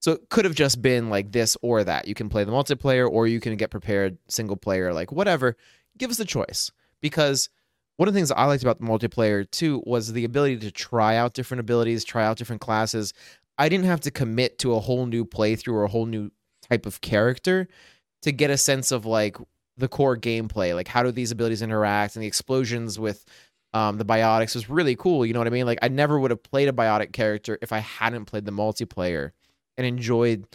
So 0.00 0.12
it 0.12 0.30
could 0.30 0.44
have 0.44 0.54
just 0.54 0.80
been 0.80 1.10
like 1.10 1.32
this 1.32 1.56
or 1.62 1.84
that. 1.84 2.08
You 2.08 2.14
can 2.14 2.28
play 2.28 2.44
the 2.44 2.52
multiplayer 2.52 3.08
or 3.08 3.26
you 3.26 3.40
can 3.40 3.56
get 3.56 3.70
prepared 3.70 4.16
single 4.28 4.56
player, 4.56 4.92
like 4.92 5.12
whatever. 5.12 5.56
Give 5.98 6.10
us 6.10 6.20
a 6.20 6.24
choice 6.24 6.70
because 7.00 7.50
one 8.00 8.08
of 8.08 8.14
the 8.14 8.18
things 8.18 8.30
I 8.30 8.46
liked 8.46 8.62
about 8.62 8.78
the 8.78 8.86
multiplayer 8.86 9.48
too 9.50 9.82
was 9.84 10.14
the 10.14 10.24
ability 10.24 10.56
to 10.60 10.70
try 10.70 11.16
out 11.16 11.34
different 11.34 11.60
abilities, 11.60 12.02
try 12.02 12.24
out 12.24 12.38
different 12.38 12.62
classes. 12.62 13.12
I 13.58 13.68
didn't 13.68 13.84
have 13.84 14.00
to 14.00 14.10
commit 14.10 14.58
to 14.60 14.72
a 14.72 14.80
whole 14.80 15.04
new 15.04 15.26
playthrough 15.26 15.74
or 15.74 15.84
a 15.84 15.88
whole 15.88 16.06
new 16.06 16.30
type 16.66 16.86
of 16.86 17.02
character 17.02 17.68
to 18.22 18.32
get 18.32 18.48
a 18.48 18.56
sense 18.56 18.90
of 18.90 19.04
like 19.04 19.36
the 19.76 19.86
core 19.86 20.16
gameplay, 20.16 20.74
like 20.74 20.88
how 20.88 21.02
do 21.02 21.12
these 21.12 21.30
abilities 21.30 21.60
interact 21.60 22.16
and 22.16 22.22
the 22.22 22.26
explosions 22.26 22.98
with 22.98 23.26
um, 23.74 23.98
the 23.98 24.04
biotics 24.06 24.54
was 24.54 24.70
really 24.70 24.96
cool. 24.96 25.26
You 25.26 25.34
know 25.34 25.40
what 25.40 25.48
I 25.48 25.50
mean? 25.50 25.66
Like 25.66 25.80
I 25.82 25.88
never 25.88 26.18
would 26.18 26.30
have 26.30 26.42
played 26.42 26.70
a 26.70 26.72
biotic 26.72 27.12
character 27.12 27.58
if 27.60 27.70
I 27.70 27.80
hadn't 27.80 28.24
played 28.24 28.46
the 28.46 28.50
multiplayer 28.50 29.32
and 29.76 29.86
enjoyed 29.86 30.46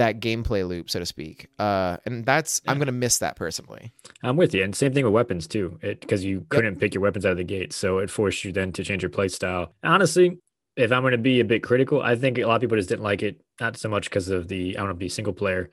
that 0.00 0.18
gameplay 0.18 0.66
loop, 0.66 0.88
so 0.88 0.98
to 0.98 1.04
speak. 1.04 1.48
Uh, 1.58 1.98
and 2.06 2.24
that's 2.24 2.62
yeah. 2.64 2.70
I'm 2.70 2.78
gonna 2.78 2.90
miss 2.90 3.18
that 3.18 3.36
personally. 3.36 3.92
I'm 4.22 4.36
with 4.36 4.54
you, 4.54 4.64
and 4.64 4.74
same 4.74 4.92
thing 4.92 5.04
with 5.04 5.12
weapons 5.12 5.46
too, 5.46 5.78
because 5.82 6.24
you 6.24 6.46
couldn't 6.48 6.74
yep. 6.74 6.80
pick 6.80 6.94
your 6.94 7.02
weapons 7.02 7.26
out 7.26 7.32
of 7.32 7.38
the 7.38 7.44
gate, 7.44 7.72
so 7.72 7.98
it 7.98 8.10
forced 8.10 8.44
you 8.44 8.50
then 8.50 8.72
to 8.72 8.82
change 8.82 9.02
your 9.02 9.10
play 9.10 9.28
style. 9.28 9.74
Honestly, 9.84 10.38
if 10.76 10.90
I'm 10.90 11.02
gonna 11.02 11.18
be 11.18 11.40
a 11.40 11.44
bit 11.44 11.62
critical, 11.62 12.00
I 12.00 12.16
think 12.16 12.38
a 12.38 12.44
lot 12.44 12.56
of 12.56 12.60
people 12.62 12.78
just 12.78 12.88
didn't 12.88 13.04
like 13.04 13.22
it, 13.22 13.40
not 13.60 13.76
so 13.76 13.88
much 13.88 14.08
because 14.08 14.28
of 14.28 14.48
the 14.48 14.76
I 14.78 14.82
want 14.82 14.90
to 14.90 14.94
be 14.94 15.08
single 15.08 15.34
player. 15.34 15.70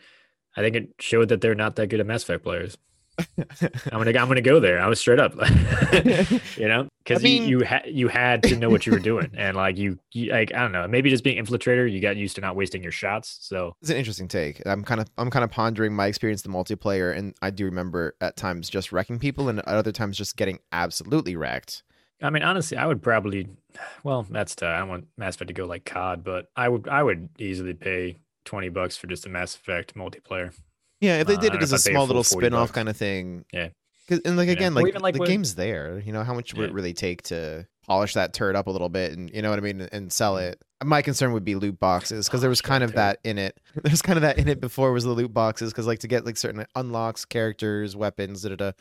I 0.56 0.62
think 0.62 0.76
it 0.76 0.90
showed 1.00 1.30
that 1.30 1.40
they're 1.40 1.56
not 1.56 1.76
that 1.78 1.88
good 1.88 2.00
at 2.00 2.06
Mass 2.06 2.24
Effect 2.24 2.44
players. 2.44 2.78
I'm 3.18 4.04
gonna 4.04 4.10
I'm 4.20 4.28
gonna 4.28 4.42
go 4.42 4.60
there. 4.60 4.80
I 4.80 4.88
was 4.88 5.00
straight 5.00 5.20
up, 5.20 5.34
you 6.58 6.68
know, 6.68 6.88
because 7.04 7.22
I 7.22 7.24
mean- 7.24 7.44
you 7.44 7.60
you, 7.60 7.66
ha- 7.66 7.82
you 7.86 8.08
had 8.08 8.44
to 8.44 8.56
know 8.56 8.70
what 8.70 8.86
you 8.86 8.92
were 8.92 9.00
doing, 9.00 9.32
and 9.36 9.58
like 9.58 9.78
you, 9.78 9.98
you 10.14 10.32
like 10.32 10.54
I 10.54 10.60
don't 10.60 10.72
know, 10.72 10.88
maybe 10.88 11.10
just 11.10 11.24
being 11.24 11.44
infiltrator, 11.44 11.92
you 11.92 12.00
got 12.00 12.16
used 12.18 12.36
to 12.36 12.42
not 12.42 12.56
wasting 12.56 12.84
your 12.84 12.92
shots. 12.92 13.38
So 13.42 13.76
It's 13.82 13.90
an 13.90 13.98
interesting 13.98 14.28
take. 14.28 14.62
I'm 14.66 14.84
kind 14.84 15.02
of 15.02 15.08
I'm 15.18 15.30
kind 15.30 15.44
of 15.44 15.52
pondering 15.52 15.94
my 15.96 16.08
experience 16.08 16.42
the 16.42 16.50
multiplayer, 16.50 17.16
and 17.16 17.34
I 17.42 17.50
do 17.50 17.66
remember 17.66 18.16
at 18.22 18.36
times 18.38 18.70
just 18.70 18.92
wrecking 18.92 19.20
people, 19.20 19.50
and 19.50 19.60
at 19.60 19.68
other 19.68 19.92
times 19.92 20.18
just 20.18 20.36
getting 20.38 20.60
absolutely 20.72 21.36
wrecked. 21.36 21.84
I 22.22 22.30
mean, 22.32 22.42
honestly, 22.42 22.78
I 22.78 22.88
would 22.88 23.04
probably, 23.04 23.48
well, 24.04 24.26
that's 24.28 24.56
tough. 24.56 24.74
I 24.76 24.80
don't 24.80 24.90
want 24.90 25.06
Mass 25.20 25.36
Effect 25.36 25.50
to 25.50 25.54
go 25.54 25.66
like 25.66 25.86
COD, 25.86 26.24
but 26.24 26.48
I 26.56 26.68
would 26.68 26.88
I 26.88 27.04
would 27.04 27.30
easily 27.38 27.74
pay 27.74 28.18
twenty 28.44 28.70
bucks 28.70 28.98
for 28.98 29.08
just 29.08 29.26
a 29.26 29.30
Mass 29.30 29.56
Effect 29.56 29.96
multiplayer. 29.96 30.54
Yeah, 31.02 31.20
if 31.20 31.28
they 31.28 31.36
Uh, 31.36 31.40
did 31.40 31.52
I 31.54 31.56
it 31.58 31.64
as 31.64 31.72
a 31.72 31.76
if 31.76 31.82
I'd 31.82 31.86
pay 31.86 31.92
a 31.92 31.94
small 31.94 32.08
little 32.08 32.24
40 32.24 32.46
spin-off 32.46 32.74
kind 32.74 32.90
of 32.90 32.98
thing. 32.98 33.46
Yeah. 33.54 33.70
and 34.10 34.38
like 34.38 34.48
Yeah. 34.48 34.54
again, 34.54 34.72
Or 34.72 34.76
like 34.82 34.88
even, 34.88 35.02
like, 35.02 35.14
the 35.16 35.20
when- 35.20 35.30
game's 35.30 35.56
there. 35.56 36.02
You 36.06 36.14
know, 36.14 36.24
how 36.24 36.34
much 36.34 36.54
would 36.54 36.70
it 36.70 36.74
really 36.74 36.94
take 36.94 37.24
to 37.24 37.68
polish 37.86 38.14
that 38.14 38.34
turd 38.34 38.56
up 38.56 38.68
a 38.68 38.72
little 38.72 38.88
bit, 38.90 39.12
and 39.12 39.30
you 39.34 39.42
know 39.42 39.50
what 39.50 39.60
I 39.60 39.62
mean, 39.62 39.82
and 39.92 40.12
sell 40.14 40.38
it? 40.38 40.62
My 40.84 41.02
concern 41.02 41.34
would 41.34 41.44
be 41.44 41.56
loot 41.56 41.78
boxes 41.80 42.28
because 42.28 42.40
there 42.42 42.48
Oh, 42.48 42.52
was 42.52 42.62
kind 42.62 42.84
of 42.86 42.94
that 42.94 43.20
in 43.26 43.38
it. 43.38 43.60
There's 43.84 44.02
kind 44.02 44.16
of 44.18 44.22
that 44.22 44.38
in 44.38 44.48
it 44.48 44.62
before 44.62 44.92
was 44.94 45.04
the 45.04 45.10
loot 45.12 45.34
boxes 45.34 45.72
because 45.74 45.88
like 45.88 46.00
to 46.00 46.08
get 46.08 46.26
like 46.26 46.38
certain 46.38 46.66
unlocks, 46.76 47.26
characters, 47.26 47.96
weapons, 47.98 48.44
da 48.44 48.50
da 48.50 48.56
da. 48.56 48.72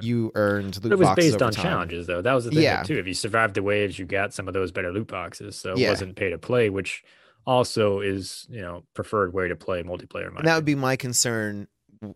You 0.00 0.32
earned 0.34 0.76
loot 0.76 0.84
But 0.84 0.92
it 0.92 0.98
was 0.98 1.08
boxes 1.08 1.24
based 1.32 1.36
over 1.36 1.44
on 1.44 1.52
time. 1.52 1.62
challenges, 1.64 2.06
though. 2.06 2.22
That 2.22 2.32
was 2.32 2.44
the 2.46 2.50
thing 2.52 2.62
Yeah. 2.62 2.82
too. 2.82 2.98
If 2.98 3.06
you 3.06 3.12
survived 3.12 3.54
the 3.56 3.62
waves, 3.62 3.98
you 3.98 4.06
got 4.06 4.32
some 4.32 4.48
of 4.48 4.54
those 4.54 4.72
better 4.72 4.90
loot 4.90 5.08
boxes. 5.08 5.54
So 5.56 5.72
it 5.72 5.78
Yeah. 5.80 5.90
wasn't 5.90 6.16
pay 6.16 6.30
to 6.30 6.38
play, 6.38 6.70
which 6.70 7.02
also 7.46 8.00
is 8.00 8.46
you 8.50 8.60
know 8.60 8.84
preferred 8.94 9.32
way 9.32 9.48
to 9.48 9.56
play 9.56 9.82
multiplayer. 9.82 10.28
in 10.28 10.34
my 10.34 10.40
And 10.40 10.48
that 10.48 10.56
would 10.56 10.64
be 10.64 10.74
my 10.74 10.96
concern 10.96 11.68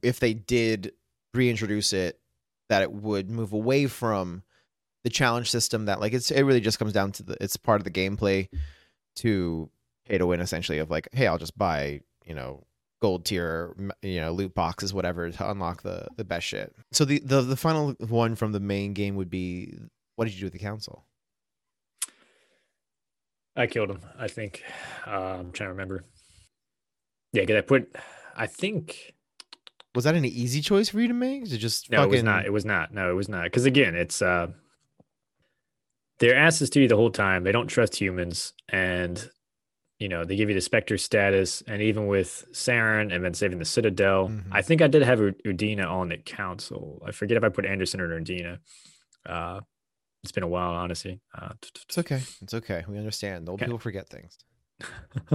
if 0.03 0.21
they 0.21 0.35
did 0.35 0.93
reintroduce 1.35 1.93
it, 1.93 2.19
that 2.69 2.83
it 2.83 2.93
would 2.93 3.31
move 3.31 3.53
away 3.53 3.87
from 3.87 4.43
the 5.05 5.11
challenge 5.11 5.51
system. 5.51 5.87
That 5.87 6.01
like 6.01 6.13
it's 6.13 6.31
it 6.31 6.43
really 6.43 6.61
just 6.61 6.79
comes 6.79 6.93
down 6.93 7.13
to 7.13 7.23
the 7.23 7.37
it's 7.41 7.57
part 7.57 7.81
of 7.81 7.85
the 7.85 7.91
gameplay 7.91 8.49
to 9.17 9.71
pay 10.07 10.19
to 10.19 10.27
win 10.27 10.41
essentially 10.41 10.79
of 10.79 10.91
like 10.91 11.09
hey 11.13 11.27
I'll 11.27 11.39
just 11.39 11.57
buy 11.57 12.01
you 12.25 12.35
know 12.35 12.65
gold 13.01 13.25
tier 13.25 13.75
you 14.03 14.21
know 14.21 14.33
loot 14.33 14.55
boxes 14.55 14.95
whatever 14.95 15.31
to 15.31 15.51
unlock 15.51 15.83
the 15.83 16.07
the 16.17 16.25
best 16.25 16.47
shit. 16.47 16.75
So 16.93 17.05
the 17.05 17.21
the 17.21 17.43
the 17.43 17.57
final 17.57 17.93
one 18.09 18.35
from 18.35 18.53
the 18.53 18.61
main 18.61 18.95
game 18.95 19.17
would 19.17 19.31
be 19.31 19.75
what 20.17 20.25
did 20.25 20.35
you 20.35 20.41
do 20.41 20.47
with 20.47 20.55
the 20.55 20.59
council? 20.59 21.05
I 23.57 23.67
killed 23.67 23.91
him. 23.91 24.01
I 24.19 24.29
think. 24.29 24.63
Uh, 25.07 25.11
I'm 25.11 25.53
trying 25.53 25.69
to 25.69 25.73
remember. 25.73 26.05
Yeah, 27.33 27.43
because 27.43 27.57
I 27.57 27.61
put. 27.63 27.97
I 28.37 28.47
think 28.47 29.15
Was 29.95 30.05
that 30.05 30.15
an 30.15 30.25
easy 30.27 30.61
choice 30.61 30.89
for 30.91 31.01
you 31.01 31.09
to 31.09 31.15
make? 31.15 31.43
Is 31.43 31.53
it 31.53 31.59
just 31.59 31.91
no, 31.91 31.99
fucking 31.99 32.09
it 32.13 32.17
was 32.17 32.23
not. 32.23 32.45
It 32.47 32.53
was 32.53 32.65
not. 32.65 32.93
No, 32.95 33.11
it 33.11 33.15
was 33.15 33.29
not. 33.29 33.45
Because 33.45 33.65
again, 33.65 33.95
it's 33.95 34.21
uh, 34.21 34.49
they're 36.19 36.37
asses 36.37 36.71
to 36.71 36.81
you 36.81 36.89
the 36.89 36.97
whole 36.97 37.11
time. 37.11 37.45
They 37.45 37.53
don't 37.53 37.67
trust 37.67 37.97
humans, 37.97 38.53
and 38.69 39.31
you 39.99 40.09
know 40.09 40.25
they 40.25 40.37
give 40.37 40.49
you 40.49 40.55
the 40.55 40.61
Spectre 40.61 40.99
status. 40.99 41.63
And 41.67 41.81
even 41.83 42.07
with 42.07 42.45
Saren 42.53 43.15
and 43.15 43.25
then 43.25 43.35
saving 43.35 43.59
the 43.59 43.65
Citadel, 43.65 44.29
Mhm. 44.29 44.45
I 44.53 44.63
think 44.63 44.83
I 44.83 44.87
did 44.89 45.03
have 45.03 45.19
Udina 45.19 45.87
on 45.91 46.09
the 46.11 46.19
council. 46.19 47.03
I 47.07 47.13
forget 47.13 47.37
if 47.37 47.45
I 47.45 47.49
put 47.49 47.65
Anderson 47.67 48.01
or 48.01 48.09
Udina. 48.21 48.59
Uh, 49.25 49.61
it's 50.23 50.33
been 50.33 50.43
a 50.43 50.49
while, 50.49 50.73
honestly. 50.73 51.21
Uh, 51.37 51.51
It's 51.89 51.99
okay. 51.99 52.21
It's 52.43 52.55
okay. 52.55 52.85
We 52.89 52.99
understand. 52.99 53.49
Old 53.49 53.61
Okay. 53.61 53.67
people 53.67 53.79
forget 53.79 54.09
things. 54.09 54.39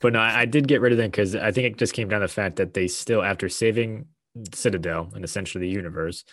but 0.00 0.12
no, 0.12 0.18
I, 0.18 0.40
I 0.40 0.44
did 0.44 0.66
get 0.68 0.80
rid 0.80 0.92
of 0.92 0.98
them 0.98 1.10
because 1.10 1.34
I 1.36 1.50
think 1.52 1.66
it 1.66 1.78
just 1.78 1.92
came 1.92 2.08
down 2.08 2.20
to 2.20 2.26
the 2.26 2.32
fact 2.32 2.56
that 2.56 2.74
they 2.74 2.88
still, 2.88 3.22
after 3.22 3.48
saving 3.48 4.06
Citadel 4.52 5.10
and 5.14 5.24
essentially 5.24 5.66
the 5.66 5.72
universe, 5.72 6.24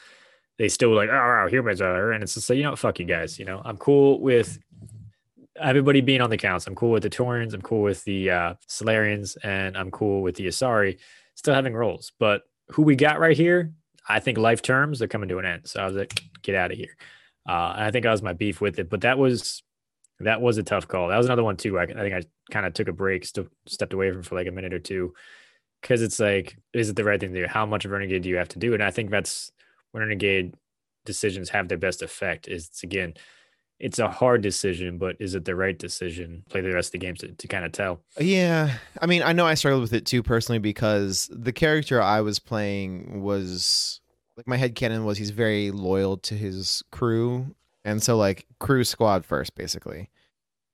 they 0.57 0.67
still 0.69 0.89
were 0.89 0.95
like, 0.95 1.09
oh, 1.09 1.47
humans 1.49 1.81
are, 1.81 2.11
and 2.11 2.23
it's 2.23 2.33
just 2.35 2.49
like, 2.49 2.57
you 2.57 2.63
know, 2.63 2.75
fuck 2.75 2.99
you 2.99 3.05
guys. 3.05 3.39
You 3.39 3.45
know, 3.45 3.61
I'm 3.63 3.77
cool 3.77 4.19
with 4.19 4.59
everybody 5.59 6.01
being 6.01 6.21
on 6.21 6.29
the 6.29 6.37
counts. 6.37 6.67
I'm 6.67 6.75
cool 6.75 6.91
with 6.91 7.03
the 7.03 7.09
Turians. 7.09 7.53
I'm 7.53 7.61
cool 7.61 7.81
with 7.81 8.03
the 8.03 8.29
uh, 8.31 8.53
Salarians, 8.67 9.37
and 9.43 9.77
I'm 9.77 9.91
cool 9.91 10.21
with 10.21 10.35
the 10.35 10.47
Asari 10.47 10.99
still 11.35 11.53
having 11.53 11.73
roles. 11.73 12.11
But 12.19 12.43
who 12.69 12.83
we 12.83 12.95
got 12.95 13.19
right 13.19 13.37
here, 13.37 13.73
I 14.07 14.19
think 14.19 14.37
life 14.37 14.61
terms 14.61 14.99
they're 14.99 15.07
coming 15.07 15.29
to 15.29 15.39
an 15.39 15.45
end. 15.45 15.67
So 15.67 15.81
I 15.81 15.85
was 15.85 15.95
like, 15.95 16.21
get 16.41 16.55
out 16.55 16.71
of 16.71 16.77
here. 16.77 16.95
Uh, 17.47 17.73
and 17.75 17.85
I 17.85 17.91
think 17.91 18.03
that 18.03 18.11
was 18.11 18.21
my 18.21 18.33
beef 18.33 18.61
with 18.61 18.79
it. 18.79 18.89
But 18.89 19.01
that 19.01 19.17
was 19.17 19.63
that 20.19 20.41
was 20.41 20.57
a 20.57 20.63
tough 20.63 20.87
call. 20.87 21.07
That 21.07 21.17
was 21.17 21.25
another 21.25 21.43
one 21.43 21.57
too. 21.57 21.79
I, 21.79 21.83
I 21.83 21.87
think 21.87 22.13
I 22.13 22.23
kind 22.51 22.65
of 22.65 22.73
took 22.73 22.87
a 22.87 22.93
break, 22.93 23.25
still 23.25 23.47
stepped 23.65 23.93
away 23.93 24.11
from 24.11 24.21
for 24.23 24.35
like 24.35 24.47
a 24.47 24.51
minute 24.51 24.73
or 24.73 24.79
two, 24.79 25.13
because 25.81 26.01
it's 26.01 26.19
like, 26.19 26.57
is 26.73 26.89
it 26.89 26.95
the 26.95 27.03
right 27.03 27.19
thing 27.19 27.33
to 27.33 27.41
do? 27.41 27.47
How 27.47 27.65
much 27.65 27.85
of 27.85 27.91
renegade 27.91 28.21
do 28.23 28.29
you 28.29 28.37
have 28.37 28.49
to 28.49 28.59
do? 28.59 28.73
And 28.73 28.83
I 28.83 28.91
think 28.91 29.09
that's 29.09 29.51
when 29.91 30.01
renegade 30.01 30.53
decisions 31.05 31.49
have 31.49 31.67
their 31.67 31.77
best 31.79 32.03
effect. 32.03 32.47
Is 32.47 32.67
it's, 32.67 32.83
again, 32.83 33.15
it's 33.79 33.97
a 33.97 34.07
hard 34.07 34.43
decision, 34.43 34.99
but 34.99 35.15
is 35.19 35.33
it 35.33 35.45
the 35.45 35.55
right 35.55 35.79
decision? 35.79 36.43
Play 36.49 36.61
the 36.61 36.71
rest 36.71 36.89
of 36.89 36.91
the 36.91 36.97
games 36.99 37.21
to, 37.21 37.29
to 37.29 37.47
kind 37.47 37.65
of 37.65 37.71
tell. 37.71 38.03
Yeah, 38.19 38.77
I 39.01 39.07
mean, 39.07 39.23
I 39.23 39.33
know 39.33 39.47
I 39.47 39.55
struggled 39.55 39.81
with 39.81 39.93
it 39.93 40.05
too 40.05 40.21
personally 40.21 40.59
because 40.59 41.27
the 41.33 41.51
character 41.51 41.99
I 41.99 42.21
was 42.21 42.37
playing 42.37 43.23
was 43.23 44.00
like 44.37 44.47
my 44.47 44.57
head 44.57 44.75
canon 44.75 45.05
was 45.05 45.17
he's 45.17 45.31
very 45.31 45.71
loyal 45.71 46.17
to 46.17 46.35
his 46.35 46.83
crew, 46.91 47.55
and 47.83 48.01
so 48.01 48.17
like 48.17 48.45
crew 48.59 48.83
squad 48.83 49.25
first, 49.25 49.55
basically. 49.55 50.09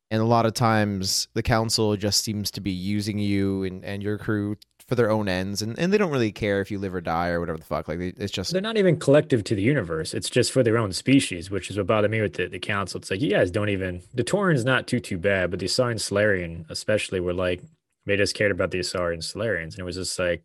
And 0.09 0.21
a 0.21 0.25
lot 0.25 0.45
of 0.45 0.53
times 0.53 1.27
the 1.33 1.43
council 1.43 1.97
just 1.97 2.23
seems 2.23 2.49
to 2.51 2.61
be 2.61 2.71
using 2.71 3.19
you 3.19 3.63
and, 3.63 3.83
and 3.83 4.01
your 4.01 4.17
crew 4.17 4.55
for 4.87 4.95
their 4.95 5.11
own 5.11 5.27
ends, 5.27 5.61
and, 5.61 5.77
and 5.77 5.91
they 5.91 5.97
don't 5.97 6.11
really 6.11 6.31
care 6.31 6.61
if 6.61 6.71
you 6.71 6.79
live 6.79 6.95
or 6.95 7.01
die 7.01 7.27
or 7.27 7.41
whatever 7.41 7.57
the 7.57 7.65
fuck. 7.65 7.89
Like 7.89 7.99
it's 7.99 8.31
just 8.31 8.53
They're 8.53 8.61
not 8.61 8.77
even 8.77 8.97
collective 8.97 9.43
to 9.45 9.55
the 9.55 9.61
universe. 9.61 10.13
It's 10.13 10.29
just 10.29 10.53
for 10.53 10.63
their 10.63 10.77
own 10.77 10.93
species, 10.93 11.51
which 11.51 11.69
is 11.69 11.77
what 11.77 11.87
bothered 11.87 12.11
me 12.11 12.21
with 12.21 12.33
the, 12.33 12.47
the 12.47 12.59
council. 12.59 12.99
It's 12.99 13.11
like 13.11 13.19
you 13.19 13.31
guys 13.31 13.51
don't 13.51 13.69
even 13.69 14.01
the 14.13 14.23
Turians 14.23 14.63
not 14.63 14.87
too 14.87 15.01
too 15.01 15.17
bad, 15.17 15.51
but 15.51 15.59
the 15.59 15.65
Asari 15.65 15.91
and 15.91 15.99
Salarian 15.99 16.65
especially 16.69 17.19
were 17.19 17.33
like 17.33 17.61
they 18.05 18.15
just 18.15 18.35
cared 18.35 18.51
about 18.51 18.71
the 18.71 18.79
Asari 18.79 19.13
and 19.13 19.21
Salarians, 19.21 19.73
and 19.73 19.79
it 19.79 19.83
was 19.83 19.97
just 19.97 20.17
like 20.17 20.43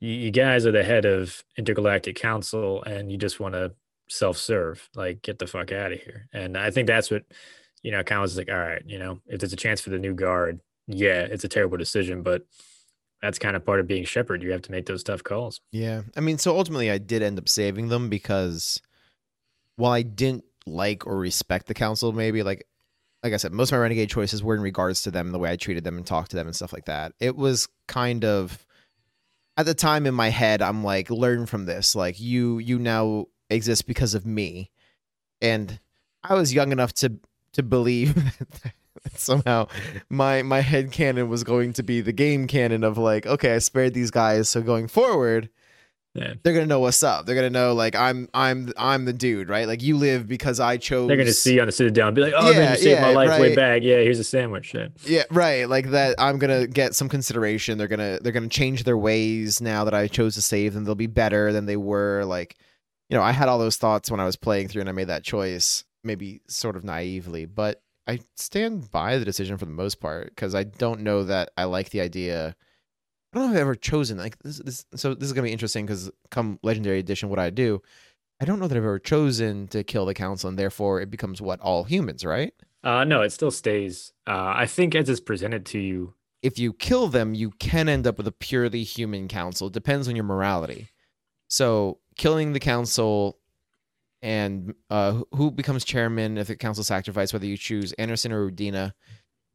you, 0.00 0.12
you 0.12 0.30
guys 0.30 0.66
are 0.66 0.72
the 0.72 0.84
head 0.84 1.04
of 1.04 1.44
intergalactic 1.56 2.16
council, 2.16 2.82
and 2.84 3.10
you 3.10 3.18
just 3.18 3.40
want 3.40 3.54
to 3.54 3.72
self 4.08 4.36
serve. 4.36 4.88
Like 4.94 5.22
get 5.22 5.38
the 5.38 5.46
fuck 5.46 5.72
out 5.72 5.92
of 5.92 6.00
here. 6.00 6.28
And 6.32 6.56
I 6.56 6.70
think 6.70 6.86
that's 6.86 7.10
what 7.10 7.24
you 7.82 7.90
know. 7.90 8.02
Kind 8.02 8.18
of 8.18 8.22
was 8.22 8.36
like, 8.36 8.50
all 8.50 8.58
right, 8.58 8.82
you 8.86 8.98
know, 8.98 9.20
if 9.26 9.40
there's 9.40 9.52
a 9.52 9.56
chance 9.56 9.80
for 9.80 9.90
the 9.90 9.98
new 9.98 10.14
guard, 10.14 10.60
yeah, 10.86 11.20
it's 11.20 11.44
a 11.44 11.48
terrible 11.48 11.76
decision, 11.76 12.22
but 12.22 12.46
that's 13.22 13.38
kind 13.38 13.56
of 13.56 13.64
part 13.64 13.80
of 13.80 13.86
being 13.86 14.04
Shepard. 14.04 14.42
You 14.42 14.52
have 14.52 14.62
to 14.62 14.70
make 14.70 14.86
those 14.86 15.02
tough 15.02 15.24
calls. 15.24 15.60
Yeah. 15.72 16.02
I 16.16 16.20
mean, 16.20 16.38
so 16.38 16.56
ultimately 16.56 16.90
I 16.90 16.98
did 16.98 17.22
end 17.22 17.38
up 17.38 17.48
saving 17.48 17.88
them 17.88 18.08
because 18.08 18.80
while 19.76 19.92
I 19.92 20.02
didn't 20.02 20.44
like 20.66 21.06
or 21.06 21.16
respect 21.16 21.66
the 21.66 21.74
council, 21.74 22.12
maybe 22.12 22.42
like 22.42 22.66
like 23.22 23.32
I 23.32 23.36
said, 23.36 23.52
most 23.52 23.70
of 23.70 23.76
my 23.76 23.82
renegade 23.82 24.10
choices 24.10 24.44
were 24.44 24.54
in 24.54 24.60
regards 24.60 25.02
to 25.02 25.10
them 25.10 25.32
the 25.32 25.38
way 25.40 25.50
I 25.50 25.56
treated 25.56 25.82
them 25.82 25.96
and 25.96 26.06
talked 26.06 26.30
to 26.30 26.36
them 26.36 26.46
and 26.46 26.54
stuff 26.54 26.72
like 26.72 26.84
that. 26.84 27.12
It 27.18 27.36
was 27.36 27.68
kind 27.88 28.24
of 28.24 28.64
at 29.58 29.66
the 29.66 29.74
time 29.74 30.06
in 30.06 30.14
my 30.14 30.28
head, 30.28 30.62
I'm 30.62 30.84
like, 30.84 31.10
learn 31.10 31.44
from 31.44 31.66
this. 31.66 31.96
Like 31.96 32.18
you 32.20 32.58
you 32.58 32.78
now 32.78 33.26
exist 33.50 33.86
because 33.86 34.14
of 34.14 34.24
me. 34.24 34.70
And 35.42 35.80
I 36.22 36.34
was 36.34 36.54
young 36.54 36.72
enough 36.72 36.92
to 36.94 37.18
to 37.54 37.62
believe 37.64 38.14
that 38.62 39.18
somehow 39.18 39.66
my 40.08 40.42
my 40.42 40.60
head 40.60 40.92
canon 40.92 41.28
was 41.28 41.42
going 41.42 41.72
to 41.74 41.82
be 41.82 42.00
the 42.00 42.12
game 42.12 42.46
canon 42.46 42.84
of 42.84 42.96
like, 42.96 43.26
okay, 43.26 43.56
I 43.56 43.58
spared 43.58 43.94
these 43.94 44.12
guys, 44.12 44.48
so 44.48 44.62
going 44.62 44.86
forward, 44.86 45.50
Yeah. 46.14 46.34
they're 46.42 46.54
gonna 46.54 46.66
know 46.66 46.80
what's 46.80 47.02
up. 47.02 47.26
They're 47.26 47.34
gonna 47.34 47.50
know 47.50 47.74
like 47.74 47.94
I'm 47.94 48.28
I'm 48.34 48.72
I'm 48.76 49.04
the 49.04 49.12
dude, 49.12 49.48
right? 49.48 49.68
Like 49.68 49.82
you 49.82 49.96
live 49.96 50.26
because 50.26 50.58
I 50.58 50.76
chose. 50.76 51.08
They're 51.08 51.16
gonna 51.16 51.32
see 51.32 51.54
you 51.54 51.60
on 51.60 51.66
the 51.66 51.72
sit 51.72 51.92
down 51.94 52.08
and 52.08 52.16
be 52.16 52.22
like, 52.22 52.34
oh, 52.36 52.52
man, 52.52 52.72
you 52.72 52.78
saved 52.78 53.00
my 53.02 53.10
yeah, 53.10 53.14
life 53.14 53.40
way 53.40 53.54
back. 53.54 53.82
Yeah, 53.82 53.96
here's 53.96 54.18
a 54.18 54.24
sandwich. 54.24 54.74
Yeah. 54.74 54.88
Yeah, 55.04 55.24
right. 55.30 55.68
Like 55.68 55.90
that. 55.90 56.16
I'm 56.18 56.38
gonna 56.38 56.66
get 56.66 56.94
some 56.94 57.08
consideration. 57.08 57.78
They're 57.78 57.88
gonna 57.88 58.18
they're 58.20 58.32
gonna 58.32 58.48
change 58.48 58.84
their 58.84 58.98
ways 58.98 59.60
now 59.60 59.84
that 59.84 59.94
I 59.94 60.08
chose 60.08 60.34
to 60.34 60.42
save 60.42 60.74
them. 60.74 60.84
They'll 60.84 60.94
be 60.94 61.06
better 61.06 61.52
than 61.52 61.66
they 61.66 61.76
were. 61.76 62.24
Like, 62.24 62.56
you 63.08 63.16
know, 63.16 63.22
I 63.22 63.32
had 63.32 63.48
all 63.48 63.58
those 63.58 63.76
thoughts 63.76 64.10
when 64.10 64.20
I 64.20 64.24
was 64.24 64.36
playing 64.36 64.68
through 64.68 64.80
and 64.80 64.88
I 64.88 64.92
made 64.92 65.08
that 65.08 65.24
choice, 65.24 65.84
maybe 66.02 66.40
sort 66.48 66.76
of 66.76 66.84
naively, 66.84 67.44
but 67.44 67.82
I 68.08 68.20
stand 68.36 68.90
by 68.90 69.18
the 69.18 69.24
decision 69.24 69.58
for 69.58 69.66
the 69.66 69.70
most 69.70 70.00
part 70.00 70.30
because 70.30 70.54
I 70.54 70.64
don't 70.64 71.00
know 71.00 71.24
that 71.24 71.50
I 71.58 71.64
like 71.64 71.90
the 71.90 72.00
idea. 72.00 72.56
I 73.32 73.38
don't 73.38 73.48
know 73.48 73.52
if 73.52 73.56
I've 73.56 73.62
ever 73.62 73.74
chosen 73.74 74.16
like 74.16 74.38
this. 74.38 74.58
this 74.58 74.86
so 74.94 75.14
this 75.14 75.26
is 75.26 75.32
gonna 75.32 75.46
be 75.46 75.52
interesting 75.52 75.84
because 75.84 76.10
come 76.30 76.58
Legendary 76.62 76.98
Edition, 76.98 77.28
what 77.28 77.38
I 77.38 77.50
do, 77.50 77.82
I 78.40 78.44
don't 78.44 78.58
know 78.58 78.68
that 78.68 78.76
I've 78.76 78.84
ever 78.84 78.98
chosen 78.98 79.68
to 79.68 79.84
kill 79.84 80.06
the 80.06 80.14
council, 80.14 80.48
and 80.48 80.58
therefore 80.58 81.00
it 81.00 81.10
becomes 81.10 81.42
what 81.42 81.60
all 81.60 81.84
humans, 81.84 82.24
right? 82.24 82.54
Uh, 82.84 83.04
no, 83.04 83.22
it 83.22 83.32
still 83.32 83.50
stays. 83.50 84.12
Uh, 84.26 84.52
I 84.56 84.66
think 84.66 84.94
as 84.94 85.08
it's 85.08 85.20
presented 85.20 85.66
to 85.66 85.78
you, 85.78 86.14
if 86.42 86.58
you 86.58 86.72
kill 86.72 87.08
them, 87.08 87.34
you 87.34 87.50
can 87.50 87.88
end 87.88 88.06
up 88.06 88.16
with 88.16 88.26
a 88.28 88.32
purely 88.32 88.84
human 88.84 89.28
council. 89.28 89.66
It 89.66 89.72
depends 89.72 90.08
on 90.08 90.14
your 90.14 90.24
morality. 90.24 90.88
So 91.48 91.98
killing 92.16 92.52
the 92.52 92.60
council 92.60 93.38
and 94.22 94.74
uh, 94.90 95.22
who 95.32 95.50
becomes 95.50 95.84
chairman 95.84 96.38
if 96.38 96.46
the 96.46 96.56
council 96.56 96.84
sacrifice, 96.84 97.32
whether 97.32 97.46
you 97.46 97.56
choose 97.56 97.92
Anderson 97.94 98.32
or 98.32 98.50
Udina, 98.50 98.92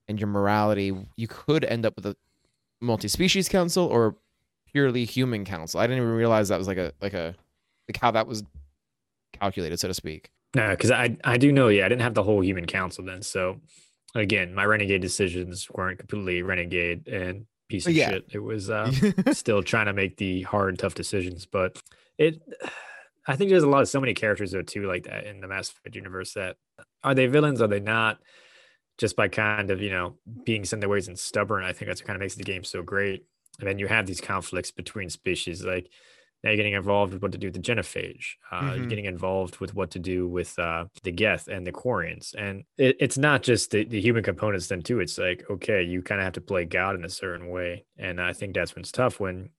and 0.10 0.20
your 0.20 0.28
morality, 0.28 0.94
you 1.16 1.28
could 1.30 1.64
end 1.64 1.86
up 1.86 1.96
with 1.96 2.06
a 2.06 2.18
multi-species 2.84 3.50
council 3.50 3.86
or 3.86 4.16
purely 4.72 5.06
human 5.06 5.46
council. 5.46 5.80
I 5.80 5.88
didn't 5.88 6.04
even 6.04 6.14
realize 6.14 6.50
that 6.50 6.58
was 6.60 6.68
like 6.68 6.78
a 6.78 6.94
like 7.02 7.14
a 7.14 7.36
like 7.88 7.98
how 7.98 8.12
that 8.12 8.28
was 8.28 8.44
calculated, 9.34 9.80
so 9.80 9.88
to 9.88 9.94
speak. 9.94 10.32
No, 10.56 10.70
because 10.70 10.92
I 10.92 11.18
I 11.24 11.38
do 11.38 11.52
know, 11.52 11.70
yeah, 11.70 11.86
I 11.86 11.90
didn't 11.90 12.02
have 12.02 12.14
the 12.14 12.24
whole 12.24 12.44
human 12.44 12.66
council 12.66 13.04
then. 13.04 13.22
So 13.24 13.60
again, 14.16 14.54
my 14.54 14.66
renegade 14.66 15.02
decisions 15.02 15.68
weren't 15.72 15.98
completely 16.00 16.42
renegade 16.44 17.08
and 17.08 17.46
piece 17.70 17.88
of 17.88 17.94
Yeah. 17.94 18.12
shit. 18.12 18.26
It 18.32 18.40
was 18.40 18.70
uh, 18.70 18.92
still 19.32 19.64
trying 19.64 19.88
to 19.88 19.94
make 19.94 20.18
the 20.18 20.44
hard, 20.44 20.78
tough 20.78 20.94
decisions. 20.94 21.48
But 21.48 21.82
it, 22.20 22.40
I 23.26 23.36
think 23.36 23.50
there's 23.50 23.64
a 23.64 23.70
lot 23.70 23.82
of 23.82 23.88
so 23.90 24.00
many 24.00 24.14
characters 24.14 24.52
though 24.52 24.62
too, 24.62 24.86
like 24.86 25.06
that 25.06 25.26
in 25.26 25.40
the 25.42 25.48
Mass 25.48 25.70
Effect 25.72 25.96
universe. 25.96 26.34
That 26.34 26.58
are 27.04 27.16
they 27.16 27.26
villains? 27.28 27.62
Are 27.62 27.68
they 27.68 27.80
not? 27.80 28.20
Just 28.98 29.16
by 29.16 29.28
kind 29.28 29.72
of 29.72 29.82
you 29.82 29.90
know 29.90 30.18
being 30.46 30.64
of 30.64 30.80
their 30.80 30.90
ways 30.90 31.08
and 31.08 31.18
stubborn, 31.18 31.64
I 31.64 31.74
think 31.74 31.88
that's 31.90 32.02
what 32.02 32.08
kind 32.08 32.16
of 32.18 32.22
makes 32.22 32.36
the 32.36 32.44
game 32.44 32.64
so 32.64 32.84
great. 32.84 33.26
And 33.60 33.68
then 33.68 33.80
you 33.80 33.88
have 33.88 34.06
these 34.06 34.22
conflicts 34.22 34.72
between 34.72 35.10
species, 35.10 35.64
like 35.64 35.90
now 36.44 36.50
you're 36.50 36.58
getting 36.58 36.74
involved 36.74 37.14
with 37.14 37.22
what 37.22 37.32
to 37.32 37.38
do 37.38 37.48
with 37.48 37.54
the 37.54 37.62
genophage. 37.62 38.34
Uh, 38.52 38.74
You're 38.76 38.86
Mhm. 38.86 38.88
getting 38.88 39.06
involved 39.06 39.60
with 39.60 39.74
what 39.76 39.92
to 39.92 40.00
do 40.00 40.28
with 40.28 40.58
uh, 40.60 40.86
the 41.04 41.12
Geth 41.12 41.48
and 41.48 41.66
the 41.66 41.72
Quarians. 41.72 42.36
And 42.38 42.66
it, 42.78 42.98
it's 43.00 43.18
not 43.18 43.44
just 43.44 43.72
the, 43.72 43.86
the 43.86 44.02
human 44.02 44.24
components 44.24 44.68
then 44.68 44.82
too. 44.82 45.00
It's 45.00 45.18
like, 45.18 45.46
okay, 45.50 45.82
you 45.84 46.02
kind 46.02 46.20
of 46.20 46.26
have 46.26 46.34
to 46.34 46.42
play 46.42 46.66
God 46.66 46.96
in 46.96 47.06
a 47.06 47.10
certain 47.10 47.48
way. 47.50 47.86
And 47.98 48.20
I 48.20 48.34
think 48.34 48.56
that's 48.56 48.76
when 48.76 48.82
it's 48.82 48.92
tough 48.92 49.20
when 49.22 49.52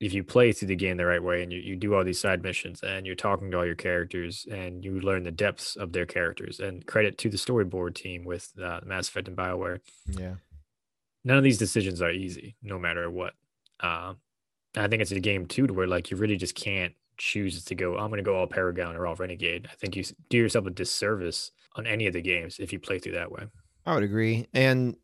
if 0.00 0.12
you 0.12 0.22
play 0.22 0.52
through 0.52 0.68
the 0.68 0.76
game 0.76 0.96
the 0.96 1.06
right 1.06 1.22
way 1.22 1.42
and 1.42 1.52
you, 1.52 1.58
you 1.58 1.76
do 1.76 1.94
all 1.94 2.04
these 2.04 2.20
side 2.20 2.42
missions 2.42 2.82
and 2.82 3.04
you're 3.04 3.16
talking 3.16 3.50
to 3.50 3.58
all 3.58 3.66
your 3.66 3.74
characters 3.74 4.46
and 4.50 4.84
you 4.84 5.00
learn 5.00 5.24
the 5.24 5.30
depths 5.30 5.76
of 5.76 5.92
their 5.92 6.06
characters 6.06 6.60
and 6.60 6.86
credit 6.86 7.18
to 7.18 7.28
the 7.28 7.36
storyboard 7.36 7.94
team 7.94 8.24
with 8.24 8.52
uh, 8.62 8.80
Mass 8.84 9.08
Effect 9.08 9.28
and 9.28 9.36
Bioware 9.36 9.80
yeah. 10.06 10.34
none 11.24 11.36
of 11.36 11.44
these 11.44 11.58
decisions 11.58 12.00
are 12.00 12.12
easy, 12.12 12.56
no 12.62 12.78
matter 12.78 13.10
what. 13.10 13.34
Uh, 13.80 14.14
I 14.76 14.86
think 14.86 15.02
it's 15.02 15.10
a 15.10 15.20
game 15.20 15.46
too, 15.46 15.66
to 15.66 15.72
where 15.72 15.86
like 15.86 16.10
you 16.10 16.16
really 16.16 16.36
just 16.36 16.54
can't 16.54 16.94
choose 17.16 17.64
to 17.64 17.74
go. 17.74 17.96
I'm 17.96 18.10
going 18.10 18.18
to 18.18 18.22
go 18.22 18.36
all 18.36 18.46
Paragon 18.46 18.94
or 18.94 19.06
all 19.06 19.16
Renegade. 19.16 19.68
I 19.70 19.74
think 19.74 19.96
you 19.96 20.04
do 20.28 20.38
yourself 20.38 20.66
a 20.66 20.70
disservice 20.70 21.50
on 21.74 21.86
any 21.86 22.06
of 22.06 22.12
the 22.12 22.22
games 22.22 22.58
if 22.60 22.72
you 22.72 22.78
play 22.78 23.00
through 23.00 23.14
that 23.14 23.32
way. 23.32 23.46
I 23.84 23.94
would 23.94 24.04
agree, 24.04 24.46
and 24.52 24.96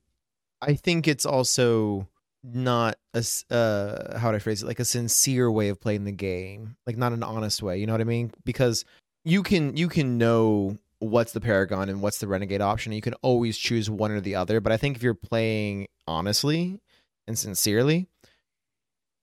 I 0.60 0.74
think 0.74 1.08
it's 1.08 1.26
also 1.26 2.08
not 2.44 2.96
a 3.14 3.24
uh 3.50 4.18
how 4.18 4.28
would 4.28 4.36
I 4.36 4.38
phrase 4.38 4.62
it 4.62 4.66
like 4.66 4.80
a 4.80 4.84
sincere 4.84 5.50
way 5.50 5.68
of 5.68 5.80
playing 5.80 6.04
the 6.04 6.12
game, 6.12 6.76
like 6.86 6.96
not 6.96 7.12
an 7.12 7.22
honest 7.22 7.62
way. 7.62 7.78
You 7.78 7.86
know 7.86 7.94
what 7.94 8.00
I 8.00 8.04
mean? 8.04 8.32
Because 8.44 8.84
you 9.24 9.42
can 9.42 9.76
you 9.76 9.88
can 9.88 10.18
know 10.18 10.78
what's 10.98 11.32
the 11.32 11.40
Paragon 11.40 11.88
and 11.88 12.00
what's 12.00 12.18
the 12.18 12.28
Renegade 12.28 12.60
option. 12.60 12.92
You 12.92 13.00
can 13.00 13.14
always 13.14 13.58
choose 13.58 13.90
one 13.90 14.10
or 14.10 14.20
the 14.20 14.34
other. 14.34 14.60
But 14.60 14.72
I 14.72 14.76
think 14.76 14.96
if 14.96 15.02
you're 15.02 15.14
playing 15.14 15.88
honestly 16.06 16.80
and 17.26 17.38
sincerely, 17.38 18.08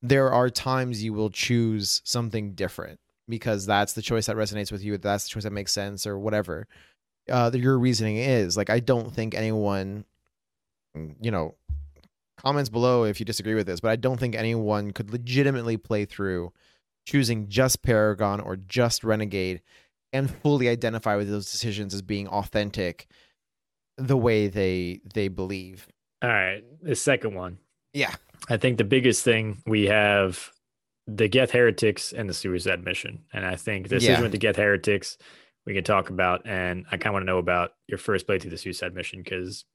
there 0.01 0.31
are 0.31 0.49
times 0.49 1.03
you 1.03 1.13
will 1.13 1.29
choose 1.29 2.01
something 2.03 2.53
different 2.53 2.99
because 3.29 3.65
that's 3.65 3.93
the 3.93 4.01
choice 4.01 4.25
that 4.25 4.35
resonates 4.35 4.71
with 4.71 4.83
you. 4.83 4.97
That's 4.97 5.25
the 5.25 5.29
choice 5.29 5.43
that 5.43 5.53
makes 5.53 5.71
sense 5.71 6.05
or 6.05 6.17
whatever 6.17 6.67
uh, 7.29 7.51
your 7.53 7.77
reasoning 7.77 8.17
is. 8.17 8.57
Like, 8.57 8.69
I 8.69 8.79
don't 8.79 9.13
think 9.13 9.35
anyone, 9.35 10.05
you 11.19 11.31
know, 11.31 11.55
comments 12.41 12.69
below 12.69 13.03
if 13.03 13.19
you 13.19 13.25
disagree 13.25 13.55
with 13.55 13.67
this, 13.67 13.79
but 13.79 13.91
I 13.91 13.95
don't 13.95 14.19
think 14.19 14.35
anyone 14.35 14.91
could 14.91 15.11
legitimately 15.11 15.77
play 15.77 16.05
through 16.05 16.51
choosing 17.07 17.47
just 17.47 17.81
Paragon 17.81 18.39
or 18.39 18.55
just 18.55 19.03
Renegade 19.03 19.61
and 20.13 20.29
fully 20.29 20.67
identify 20.69 21.15
with 21.15 21.29
those 21.29 21.51
decisions 21.51 21.93
as 21.93 22.01
being 22.01 22.27
authentic 22.27 23.07
the 23.97 24.17
way 24.17 24.47
they 24.47 25.01
they 25.13 25.27
believe. 25.27 25.87
All 26.23 26.29
right, 26.29 26.63
the 26.81 26.95
second 26.95 27.35
one. 27.35 27.57
Yeah. 27.93 28.13
I 28.49 28.57
think 28.57 28.77
the 28.77 28.83
biggest 28.83 29.23
thing 29.23 29.61
we 29.65 29.85
have 29.87 30.51
the 31.07 31.27
Geth 31.27 31.51
Heretics 31.51 32.13
and 32.13 32.29
the 32.29 32.33
Suicide 32.33 32.83
Mission. 32.85 33.23
And 33.33 33.45
I 33.45 33.55
think 33.55 33.89
the 33.89 33.95
decision 33.95 34.15
Yeah. 34.15 34.21
with 34.21 34.31
the 34.31 34.37
Geth 34.37 34.55
Heretics 34.55 35.17
we 35.65 35.73
can 35.73 35.83
talk 35.83 36.09
about. 36.09 36.41
And 36.45 36.85
I 36.87 36.97
kind 36.97 37.07
of 37.07 37.13
want 37.13 37.23
to 37.23 37.27
know 37.27 37.37
about 37.37 37.71
your 37.87 37.97
first 37.97 38.25
play 38.25 38.39
through 38.39 38.51
the 38.51 38.57
Suicide 38.57 38.93
Mission 38.93 39.21
because 39.21 39.65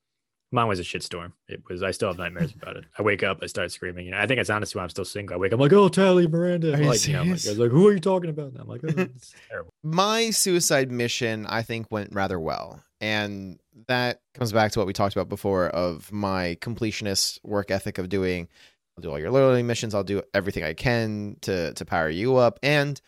mine 0.53 0.69
was 0.69 0.79
a 0.79 0.83
shitstorm. 0.83 1.33
It 1.49 1.63
was, 1.69 1.83
I 1.83 1.91
still 1.91 2.09
have 2.09 2.19
nightmares 2.19 2.55
about 2.55 2.77
it. 2.77 2.85
I 2.99 3.03
wake 3.03 3.23
up, 3.23 3.39
I 3.43 3.47
start 3.47 3.73
screaming. 3.73 4.07
You 4.07 4.13
know, 4.13 4.19
I 4.19 4.27
think 4.27 4.41
it's 4.41 4.51
honestly 4.51 4.79
why 4.79 4.85
I'm 4.85 4.91
still 4.91 5.05
single. 5.05 5.35
I 5.35 5.39
wake 5.39 5.53
up, 5.53 5.59
I'm 5.59 5.63
like, 5.63 5.73
oh, 5.73 5.89
Tali, 5.89 6.27
Miranda. 6.29 6.75
Are 6.75 6.85
like, 6.85 7.07
you 7.07 7.13
know, 7.15 7.21
I'm 7.23 7.31
like. 7.31 7.45
I 7.47 7.51
was 7.51 7.59
like, 7.59 7.71
who 7.71 7.87
are 7.89 7.93
you 7.93 8.01
talking 8.01 8.31
about? 8.31 8.53
And 8.53 8.61
I'm 8.61 8.69
like, 8.69 8.81
oh, 8.85 8.93
it's 8.97 9.35
terrible. 9.51 9.71
my 9.83 10.31
suicide 10.31 10.91
mission 10.91 11.47
i 11.47 11.63
think 11.63 11.91
went 11.91 12.15
rather 12.15 12.39
well 12.41 12.83
and 13.01 13.59
that 13.89 14.21
comes 14.35 14.53
back 14.53 14.73
to 14.73 14.79
what 14.79 14.87
we 14.87 14.93
talked 14.93 15.15
about 15.15 15.29
before 15.29 15.69
of 15.69 16.11
my 16.13 16.57
completionist 16.61 17.39
work 17.45 17.71
ethic 17.71 17.99
of 17.99 18.09
doing 18.09 18.49
i'll 18.97 19.03
do 19.03 19.11
all 19.11 19.19
your 19.19 19.31
loyalty 19.31 19.63
missions 19.63 19.95
i'll 19.95 20.03
do 20.05 20.23
everything 20.35 20.63
i 20.65 20.73
can 20.73 21.37
to 21.43 21.73
to 21.75 21.85
power 21.85 22.09
you 22.09 22.37
up 22.37 22.59
and 22.63 23.01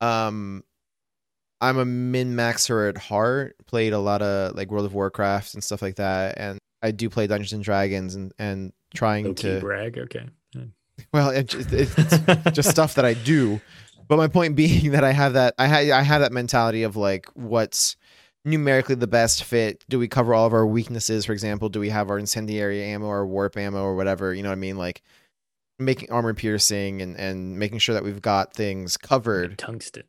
um 0.00 0.62
i'm 1.60 1.78
a 1.78 1.84
min 1.84 2.34
maxer 2.34 2.88
at 2.88 2.96
heart 2.98 3.56
played 3.66 3.92
a 3.92 3.98
lot 3.98 4.20
of 4.22 4.54
like 4.56 4.70
world 4.70 4.86
of 4.86 4.94
warcraft 4.94 5.54
and 5.54 5.62
stuff 5.64 5.80
like 5.82 5.96
that 5.96 6.36
and 6.38 6.58
i 6.82 6.90
do 6.90 7.08
play 7.10 7.26
dungeons 7.26 7.52
and 7.52 7.62
dragons 7.62 8.14
and 8.14 8.32
and 8.38 8.72
trying 8.94 9.26
Low 9.26 9.34
key 9.34 9.42
to 9.42 9.60
brag. 9.60 9.98
Okay. 9.98 10.28
well 11.12 11.30
it, 11.30 11.54
it, 11.54 11.72
it's 11.72 12.50
just 12.52 12.70
stuff 12.76 12.94
that 12.94 13.04
I 13.04 13.14
do. 13.14 13.60
But 14.08 14.16
my 14.16 14.28
point 14.28 14.56
being 14.56 14.90
that 14.92 15.04
I 15.04 15.12
have 15.12 15.34
that 15.34 15.54
I 15.58 15.68
ha- 15.68 15.96
I 15.96 16.02
have 16.02 16.20
that 16.20 16.32
mentality 16.32 16.82
of 16.82 16.96
like 16.96 17.26
what's 17.34 17.96
numerically 18.44 18.96
the 18.96 19.06
best 19.06 19.44
fit. 19.44 19.84
Do 19.88 19.98
we 19.98 20.08
cover 20.08 20.34
all 20.34 20.46
of 20.46 20.52
our 20.52 20.66
weaknesses? 20.66 21.24
For 21.24 21.32
example, 21.32 21.68
do 21.68 21.80
we 21.80 21.90
have 21.90 22.10
our 22.10 22.18
incendiary 22.18 22.82
ammo 22.82 23.06
or 23.06 23.26
warp 23.26 23.56
ammo 23.56 23.82
or 23.82 23.94
whatever? 23.94 24.34
You 24.34 24.42
know 24.42 24.48
what 24.48 24.56
I 24.56 24.60
mean? 24.60 24.76
Like 24.76 25.02
making 25.78 26.10
armor 26.10 26.34
piercing 26.34 27.00
and 27.02 27.16
and 27.16 27.58
making 27.58 27.78
sure 27.78 27.94
that 27.94 28.04
we've 28.04 28.22
got 28.22 28.52
things 28.52 28.96
covered 28.96 29.58
Tungsten. 29.58 30.04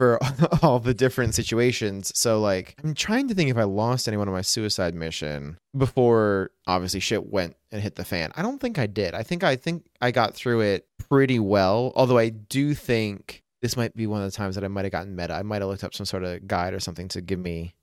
For 0.00 0.18
all 0.62 0.78
the 0.78 0.94
different 0.94 1.34
situations. 1.34 2.10
So 2.18 2.40
like 2.40 2.74
I'm 2.82 2.94
trying 2.94 3.28
to 3.28 3.34
think 3.34 3.50
if 3.50 3.58
I 3.58 3.64
lost 3.64 4.08
anyone 4.08 4.28
on 4.28 4.32
my 4.32 4.40
suicide 4.40 4.94
mission 4.94 5.58
before 5.76 6.52
obviously 6.66 7.00
shit 7.00 7.26
went 7.26 7.54
and 7.70 7.82
hit 7.82 7.96
the 7.96 8.04
fan. 8.06 8.32
I 8.34 8.40
don't 8.40 8.58
think 8.58 8.78
I 8.78 8.86
did. 8.86 9.12
I 9.14 9.22
think 9.22 9.44
I 9.44 9.56
think 9.56 9.84
I 10.00 10.10
got 10.10 10.34
through 10.34 10.62
it 10.62 10.88
pretty 11.10 11.38
well. 11.38 11.92
Although 11.94 12.16
I 12.16 12.30
do 12.30 12.72
think 12.72 13.42
this 13.60 13.76
might 13.76 13.94
be 13.94 14.06
one 14.06 14.22
of 14.22 14.30
the 14.30 14.34
times 14.34 14.54
that 14.54 14.64
I 14.64 14.68
might 14.68 14.86
have 14.86 14.92
gotten 14.92 15.14
meta. 15.14 15.34
I 15.34 15.42
might 15.42 15.60
have 15.60 15.68
looked 15.68 15.84
up 15.84 15.92
some 15.92 16.06
sort 16.06 16.24
of 16.24 16.48
guide 16.48 16.72
or 16.72 16.80
something 16.80 17.08
to 17.08 17.20
give 17.20 17.38
me 17.38 17.74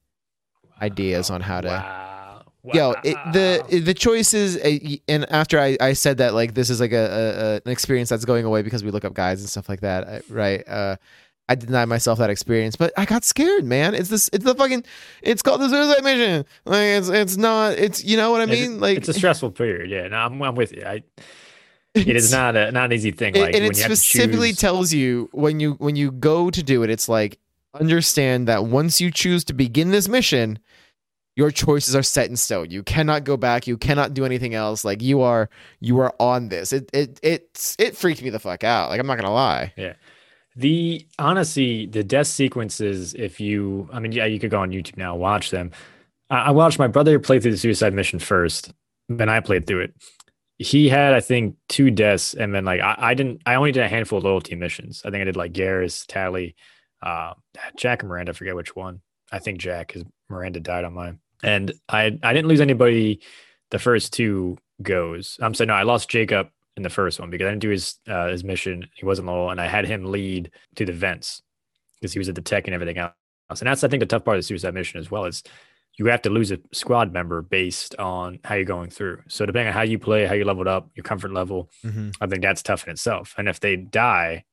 ideas 0.82 1.30
on 1.30 1.42
how 1.42 1.62
to 1.62 2.18
Wow. 2.64 2.74
Yo, 2.74 2.96
it, 3.02 3.16
the 3.32 3.80
the 3.80 3.94
choices, 3.94 4.58
uh, 4.58 4.98
and 5.08 5.32
after 5.32 5.58
I, 5.58 5.78
I 5.80 5.94
said 5.94 6.18
that 6.18 6.34
like 6.34 6.54
this 6.54 6.70
is 6.70 6.82
like 6.82 6.92
a, 6.92 6.98
a, 6.98 7.30
a 7.30 7.56
an 7.64 7.72
experience 7.72 8.10
that's 8.10 8.26
going 8.26 8.44
away 8.44 8.62
because 8.62 8.84
we 8.84 8.92
look 8.92 9.06
up 9.06 9.14
guides 9.14 9.40
and 9.40 9.50
stuff 9.50 9.70
like 9.70 9.80
that, 9.82 10.30
right? 10.30 10.68
Uh, 10.68 10.98
I 11.50 11.56
denied 11.56 11.86
myself 11.86 12.20
that 12.20 12.30
experience, 12.30 12.76
but 12.76 12.92
I 12.98 13.06
got 13.06 13.24
scared, 13.24 13.64
man. 13.64 13.96
It's 13.96 14.10
this, 14.10 14.30
it's 14.34 14.44
the 14.44 14.54
fucking, 14.54 14.84
it's 15.22 15.42
called 15.42 15.62
the 15.62 15.70
suicide 15.70 16.04
mission. 16.04 16.46
Like 16.66 16.82
it's 16.84 17.08
it's 17.10 17.38
not, 17.38 17.74
it's 17.80 18.04
you 18.04 18.18
know 18.18 18.32
what 18.32 18.42
I 18.42 18.44
It's- 18.46 18.60
mean? 18.68 18.80
Like 18.80 18.98
it's 18.98 19.08
a 19.08 19.14
stressful 19.14 19.52
period. 19.52 19.90
Yeah, 19.90 20.08
no, 20.10 20.18
I'm, 20.18 20.42
I'm 20.42 20.56
with 20.56 20.74
you. 20.74 20.84
I, 20.86 21.04
it's- 21.96 22.32
not 22.32 22.56
a 22.56 22.72
not 22.72 22.86
an 22.86 22.94
easy 22.94 23.12
thing. 23.12 23.34
Like 23.36 23.56
and 23.56 23.64
it 23.64 23.76
you 23.78 23.82
have 23.84 23.92
to 23.92 23.96
specifically 23.96 24.50
choose- 24.50 24.58
tells 24.60 24.94
you 24.94 25.30
when 25.32 25.60
you 25.60 25.74
when 25.74 25.96
you 25.96 26.12
go 26.12 26.50
to 26.50 26.62
do 26.62 26.84
it 26.84 26.90
it's 26.90 27.08
like 27.10 27.40
understand 27.74 28.48
that 28.48 28.66
once 28.66 29.00
you 29.00 29.10
choose 29.12 29.44
to 29.46 29.54
begin 29.54 29.92
this 29.92 30.08
mission 30.08 30.60
your 31.36 31.52
choices 31.52 31.96
are 31.96 32.02
set 32.04 32.28
in 32.30 32.36
stone 32.36 32.72
you 32.72 32.82
cannot 32.82 33.24
go 33.24 33.38
back 33.38 33.68
you 33.68 33.78
cannot 33.78 34.14
do 34.16 34.26
anything 34.26 34.56
else 34.56 34.84
like 34.84 35.02
you 35.02 35.22
are 35.22 35.48
you 35.80 36.00
are 36.00 36.12
on 36.20 36.50
this 36.50 36.74
it 36.74 36.90
it 36.94 37.20
it's 37.22 37.76
it 37.78 37.96
freaked 37.96 38.24
me 38.24 38.30
the 38.32 38.40
fuck 38.40 38.64
out 38.64 38.90
like 38.90 39.00
i'm 39.00 39.06
not 39.06 39.18
gonna 39.18 39.32
lie 39.34 39.72
The 40.58 41.06
honestly, 41.20 41.86
the 41.86 42.04
death 42.04 42.26
sequences, 42.26 43.14
if 43.14 43.40
you, 43.40 43.88
I 43.94 44.00
mean, 44.00 44.12
yeah, 44.12 44.26
you 44.26 44.40
could 44.40 44.50
go 44.50 44.60
on 44.60 44.72
YouTube 44.72 44.98
now, 44.98 45.16
watch 45.16 45.52
them. 45.52 45.70
I, 46.32 46.46
I 46.46 46.52
watched 46.52 46.80
my 46.80 46.88
brother 46.88 47.20
play 47.20 47.40
through 47.40 47.52
the 47.52 47.58
suicide 47.60 47.94
mission 47.94 48.18
first, 48.18 48.74
then 49.08 49.30
I 49.30 49.40
played 49.40 49.68
through 49.68 49.82
it. 49.82 49.94
He 50.58 50.90
had, 50.90 51.14
I 51.14 51.20
think, 51.20 51.58
two 51.70 51.92
deaths, 51.92 52.34
and 52.34 52.56
then 52.56 52.66
like 52.66 52.82
I, 52.82 52.96
I 52.98 53.14
didn't, 53.14 53.44
I 53.46 53.54
only 53.54 53.72
did 53.72 53.84
a 53.84 53.88
handful 53.88 54.18
of 54.18 54.24
loyalty 54.24 54.56
missions. 54.56 55.04
I 55.06 55.12
think 55.12 55.22
I 55.22 55.26
did 55.26 55.36
like 55.36 55.54
Garrus, 55.54 56.08
Tali, 56.08 56.56
uh, 57.04 57.36
Jack 57.78 58.02
and 58.02 58.10
Miranda. 58.10 58.32
I 58.32 58.34
forget 58.34 58.56
which 58.56 58.76
one. 58.76 59.02
I 59.32 59.38
think 59.38 59.60
Jack, 59.60 59.90
because 59.90 60.06
Miranda 60.28 60.60
died 60.60 60.86
on 60.86 60.94
mine, 60.94 61.20
and 61.44 61.72
I, 61.88 62.18
I 62.24 62.34
didn't 62.34 62.48
lose 62.48 62.62
anybody 62.62 63.22
the 63.70 63.78
first 63.78 64.12
two 64.12 64.58
goes. 64.82 65.38
I'm 65.40 65.54
saying 65.54 65.68
no, 65.68 65.76
I 65.76 65.84
lost 65.84 66.10
Jacob 66.10 66.50
in 66.78 66.84
the 66.84 66.90
first 66.90 67.20
one 67.20 67.30
because 67.30 67.46
I 67.46 67.50
didn't 67.50 67.62
do 67.62 67.70
his 67.70 67.96
uh, 68.08 68.28
his 68.28 68.44
mission. 68.44 68.88
He 68.96 69.06
wasn't 69.06 69.28
loyal, 69.28 69.50
and 69.50 69.60
I 69.60 69.68
had 69.68 69.86
him 69.86 70.06
lead 70.06 70.52
to 70.76 70.86
the 70.86 70.94
vents 70.94 71.42
because 72.00 72.14
he 72.14 72.20
was 72.20 72.30
at 72.30 72.36
the 72.36 72.42
tech 72.42 72.68
and 72.68 72.74
everything 72.74 72.98
else. 72.98 73.14
And 73.50 73.68
that's 73.68 73.84
I 73.84 73.88
think 73.88 74.00
the 74.00 74.06
tough 74.06 74.24
part 74.24 74.38
of 74.38 74.40
the 74.40 74.48
suicide 74.48 74.74
mission 74.74 75.00
as 75.00 75.12
well 75.12 75.26
is 75.26 75.44
you 75.98 76.06
have 76.06 76.22
to 76.22 76.30
lose 76.30 76.52
a 76.52 76.60
squad 76.72 77.12
member 77.12 77.42
based 77.42 77.96
on 77.96 78.40
how 78.44 78.56
you're 78.56 78.66
going 78.66 78.92
through. 78.92 79.24
So 79.28 79.46
depending 79.46 79.70
on 79.70 79.74
how 79.74 79.82
you 79.82 79.98
play, 79.98 80.26
how 80.26 80.36
you 80.36 80.46
leveled 80.46 80.68
up, 80.68 80.90
your 80.96 81.04
comfort 81.04 81.34
level, 81.34 81.72
mm-hmm. 81.84 82.12
I 82.22 82.28
think 82.28 82.44
that's 82.44 82.62
tough 82.62 82.86
in 82.86 82.92
itself. 82.92 83.34
And 83.38 83.50
if 83.50 83.60
they 83.60 83.76
die, 83.76 84.46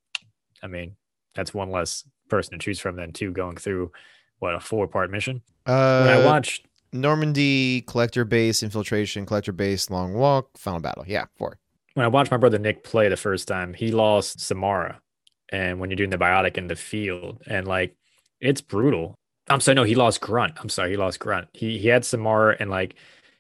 I 0.62 0.66
mean, 0.66 0.96
that's 1.34 1.52
one 1.52 1.70
less 1.70 2.04
person 2.30 2.52
to 2.52 2.58
choose 2.58 2.80
from 2.80 2.96
than 2.96 3.12
two 3.12 3.30
going 3.30 3.56
through 3.56 3.92
what 4.38 4.54
a 4.54 4.60
four 4.60 4.88
part 4.88 5.10
mission. 5.10 5.42
When 5.66 5.74
I 5.74 6.22
uh 6.22 6.24
watched 6.24 6.66
normandy 6.92 7.82
collector 7.82 8.24
base 8.24 8.62
infiltration 8.62 9.26
collector 9.26 9.50
base 9.50 9.90
long 9.90 10.14
walk 10.14 10.48
final 10.56 10.78
battle 10.78 11.04
yeah 11.08 11.24
four 11.36 11.58
when 11.95 12.05
I 12.05 12.09
watched 12.09 12.30
my 12.30 12.36
brother 12.36 12.59
Nick 12.59 12.84
play 12.84 13.09
the 13.09 13.16
first 13.16 13.49
time, 13.49 13.74
he 13.74 13.90
lost 13.90 14.40
Samara, 14.40 15.01
and 15.51 15.78
when 15.80 15.90
you're 15.90 15.97
doing 15.97 16.11
the 16.11 16.18
biotic 16.18 16.59
in 16.59 16.66
the 16.66 16.76
field, 16.76 17.42
and 17.47 17.66
like 17.66 17.97
it's 18.40 18.61
brutal. 18.61 19.14
I'm 19.49 19.61
sorry, 19.61 19.74
no, 19.74 19.84
he 19.84 19.95
lost 19.95 20.20
Grunt. 20.20 20.55
I'm 20.59 20.68
sorry, 20.68 20.90
he 20.90 20.97
lost 20.97 21.20
Grunt. 21.20 21.49
He 21.53 21.78
he 21.78 21.88
had 21.88 22.05
Samara, 22.05 22.57
and 22.59 22.70
like 22.70 22.97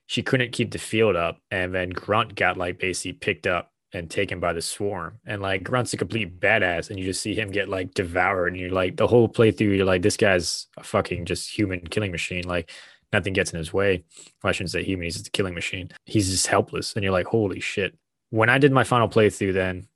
she 0.06 0.22
couldn't 0.22 0.52
keep 0.52 0.70
the 0.70 0.78
field 0.78 1.16
up, 1.16 1.38
and 1.50 1.74
then 1.74 1.90
Grunt 1.90 2.34
got 2.34 2.56
like 2.56 2.78
basically 2.78 3.14
picked 3.14 3.46
up 3.46 3.70
and 3.92 4.10
taken 4.10 4.40
by 4.40 4.52
the 4.52 4.60
swarm. 4.60 5.18
And 5.24 5.40
like 5.40 5.62
Grunt's 5.62 5.94
a 5.94 5.96
complete 5.96 6.40
badass, 6.40 6.90
and 6.90 6.98
you 6.98 7.04
just 7.06 7.22
see 7.22 7.34
him 7.34 7.50
get 7.50 7.68
like 7.68 7.94
devoured, 7.94 8.48
and 8.48 8.60
you're 8.60 8.70
like 8.70 8.96
the 8.96 9.06
whole 9.06 9.28
playthrough, 9.28 9.76
you're 9.76 9.86
like, 9.86 10.02
this 10.02 10.16
guy's 10.16 10.66
a 10.76 10.82
fucking 10.84 11.24
just 11.24 11.50
human 11.50 11.80
killing 11.80 12.12
machine. 12.12 12.44
Like 12.44 12.70
nothing 13.12 13.32
gets 13.32 13.52
in 13.52 13.58
his 13.58 13.72
way. 13.72 14.04
Well, 14.42 14.50
I 14.50 14.52
shouldn't 14.52 14.72
say 14.72 14.84
human, 14.84 15.04
he's 15.04 15.14
just 15.14 15.28
a 15.28 15.30
killing 15.30 15.54
machine. 15.54 15.90
He's 16.04 16.30
just 16.30 16.48
helpless. 16.48 16.94
And 16.94 17.02
you're 17.02 17.12
like, 17.12 17.26
holy 17.26 17.60
shit. 17.60 17.96
When 18.34 18.50
I 18.50 18.58
did 18.58 18.72
my 18.72 18.82
final 18.82 19.08
playthrough, 19.08 19.54
then 19.54 19.86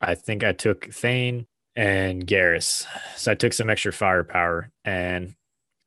I 0.00 0.14
think 0.14 0.44
I 0.44 0.52
took 0.52 0.84
Thane 0.84 1.48
and 1.74 2.24
Garrus. 2.24 2.86
So 3.16 3.32
I 3.32 3.34
took 3.34 3.52
some 3.52 3.68
extra 3.68 3.92
firepower 3.92 4.70
and 4.84 5.34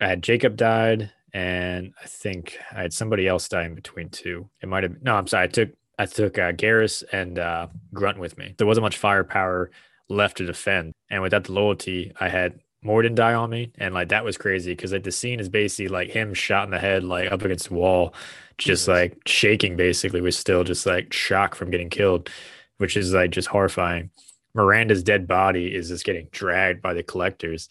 I 0.02 0.10
had 0.10 0.22
Jacob 0.22 0.58
died 0.58 1.10
and 1.34 1.94
I 2.04 2.08
think 2.08 2.60
I 2.74 2.82
had 2.82 2.92
somebody 2.92 3.30
else 3.30 3.48
die 3.48 3.64
in 3.64 3.76
between 3.76 4.10
two. 4.10 4.50
It 4.62 4.68
might 4.68 4.84
have 4.84 5.02
no, 5.02 5.16
I'm 5.16 5.28
sorry. 5.28 5.46
I 5.46 5.48
took 5.48 5.70
I 5.98 6.06
took 6.06 6.38
uh, 6.38 6.52
Garrus 6.52 7.02
and 7.14 7.40
uh, 7.40 7.68
Grunt 7.94 8.20
with 8.20 8.38
me. 8.38 8.56
There 8.58 8.68
wasn't 8.68 8.84
much 8.84 8.98
firepower 8.98 9.72
left 10.10 10.36
to 10.40 10.46
defend, 10.46 10.92
and 11.10 11.22
without 11.22 11.46
the 11.46 11.54
loyalty, 11.54 12.12
I 12.20 12.28
had 12.28 12.60
Mordin 12.86 13.16
die 13.16 13.34
on 13.34 13.50
me, 13.50 13.72
and 13.78 13.94
like 13.94 14.10
that 14.10 14.26
was 14.26 14.38
crazy 14.38 14.72
because 14.72 14.92
like 14.92 15.04
the 15.04 15.12
scene 15.12 15.40
is 15.40 15.50
basically 15.50 15.88
like 15.88 16.10
him 16.10 16.34
shot 16.34 16.66
in 16.66 16.72
the 16.72 16.80
head, 16.80 17.04
like 17.04 17.32
up 17.32 17.44
against 17.44 17.70
the 17.70 17.76
wall, 17.76 18.14
just 18.58 18.88
like 18.88 19.18
shaking. 19.26 19.76
Basically, 19.76 20.22
was 20.22 20.38
still 20.38 20.64
just 20.64 20.86
like 20.86 21.14
shock 21.14 21.56
from 21.56 21.70
getting 21.70 21.90
killed, 21.90 22.30
which 22.78 22.98
is 22.98 23.14
like 23.14 23.32
just 23.32 23.48
horrifying. 23.48 24.10
Miranda's 24.54 25.04
dead 25.04 25.28
body 25.28 25.74
is 25.74 25.88
just 25.88 26.04
getting 26.06 26.28
dragged 26.32 26.82
by 26.82 26.94
the 26.94 27.04
collectors. 27.04 27.70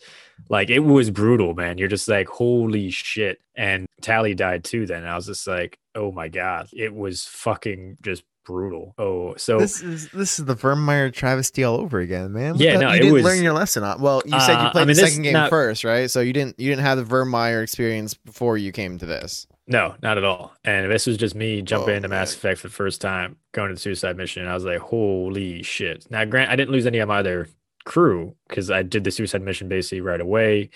Like 0.49 0.71
it 0.71 0.81
was 0.81 1.11
brutal, 1.11 1.55
man. 1.55 1.79
You're 1.79 1.89
just 1.89 2.09
like, 2.09 2.29
holy 2.29 2.91
shit. 2.91 3.41
And 3.55 3.87
Tali 4.01 4.35
died 4.35 4.65
too. 4.65 4.87
Then 4.87 5.05
I 5.05 5.17
was 5.17 5.27
just 5.27 5.47
like, 5.47 5.79
oh 5.95 6.13
my 6.13 6.29
god, 6.29 6.69
it 6.73 6.95
was 6.95 7.25
fucking 7.25 7.99
just 8.01 8.23
brutal. 8.45 8.95
Oh, 8.99 9.35
so 9.37 9.59
this 9.59 9.83
is 9.83 10.11
this 10.11 10.39
is 10.39 10.45
the 10.45 10.55
Virmire 10.57 11.13
travesty 11.13 11.63
all 11.65 11.77
over 11.81 12.01
again, 12.01 12.33
man. 12.33 12.57
Yeah, 12.57 12.79
no, 12.79 12.89
you 12.91 12.95
it 12.95 12.99
didn't 13.01 13.13
was- 13.15 13.25
learn 13.25 13.43
your 13.43 13.53
lesson. 13.53 13.83
On, 13.85 14.01
well, 14.01 14.23
you 14.25 14.39
said 14.41 14.53
you 14.55 14.59
Uh, 14.59 14.71
played 14.73 14.83
I 14.83 14.85
mean, 14.87 14.97
the 14.97 15.07
second 15.07 15.23
game 15.23 15.33
not- 15.35 15.51
first, 15.51 15.85
right? 15.85 16.11
So 16.11 16.21
you 16.21 16.33
didn't 16.33 16.59
you 16.59 16.69
didn't 16.71 16.83
have 16.83 16.99
the 16.99 17.05
Virmire 17.05 17.63
experience 17.63 18.15
before 18.15 18.57
you 18.59 18.73
came 18.73 18.99
to 18.99 19.07
this. 19.07 19.47
No, 19.67 19.95
not 20.03 20.19
at 20.19 20.25
all. 20.25 20.53
And 20.65 20.91
this 20.91 21.07
was 21.07 21.17
just 21.17 21.37
me 21.37 21.63
jumping 21.63 21.93
Oh, 21.93 21.97
into 21.99 22.09
Mass 22.09 22.33
man. 22.33 22.39
Effect 22.39 22.61
for 22.61 22.67
the 22.69 22.75
first 22.75 23.01
time, 23.01 23.37
going 23.53 23.69
to 23.69 23.75
the 23.75 23.81
suicide 23.81 24.17
mission. 24.17 24.43
And 24.43 24.51
I 24.51 24.55
was 24.55 24.65
like, 24.65 24.79
holy 24.81 25.63
shit. 25.63 26.11
Now, 26.11 26.25
Grant, 26.25 26.51
I 26.51 26.57
didn't 26.57 26.73
lose 26.73 26.87
any 26.87 26.99
of 26.99 27.07
my 27.09 27.19
other 27.21 27.47
crew 27.85 28.35
because 28.49 28.69
I 28.71 28.83
did 28.83 29.05
the 29.05 29.13
suicide 29.13 29.43
mission 29.43 29.69
basically 29.69 30.01
right 30.01 30.21
away. 30.21 30.71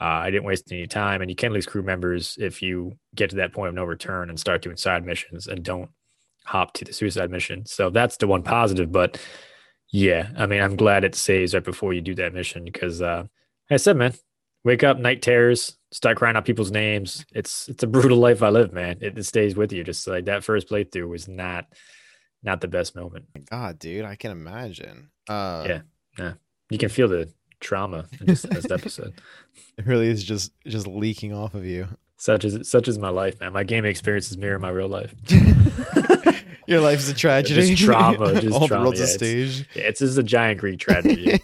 Uh, 0.00 0.04
I 0.04 0.30
didn't 0.30 0.44
waste 0.44 0.72
any 0.72 0.86
time. 0.86 1.20
And 1.20 1.30
you 1.30 1.34
can 1.34 1.52
lose 1.52 1.66
crew 1.66 1.82
members 1.82 2.38
if 2.40 2.62
you 2.62 2.96
get 3.14 3.28
to 3.30 3.36
that 3.36 3.52
point 3.52 3.68
of 3.68 3.74
no 3.74 3.84
return 3.84 4.30
and 4.30 4.40
start 4.40 4.62
doing 4.62 4.76
side 4.76 5.04
missions 5.04 5.46
and 5.46 5.62
don't 5.62 5.90
hop 6.48 6.72
to 6.74 6.84
the 6.84 6.92
suicide 6.92 7.30
mission. 7.30 7.66
So 7.66 7.90
that's 7.90 8.16
the 8.16 8.26
one 8.26 8.42
positive. 8.42 8.90
But 8.90 9.20
yeah, 9.90 10.30
I 10.36 10.46
mean, 10.46 10.62
I'm 10.62 10.76
glad 10.76 11.04
it 11.04 11.14
saves 11.14 11.54
right 11.54 11.62
before 11.64 11.92
you 11.92 12.00
do 12.00 12.14
that 12.16 12.32
mission 12.32 12.64
because, 12.64 13.02
uh, 13.02 13.24
like 13.70 13.74
I 13.74 13.76
said, 13.76 13.96
man, 13.96 14.14
wake 14.64 14.82
up, 14.82 14.98
night 14.98 15.20
terrors, 15.22 15.76
start 15.92 16.16
crying 16.16 16.36
out 16.36 16.44
people's 16.46 16.70
names. 16.70 17.24
It's 17.34 17.68
it's 17.68 17.82
a 17.82 17.86
brutal 17.86 18.18
life 18.18 18.42
I 18.42 18.48
live, 18.48 18.72
man. 18.72 18.98
It, 19.00 19.18
it 19.18 19.24
stays 19.24 19.56
with 19.56 19.72
you. 19.72 19.84
Just 19.84 20.06
like 20.08 20.24
that 20.24 20.42
first 20.44 20.68
playthrough 20.68 21.08
was 21.08 21.28
not 21.28 21.66
not 22.42 22.60
the 22.60 22.68
best 22.68 22.96
moment. 22.96 23.26
God, 23.50 23.78
dude, 23.78 24.04
I 24.04 24.16
can 24.16 24.30
imagine. 24.30 25.10
Uh, 25.28 25.64
Yeah. 25.66 25.80
Yeah, 26.18 26.32
you 26.70 26.78
can 26.78 26.88
feel 26.88 27.06
the 27.08 27.32
trauma 27.60 28.06
in 28.20 28.26
this, 28.26 28.42
this 28.42 28.70
episode. 28.70 29.14
it 29.76 29.86
really 29.86 30.08
is 30.08 30.24
just 30.24 30.52
just 30.66 30.86
leaking 30.86 31.32
off 31.32 31.54
of 31.54 31.64
you. 31.64 31.88
Such 32.18 32.44
is 32.44 32.68
such 32.68 32.88
is 32.88 32.98
my 32.98 33.10
life, 33.10 33.38
man. 33.40 33.52
My 33.52 33.62
gaming 33.62 33.90
experiences 33.90 34.36
mirror 34.36 34.58
my 34.58 34.70
real 34.70 34.88
life. 34.88 35.14
Your 36.66 36.80
life 36.80 36.98
is 36.98 37.08
a 37.08 37.14
tragedy. 37.14 37.74
Just 37.74 37.84
trauma, 37.84 38.34
just 38.40 38.54
all 38.54 38.68
trauma, 38.68 38.84
the 38.84 38.90
roads 38.90 39.00
yeah, 39.00 39.06
a 39.06 39.14
it's- 39.14 39.14
stage. 39.54 39.68
Yeah, 39.74 39.82
it's 39.84 40.00
just 40.00 40.18
a 40.18 40.22
giant 40.22 40.60
Greek 40.60 40.80
tragedy. 40.80 41.40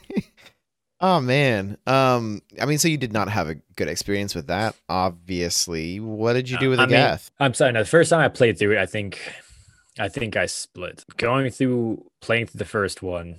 oh 1.00 1.20
man. 1.20 1.78
Um. 1.86 2.42
I 2.60 2.66
mean, 2.66 2.78
so 2.78 2.88
you 2.88 2.98
did 2.98 3.12
not 3.12 3.28
have 3.28 3.48
a 3.48 3.54
good 3.76 3.88
experience 3.88 4.34
with 4.34 4.48
that, 4.48 4.74
obviously. 4.88 6.00
What 6.00 6.32
did 6.34 6.50
you 6.50 6.58
do 6.58 6.70
with 6.70 6.80
I 6.80 6.86
the 6.86 6.94
mean, 6.96 7.18
I'm 7.38 7.54
sorry. 7.54 7.72
No, 7.72 7.80
the 7.82 7.88
first 7.88 8.10
time 8.10 8.20
I 8.20 8.28
played 8.28 8.58
through 8.58 8.72
it, 8.72 8.78
I 8.78 8.86
think, 8.86 9.20
I 9.98 10.08
think 10.08 10.36
I 10.36 10.46
split. 10.46 11.04
Going 11.16 11.50
through 11.50 12.04
playing 12.20 12.46
through 12.46 12.58
the 12.58 12.64
first 12.64 13.00
one, 13.00 13.36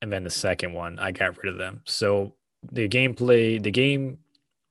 and 0.00 0.10
then 0.10 0.24
the 0.24 0.30
second 0.30 0.72
one, 0.72 0.98
I 0.98 1.12
got 1.12 1.36
rid 1.42 1.52
of 1.52 1.58
them. 1.58 1.82
So 1.84 2.32
the 2.72 2.88
gameplay, 2.88 3.62
the 3.62 3.70
game 3.70 4.18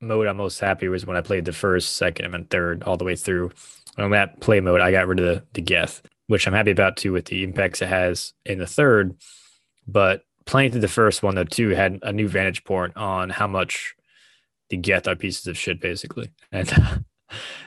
mode 0.02 0.28
I'm 0.28 0.38
most 0.38 0.60
happy 0.60 0.88
was 0.88 1.06
when 1.06 1.18
I 1.18 1.22
played 1.22 1.46
the 1.46 1.54
first, 1.54 1.98
second, 1.98 2.34
and 2.34 2.50
third 2.50 2.84
all 2.84 2.98
the 2.98 3.06
way 3.06 3.16
through. 3.16 3.52
On 3.98 4.12
that 4.12 4.40
play 4.42 4.60
mode, 4.60 4.82
I 4.82 4.92
got 4.92 5.08
rid 5.08 5.20
of 5.20 5.26
the, 5.26 5.44
the 5.54 5.62
Geth, 5.62 6.04
which 6.28 6.48
I'm 6.48 6.54
happy 6.54 6.72
about 6.72 6.98
too 6.98 7.12
with 7.12 7.26
the 7.26 7.44
impacts 7.44 7.82
it 7.82 7.88
has 7.88 8.34
in 8.46 8.60
the 8.60 8.68
third. 8.68 9.16
But 9.88 10.22
playing 10.46 10.72
through 10.72 10.82
the 10.82 10.88
first 10.88 11.24
one, 11.24 11.36
though, 11.36 11.44
too, 11.44 11.70
had 11.70 12.00
a 12.04 12.14
new 12.14 12.28
vantage 12.28 12.64
point 12.64 12.96
on 12.96 13.30
how 13.30 13.48
much 13.48 13.96
the 14.70 14.78
Geth 14.78 15.08
are 15.08 15.16
pieces 15.16 15.48
of 15.48 15.58
shit, 15.58 15.80
basically. 15.80 16.32
And 16.52 16.72
uh, 16.72 16.98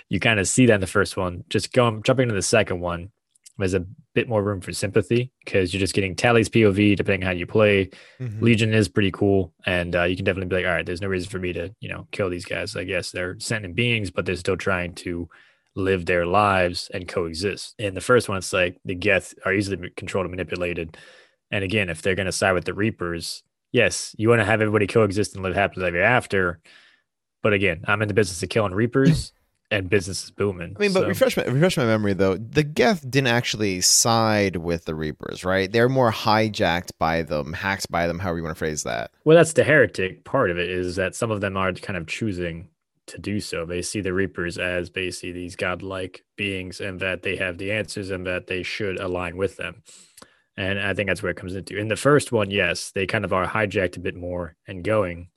you 0.09 0.21
kind 0.21 0.41
of 0.41 0.49
see 0.49 0.67
that 0.67 0.77
in 0.77 0.81
the 0.81 0.87
first 0.87 1.17
one. 1.17 1.45
Just 1.51 1.73
going 1.73 2.03
jumping 2.03 2.29
to 2.29 2.35
the 2.35 2.43
second 2.43 2.81
one, 2.81 3.11
there's 3.59 3.75
a 3.75 3.85
bit 4.15 4.29
more 4.29 4.43
room 4.43 4.61
for 4.61 4.73
sympathy 4.73 5.31
because 5.45 5.73
you're 5.73 5.81
just 5.81 5.95
getting 5.95 6.17
Tali's 6.17 6.49
POV 6.49 6.97
depending 6.97 7.23
on 7.23 7.27
how 7.27 7.39
you 7.39 7.47
play. 7.47 7.91
Mhm. 8.19 8.41
Legion 8.41 8.73
is 8.73 8.89
pretty 8.89 9.11
cool, 9.11 9.53
and 9.67 9.95
uh, 9.95 10.05
you 10.05 10.17
can 10.17 10.25
definitely 10.25 10.49
be 10.49 10.57
like, 10.57 10.67
all 10.67 10.73
right, 10.73 10.87
there's 10.87 11.03
no 11.03 11.09
reason 11.09 11.29
for 11.29 11.39
me 11.39 11.53
to, 11.53 11.75
you 11.81 11.89
know, 11.89 12.07
kill 12.11 12.31
these 12.31 12.45
guys. 12.45 12.75
I 12.77 12.85
guess 12.85 13.11
they're 13.11 13.39
sentient 13.39 13.75
beings, 13.77 14.11
but 14.11 14.25
they're 14.27 14.37
still 14.37 14.57
trying 14.57 14.95
to 14.97 15.29
live 15.77 16.07
their 16.07 16.27
lives 16.27 16.91
and 16.93 17.07
coexist. 17.07 17.75
In 17.79 17.95
the 17.95 18.01
first 18.01 18.29
one, 18.29 18.39
it's 18.39 18.53
like 18.53 18.79
the 18.85 18.95
Geth 18.95 19.35
are 19.45 19.53
easily 19.53 19.91
controlled 19.97 20.25
and 20.27 20.31
manipulated. 20.33 20.97
And 21.51 21.63
again, 21.63 21.89
if 21.91 22.03
they're 22.03 22.15
going 22.17 22.27
to 22.27 22.33
side 22.33 22.53
with 22.53 22.65
the 22.65 22.75
Reapers, 22.75 23.43
yes, 23.73 24.15
you 24.19 24.29
want 24.29 24.41
to 24.41 24.45
have 24.47 24.61
everybody 24.61 24.87
coexist 24.87 25.35
and 25.35 25.45
live 25.45 25.55
happily 25.55 25.87
ever 25.87 26.03
after. 26.03 26.61
But 27.43 27.53
again, 27.53 27.83
I'm 27.87 28.03
in 28.03 28.09
the 28.09 28.15
business 28.15 28.43
of 28.43 28.49
killing 28.49 28.75
Reapers, 28.75 29.33
and 29.71 29.89
business 29.89 30.25
is 30.25 30.31
booming. 30.31 30.75
I 30.77 30.81
mean, 30.81 30.93
but 30.93 31.03
so- 31.03 31.09
refresh 31.09 31.37
my 31.37 31.45
refresh 31.45 31.77
my 31.77 31.85
memory 31.85 32.13
though. 32.13 32.37
The 32.37 32.63
Geth 32.63 33.09
didn't 33.09 33.29
actually 33.29 33.81
side 33.81 34.57
with 34.57 34.85
the 34.85 34.95
Reapers, 34.95 35.45
right? 35.45 35.71
They're 35.71 35.89
more 35.89 36.11
hijacked 36.13 36.93
by 36.99 37.23
them, 37.23 37.53
hacked 37.53 37.91
by 37.91 38.07
them, 38.07 38.19
however 38.19 38.39
you 38.39 38.45
want 38.45 38.57
to 38.57 38.59
phrase 38.59 38.83
that. 38.83 39.13
Well, 39.25 39.37
that's 39.37 39.53
the 39.53 39.65
heretic 39.65 40.25
part 40.25 40.51
of 40.51 40.59
it 40.59 40.69
is 40.69 40.97
that 40.97 41.15
some 41.15 41.31
of 41.31 41.41
them 41.41 41.57
are 41.57 41.73
kind 41.73 41.97
of 41.97 42.07
choosing 42.07 42.69
to 43.07 43.19
do 43.19 43.41
so. 43.41 43.65
They 43.65 43.83
see 43.83 44.01
the 44.01 44.13
Reapers 44.13 44.59
as 44.59 44.91
basically 44.91 45.33
these 45.33 45.57
godlike 45.57 46.25
beings 46.37 46.81
and 46.81 47.01
that 47.01 47.23
they 47.23 47.37
have 47.37 47.59
the 47.59 47.73
answers 47.73 48.11
and 48.11 48.27
that 48.27 48.47
they 48.47 48.63
should 48.63 48.99
align 48.99 49.37
with 49.37 49.57
them. 49.57 49.83
And 50.57 50.79
I 50.79 50.95
think 50.95 51.09
that's 51.09 51.23
where 51.23 51.31
it 51.31 51.37
comes 51.37 51.55
into. 51.55 51.79
In 51.79 51.89
the 51.89 51.97
first 51.97 52.33
one, 52.33 52.51
yes, 52.51 52.91
they 52.93 53.07
kind 53.07 53.25
of 53.25 53.33
are 53.33 53.47
hijacked 53.47 53.97
a 53.97 54.01
bit 54.01 54.17
more 54.17 54.57
and 54.67 54.85
going, 54.85 55.29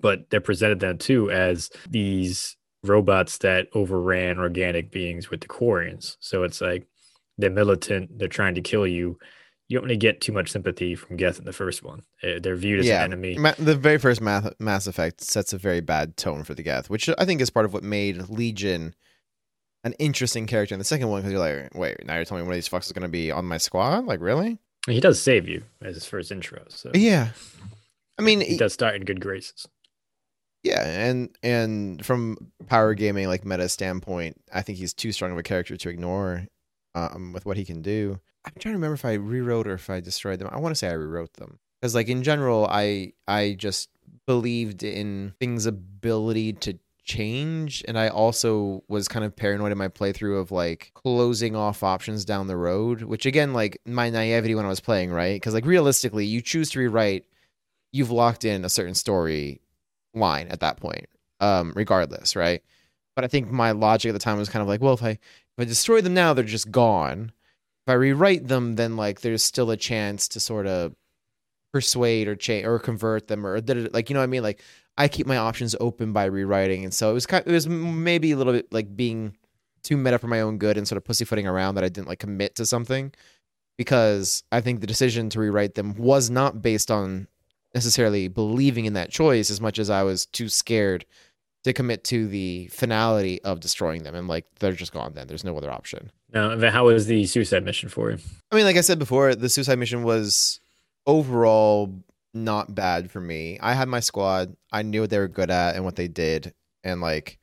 but 0.00 0.30
they're 0.30 0.40
presented 0.40 0.80
then 0.80 0.98
too 0.98 1.30
as 1.30 1.70
these 1.88 2.56
robots 2.84 3.38
that 3.38 3.68
overran 3.74 4.38
organic 4.38 4.90
beings 4.90 5.30
with 5.30 5.40
the 5.40 5.48
Quarians. 5.48 6.16
So 6.20 6.42
it's 6.42 6.60
like 6.60 6.86
they're 7.38 7.50
militant, 7.50 8.18
they're 8.18 8.28
trying 8.28 8.54
to 8.56 8.60
kill 8.60 8.86
you. 8.86 9.18
You 9.68 9.78
don't 9.78 9.84
really 9.84 9.96
get 9.96 10.20
too 10.20 10.32
much 10.32 10.50
sympathy 10.50 10.94
from 10.94 11.16
Geth 11.16 11.38
in 11.38 11.44
the 11.46 11.52
first 11.52 11.82
one. 11.82 12.02
Uh, 12.22 12.40
They're 12.42 12.56
viewed 12.56 12.80
as 12.80 12.86
yeah, 12.86 12.98
an 13.04 13.12
enemy. 13.12 13.38
Ma- 13.38 13.54
the 13.58 13.74
very 13.74 13.96
first 13.96 14.20
Math- 14.20 14.52
Mass 14.58 14.86
Effect 14.86 15.22
sets 15.22 15.54
a 15.54 15.58
very 15.58 15.80
bad 15.80 16.18
tone 16.18 16.44
for 16.44 16.52
the 16.52 16.62
Geth, 16.62 16.90
which 16.90 17.08
I 17.16 17.24
think 17.24 17.40
is 17.40 17.48
part 17.48 17.64
of 17.64 17.72
what 17.72 17.82
made 17.82 18.28
Legion 18.28 18.94
an 19.84 19.94
interesting 19.94 20.46
character 20.46 20.74
in 20.74 20.78
the 20.78 20.84
second 20.84 21.08
one 21.08 21.22
because 21.22 21.32
you're 21.32 21.40
like, 21.40 21.74
wait, 21.74 22.04
now 22.04 22.16
you're 22.16 22.24
telling 22.24 22.42
me 22.42 22.46
one 22.48 22.52
of 22.52 22.56
these 22.56 22.68
fucks 22.68 22.84
is 22.86 22.92
going 22.92 23.02
to 23.02 23.08
be 23.08 23.30
on 23.30 23.46
my 23.46 23.56
squad? 23.56 24.04
Like, 24.04 24.20
really? 24.20 24.58
He 24.86 25.00
does 25.00 25.20
save 25.22 25.48
you 25.48 25.62
as 25.80 25.94
his 25.94 26.04
first 26.04 26.30
intro, 26.30 26.64
so 26.68 26.90
Yeah. 26.92 27.28
I 28.18 28.22
mean, 28.22 28.40
he 28.42 28.58
does 28.58 28.74
start 28.74 28.94
in 28.96 29.04
good 29.04 29.20
graces. 29.20 29.66
Yeah, 30.62 30.84
and 30.84 31.36
and 31.42 32.04
from 32.04 32.52
power 32.66 32.94
gaming 32.94 33.26
like 33.26 33.44
meta 33.44 33.68
standpoint, 33.68 34.40
I 34.52 34.62
think 34.62 34.78
he's 34.78 34.94
too 34.94 35.12
strong 35.12 35.32
of 35.32 35.38
a 35.38 35.42
character 35.42 35.76
to 35.76 35.88
ignore 35.88 36.46
um 36.94 37.32
with 37.32 37.44
what 37.44 37.56
he 37.56 37.64
can 37.64 37.82
do. 37.82 38.20
I'm 38.44 38.52
trying 38.58 38.72
to 38.72 38.78
remember 38.78 38.94
if 38.94 39.04
I 39.04 39.14
rewrote 39.14 39.66
or 39.66 39.74
if 39.74 39.90
I 39.90 40.00
destroyed 40.00 40.38
them. 40.38 40.48
I 40.50 40.58
want 40.58 40.72
to 40.72 40.78
say 40.78 40.88
I 40.88 40.92
rewrote 40.92 41.34
them. 41.34 41.58
Cuz 41.82 41.94
like 41.94 42.08
in 42.08 42.22
general, 42.22 42.66
I 42.70 43.12
I 43.26 43.54
just 43.58 43.90
believed 44.26 44.84
in 44.84 45.34
things 45.40 45.66
ability 45.66 46.52
to 46.52 46.78
change 47.04 47.82
and 47.88 47.98
I 47.98 48.06
also 48.06 48.84
was 48.86 49.08
kind 49.08 49.24
of 49.24 49.34
paranoid 49.34 49.72
in 49.72 49.78
my 49.78 49.88
playthrough 49.88 50.40
of 50.40 50.52
like 50.52 50.92
closing 50.94 51.56
off 51.56 51.82
options 51.82 52.24
down 52.24 52.46
the 52.46 52.56
road, 52.56 53.02
which 53.02 53.26
again 53.26 53.52
like 53.52 53.80
my 53.84 54.10
naivety 54.10 54.54
when 54.54 54.64
I 54.64 54.68
was 54.68 54.78
playing, 54.78 55.10
right? 55.10 55.42
Cuz 55.42 55.54
like 55.54 55.66
realistically, 55.66 56.24
you 56.24 56.40
choose 56.40 56.70
to 56.70 56.78
rewrite, 56.78 57.24
you've 57.90 58.12
locked 58.12 58.44
in 58.44 58.64
a 58.64 58.68
certain 58.68 58.94
story 58.94 59.60
line 60.14 60.48
at 60.48 60.60
that 60.60 60.78
point, 60.78 61.06
um, 61.40 61.72
regardless, 61.76 62.36
right? 62.36 62.62
But 63.16 63.24
I 63.24 63.28
think 63.28 63.50
my 63.50 63.72
logic 63.72 64.10
at 64.10 64.12
the 64.12 64.18
time 64.18 64.38
was 64.38 64.48
kind 64.48 64.62
of 64.62 64.68
like, 64.68 64.80
well, 64.80 64.94
if 64.94 65.02
I 65.02 65.10
if 65.10 65.18
I 65.58 65.64
destroy 65.64 66.00
them 66.00 66.14
now, 66.14 66.32
they're 66.32 66.44
just 66.44 66.70
gone. 66.70 67.32
if 67.86 67.90
I 67.90 67.94
rewrite 67.94 68.48
them, 68.48 68.76
then 68.76 68.96
like 68.96 69.20
there's 69.20 69.42
still 69.42 69.70
a 69.70 69.76
chance 69.76 70.28
to 70.28 70.40
sort 70.40 70.66
of 70.66 70.94
persuade 71.72 72.28
or 72.28 72.36
change 72.36 72.66
or 72.66 72.78
convert 72.78 73.28
them 73.28 73.46
or 73.46 73.60
like 73.60 74.10
you 74.10 74.14
know 74.14 74.20
what 74.20 74.24
I 74.24 74.28
mean. 74.28 74.42
Like 74.42 74.62
I 74.98 75.08
keep 75.08 75.26
my 75.26 75.36
options 75.38 75.74
open 75.80 76.12
by 76.12 76.26
rewriting, 76.26 76.84
and 76.84 76.92
so 76.94 77.10
it 77.10 77.14
was 77.14 77.26
kind. 77.26 77.42
of, 77.42 77.48
It 77.48 77.54
was 77.54 77.68
maybe 77.68 78.32
a 78.32 78.36
little 78.36 78.52
bit 78.52 78.72
like 78.72 78.94
being 78.96 79.36
too 79.82 79.96
meta 79.96 80.18
for 80.18 80.28
my 80.28 80.40
own 80.40 80.58
good 80.58 80.78
and 80.78 80.86
sort 80.86 80.96
of 80.96 81.04
pussyfooting 81.04 81.46
around 81.46 81.74
that 81.74 81.84
I 81.84 81.88
didn't 81.88 82.08
like 82.08 82.20
commit 82.20 82.54
to 82.56 82.66
something 82.66 83.12
because 83.76 84.44
I 84.52 84.60
think 84.60 84.80
the 84.80 84.86
decision 84.86 85.28
to 85.30 85.40
rewrite 85.40 85.74
them 85.74 85.94
was 85.96 86.30
not 86.30 86.62
based 86.62 86.90
on 86.90 87.26
necessarily 87.74 88.28
believing 88.28 88.84
in 88.84 88.92
that 88.94 89.10
choice 89.10 89.50
as 89.50 89.60
much 89.60 89.78
as 89.78 89.90
I 89.90 90.02
was 90.02 90.26
too 90.26 90.48
scared 90.48 91.04
to 91.64 91.72
commit 91.72 92.04
to 92.04 92.26
the 92.26 92.66
finality 92.68 93.40
of 93.42 93.60
destroying 93.60 94.02
them. 94.02 94.14
And 94.14 94.28
like 94.28 94.46
they're 94.58 94.72
just 94.72 94.92
gone 94.92 95.12
then. 95.14 95.28
There's 95.28 95.44
no 95.44 95.56
other 95.56 95.70
option. 95.70 96.10
Now 96.32 96.58
how 96.70 96.86
was 96.86 97.06
the 97.06 97.26
suicide 97.26 97.64
mission 97.64 97.88
for 97.88 98.10
you? 98.10 98.18
I 98.50 98.56
mean 98.56 98.64
like 98.64 98.76
i 98.76 98.80
said 98.80 98.98
before 98.98 99.34
the 99.34 99.48
suicide 99.48 99.78
mission 99.78 100.02
was 100.02 100.60
overall 101.06 101.94
not 102.34 102.74
bad 102.74 103.10
for 103.10 103.20
me. 103.20 103.58
I 103.60 103.74
had 103.74 103.88
my 103.88 104.00
squad. 104.00 104.56
I 104.72 104.82
knew 104.82 105.02
what 105.02 105.10
they 105.10 105.18
were 105.18 105.28
good 105.28 105.50
at 105.50 105.76
and 105.76 105.84
what 105.84 105.96
they 105.96 106.08
did. 106.08 106.54
And 106.84 107.00
like 107.00 107.38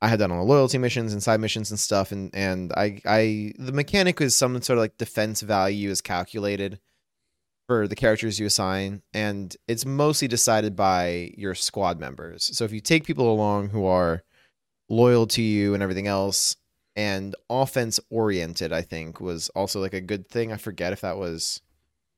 i 0.00 0.08
had 0.08 0.18
done 0.18 0.32
all 0.32 0.44
the 0.44 0.52
loyalty 0.52 0.78
missions 0.78 1.12
and 1.12 1.22
side 1.22 1.40
missions 1.40 1.70
and 1.70 1.80
stuff. 1.80 2.12
And 2.12 2.30
and 2.34 2.72
i 2.74 3.00
i 3.04 3.52
the 3.58 3.72
mechanic 3.72 4.20
is 4.20 4.36
some 4.36 4.60
sort 4.62 4.78
of 4.78 4.82
like 4.82 4.98
defense 4.98 5.40
value 5.40 5.90
is 5.90 6.00
calculated 6.00 6.78
for 7.72 7.88
the 7.88 7.96
characters 7.96 8.38
you 8.38 8.44
assign, 8.44 9.00
and 9.14 9.56
it's 9.66 9.86
mostly 9.86 10.28
decided 10.28 10.76
by 10.76 11.32
your 11.38 11.54
squad 11.54 11.98
members. 11.98 12.50
So 12.54 12.64
if 12.66 12.72
you 12.72 12.80
take 12.80 13.06
people 13.06 13.32
along 13.32 13.70
who 13.70 13.86
are 13.86 14.22
loyal 14.90 15.26
to 15.28 15.40
you 15.40 15.72
and 15.72 15.82
everything 15.82 16.06
else, 16.06 16.56
and 16.96 17.34
offense 17.48 17.98
oriented, 18.10 18.74
I 18.74 18.82
think 18.82 19.22
was 19.22 19.48
also 19.50 19.80
like 19.80 19.94
a 19.94 20.02
good 20.02 20.28
thing. 20.28 20.52
I 20.52 20.58
forget 20.58 20.92
if 20.92 21.00
that 21.00 21.16
was, 21.16 21.62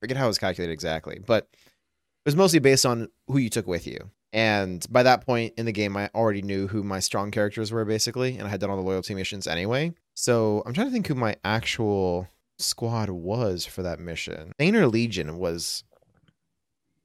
forget 0.00 0.16
how 0.16 0.24
it 0.24 0.28
was 0.28 0.38
calculated 0.38 0.72
exactly, 0.72 1.20
but 1.24 1.46
it 1.52 2.26
was 2.26 2.34
mostly 2.34 2.58
based 2.58 2.84
on 2.84 3.08
who 3.28 3.38
you 3.38 3.48
took 3.48 3.68
with 3.68 3.86
you. 3.86 4.10
And 4.32 4.84
by 4.90 5.04
that 5.04 5.24
point 5.24 5.54
in 5.56 5.66
the 5.66 5.72
game, 5.72 5.96
I 5.96 6.10
already 6.16 6.42
knew 6.42 6.66
who 6.66 6.82
my 6.82 6.98
strong 6.98 7.30
characters 7.30 7.70
were 7.70 7.84
basically, 7.84 8.38
and 8.38 8.48
I 8.48 8.50
had 8.50 8.58
done 8.58 8.70
all 8.70 8.76
the 8.76 8.82
loyalty 8.82 9.14
missions 9.14 9.46
anyway. 9.46 9.94
So 10.14 10.64
I'm 10.66 10.72
trying 10.72 10.88
to 10.88 10.92
think 10.92 11.06
who 11.06 11.14
my 11.14 11.36
actual 11.44 12.26
squad 12.58 13.10
was 13.10 13.66
for 13.66 13.82
that 13.82 14.00
mission. 14.00 14.52
Thane 14.58 14.76
or 14.76 14.86
Legion 14.86 15.38
was. 15.38 15.84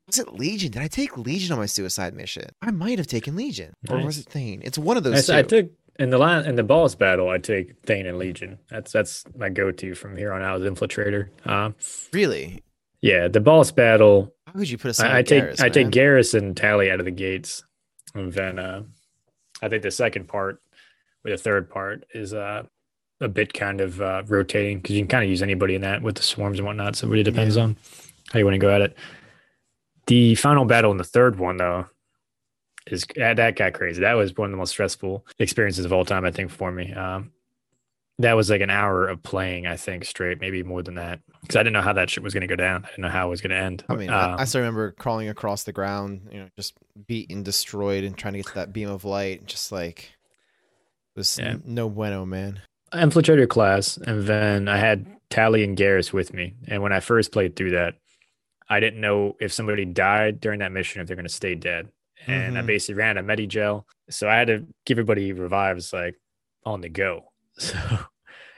Was 0.08 0.18
it 0.18 0.34
Legion? 0.34 0.72
Did 0.72 0.82
I 0.82 0.88
take 0.88 1.18
Legion 1.18 1.52
on 1.52 1.60
my 1.60 1.68
suicide 1.68 2.16
mission? 2.16 2.46
I 2.64 2.72
might 2.72 2.98
have 2.98 3.06
taken 3.06 3.36
Legion, 3.36 3.74
nice. 3.84 4.04
or 4.04 4.06
was 4.06 4.18
it 4.18 4.26
Thane? 4.26 4.62
It's 4.64 4.78
one 4.78 4.98
of 4.98 5.04
those. 5.04 5.30
I, 5.30 5.40
I 5.40 5.42
took 5.44 5.70
in 6.00 6.10
the 6.10 6.18
line 6.18 6.46
in 6.46 6.56
the 6.56 6.64
boss 6.64 6.96
battle. 6.96 7.30
I 7.30 7.38
take 7.38 7.80
Thane 7.86 8.08
and 8.08 8.18
Legion. 8.18 8.58
That's 8.70 8.92
that's 8.92 9.24
my 9.38 9.50
go-to 9.50 9.94
from 9.94 10.18
here 10.18 10.34
on 10.34 10.42
out 10.42 10.62
as 10.62 10.68
infiltrator. 10.68 11.30
Uh, 11.46 11.72
really? 12.12 12.64
Yeah, 13.02 13.28
the 13.28 13.40
boss 13.40 13.72
battle. 13.72 14.34
How 14.48 14.54
could 14.54 14.70
you 14.70 14.78
put 14.78 15.00
a 15.00 15.06
I, 15.06 15.20
I 15.20 15.22
take 15.22 15.44
Garrus, 15.44 15.60
I 15.60 15.64
man? 15.64 15.72
take 15.72 15.88
Garrus 15.88 16.34
and 16.34 16.58
Tali 16.58 16.90
out 16.90 17.00
of 17.00 17.06
the 17.06 17.12
gates, 17.12 17.64
and 18.16 18.34
then 18.34 18.58
uh, 18.58 18.84
I 19.62 19.70
think 19.70 19.84
the 19.84 19.92
second 19.92 20.28
part, 20.28 20.62
or 21.24 21.32
the 21.32 21.38
third 21.38 21.70
part, 21.70 22.06
is 22.14 22.34
uh, 22.34 22.64
a 23.22 23.28
bit 23.28 23.54
kind 23.54 23.82
of 23.82 24.02
uh, 24.02 24.24
rotating 24.28 24.80
because 24.80 24.96
you 24.96 25.02
can 25.02 25.10
kind 25.10 25.24
of 25.24 25.30
use 25.30 25.42
anybody 25.42 25.76
in 25.76 25.82
that 25.82 26.02
with 26.02 26.16
the 26.16 26.24
swarms 26.24 26.60
and 26.60 26.66
whatnot. 26.66 26.96
So 26.96 27.08
it 27.08 27.12
really 27.12 27.24
depends 27.24 27.58
yeah. 27.58 27.64
on 27.64 27.78
how 28.32 28.40
you 28.40 28.46
want 28.46 28.56
to 28.56 28.60
go 28.60 28.74
at 28.74 28.82
it. 28.82 28.98
The 30.08 30.36
final 30.36 30.66
battle 30.66 30.92
in 30.92 30.98
the 30.98 31.04
third 31.04 31.38
one, 31.38 31.58
though, 31.58 31.86
is 32.88 33.06
that 33.16 33.56
got 33.56 33.74
crazy. 33.74 34.02
That 34.02 34.14
was 34.14 34.36
one 34.36 34.46
of 34.46 34.52
the 34.52 34.58
most 34.58 34.72
stressful 34.72 35.26
experiences 35.38 35.86
of 35.86 35.94
all 35.94 36.06
time, 36.06 36.26
I 36.26 36.32
think, 36.32 36.50
for 36.50 36.72
me. 36.72 36.94
Um, 36.94 37.32
that 38.18 38.34
was 38.34 38.50
like 38.50 38.62
an 38.62 38.70
hour 38.70 39.08
of 39.08 39.22
playing, 39.22 39.68
I 39.68 39.78
think, 39.78 40.04
straight, 40.06 40.42
maybe 40.42 40.64
more 40.64 40.82
than 40.82 40.96
that, 40.96 41.20
because 41.42 41.56
I 41.56 41.60
didn't 41.60 41.74
know 41.74 41.82
how 41.82 41.94
that 41.94 42.10
shit 42.10 42.24
was 42.24 42.34
going 42.34 42.42
to 42.42 42.48
go 42.48 42.56
down. 42.56 42.84
I 42.84 42.90
didn't 42.90 43.04
know 43.04 43.10
how 43.10 43.28
it 43.28 43.30
was 43.30 43.42
going 43.42 43.52
to 43.52 43.58
end. 43.58 43.84
I 43.88 43.96
mean, 43.96 44.10
um, 44.10 44.16
I, 44.16 44.42
I 44.42 44.46
still 44.46 44.62
remember 44.62 44.92
crawling 44.92 45.30
across 45.30 45.64
the 45.64 45.72
ground, 45.72 46.28
you 46.32 46.40
know, 46.40 46.50
just 46.58 46.74
beaten, 47.08 47.44
destroyed, 47.44 48.04
and 48.04 48.18
trying 48.18 48.34
to 48.34 48.40
get 48.40 48.48
to 48.48 48.56
that 48.56 48.74
beam 48.74 48.90
of 48.90 49.06
light. 49.06 49.46
Just 49.46 49.72
like 49.72 50.12
it 51.16 51.20
was 51.20 51.38
yeah. 51.38 51.58
no 51.64 51.90
bueno, 51.90 52.26
man 52.26 52.60
infiltrator 52.94 53.48
class, 53.48 53.98
and 53.98 54.24
then 54.24 54.68
I 54.68 54.78
had 54.78 55.06
Tali 55.30 55.64
and 55.64 55.78
Garrus 55.78 56.12
with 56.12 56.34
me. 56.34 56.56
And 56.68 56.82
when 56.82 56.94
I 56.94 57.00
first 57.00 57.32
played 57.32 57.56
through 57.56 57.72
that, 57.72 57.96
I 58.70 58.80
didn't 58.80 59.02
know 59.02 59.36
if 59.40 59.52
somebody 59.52 59.86
died 59.86 60.40
during 60.40 60.60
that 60.60 60.72
mission 60.72 61.02
if 61.02 61.08
they're 61.08 61.16
going 61.16 61.28
to 61.28 61.34
stay 61.34 61.56
dead. 61.56 61.90
And 62.28 62.56
mm-hmm. 62.56 62.58
I 62.58 62.62
basically 62.62 62.96
ran 62.96 63.18
a 63.18 63.24
medi 63.24 63.48
gel, 63.48 63.88
so 64.10 64.28
I 64.28 64.36
had 64.36 64.48
to 64.48 64.66
give 64.86 64.98
everybody 64.98 65.32
revives 65.32 65.94
like 65.94 66.16
on 66.66 66.82
the 66.82 66.90
go. 66.90 67.26
So 67.60 67.78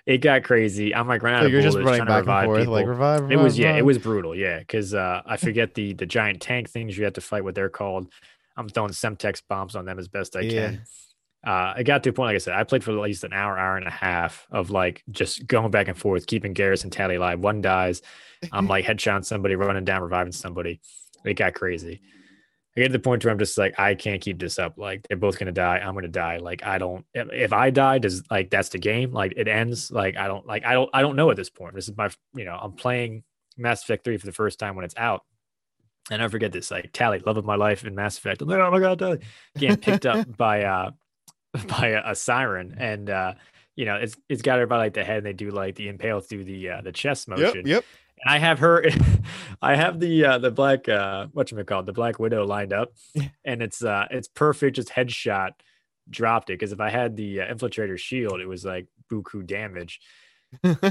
it 0.06 0.18
got 0.18 0.44
crazy. 0.44 0.96
I'm 0.96 1.08
like 1.08 1.22
running 1.22 1.40
so 1.40 1.46
out 1.46 1.46
of 1.46 1.74
bullets 1.74 1.98
trying 1.98 2.06
to 2.06 2.14
revive 2.14 2.46
forth, 2.46 2.60
people. 2.60 2.74
Like 2.74 2.88
revive, 2.88 3.22
revive, 3.22 3.32
It 3.32 3.42
was 3.42 3.58
yeah, 3.58 3.76
it 3.76 3.86
was 3.86 3.98
brutal. 4.00 4.36
Yeah, 4.36 4.60
because 4.60 4.94
uh, 4.94 5.22
I 5.26 5.38
forget 5.38 5.76
the 5.76 5.94
the 5.94 6.06
giant 6.06 6.42
tank 6.42 6.70
things 6.70 6.98
you 6.98 7.04
have 7.06 7.14
to 7.14 7.22
fight. 7.22 7.44
What 7.44 7.56
they're 7.56 7.70
called. 7.70 8.12
I'm 8.58 8.68
throwing 8.68 8.92
Semtex 8.92 9.42
bombs 9.48 9.76
on 9.76 9.86
them 9.86 9.98
as 9.98 10.08
best 10.08 10.36
I 10.36 10.42
yeah. 10.42 10.68
can 10.68 10.82
uh, 11.44 11.74
it 11.78 11.84
got 11.86 12.04
to 12.04 12.10
a 12.10 12.14
point, 12.14 12.28
like 12.28 12.36
I 12.36 12.40
said, 12.40 12.54
I 12.54 12.64
played 12.64 12.84
for 12.84 12.92
at 12.92 12.98
least 12.98 13.24
an 13.24 13.34
hour, 13.34 13.58
hour 13.58 13.78
and 13.78 13.88
a 13.88 13.92
half 13.92 14.48
of 14.52 14.70
like 14.70 15.04
just 15.10 15.48
going 15.48 15.72
back 15.72 15.88
and 15.88 15.98
forth, 15.98 16.28
keeping 16.28 16.54
Garrus 16.54 16.84
and 16.84 16.92
Tali 16.92 17.16
alive. 17.16 17.40
One 17.40 17.62
dies, 17.62 18.02
I'm 18.52 18.68
like 18.68 18.86
headshot 18.88 19.26
somebody, 19.26 19.56
running 19.56 19.86
down, 19.86 20.02
reviving 20.02 20.34
somebody. 20.34 20.82
It 21.26 21.34
got 21.36 21.54
crazy. 21.54 22.02
I 22.76 22.82
get 22.82 22.88
to 22.88 22.94
the 22.94 23.00
point 23.00 23.26
where 23.26 23.34
I'm 23.34 23.40
just 23.40 23.58
like, 23.58 23.78
I 23.80 23.96
can't 23.96 24.22
keep 24.22 24.40
this 24.40 24.58
up. 24.58 24.78
Like 24.78 25.06
they're 25.08 25.18
both 25.18 25.38
gonna 25.38 25.52
die. 25.52 25.80
I'm 25.80 25.94
gonna 25.94 26.08
die. 26.08 26.38
Like 26.38 26.66
I 26.66 26.78
don't. 26.78 27.06
If 27.14 27.52
I 27.52 27.70
die, 27.70 27.98
does 27.98 28.24
like 28.32 28.50
that's 28.50 28.70
the 28.70 28.78
game. 28.78 29.12
Like 29.12 29.34
it 29.36 29.48
ends. 29.48 29.92
Like 29.92 30.16
I 30.16 30.28
don't. 30.28 30.46
Like 30.46 30.66
I 30.66 30.74
don't. 30.74 30.90
I 30.94 31.02
don't 31.02 31.18
know 31.18 31.30
at 31.32 31.38
this 31.38 31.50
point. 31.50 31.76
This 31.76 31.90
is 31.90 31.98
my. 31.98 32.10
You 32.34 32.46
know, 32.46 32.58
I'm 32.60 32.72
playing 32.74 33.24
Mass 33.58 33.84
Effect 33.84 34.06
three 34.06 34.18
for 34.18 34.26
the 34.26 34.32
first 34.32 34.58
time 34.58 34.76
when 34.76 34.86
it's 34.86 34.96
out. 34.96 35.24
And 36.10 36.22
I 36.22 36.28
forget 36.30 36.52
this, 36.52 36.72
like 36.72 36.92
Tali, 36.94 37.20
love 37.20 37.38
of 37.38 37.46
my 37.46 37.56
life 37.56 37.86
in 37.86 37.94
Mass 37.94 38.18
Effect. 38.18 38.42
I'm 38.42 38.48
like, 38.48 38.60
oh 38.60 38.72
my 38.72 38.80
god, 38.80 39.00
Tali, 39.00 39.20
getting 39.58 39.78
picked 39.78 40.06
up 40.06 40.38
by 40.38 40.64
uh 40.64 40.92
by 41.68 41.90
a, 41.90 42.12
a 42.12 42.16
siren, 42.16 42.76
and 42.78 43.10
uh, 43.10 43.34
you 43.76 43.86
know 43.86 43.96
it's 43.96 44.16
it's 44.30 44.42
got 44.42 44.60
her 44.60 44.68
by 44.68 44.78
like 44.78 44.94
the 44.94 45.04
head, 45.04 45.18
and 45.18 45.26
they 45.26 45.34
do 45.34 45.52
like 45.52 45.76
the 45.76 45.88
impale 45.88 46.20
through 46.20 46.46
the 46.46 46.70
uh, 46.70 46.82
the 46.82 46.92
chest 46.92 47.28
motion. 47.28 47.58
Yep. 47.58 47.66
yep. 47.66 47.86
And 48.24 48.34
I 48.34 48.38
have 48.38 48.60
her, 48.60 48.86
I 49.62 49.76
have 49.76 50.00
the 50.00 50.26
uh, 50.26 50.38
the 50.38 50.52
black 50.52 50.88
uh, 50.88 51.28
what 51.34 51.52
you 51.52 51.64
call 51.64 51.84
the 51.84 51.94
Black 51.94 52.20
Widow 52.20 52.46
lined 52.46 52.74
up, 52.74 52.94
and 53.46 53.62
it's 53.62 53.84
uh 53.84 54.08
it's 54.12 54.28
perfect, 54.28 54.76
just 54.76 54.90
headshot 54.90 55.52
dropped 56.10 56.50
it 56.50 56.54
because 56.54 56.72
if 56.72 56.80
I 56.80 56.90
had 56.90 57.16
the 57.16 57.42
uh, 57.42 57.54
infiltrator 57.54 57.98
shield, 57.98 58.42
it 58.42 58.48
was 58.48 58.66
like 58.66 58.88
buku 59.12 59.46
damage. 59.46 60.00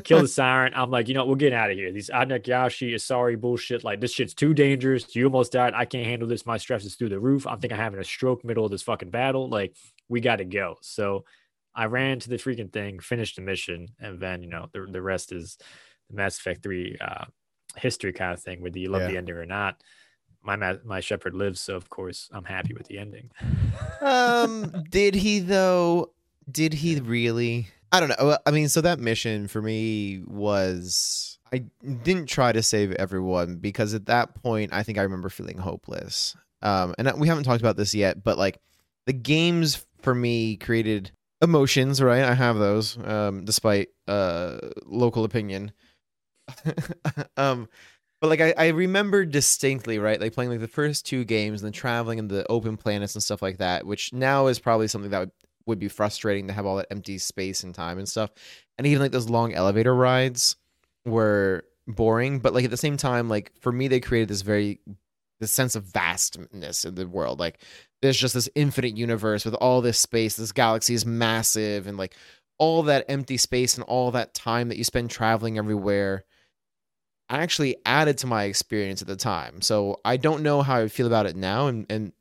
Kill 0.05 0.23
the 0.23 0.29
siren. 0.29 0.73
I'm 0.75 0.91
like, 0.91 1.09
you 1.09 1.15
know, 1.15 1.27
we're 1.27 1.37
getting 1.37 1.59
out 1.59 1.71
of 1.71 1.77
here. 1.77 1.93
These 1.93 2.11
Adnak 2.11 2.45
Yashi 2.45 2.95
is 2.95 3.05
sorry 3.05 3.37
bullshit. 3.37 3.85
Like 3.85 4.01
this 4.01 4.13
shit's 4.13 4.35
too 4.35 4.55
dangerous. 4.55 5.15
You 5.15 5.25
almost 5.25 5.53
died. 5.53 5.75
I 5.75 5.85
can't 5.85 6.07
handle 6.07 6.29
this. 6.29 6.47
My 6.47 6.57
stress 6.57 6.85
is 6.85 6.95
through 6.95 7.11
the 7.11 7.21
roof. 7.21 7.47
I'm 7.47 7.61
thinking 7.61 7.79
I'm 7.79 7.85
having 7.85 8.01
a 8.01 8.05
stroke 8.05 8.45
middle 8.45 8.65
of 8.65 8.71
this 8.71 8.83
fucking 8.83 9.11
battle. 9.11 9.49
Like 9.49 9.75
we 10.09 10.21
got 10.21 10.37
to 10.37 10.45
go. 10.45 10.77
So 10.81 11.25
I 11.75 11.87
ran 11.87 12.19
to 12.21 12.29
the 12.29 12.37
freaking 12.37 12.73
thing, 12.73 12.99
finished 13.01 13.37
the 13.37 13.43
mission, 13.43 13.89
and 14.01 14.19
then 14.19 14.43
you 14.43 14.49
know 14.49 14.69
the 14.73 14.87
the 14.91 15.03
rest 15.03 15.33
is 15.33 15.59
the 16.09 16.17
Mass 16.17 16.39
Effect 16.39 16.63
three 16.63 16.97
uh, 17.01 17.27
history 17.77 18.13
kind 18.13 18.33
of 18.33 18.41
thing. 18.41 18.61
Whether 18.61 18.79
you 18.79 18.91
love 18.91 19.03
yeah. 19.03 19.09
the 19.09 19.17
ending 19.19 19.37
or 19.37 19.47
not, 19.47 19.83
my 20.43 20.57
my 20.85 21.01
Shepard 21.01 21.35
lives, 21.35 21.61
so 21.61 21.77
of 21.77 21.89
course 21.89 22.29
I'm 22.33 22.45
happy 22.45 22.75
with 22.75 22.89
the 22.89 22.99
ending. 22.99 23.31
um, 24.01 24.85
did 24.91 25.15
he 25.15 25.39
though? 25.39 26.13
Did 26.51 26.75
he 26.75 26.99
really? 26.99 27.69
I 27.93 28.01
don't 28.01 28.09
know. 28.09 28.39
I 28.47 28.51
mean, 28.51 28.69
so 28.69 28.81
that 28.83 29.01
mission 29.01 29.49
for 29.49 29.61
me 29.61 30.23
was 30.27 31.39
I 31.53 31.65
didn't 32.03 32.27
try 32.27 32.53
to 32.53 32.63
save 32.63 32.93
everyone 32.93 33.57
because 33.57 33.95
at 33.95 34.07
that 34.07 34.35
point 34.43 34.73
I 34.73 34.83
think 34.83 34.99
I 34.99 35.03
remember 35.03 35.29
feeling 35.29 35.59
hopeless. 35.59 36.37
Um, 36.63 36.95
and 36.99 37.11
we 37.19 37.27
haven't 37.27 37.45
talked 37.45 37.61
about 37.61 37.77
this 37.77 37.95
yet, 37.95 38.23
but 38.23 38.39
like 38.39 38.61
the 39.07 39.13
games 39.13 39.85
for 40.03 40.15
me 40.15 40.57
created 40.57 41.11
emotions, 41.43 42.01
right? 42.03 42.23
I 42.23 42.35
have 42.35 42.59
those, 42.59 42.99
um, 43.05 43.45
despite 43.45 43.89
uh, 44.07 44.59
local 44.85 45.25
opinion. 45.25 45.73
um, 47.37 47.69
but 48.21 48.29
like 48.29 48.41
I, 48.41 48.55
I 48.57 48.69
remember 48.69 49.25
distinctly, 49.25 49.99
right? 49.99 50.21
Like 50.21 50.35
playing 50.35 50.51
like 50.51 50.61
the 50.61 50.69
first 50.69 51.07
two 51.07 51.25
games 51.25 51.63
and 51.63 51.67
then 51.67 51.73
traveling 51.73 52.19
in 52.19 52.29
the 52.29 52.47
open 52.49 52.77
planets 52.77 53.15
and 53.15 53.23
stuff 53.23 53.41
like 53.41 53.59
that, 53.59 53.87
which 53.87 54.13
now 54.13 54.47
is 54.49 54.59
probably 54.59 54.89
something 54.89 55.11
that 55.11 55.21
would, 55.21 55.31
would 55.71 55.79
be 55.79 55.89
frustrating 55.89 56.47
to 56.47 56.53
have 56.53 56.67
all 56.67 56.77
that 56.77 56.89
empty 56.91 57.19
space 57.19 57.65
and 57.65 57.75
time 57.75 57.99
and 57.99 58.09
stuff. 58.09 58.31
And 58.79 58.87
even 58.87 59.01
like 59.01 59.13
those 59.13 59.31
long 59.31 59.55
elevator 59.55 59.95
rides 59.95 60.57
were 61.05 61.65
boring, 61.87 62.39
but 62.39 62.55
like 62.55 62.65
at 62.65 62.71
the 62.71 62.77
same 62.77 62.97
time, 62.97 63.29
like 63.29 63.53
for 63.61 63.73
me, 63.73 63.89
they 63.89 64.01
created 64.01 64.29
this 64.29 64.43
very 64.43 64.81
this 65.41 65.51
sense 65.51 65.75
of 65.75 65.85
vastness 65.85 66.85
in 66.85 66.95
the 66.95 67.09
world. 67.09 67.41
Like 67.41 67.61
there's 68.03 68.19
just 68.19 68.35
this 68.35 68.49
infinite 68.55 68.97
universe 68.97 69.45
with 69.45 69.55
all 69.55 69.81
this 69.81 69.99
space. 69.99 70.37
This 70.37 70.53
galaxy 70.53 70.95
is 70.95 71.07
massive, 71.07 71.87
and 71.87 71.97
like 71.97 72.15
all 72.59 72.83
that 72.85 73.07
empty 73.09 73.39
space 73.39 73.77
and 73.77 73.85
all 73.85 74.11
that 74.11 74.35
time 74.35 74.69
that 74.69 74.77
you 74.77 74.85
spend 74.85 75.11
traveling 75.11 75.57
everywhere 75.57 76.25
actually 77.31 77.77
added 77.87 78.19
to 78.19 78.27
my 78.27 78.45
experience 78.45 79.01
at 79.01 79.09
the 79.09 79.17
time. 79.17 79.63
So 79.63 80.01
I 80.05 80.17
don't 80.17 80.43
know 80.43 80.63
how 80.63 80.81
I 80.81 80.89
feel 80.89 81.07
about 81.07 81.27
it 81.27 81.37
now. 81.37 81.69
And 81.69 81.87
and 81.89 82.13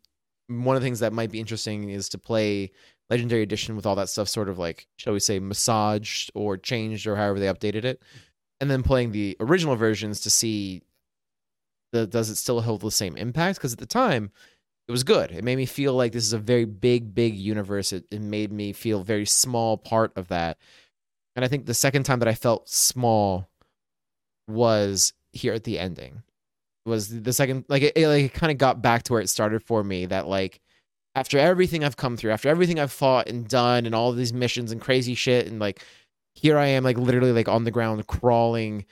one 0.47 0.75
of 0.75 0.81
the 0.81 0.85
things 0.85 0.99
that 0.99 1.13
might 1.13 1.31
be 1.31 1.39
interesting 1.39 1.89
is 1.89 2.09
to 2.09 2.17
play 2.17 2.71
Legendary 3.09 3.41
Edition 3.41 3.75
with 3.75 3.85
all 3.85 3.95
that 3.95 4.09
stuff 4.09 4.29
sort 4.29 4.49
of 4.49 4.59
like, 4.59 4.87
shall 4.97 5.13
we 5.13 5.19
say, 5.19 5.39
massaged 5.39 6.31
or 6.35 6.57
changed 6.57 7.07
or 7.07 7.15
however 7.15 7.39
they 7.39 7.47
updated 7.47 7.83
it. 7.85 8.01
and 8.61 8.69
then 8.69 8.83
playing 8.83 9.11
the 9.11 9.37
original 9.39 9.75
versions 9.75 10.19
to 10.21 10.29
see 10.29 10.81
the 11.91 12.05
does 12.05 12.29
it 12.29 12.35
still 12.35 12.61
hold 12.61 12.81
the 12.81 12.91
same 12.91 13.15
impact? 13.17 13.57
Because 13.57 13.73
at 13.73 13.79
the 13.79 13.85
time, 13.85 14.31
it 14.87 14.91
was 14.91 15.03
good. 15.03 15.31
It 15.31 15.43
made 15.43 15.55
me 15.55 15.65
feel 15.65 15.93
like 15.93 16.11
this 16.11 16.23
is 16.23 16.33
a 16.33 16.39
very 16.39 16.65
big, 16.65 17.13
big 17.13 17.35
universe. 17.35 17.93
It, 17.93 18.05
it 18.11 18.21
made 18.21 18.51
me 18.51 18.73
feel 18.73 19.03
very 19.03 19.25
small 19.25 19.77
part 19.77 20.11
of 20.15 20.27
that. 20.29 20.57
And 21.35 21.45
I 21.45 21.47
think 21.47 21.65
the 21.65 21.73
second 21.73 22.03
time 22.03 22.19
that 22.19 22.27
I 22.27 22.33
felt 22.33 22.69
small 22.69 23.47
was 24.47 25.13
here 25.31 25.53
at 25.53 25.63
the 25.63 25.79
ending. 25.79 26.23
Was 26.85 27.21
the 27.21 27.33
second 27.33 27.65
like 27.69 27.83
it, 27.83 27.93
it 27.95 28.07
like 28.07 28.25
it 28.25 28.33
kind 28.33 28.51
of 28.51 28.57
got 28.57 28.81
back 28.81 29.03
to 29.03 29.13
where 29.13 29.21
it 29.21 29.29
started 29.29 29.63
for 29.63 29.83
me 29.83 30.07
that 30.07 30.27
like 30.27 30.59
after 31.19 31.37
everything 31.37 31.83
I've 31.83 31.97
come 31.97 32.15
through, 32.15 32.31
after 32.31 32.47
everything 32.47 32.79
I've 32.79 32.93
fought 32.93 33.27
and 33.27 33.45
done 33.45 33.85
and 33.85 33.93
all 33.93 34.13
these 34.13 34.31
missions 34.31 34.71
and 34.71 34.79
crazy 34.79 35.15
shit 35.15 35.47
and 35.47 35.59
like 35.59 35.83
here 36.33 36.57
I 36.57 36.67
am 36.67 36.85
like 36.85 36.97
literally 36.97 37.33
like 37.33 37.49
on 37.49 37.65
the 37.65 37.71
ground 37.71 38.07
crawling 38.07 38.85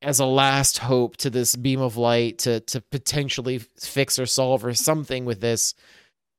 as 0.00 0.20
a 0.20 0.24
last 0.24 0.78
hope 0.78 1.18
to 1.18 1.28
this 1.28 1.54
beam 1.54 1.82
of 1.82 1.98
light 1.98 2.38
to 2.38 2.60
to 2.60 2.80
potentially 2.80 3.58
fix 3.58 4.18
or 4.18 4.24
solve 4.24 4.64
or 4.64 4.72
something 4.72 5.26
with 5.26 5.42
this. 5.42 5.74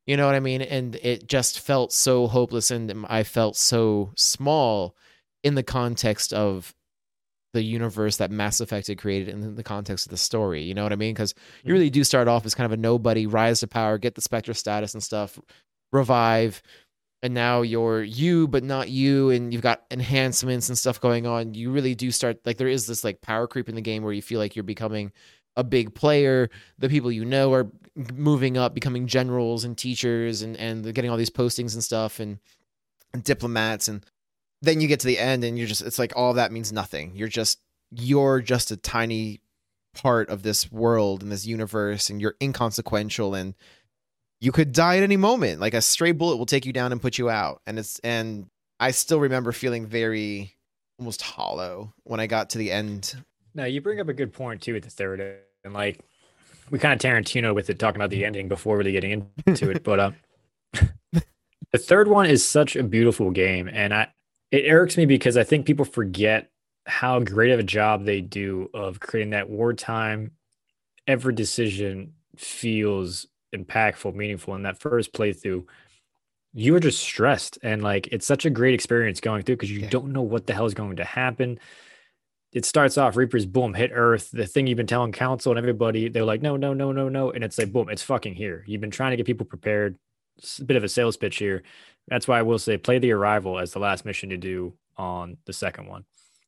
You 0.07 0.17
know 0.17 0.25
what 0.25 0.33
i 0.33 0.39
mean? 0.39 0.63
And 0.63 0.95
it 0.95 1.27
just 1.29 1.59
felt 1.59 1.93
so 1.93 2.25
hopeless 2.25 2.71
and 2.71 3.05
i 3.07 3.21
felt 3.21 3.55
so 3.55 4.11
small 4.15 4.95
in 5.43 5.53
the 5.53 5.61
context 5.61 6.33
of 6.33 6.73
the 7.53 7.63
universe 7.63 8.17
that 8.17 8.31
mass 8.31 8.59
effect 8.59 8.87
had 8.87 8.97
created 8.97 9.29
in 9.29 9.55
the 9.55 9.63
context 9.63 10.05
of 10.05 10.09
the 10.09 10.17
story 10.17 10.63
you 10.63 10.73
know 10.73 10.83
what 10.83 10.93
i 10.93 10.97
mean? 10.97 11.13
Because 11.13 11.33
you 11.37 11.61
mm-hmm. 11.61 11.73
really 11.73 11.89
do 11.89 12.03
start 12.03 12.27
off 12.27 12.45
as 12.45 12.55
kind 12.55 12.65
of 12.65 12.71
a 12.71 12.77
nobody 12.77 13.25
rise 13.25 13.61
to 13.61 13.67
power 13.67 13.97
get 13.97 14.15
the 14.15 14.21
spectre 14.21 14.53
status 14.53 14.93
and 14.93 15.03
stuff 15.03 15.39
revive 15.91 16.61
and 17.23 17.33
now 17.33 17.61
you're 17.61 18.03
you 18.03 18.47
but 18.49 18.63
not 18.63 18.89
you 18.89 19.29
and 19.29 19.53
you've 19.53 19.63
got 19.63 19.85
enhancements 19.89 20.67
and 20.67 20.77
stuff 20.77 20.99
going 20.99 21.25
on. 21.25 21.53
You 21.53 21.71
really 21.71 21.95
do 21.95 22.11
start 22.11 22.39
like 22.45 22.57
there 22.57 22.67
is 22.67 22.85
this 22.85 23.03
like 23.03 23.21
power 23.21 23.47
creep 23.47 23.69
in 23.69 23.75
the 23.75 23.81
game 23.81 24.03
where 24.03 24.11
you 24.11 24.21
feel 24.21 24.39
like 24.39 24.55
you're 24.55 24.63
becoming 24.63 25.13
a 25.55 25.63
big 25.63 25.95
player. 25.95 26.49
The 26.77 26.89
people 26.89 27.11
you 27.11 27.23
know 27.23 27.53
are 27.53 27.71
moving 28.13 28.57
up 28.57 28.73
becoming 28.73 29.07
generals 29.07 29.63
and 29.63 29.77
teachers 29.77 30.41
and 30.41 30.57
and 30.57 30.93
getting 30.93 31.09
all 31.09 31.17
these 31.17 31.29
postings 31.29 31.73
and 31.73 31.83
stuff 31.83 32.19
and, 32.19 32.39
and 33.13 33.23
diplomats 33.23 33.87
and 33.87 34.05
then 34.63 34.81
you 34.81 34.87
get 34.87 34.99
to 35.01 35.07
the 35.07 35.19
end 35.19 35.43
and 35.43 35.57
you're 35.57 35.67
just 35.67 35.81
it's 35.81 35.99
like 35.99 36.13
all 36.15 36.33
that 36.33 36.51
means 36.51 36.71
nothing 36.71 37.11
you're 37.15 37.27
just 37.27 37.59
you're 37.91 38.41
just 38.41 38.71
a 38.71 38.77
tiny 38.77 39.39
part 39.93 40.29
of 40.29 40.43
this 40.43 40.71
world 40.71 41.21
and 41.21 41.31
this 41.31 41.45
universe 41.45 42.09
and 42.09 42.19
you're 42.19 42.35
inconsequential 42.41 43.35
and 43.35 43.53
you 44.43 44.51
could 44.51 44.73
die 44.73 44.97
at 44.97 45.03
any 45.03 45.15
moment. 45.15 45.61
Like 45.61 45.73
a 45.73 45.81
stray 45.81 46.11
bullet 46.11 46.35
will 46.35 46.45
take 46.45 46.65
you 46.65 46.73
down 46.73 46.91
and 46.91 47.01
put 47.01 47.17
you 47.17 47.29
out. 47.29 47.61
And 47.65 47.79
it's 47.79 47.99
and 47.99 48.47
I 48.79 48.91
still 48.91 49.19
remember 49.19 49.53
feeling 49.53 49.85
very 49.85 50.57
almost 50.99 51.21
hollow 51.21 51.93
when 52.03 52.19
I 52.19 52.27
got 52.27 52.49
to 52.51 52.57
the 52.57 52.69
end. 52.69 53.15
No, 53.55 53.63
you 53.63 53.79
bring 53.79 54.01
up 54.01 54.09
a 54.09 54.13
good 54.13 54.33
point 54.33 54.61
too 54.61 54.75
at 54.75 54.83
the 54.83 54.89
third, 54.89 55.21
and 55.63 55.73
like 55.73 55.99
we 56.71 56.79
kind 56.79 56.93
of 56.93 56.99
Tarantino 56.99 57.55
with 57.55 57.69
it, 57.69 57.79
talking 57.79 58.01
about 58.01 58.09
the 58.09 58.25
ending 58.25 58.49
before 58.49 58.77
really 58.77 58.91
getting 58.91 59.29
into 59.45 59.69
it. 59.69 59.83
But 59.83 59.99
um, 59.99 60.15
the 61.13 61.77
third 61.77 62.09
one 62.09 62.25
is 62.25 62.43
such 62.43 62.75
a 62.75 62.83
beautiful 62.83 63.31
game, 63.31 63.69
and 63.71 63.93
I 63.93 64.09
it 64.53 64.69
irks 64.69 64.97
me 64.97 65.07
because 65.07 65.35
I 65.35 65.43
think 65.43 65.65
people 65.65 65.83
forget 65.83 66.51
how 66.85 67.19
great 67.19 67.51
of 67.51 67.59
a 67.59 67.63
job 67.63 68.05
they 68.05 68.21
do 68.21 68.69
of 68.73 68.99
creating 68.99 69.31
that 69.31 69.49
wartime. 69.49 70.31
Every 71.07 71.33
decision 71.33 72.13
feels 72.37 73.25
impactful, 73.55 74.13
meaningful 74.13 74.53
in 74.53 74.61
that 74.63 74.79
first 74.79 75.11
playthrough, 75.11 75.65
you 76.53 76.75
are 76.75 76.79
just 76.79 76.99
stressed 76.99 77.57
and 77.63 77.81
like 77.81 78.07
it's 78.11 78.27
such 78.27 78.45
a 78.45 78.49
great 78.51 78.75
experience 78.75 79.19
going 79.19 79.41
through 79.41 79.55
because 79.55 79.71
you 79.71 79.79
yeah. 79.79 79.89
don't 79.89 80.13
know 80.13 80.21
what 80.21 80.45
the 80.45 80.53
hell 80.53 80.67
is 80.67 80.75
going 80.75 80.97
to 80.97 81.03
happen. 81.03 81.59
It 82.51 82.65
starts 82.65 82.95
off 82.99 83.17
Reapers, 83.17 83.47
boom, 83.47 83.73
hit 83.73 83.89
Earth. 83.91 84.29
The 84.29 84.45
thing 84.45 84.67
you've 84.67 84.77
been 84.77 84.85
telling 84.85 85.13
Council 85.13 85.51
and 85.51 85.57
everybody, 85.57 86.09
they're 86.09 86.23
like, 86.23 86.43
no, 86.43 86.55
no, 86.55 86.75
no, 86.75 86.91
no, 86.91 87.09
no, 87.09 87.31
and 87.31 87.43
it's 87.43 87.57
like, 87.57 87.73
boom, 87.73 87.89
it's 87.89 88.03
fucking 88.03 88.35
here. 88.35 88.63
You've 88.67 88.81
been 88.81 88.91
trying 88.91 89.09
to 89.09 89.17
get 89.17 89.25
people 89.25 89.47
prepared. 89.47 89.97
It's 90.37 90.59
a 90.59 90.65
bit 90.65 90.77
of 90.77 90.83
a 90.83 90.89
sales 90.89 91.17
pitch 91.17 91.37
here. 91.37 91.63
That's 92.07 92.27
why 92.27 92.39
I 92.39 92.43
will 92.43 92.59
say 92.59 92.77
play 92.77 92.99
the 92.99 93.11
arrival 93.11 93.59
as 93.59 93.71
the 93.71 93.79
last 93.79 94.05
mission 94.05 94.29
to 94.29 94.37
do 94.37 94.73
on 94.97 95.37
the 95.45 95.53
second 95.53 95.87
one 95.87 96.05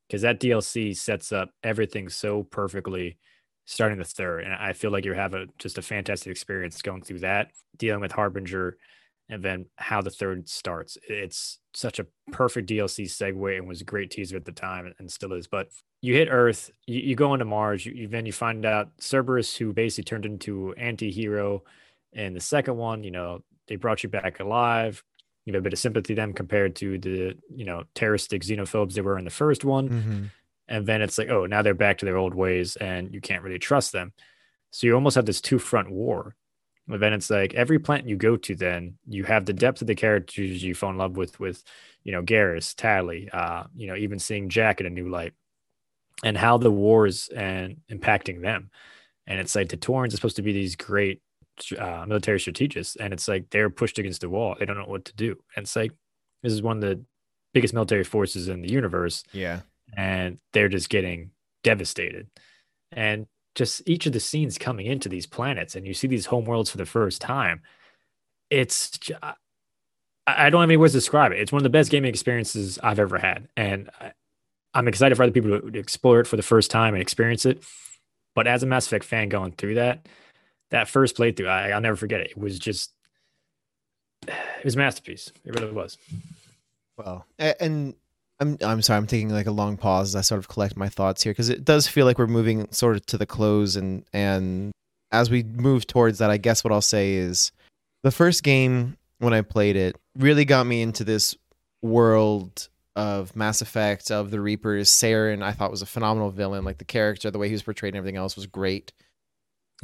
because 0.07 0.21
that 0.21 0.39
DLC 0.39 0.95
sets 0.95 1.31
up 1.31 1.51
everything 1.63 2.09
so 2.09 2.43
perfectly 2.43 3.17
starting 3.65 3.97
the 3.97 4.05
third. 4.05 4.43
And 4.43 4.53
I 4.53 4.73
feel 4.73 4.91
like 4.91 5.05
you 5.05 5.13
have 5.13 5.33
a 5.33 5.47
just 5.57 5.77
a 5.77 5.81
fantastic 5.81 6.31
experience 6.31 6.81
going 6.81 7.01
through 7.01 7.19
that, 7.19 7.49
dealing 7.77 8.01
with 8.01 8.11
Harbinger, 8.11 8.77
and 9.29 9.41
then 9.41 9.65
how 9.77 10.01
the 10.01 10.11
third 10.11 10.47
starts. 10.47 10.97
It's 11.09 11.59
such 11.73 11.99
a 11.99 12.05
perfect 12.31 12.69
DLC 12.69 13.05
segue 13.05 13.57
and 13.57 13.67
was 13.67 13.81
a 13.81 13.85
great 13.85 14.11
teaser 14.11 14.37
at 14.37 14.45
the 14.45 14.51
time 14.51 14.93
and 14.99 15.11
still 15.11 15.33
is. 15.33 15.47
But 15.47 15.69
you 16.01 16.13
hit 16.13 16.27
Earth, 16.29 16.69
you, 16.85 16.99
you 16.99 17.15
go 17.15 17.33
into 17.33 17.45
Mars, 17.45 17.85
you, 17.85 17.93
you, 17.93 18.07
then 18.07 18.27
you 18.27 18.31
find 18.31 18.65
out 18.65 18.89
Cerberus, 18.99 19.57
who 19.57 19.73
basically 19.73 20.03
turned 20.03 20.25
into 20.25 20.73
anti-hero 20.77 21.63
in 22.13 22.33
the 22.33 22.39
second 22.39 22.77
one, 22.77 23.03
you 23.03 23.11
know, 23.11 23.43
they 23.67 23.75
brought 23.75 24.03
you 24.03 24.09
back 24.09 24.39
alive. 24.39 25.03
You 25.45 25.53
have 25.53 25.61
a 25.61 25.63
bit 25.63 25.73
of 25.73 25.79
sympathy 25.79 26.13
them 26.13 26.33
compared 26.33 26.75
to 26.77 26.97
the, 26.97 27.37
you 27.55 27.65
know, 27.65 27.83
terroristic 27.93 28.41
xenophobes 28.41 28.93
they 28.93 29.01
were 29.01 29.17
in 29.17 29.25
the 29.25 29.31
first 29.31 29.63
one. 29.63 29.89
Mm-hmm 29.89 30.23
and 30.67 30.87
then 30.87 30.99
it's 30.99 31.19
like 31.19 31.29
oh 31.29 31.45
now 31.45 31.61
they're 31.61 31.75
back 31.75 31.99
to 31.99 32.05
their 32.05 32.17
old 32.17 32.33
ways 32.33 32.75
and 32.77 33.13
you 33.13 33.21
can't 33.21 33.43
really 33.43 33.59
trust 33.59 33.91
them 33.91 34.11
so 34.71 34.87
you 34.87 34.95
almost 34.95 35.13
have 35.13 35.27
this 35.27 35.39
two 35.39 35.59
front 35.59 35.91
war 35.91 36.35
and 36.87 37.01
then 37.01 37.13
it's 37.13 37.29
like 37.29 37.53
every 37.53 37.79
plant 37.79 38.07
you 38.07 38.15
go 38.15 38.35
to 38.35 38.55
then 38.55 38.95
you 39.07 39.23
have 39.23 39.45
the 39.45 39.53
depth 39.53 39.81
of 39.81 39.87
the 39.87 39.95
characters 39.95 40.63
you 40.63 40.75
fall 40.75 40.91
in 40.91 40.97
love 40.97 41.17
with 41.17 41.39
with 41.39 41.63
you 42.03 42.11
know 42.11 42.21
Garrus 42.21 42.75
Tali, 42.75 43.29
uh, 43.33 43.63
you 43.75 43.87
know, 43.87 43.95
even 43.95 44.19
seeing 44.19 44.49
Jack 44.49 44.79
in 44.79 44.85
a 44.85 44.91
new 44.91 45.09
light 45.09 45.33
and 46.23 46.37
how 46.37 46.57
the 46.57 46.71
wars 46.71 47.27
and 47.35 47.77
impacting 47.91 48.41
them. 48.41 48.69
And 49.27 49.39
it's 49.39 49.55
like 49.55 49.69
the 49.69 49.77
Turians 49.77 50.13
are 50.13 50.17
supposed 50.17 50.35
to 50.35 50.43
be 50.43 50.53
these 50.53 50.75
great 50.75 51.21
uh, 51.79 52.05
military 52.07 52.39
strategists, 52.39 52.95
and 52.95 53.13
it's 53.13 53.27
like 53.27 53.49
they're 53.49 53.69
pushed 53.69 53.99
against 53.99 54.21
the 54.21 54.29
wall. 54.29 54.55
They 54.57 54.65
don't 54.65 54.77
know 54.77 54.85
what 54.85 55.05
to 55.05 55.15
do. 55.15 55.37
And 55.55 55.63
it's 55.63 55.75
like 55.75 55.91
this 56.43 56.53
is 56.53 56.61
one 56.61 56.77
of 56.77 56.81
the 56.81 57.03
biggest 57.53 57.73
military 57.73 58.03
forces 58.03 58.47
in 58.49 58.61
the 58.61 58.71
universe. 58.71 59.23
Yeah 59.31 59.61
and 59.95 60.39
they're 60.53 60.69
just 60.69 60.89
getting 60.89 61.31
devastated. 61.63 62.27
And 62.91 63.27
just 63.55 63.87
each 63.87 64.05
of 64.05 64.13
the 64.13 64.19
scenes 64.19 64.57
coming 64.57 64.85
into 64.85 65.09
these 65.09 65.25
planets, 65.25 65.75
and 65.75 65.85
you 65.85 65.93
see 65.93 66.07
these 66.07 66.25
home 66.27 66.45
worlds 66.45 66.69
for 66.69 66.77
the 66.77 66.85
first 66.85 67.21
time. 67.21 67.61
It's 68.49 68.99
I 70.27 70.49
don't 70.49 70.61
have 70.61 70.69
any 70.69 70.77
words 70.77 70.93
to 70.93 70.97
describe 70.97 71.31
it. 71.31 71.39
It's 71.39 71.51
one 71.51 71.59
of 71.59 71.63
the 71.63 71.69
best 71.69 71.91
gaming 71.91 72.09
experiences 72.09 72.79
I've 72.83 72.99
ever 72.99 73.17
had, 73.17 73.47
and 73.55 73.89
I'm 74.73 74.87
excited 74.87 75.15
for 75.15 75.23
other 75.23 75.31
people 75.31 75.59
to 75.59 75.79
explore 75.79 76.19
it 76.19 76.27
for 76.27 76.35
the 76.35 76.43
first 76.43 76.69
time 76.69 76.93
and 76.93 77.01
experience 77.01 77.45
it. 77.45 77.63
But 78.33 78.47
as 78.47 78.63
a 78.63 78.65
Mass 78.65 78.87
Effect 78.87 79.05
fan 79.05 79.29
going 79.29 79.53
through 79.53 79.75
that, 79.75 80.07
that 80.71 80.87
first 80.87 81.15
playthrough, 81.15 81.47
I, 81.47 81.71
I'll 81.71 81.81
never 81.81 81.95
forget 81.95 82.21
it. 82.21 82.31
It 82.31 82.37
was 82.37 82.59
just, 82.59 82.91
it 84.27 84.63
was 84.63 84.75
a 84.75 84.77
masterpiece. 84.77 85.31
It 85.45 85.53
really 85.59 85.71
was. 85.71 85.97
Well, 86.97 87.25
and 87.39 87.93
I'm 88.39 88.57
I'm 88.61 88.81
sorry. 88.81 88.97
I'm 88.97 89.07
taking 89.07 89.29
like 89.29 89.47
a 89.47 89.51
long 89.51 89.77
pause 89.77 90.09
as 90.09 90.15
I 90.15 90.21
sort 90.21 90.39
of 90.39 90.47
collect 90.47 90.75
my 90.75 90.89
thoughts 90.89 91.23
here 91.23 91.31
because 91.31 91.49
it 91.49 91.63
does 91.63 91.87
feel 91.87 92.05
like 92.05 92.17
we're 92.17 92.27
moving 92.27 92.67
sort 92.71 92.95
of 92.95 93.05
to 93.07 93.17
the 93.17 93.25
close 93.25 93.75
and 93.75 94.05
and 94.13 94.71
as 95.11 95.29
we 95.29 95.43
move 95.43 95.87
towards 95.87 96.17
that, 96.17 96.29
I 96.29 96.37
guess 96.37 96.63
what 96.63 96.73
I'll 96.73 96.81
say 96.81 97.13
is 97.13 97.51
the 98.03 98.11
first 98.11 98.43
game 98.43 98.97
when 99.19 99.33
I 99.33 99.41
played 99.41 99.75
it 99.75 99.95
really 100.17 100.45
got 100.45 100.65
me 100.65 100.81
into 100.81 101.03
this 101.03 101.35
world 101.81 102.67
of 102.95 103.35
Mass 103.35 103.61
Effect 103.61 104.11
of 104.11 104.31
the 104.31 104.41
Reapers. 104.41 104.89
Saren 104.89 105.41
I 105.41 105.51
thought 105.51 105.71
was 105.71 105.81
a 105.81 105.85
phenomenal 105.85 106.31
villain. 106.31 106.65
Like 106.65 106.77
the 106.77 106.85
character, 106.85 107.31
the 107.31 107.37
way 107.37 107.47
he 107.47 107.53
was 107.53 107.63
portrayed, 107.63 107.93
and 107.93 107.97
everything 107.97 108.17
else 108.17 108.35
was 108.35 108.47
great. 108.47 108.91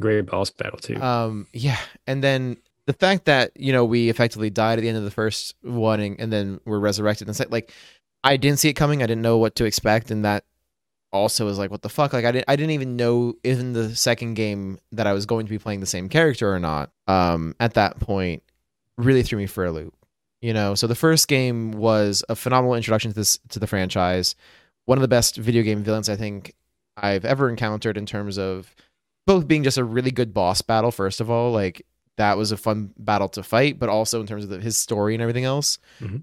Great 0.02 0.26
boss 0.26 0.50
battle 0.50 0.78
too. 0.78 1.00
Um, 1.00 1.46
yeah, 1.52 1.78
and 2.06 2.22
then 2.22 2.58
the 2.86 2.92
fact 2.92 3.26
that 3.26 3.52
you 3.56 3.72
know 3.72 3.84
we 3.84 4.10
effectively 4.10 4.50
died 4.50 4.78
at 4.78 4.82
the 4.82 4.88
end 4.88 4.98
of 4.98 5.04
the 5.04 5.10
first 5.10 5.54
one 5.62 6.00
and, 6.00 6.20
and 6.20 6.32
then 6.32 6.60
we're 6.64 6.78
resurrected 6.78 7.28
and 7.28 7.50
like 7.50 7.72
I 8.24 8.36
didn't 8.36 8.58
see 8.58 8.68
it 8.68 8.74
coming. 8.74 9.02
I 9.02 9.06
didn't 9.06 9.22
know 9.22 9.38
what 9.38 9.56
to 9.56 9.64
expect, 9.64 10.10
and 10.10 10.24
that 10.24 10.44
also 11.12 11.44
was 11.44 11.58
like, 11.58 11.70
what 11.70 11.82
the 11.82 11.88
fuck? 11.88 12.12
Like 12.12 12.24
I 12.24 12.32
didn't 12.32 12.46
I 12.48 12.56
didn't 12.56 12.72
even 12.72 12.96
know 12.96 13.34
in 13.42 13.72
the 13.72 13.94
second 13.94 14.34
game 14.34 14.78
that 14.92 15.06
I 15.06 15.12
was 15.12 15.26
going 15.26 15.46
to 15.46 15.50
be 15.50 15.58
playing 15.58 15.80
the 15.80 15.86
same 15.86 16.08
character 16.08 16.52
or 16.52 16.58
not. 16.58 16.90
Um, 17.06 17.54
at 17.60 17.74
that 17.74 18.00
point, 18.00 18.42
really 18.96 19.22
threw 19.22 19.38
me 19.38 19.46
for 19.46 19.64
a 19.64 19.72
loop. 19.72 19.94
You 20.40 20.52
know, 20.52 20.74
so 20.74 20.86
the 20.88 20.96
first 20.96 21.28
game 21.28 21.72
was 21.72 22.24
a 22.28 22.34
phenomenal 22.34 22.74
introduction 22.74 23.12
to 23.12 23.14
this 23.14 23.38
to 23.50 23.58
the 23.58 23.66
franchise. 23.66 24.34
One 24.86 24.98
of 24.98 25.02
the 25.02 25.08
best 25.08 25.36
video 25.36 25.62
game 25.62 25.84
villains 25.84 26.08
I 26.08 26.16
think 26.16 26.54
I've 26.96 27.24
ever 27.24 27.48
encountered 27.48 27.96
in 27.96 28.06
terms 28.06 28.38
of 28.38 28.74
both 29.26 29.46
being 29.46 29.62
just 29.62 29.78
a 29.78 29.84
really 29.84 30.10
good 30.10 30.34
boss 30.34 30.62
battle. 30.62 30.90
First 30.90 31.20
of 31.20 31.30
all, 31.30 31.52
like 31.52 31.86
that 32.16 32.36
was 32.36 32.52
a 32.52 32.56
fun 32.56 32.92
battle 32.98 33.28
to 33.30 33.42
fight, 33.42 33.78
but 33.78 33.88
also 33.88 34.20
in 34.20 34.26
terms 34.26 34.44
of 34.44 34.50
the, 34.50 34.60
his 34.60 34.78
story 34.78 35.14
and 35.14 35.22
everything 35.22 35.44
else. 35.44 35.78
Mm-hmm 36.00 36.18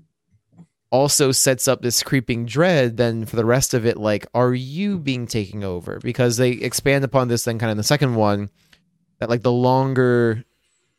also 0.92 1.32
sets 1.32 1.68
up 1.68 1.84
this 1.84 2.02
creeping 2.02 2.48
dread 2.48 2.98
then 2.98 3.24
for 3.24 3.36
the 3.36 3.46
rest 3.46 3.76
of 3.76 3.86
it 3.86 3.96
like 3.96 4.26
are 4.34 4.56
you 4.56 4.98
being 4.98 5.28
taken 5.28 5.64
over 5.64 6.00
because 6.00 6.38
they 6.38 6.50
expand 6.50 7.04
upon 7.04 7.28
this 7.28 7.44
then 7.44 7.60
kind 7.60 7.70
of 7.70 7.74
in 7.74 7.78
the 7.78 7.84
second 7.84 8.16
one 8.16 8.50
that 9.20 9.30
like 9.30 9.44
the 9.44 9.52
longer 9.52 10.44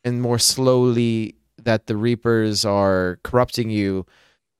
and 0.05 0.21
more 0.21 0.39
slowly 0.39 1.35
that 1.57 1.87
the 1.87 1.97
reapers 1.97 2.63
are 2.63 3.19
corrupting 3.23 3.69
you 3.69 4.05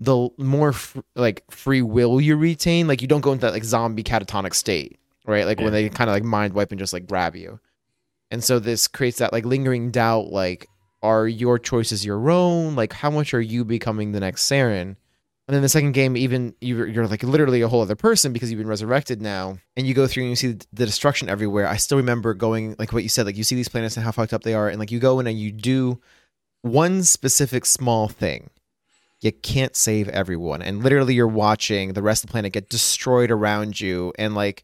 the 0.01 0.29
more 0.37 0.73
fr- 0.73 0.99
like 1.15 1.43
free 1.49 1.83
will 1.83 2.19
you 2.19 2.35
retain. 2.35 2.87
Like 2.87 3.01
you 3.01 3.07
don't 3.07 3.21
go 3.21 3.31
into 3.31 3.45
that 3.45 3.53
like 3.53 3.63
zombie 3.63 4.03
catatonic 4.03 4.55
state, 4.55 4.99
right? 5.25 5.45
Like 5.45 5.59
Yeah. 5.59 5.65
when 5.65 5.73
they 5.73 5.89
kind 5.89 6.09
of 6.09 6.13
like 6.15 6.23
mind 6.23 6.53
wipe 6.53 6.71
and 6.71 6.79
just 6.79 6.93
like 6.93 7.07
grab 7.07 7.35
you. 7.35 7.59
And 8.29 8.43
so 8.43 8.59
this 8.59 8.87
creates 8.87 9.17
that 9.19 9.33
like 9.33 9.45
lingering 9.45 9.91
doubt 9.91 10.27
like 10.31 10.67
are 11.03 11.27
your 11.27 11.57
choices 11.57 12.05
your 12.05 12.29
own? 12.29 12.75
Like 12.75 12.93
how 12.93 13.09
much 13.09 13.33
are 13.33 13.41
you 13.41 13.65
becoming 13.65 14.11
the 14.11 14.19
next 14.19 14.49
Saren? 14.49 14.95
And 15.47 15.55
then 15.55 15.63
the 15.63 15.69
second 15.69 15.93
game, 15.93 16.15
even 16.15 16.53
you're, 16.61 16.87
you're 16.87 17.07
like 17.07 17.23
literally 17.23 17.61
a 17.61 17.67
whole 17.67 17.81
other 17.81 17.95
person 17.95 18.31
because 18.31 18.49
you've 18.49 18.59
been 18.59 18.67
resurrected 18.67 19.21
now, 19.21 19.57
and 19.75 19.85
you 19.85 19.93
go 19.93 20.07
through 20.07 20.23
and 20.23 20.29
you 20.29 20.35
see 20.37 20.57
the 20.71 20.85
destruction 20.85 21.27
everywhere. 21.27 21.67
I 21.67 21.75
still 21.75 21.97
remember 21.97 22.33
going 22.33 22.75
like 22.79 22.93
what 22.93 23.03
you 23.03 23.09
said, 23.09 23.25
like 23.25 23.35
you 23.35 23.43
see 23.43 23.55
these 23.55 23.67
planets 23.67 23.97
and 23.97 24.05
how 24.05 24.11
fucked 24.11 24.31
up 24.31 24.43
they 24.43 24.53
are, 24.53 24.69
and 24.69 24.79
like 24.79 24.91
you 24.91 24.99
go 24.99 25.19
in 25.19 25.27
and 25.27 25.37
you 25.37 25.51
do 25.51 25.99
one 26.61 27.03
specific 27.03 27.65
small 27.65 28.07
thing. 28.07 28.49
You 29.19 29.31
can't 29.33 29.75
save 29.75 30.07
everyone, 30.09 30.61
and 30.61 30.83
literally 30.83 31.15
you're 31.15 31.27
watching 31.27 31.93
the 31.93 32.03
rest 32.03 32.23
of 32.23 32.29
the 32.29 32.31
planet 32.31 32.53
get 32.53 32.69
destroyed 32.69 33.31
around 33.31 33.81
you, 33.81 34.13
and 34.17 34.35
like 34.35 34.63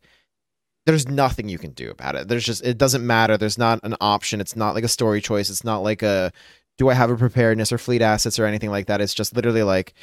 there's 0.88 1.08
nothing 1.10 1.50
you 1.50 1.58
can 1.58 1.72
do 1.72 1.92
about 1.92 2.16
it. 2.16 2.30
There's 2.30 2.46
just 2.46 2.66
it 2.66 2.78
doesn't 2.78 3.06
matter. 3.06 3.38
There's 3.38 3.58
not 3.58 3.82
an 3.84 3.96
option. 4.00 4.40
It's 4.40 4.56
not 4.56 4.74
like 4.74 4.86
a 4.86 4.88
story 4.88 5.20
choice. 5.20 5.50
It's 5.50 5.66
not 5.66 5.80
like 5.80 6.02
a 6.02 6.32
do 6.78 6.88
I 6.88 6.94
have 6.94 7.12
a 7.12 7.18
preparedness 7.18 7.74
or 7.74 7.78
fleet 7.78 8.02
assets 8.02 8.40
or 8.40 8.46
anything 8.46 8.70
like 8.70 8.88
that. 8.88 9.02
It's 9.02 9.14
just 9.14 9.36
literally 9.36 9.64
like 9.64 9.94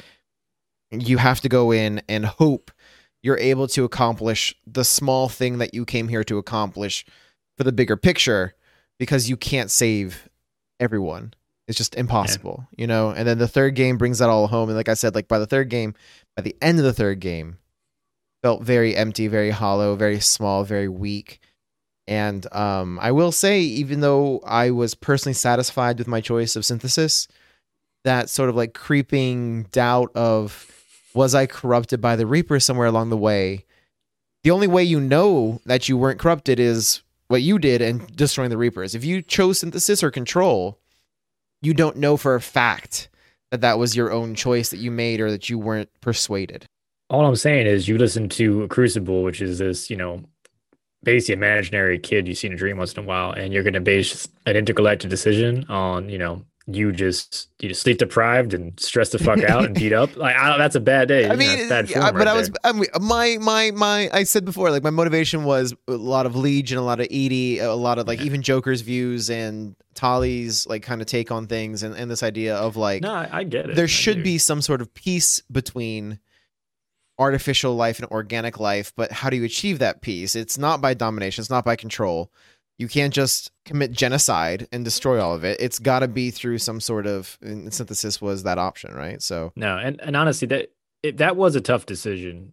you 0.91 1.17
have 1.17 1.41
to 1.41 1.49
go 1.49 1.71
in 1.71 2.03
and 2.07 2.23
hope 2.23 2.69
you're 3.23 3.39
able 3.39 3.67
to 3.69 3.83
accomplish 3.83 4.53
the 4.67 4.83
small 4.83 5.27
thing 5.27 5.57
that 5.57 5.73
you 5.73 5.85
came 5.85 6.07
here 6.07 6.23
to 6.23 6.37
accomplish 6.37 7.03
for 7.57 7.63
the 7.63 7.71
bigger 7.71 7.97
picture 7.97 8.53
because 8.99 9.27
you 9.27 9.35
can't 9.35 9.71
save 9.71 10.29
everyone. 10.79 11.33
It's 11.67 11.79
just 11.79 11.95
impossible, 11.95 12.67
you 12.77 12.85
know? 12.85 13.09
And 13.09 13.27
then 13.27 13.39
the 13.39 13.47
third 13.47 13.73
game 13.73 13.97
brings 13.97 14.19
that 14.19 14.29
all 14.29 14.45
home. 14.45 14.69
And 14.69 14.77
like 14.77 14.89
I 14.89 14.93
said, 14.93 15.15
like 15.15 15.27
by 15.27 15.39
the 15.39 15.47
third 15.47 15.69
game, 15.69 15.95
by 16.35 16.43
the 16.43 16.55
end 16.61 16.77
of 16.77 16.85
the 16.85 16.93
third 16.93 17.19
game, 17.19 17.57
felt 18.45 18.61
very 18.61 18.95
empty, 18.95 19.25
very 19.27 19.49
hollow, 19.49 19.95
very 19.95 20.19
small, 20.19 20.63
very 20.63 20.87
weak. 20.87 21.39
And 22.05 22.45
um, 22.53 22.99
I 23.01 23.11
will 23.11 23.31
say, 23.31 23.61
even 23.61 24.01
though 24.01 24.39
I 24.45 24.69
was 24.69 24.93
personally 24.93 25.33
satisfied 25.33 25.97
with 25.97 26.07
my 26.07 26.21
choice 26.21 26.55
of 26.55 26.63
synthesis, 26.63 27.27
that 28.03 28.29
sort 28.29 28.49
of 28.49 28.55
like 28.55 28.75
creeping 28.75 29.63
doubt 29.71 30.11
of 30.13 30.71
was 31.15 31.33
I 31.33 31.47
corrupted 31.47 32.01
by 32.01 32.15
the 32.15 32.27
Reaper 32.27 32.59
somewhere 32.59 32.85
along 32.85 33.09
the 33.09 33.17
way? 33.17 33.65
The 34.43 34.51
only 34.51 34.67
way 34.67 34.83
you 34.83 34.99
know 34.99 35.59
that 35.65 35.89
you 35.89 35.97
weren't 35.97 36.19
corrupted 36.19 36.59
is 36.59 37.01
what 37.29 37.41
you 37.41 37.57
did 37.57 37.81
and 37.81 38.15
destroying 38.15 38.51
the 38.51 38.59
Reapers. 38.59 38.93
If 38.93 39.03
you 39.03 39.23
chose 39.23 39.57
synthesis 39.57 40.03
or 40.03 40.11
control, 40.11 40.77
you 41.63 41.73
don't 41.73 41.97
know 41.97 42.15
for 42.15 42.35
a 42.35 42.41
fact 42.41 43.09
that 43.49 43.61
that 43.61 43.79
was 43.79 43.95
your 43.95 44.11
own 44.11 44.35
choice 44.35 44.69
that 44.69 44.77
you 44.77 44.91
made 44.91 45.19
or 45.19 45.31
that 45.31 45.49
you 45.49 45.57
weren't 45.57 45.89
persuaded. 45.99 46.67
All 47.09 47.25
I'm 47.25 47.35
saying 47.35 47.67
is 47.67 47.87
you 47.87 47.97
listen 47.97 48.29
to 48.29 48.67
Crucible, 48.67 49.23
which 49.23 49.41
is 49.41 49.59
this, 49.59 49.89
you 49.89 49.95
know, 49.95 50.23
basically 51.03 51.33
imaginary 51.33 51.99
kid 51.99 52.27
you 52.27 52.33
see 52.33 52.47
in 52.47 52.53
a 52.53 52.57
dream 52.57 52.77
once 52.77 52.93
in 52.93 53.03
a 53.03 53.07
while, 53.07 53.31
and 53.31 53.53
you're 53.53 53.63
going 53.63 53.73
to 53.73 53.81
base 53.81 54.27
an 54.45 54.55
intergalactic 54.55 55.09
decision 55.09 55.65
on, 55.69 56.09
you 56.09 56.17
know, 56.17 56.43
you 56.67 56.91
just 56.91 57.49
you 57.59 57.69
just 57.69 57.81
sleep 57.83 57.99
deprived 57.99 58.53
and 58.53 58.79
stressed 58.79 59.11
the 59.11 59.19
fuck 59.19 59.43
out 59.43 59.65
and 59.65 59.75
beat 59.75 59.93
up. 59.93 60.09
Like 60.25 60.35
I 60.35 60.57
that's 60.57 60.75
a 60.75 60.79
bad 60.79 61.07
day. 61.07 61.29
I 61.29 61.35
mean, 61.35 61.69
bad 61.69 61.89
form 61.89 62.05
but 62.05 62.15
right 62.15 62.27
I 62.27 62.33
was. 62.33 62.49
I 62.63 62.71
mean, 62.71 62.85
my 62.99 63.37
my 63.39 63.71
my. 63.71 64.09
I 64.11 64.23
said 64.23 64.45
before, 64.45 64.71
like 64.71 64.81
my 64.81 64.89
motivation 64.89 65.43
was 65.43 65.75
a 65.87 65.91
lot 65.91 66.25
of 66.25 66.35
Legion, 66.35 66.77
a 66.77 66.81
lot 66.81 66.99
of 66.99 67.07
EDI, 67.09 67.59
a 67.59 67.73
lot 67.73 67.99
of 67.99 68.07
like 68.07 68.21
even 68.21 68.41
Joker's 68.41 68.81
views 68.81 69.29
and 69.29 69.75
Tali's 69.93 70.65
like 70.65 70.81
kind 70.81 71.01
of 71.01 71.07
take 71.07 71.31
on 71.31 71.45
things, 71.45 71.83
and, 71.83 71.95
and 71.95 72.09
this 72.09 72.23
idea 72.23 72.55
of 72.55 72.75
like 72.77 73.03
no, 73.03 73.13
I, 73.13 73.29
I 73.31 73.43
get 73.43 73.69
it. 73.69 73.75
there 73.75 73.83
I 73.83 73.87
should 73.87 74.23
be 74.23 74.39
some 74.39 74.61
sort 74.61 74.81
of 74.81 74.91
peace 74.93 75.41
between 75.51 76.19
artificial 77.17 77.75
life 77.75 77.99
and 77.99 78.09
organic 78.11 78.59
life, 78.59 78.91
but 78.95 79.11
how 79.11 79.29
do 79.29 79.37
you 79.37 79.43
achieve 79.43 79.79
that 79.79 80.01
peace? 80.01 80.35
It's 80.35 80.57
not 80.57 80.81
by 80.81 80.93
domination, 80.93 81.41
it's 81.41 81.49
not 81.49 81.65
by 81.65 81.75
control. 81.75 82.31
You 82.77 82.89
can't 82.89 83.13
just 83.13 83.51
commit 83.63 83.91
genocide 83.93 84.67
and 84.73 84.83
destroy 84.83 85.21
all 85.21 85.33
of 85.33 85.45
it. 85.45 85.57
It's 85.61 85.79
got 85.79 85.99
to 85.99 86.09
be 86.09 86.29
through 86.29 86.57
some 86.57 86.81
sort 86.81 87.07
of 87.07 87.37
and 87.41 87.73
synthesis 87.73 88.21
was 88.21 88.43
that 88.43 88.57
option, 88.57 88.93
right? 88.93 89.21
So 89.21 89.53
No, 89.55 89.77
and, 89.77 90.01
and 90.01 90.15
honestly, 90.17 90.47
that 90.49 90.71
it, 91.01 91.17
that 91.17 91.37
was 91.37 91.55
a 91.55 91.61
tough 91.61 91.85
decision, 91.85 92.51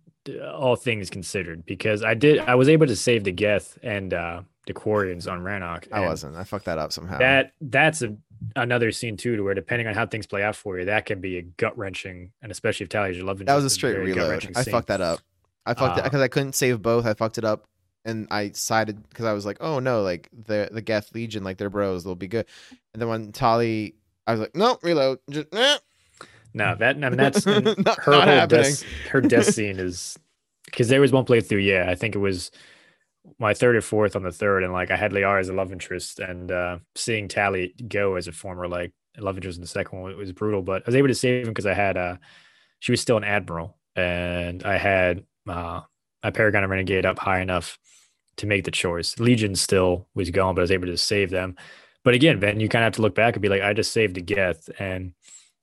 all 0.55 0.77
things 0.77 1.11
considered, 1.11 1.67
because 1.67 2.05
I 2.05 2.15
did 2.15 2.39
I 2.39 2.55
was 2.55 2.69
able 2.69 2.87
to 2.87 2.95
save 2.95 3.25
the 3.25 3.33
Geth 3.33 3.79
and 3.83 4.15
uh, 4.15 4.43
the 4.67 4.75
Quarians 4.75 5.31
on 5.31 5.43
Rannoch. 5.43 5.89
I 5.91 6.01
wasn't. 6.01 6.37
I 6.37 6.45
fucked 6.45 6.67
that 6.67 6.79
up 6.79 6.93
somehow. 6.93 7.19
That 7.19 7.53
that's 7.61 8.03
a 8.03 8.17
another 8.57 8.91
scene 8.93 9.17
too, 9.17 9.37
to 9.37 9.43
where 9.43 9.55
depending 9.55 9.87
on 9.87 9.95
how 9.95 10.07
things 10.07 10.27
play 10.27 10.43
out 10.43 10.57
for 10.57 10.79
you, 10.79 10.85
that 10.87 11.07
can 11.07 11.21
be 11.21 11.39
a 11.39 11.43
gut 11.43 11.77
wrenching, 11.77 12.31
and 12.43 12.51
especially 12.53 12.85
if 12.85 12.91
Tali's 12.91 13.17
your 13.17 13.27
love 13.27 13.41
it. 13.41 13.47
That 13.47 13.55
was 13.55 13.65
a 13.65 13.71
straight 13.71 13.99
reload. 13.99 14.51
I 14.57 14.65
fucked 14.65 14.89
that 14.89 15.01
up. 15.01 15.21
I 15.67 15.75
fucked 15.75 15.99
it 15.99 16.01
Uh, 16.01 16.05
because 16.05 16.21
I 16.21 16.29
couldn't 16.29 16.55
save 16.55 16.83
both. 16.83 17.07
I 17.07 17.15
fucked 17.15 17.39
it 17.39 17.45
up, 17.45 17.67
and 18.05 18.27
I 18.31 18.51
sided 18.51 19.09
because 19.09 19.25
I 19.27 19.33
was 19.33 19.47
like, 19.47 19.59
"Oh 19.61 19.79
no, 19.79 20.03
like 20.03 20.29
the 20.33 20.69
the 20.73 20.83
Geth 20.83 21.15
Legion, 21.15 21.45
like 21.45 21.57
they're 21.59 21.71
bros, 21.71 22.03
they'll 22.05 22.15
be 22.15 22.29
good." 22.29 22.47
And 22.93 23.01
then 23.01 23.09
when 23.09 23.33
Tali, 23.33 23.95
I 24.27 24.33
was 24.33 24.41
like, 24.41 24.57
"No, 24.57 24.79
reload." 24.83 25.19
Just, 25.31 25.47
eh. 25.55 25.79
No, 26.55 26.75
that 26.75 26.97
I 26.97 27.09
mean 27.09 27.17
that's 27.17 27.47
Not- 27.47 27.65
her 27.65 27.75
not 27.79 27.99
whole 28.05 28.21
happening. 28.23 28.63
death, 28.65 28.83
her 29.11 29.21
death 29.21 29.47
scene 29.55 29.79
is 29.79 30.19
because 30.67 30.89
there 30.89 31.01
was 31.01 31.13
one 31.13 31.25
playthrough. 31.25 31.65
Yeah, 31.65 31.87
I 31.89 31.95
think 31.95 32.15
it 32.15 32.19
was 32.19 32.51
my 33.39 33.55
third 33.55 33.77
or 33.77 33.81
fourth 33.81 34.17
on 34.17 34.23
the 34.23 34.33
third, 34.33 34.65
and 34.65 34.73
like 34.73 34.91
I 34.91 34.97
had 34.97 35.13
Liara 35.13 35.41
as 35.41 35.49
a 35.49 35.53
love 35.53 35.73
interest, 35.73 36.19
and 36.19 36.51
uh 36.51 36.79
seeing 36.95 37.29
Tali 37.29 37.75
go 37.89 38.17
as 38.17 38.29
a 38.29 38.33
former 38.33 38.69
like 38.69 38.93
love 39.19 39.37
interest 39.37 39.59
in 39.59 39.63
the 39.63 39.69
second 39.69 40.01
one 40.01 40.17
was 40.17 40.33
brutal. 40.33 40.63
But 40.63 40.83
I 40.83 40.87
was 40.87 40.97
able 40.97 41.09
to 41.09 41.15
save 41.15 41.47
him 41.47 41.51
because 41.51 41.67
I 41.67 41.75
had 41.75 41.97
uh 41.97 42.17
she 42.81 42.93
was 42.93 43.01
still 43.01 43.17
an 43.17 43.25
admiral, 43.25 43.79
and 43.97 44.63
I 44.65 44.77
had 44.79 45.25
uh 45.49 45.83
my 46.23 46.31
Paragon 46.31 46.63
and 46.63 46.71
Renegade 46.71 47.07
up 47.07 47.19
high 47.19 47.41
enough 47.41 47.79
to 48.37 48.47
make 48.47 48.65
the 48.65 48.71
choice. 48.71 49.19
Legion 49.19 49.55
still 49.55 50.09
was 50.15 50.31
going, 50.31 50.55
but 50.55 50.61
I 50.61 50.65
was 50.65 50.71
able 50.71 50.87
to 50.87 50.97
save 50.97 51.31
them. 51.31 51.57
But 52.05 52.15
again, 52.15 52.41
Ben, 52.41 52.61
you 52.61 52.69
kind 52.69 52.85
of 52.85 52.87
have 52.87 52.95
to 52.95 53.03
look 53.03 53.15
back 53.15 53.35
and 53.35 53.43
be 53.43 53.49
like, 53.49 53.63
I 53.63 53.73
just 53.73 53.93
saved 53.93 54.17
a 54.19 54.21
Geth, 54.21 54.69
and 54.79 55.13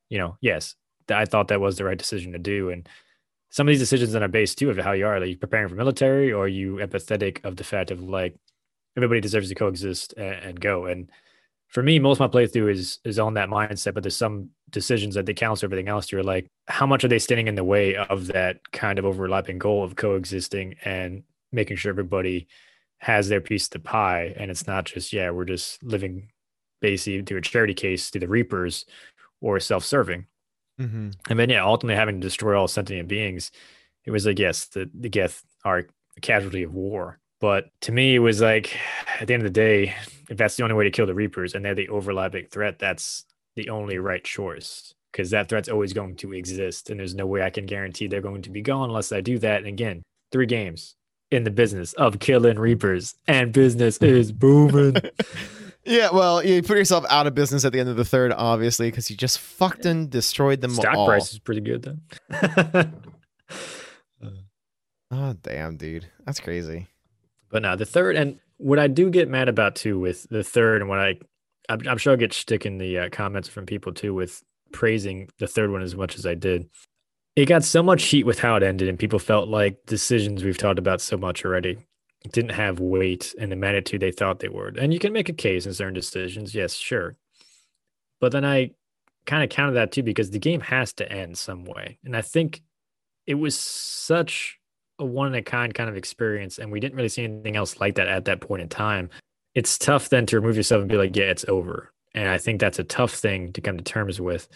you 0.09 0.17
know, 0.17 0.37
yes, 0.41 0.75
I 1.09 1.25
thought 1.25 1.49
that 1.49 1.61
was 1.61 1.77
the 1.77 1.85
right 1.85 1.97
decision 1.97 2.31
to 2.33 2.39
do. 2.39 2.69
And 2.69 2.87
some 3.49 3.67
of 3.67 3.71
these 3.71 3.79
decisions 3.79 4.11
that 4.11 4.23
are 4.23 4.27
based 4.27 4.57
too 4.57 4.69
of 4.69 4.77
how 4.77 4.91
you 4.91 5.07
are, 5.07 5.19
like 5.19 5.29
you 5.29 5.37
preparing 5.37 5.67
for 5.67 5.75
military, 5.75 6.31
or 6.31 6.47
you 6.47 6.75
empathetic 6.75 7.43
of 7.43 7.55
the 7.55 7.63
fact 7.63 7.91
of 7.91 8.01
like 8.01 8.35
everybody 8.95 9.21
deserves 9.21 9.49
to 9.49 9.55
coexist 9.55 10.13
and, 10.17 10.35
and 10.43 10.59
go. 10.59 10.85
And 10.85 11.09
for 11.67 11.83
me, 11.83 11.99
most 11.99 12.19
of 12.19 12.31
my 12.31 12.39
playthrough 12.39 12.71
is 12.71 12.99
is 13.03 13.19
on 13.19 13.35
that 13.35 13.49
mindset, 13.49 13.93
but 13.93 14.03
there's 14.03 14.15
some 14.15 14.49
decisions 14.69 15.15
that 15.15 15.25
they 15.25 15.33
count 15.33 15.63
everything 15.63 15.87
else. 15.87 16.11
You're 16.11 16.23
like, 16.23 16.47
how 16.67 16.85
much 16.85 17.03
are 17.03 17.07
they 17.07 17.19
standing 17.19 17.47
in 17.47 17.55
the 17.55 17.63
way 17.63 17.95
of 17.95 18.27
that 18.27 18.59
kind 18.71 18.99
of 18.99 19.05
overlapping 19.05 19.57
goal 19.57 19.83
of 19.83 19.95
coexisting 19.95 20.75
and 20.83 21.23
making 21.51 21.77
sure 21.77 21.89
everybody 21.89 22.47
has 22.99 23.29
their 23.29 23.41
piece 23.41 23.65
of 23.65 23.71
the 23.71 23.79
pie, 23.79 24.33
and 24.37 24.51
it's 24.51 24.67
not 24.67 24.85
just 24.85 25.13
yeah, 25.13 25.29
we're 25.31 25.45
just 25.45 25.81
living 25.83 26.29
basically 26.81 27.21
through 27.21 27.37
a 27.37 27.41
charity 27.41 27.73
case 27.73 28.09
through 28.09 28.21
the 28.21 28.27
Reapers 28.27 28.85
or 29.41 29.59
self-serving. 29.59 30.25
Mhm. 30.79 31.13
And 31.29 31.39
then 31.39 31.49
yeah, 31.49 31.63
ultimately 31.63 31.95
having 31.97 32.21
to 32.21 32.25
destroy 32.27 32.57
all 32.57 32.67
sentient 32.67 33.07
beings, 33.07 33.51
it 34.05 34.11
was 34.11 34.25
like 34.25 34.39
yes, 34.39 34.65
the 34.67 34.89
the 34.93 35.09
Geth 35.09 35.43
are 35.65 35.85
a 36.17 36.21
casualty 36.21 36.63
of 36.63 36.73
war. 36.73 37.19
But 37.41 37.69
to 37.81 37.91
me, 37.91 38.15
it 38.15 38.19
was 38.19 38.41
like 38.41 38.77
at 39.19 39.27
the 39.27 39.33
end 39.33 39.43
of 39.43 39.47
the 39.53 39.59
day, 39.59 39.95
if 40.29 40.37
that's 40.37 40.55
the 40.55 40.63
only 40.63 40.75
way 40.75 40.83
to 40.85 40.91
kill 40.91 41.05
the 41.05 41.13
Reapers 41.15 41.55
and 41.55 41.63
they're 41.63 41.75
the 41.75 41.89
overlapping 41.89 42.47
threat, 42.47 42.79
that's 42.79 43.25
the 43.55 43.69
only 43.69 43.97
right 43.97 44.23
choice 44.23 44.93
because 45.11 45.31
that 45.31 45.49
threat's 45.49 45.69
always 45.69 45.93
going 45.93 46.15
to 46.17 46.33
exist, 46.33 46.89
and 46.89 46.99
there's 46.99 47.15
no 47.15 47.25
way 47.25 47.41
I 47.41 47.49
can 47.49 47.65
guarantee 47.65 48.07
they're 48.07 48.21
going 48.21 48.43
to 48.43 48.49
be 48.51 48.61
gone 48.61 48.89
unless 48.89 49.11
I 49.11 49.21
do 49.21 49.39
that. 49.39 49.59
And 49.59 49.67
again, 49.67 50.03
three 50.31 50.45
games 50.45 50.95
in 51.31 51.43
the 51.43 51.51
business 51.51 51.93
of 51.93 52.19
killing 52.19 52.59
Reapers, 52.59 53.15
and 53.27 53.51
business 53.53 53.97
is 53.99 54.31
booming. 54.31 54.95
yeah, 55.85 56.09
well, 56.11 56.43
you 56.43 56.61
put 56.61 56.77
yourself 56.77 57.05
out 57.09 57.27
of 57.27 57.35
business 57.35 57.65
at 57.65 57.73
the 57.73 57.79
end 57.79 57.89
of 57.89 57.95
the 57.95 58.05
third, 58.05 58.31
obviously, 58.31 58.89
because 58.89 59.09
you 59.09 59.17
just 59.17 59.39
fucked 59.39 59.85
and 59.85 60.09
destroyed 60.09 60.61
them 60.61 60.71
Stock 60.71 60.95
all. 60.95 61.07
price 61.07 61.31
is 61.31 61.39
pretty 61.39 61.61
good 61.61 61.83
then. 61.83 62.93
Oh 65.11 65.33
damn, 65.41 65.77
dude, 65.77 66.07
that's 66.25 66.39
crazy. 66.39 66.87
But 67.49 67.63
no, 67.63 67.75
the 67.75 67.85
third, 67.85 68.15
and 68.15 68.39
what 68.57 68.77
I 68.77 68.87
do 68.87 69.09
get 69.09 69.27
mad 69.27 69.49
about 69.49 69.75
too 69.75 69.97
with 69.99 70.27
the 70.29 70.43
third, 70.43 70.81
and 70.81 70.89
what 70.89 70.99
I, 70.99 71.15
I'm, 71.67 71.87
I'm 71.87 71.97
sure 71.97 72.11
I'll 72.11 72.17
get 72.17 72.33
stick 72.33 72.65
in 72.65 72.77
the 72.77 72.99
uh, 72.99 73.09
comments 73.09 73.49
from 73.49 73.65
people 73.65 73.91
too 73.91 74.13
with 74.13 74.43
praising 74.71 75.29
the 75.39 75.47
third 75.47 75.71
one 75.71 75.81
as 75.81 75.95
much 75.95 76.15
as 76.15 76.25
I 76.25 76.35
did. 76.35 76.69
It 77.35 77.47
got 77.47 77.63
so 77.63 77.81
much 77.81 78.03
heat 78.03 78.25
with 78.25 78.39
how 78.39 78.55
it 78.55 78.63
ended, 78.63 78.87
and 78.87 78.99
people 78.99 79.17
felt 79.17 79.49
like 79.49 79.77
decisions 79.87 80.43
we've 80.43 80.57
talked 80.57 80.79
about 80.79 81.01
so 81.01 81.17
much 81.17 81.43
already 81.43 81.77
didn't 82.31 82.51
have 82.51 82.79
weight 82.79 83.33
and 83.39 83.51
the 83.51 83.55
magnitude 83.55 84.01
they 84.01 84.11
thought 84.11 84.39
they 84.39 84.49
would. 84.49 84.77
And 84.77 84.93
you 84.93 84.99
can 84.99 85.13
make 85.13 85.29
a 85.29 85.33
case 85.33 85.65
in 85.65 85.73
certain 85.73 85.93
decisions, 85.93 86.53
yes, 86.53 86.73
sure. 86.73 87.15
But 88.19 88.31
then 88.31 88.43
I 88.43 88.71
kind 89.25 89.43
of 89.43 89.49
counted 89.49 89.73
that 89.73 89.91
too 89.91 90.03
because 90.03 90.31
the 90.31 90.39
game 90.39 90.61
has 90.61 90.91
to 90.93 91.11
end 91.11 91.37
some 91.37 91.63
way. 91.63 91.97
And 92.03 92.15
I 92.15 92.21
think 92.21 92.61
it 93.25 93.35
was 93.35 93.57
such 93.57 94.59
a 94.97 95.05
one 95.05 95.27
in 95.27 95.35
a 95.35 95.41
kind 95.41 95.73
kind 95.73 95.89
of 95.89 95.95
experience, 95.95 96.57
and 96.57 96.71
we 96.71 96.79
didn't 96.79 96.95
really 96.95 97.09
see 97.09 97.23
anything 97.23 97.55
else 97.55 97.79
like 97.79 97.95
that 97.95 98.07
at 98.07 98.25
that 98.25 98.41
point 98.41 98.61
in 98.61 98.69
time. 98.69 99.09
It's 99.55 99.77
tough 99.77 100.09
then 100.09 100.25
to 100.27 100.39
remove 100.39 100.57
yourself 100.57 100.81
and 100.81 100.89
be 100.89 100.97
like, 100.97 101.15
yeah, 101.15 101.25
it's 101.25 101.45
over. 101.47 101.93
And 102.13 102.27
I 102.27 102.37
think 102.37 102.59
that's 102.59 102.79
a 102.79 102.83
tough 102.83 103.13
thing 103.13 103.53
to 103.53 103.61
come 103.61 103.77
to 103.77 103.83
terms 103.83 104.19
with 104.19 104.49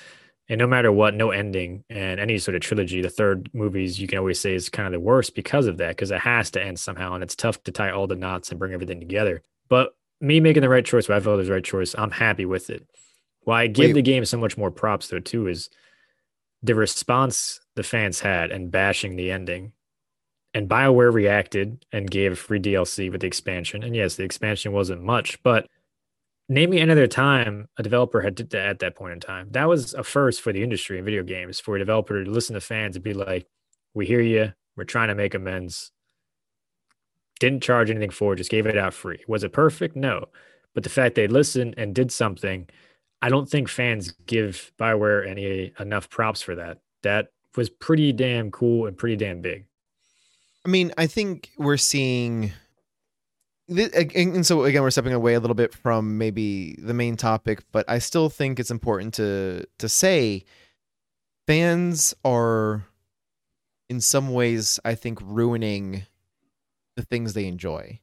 And 0.50 0.60
no 0.60 0.68
matter 0.68 0.92
what, 0.92 1.14
no 1.14 1.32
ending 1.32 1.86
and 1.90 2.20
any 2.20 2.38
sort 2.38 2.56
of 2.56 2.62
trilogy, 2.62 3.02
the 3.02 3.10
third 3.10 3.50
movies 3.54 4.00
you 4.00 4.08
can 4.08 4.18
always 4.18 4.40
say 4.40 4.54
is 4.54 4.70
kind 4.70 4.88
of 4.88 4.92
the 4.92 5.00
worst 5.00 5.36
because 5.36 5.68
of 5.68 5.78
that, 5.78 5.90
because 5.90 6.12
it 6.12 6.20
has 6.20 6.52
to 6.52 6.64
end 6.64 6.80
somehow. 6.80 7.14
And 7.14 7.24
it's 7.24 7.36
tough 7.36 7.64
to 7.64 7.72
tie 7.72 7.92
all 7.92 8.08
the 8.08 8.16
knots 8.16 8.50
and 8.50 8.60
bring 8.60 8.74
everything 8.74 9.00
together. 9.00 9.42
But 9.70 9.96
me 10.20 10.40
making 10.40 10.62
the 10.62 10.70
right 10.70 10.86
choice, 10.86 11.08
what 11.08 11.18
I 11.18 11.22
felt 11.22 11.38
was 11.38 11.48
the 11.48 11.54
right 11.54 11.64
choice, 11.64 11.96
I'm 11.98 12.12
happy 12.12 12.46
with 12.46 12.70
it. 12.70 12.86
Why 13.42 13.64
I 13.64 13.68
give 13.68 13.90
Wait. 13.90 13.94
the 13.94 14.02
game 14.02 14.26
so 14.26 14.38
much 14.38 14.58
more 14.58 14.72
props 14.72 15.08
though, 15.08 15.20
too, 15.20 15.48
is 15.48 15.70
the 16.62 16.76
response 16.76 17.62
the 17.76 17.84
fans 17.84 18.20
had 18.20 18.52
and 18.52 18.72
bashing 18.72 19.16
the 19.16 19.32
ending. 19.32 19.72
And 20.54 20.70
BioWare 20.70 21.12
reacted 21.12 21.86
and 21.92 22.10
gave 22.10 22.38
free 22.38 22.60
DLC 22.60 23.12
with 23.12 23.22
the 23.22 23.28
expansion. 23.28 23.82
And 23.82 23.96
yes, 23.96 24.16
the 24.16 24.24
expansion 24.24 24.72
wasn't 24.72 25.02
much, 25.02 25.42
but 25.42 25.68
name 26.50 26.70
me 26.70 26.80
another 26.80 27.08
time 27.08 27.68
a 27.78 27.84
developer 27.84 28.22
had 28.22 28.38
to, 28.38 28.60
at 28.60 28.80
that 28.80 28.96
point 28.96 29.14
in 29.14 29.20
time. 29.20 29.48
That 29.52 29.68
was 29.68 29.94
a 29.94 30.04
first 30.04 30.42
for 30.42 30.54
the 30.54 30.64
industry 30.64 30.98
in 30.98 31.06
video 31.06 31.24
games 31.24 31.60
for 31.60 31.76
a 31.76 31.80
developer 31.80 32.24
to 32.24 32.30
listen 32.30 32.54
to 32.54 32.62
fans 32.62 32.96
and 32.96 33.04
be 33.04 33.14
like, 33.14 33.48
"We 33.94 34.06
hear 34.06 34.22
you. 34.22 34.54
We're 34.76 34.84
trying 34.84 35.10
to 35.10 35.16
make 35.16 35.34
amends." 35.34 35.92
Didn't 37.40 37.64
charge 37.64 37.90
anything 37.90 38.12
for 38.12 38.34
it, 38.34 38.38
just 38.38 38.52
gave 38.52 38.66
it 38.66 38.78
out 38.78 38.94
free. 38.94 39.24
Was 39.28 39.44
it 39.44 39.54
perfect? 39.54 39.96
No, 39.96 40.28
but 40.74 40.84
the 40.84 40.90
fact 40.90 41.16
they 41.16 41.28
listened 41.28 41.76
and 41.78 41.94
did 41.94 42.12
something, 42.12 42.70
I 43.22 43.30
don't 43.30 43.50
think 43.50 43.70
fans 43.70 44.12
give 44.26 44.72
Bioware 44.80 45.28
any 45.28 45.74
enough 45.80 46.10
props 46.10 46.42
for 46.42 46.56
that. 46.56 46.80
That 47.02 47.30
was 47.56 47.70
pretty 47.70 48.14
damn 48.14 48.52
cool 48.52 48.86
and 48.86 48.98
pretty 48.98 49.16
damn 49.16 49.42
big. 49.42 49.66
I 50.66 50.70
mean, 50.70 50.94
I 50.98 51.08
think 51.08 51.52
we're 51.58 51.78
seeing 51.78 52.54
and 53.70 54.46
so 54.46 54.64
again 54.64 54.82
we're 54.82 54.92
stepping 54.92 55.14
away 55.14 55.36
a 55.36 55.40
little 55.40 55.56
bit 55.56 55.74
from 55.74 56.18
maybe 56.18 56.76
the 56.80 56.94
main 56.94 57.16
topic 57.16 57.64
but 57.72 57.90
i 57.90 57.98
still 57.98 58.30
think 58.30 58.60
it's 58.60 58.72
important 58.72 59.14
to 59.14 59.66
to 59.78 59.88
say 59.88 60.44
fans 61.48 62.14
are 62.26 62.84
in 63.90 64.02
some 64.02 64.34
ways 64.34 64.80
i 64.84 64.94
think 64.94 65.18
ruining 65.22 66.04
the 66.96 67.04
things 67.04 67.34
they 67.34 67.46
enjoy 67.46 68.00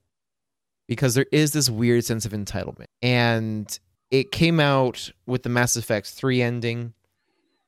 because 0.90 1.14
there 1.14 1.26
is 1.30 1.52
this 1.52 1.70
weird 1.70 2.04
sense 2.04 2.24
of 2.24 2.32
entitlement. 2.32 2.86
And 3.00 3.78
it 4.10 4.32
came 4.32 4.58
out 4.58 5.12
with 5.24 5.44
the 5.44 5.48
mass 5.48 5.76
effect 5.76 6.08
3 6.08 6.42
ending 6.42 6.94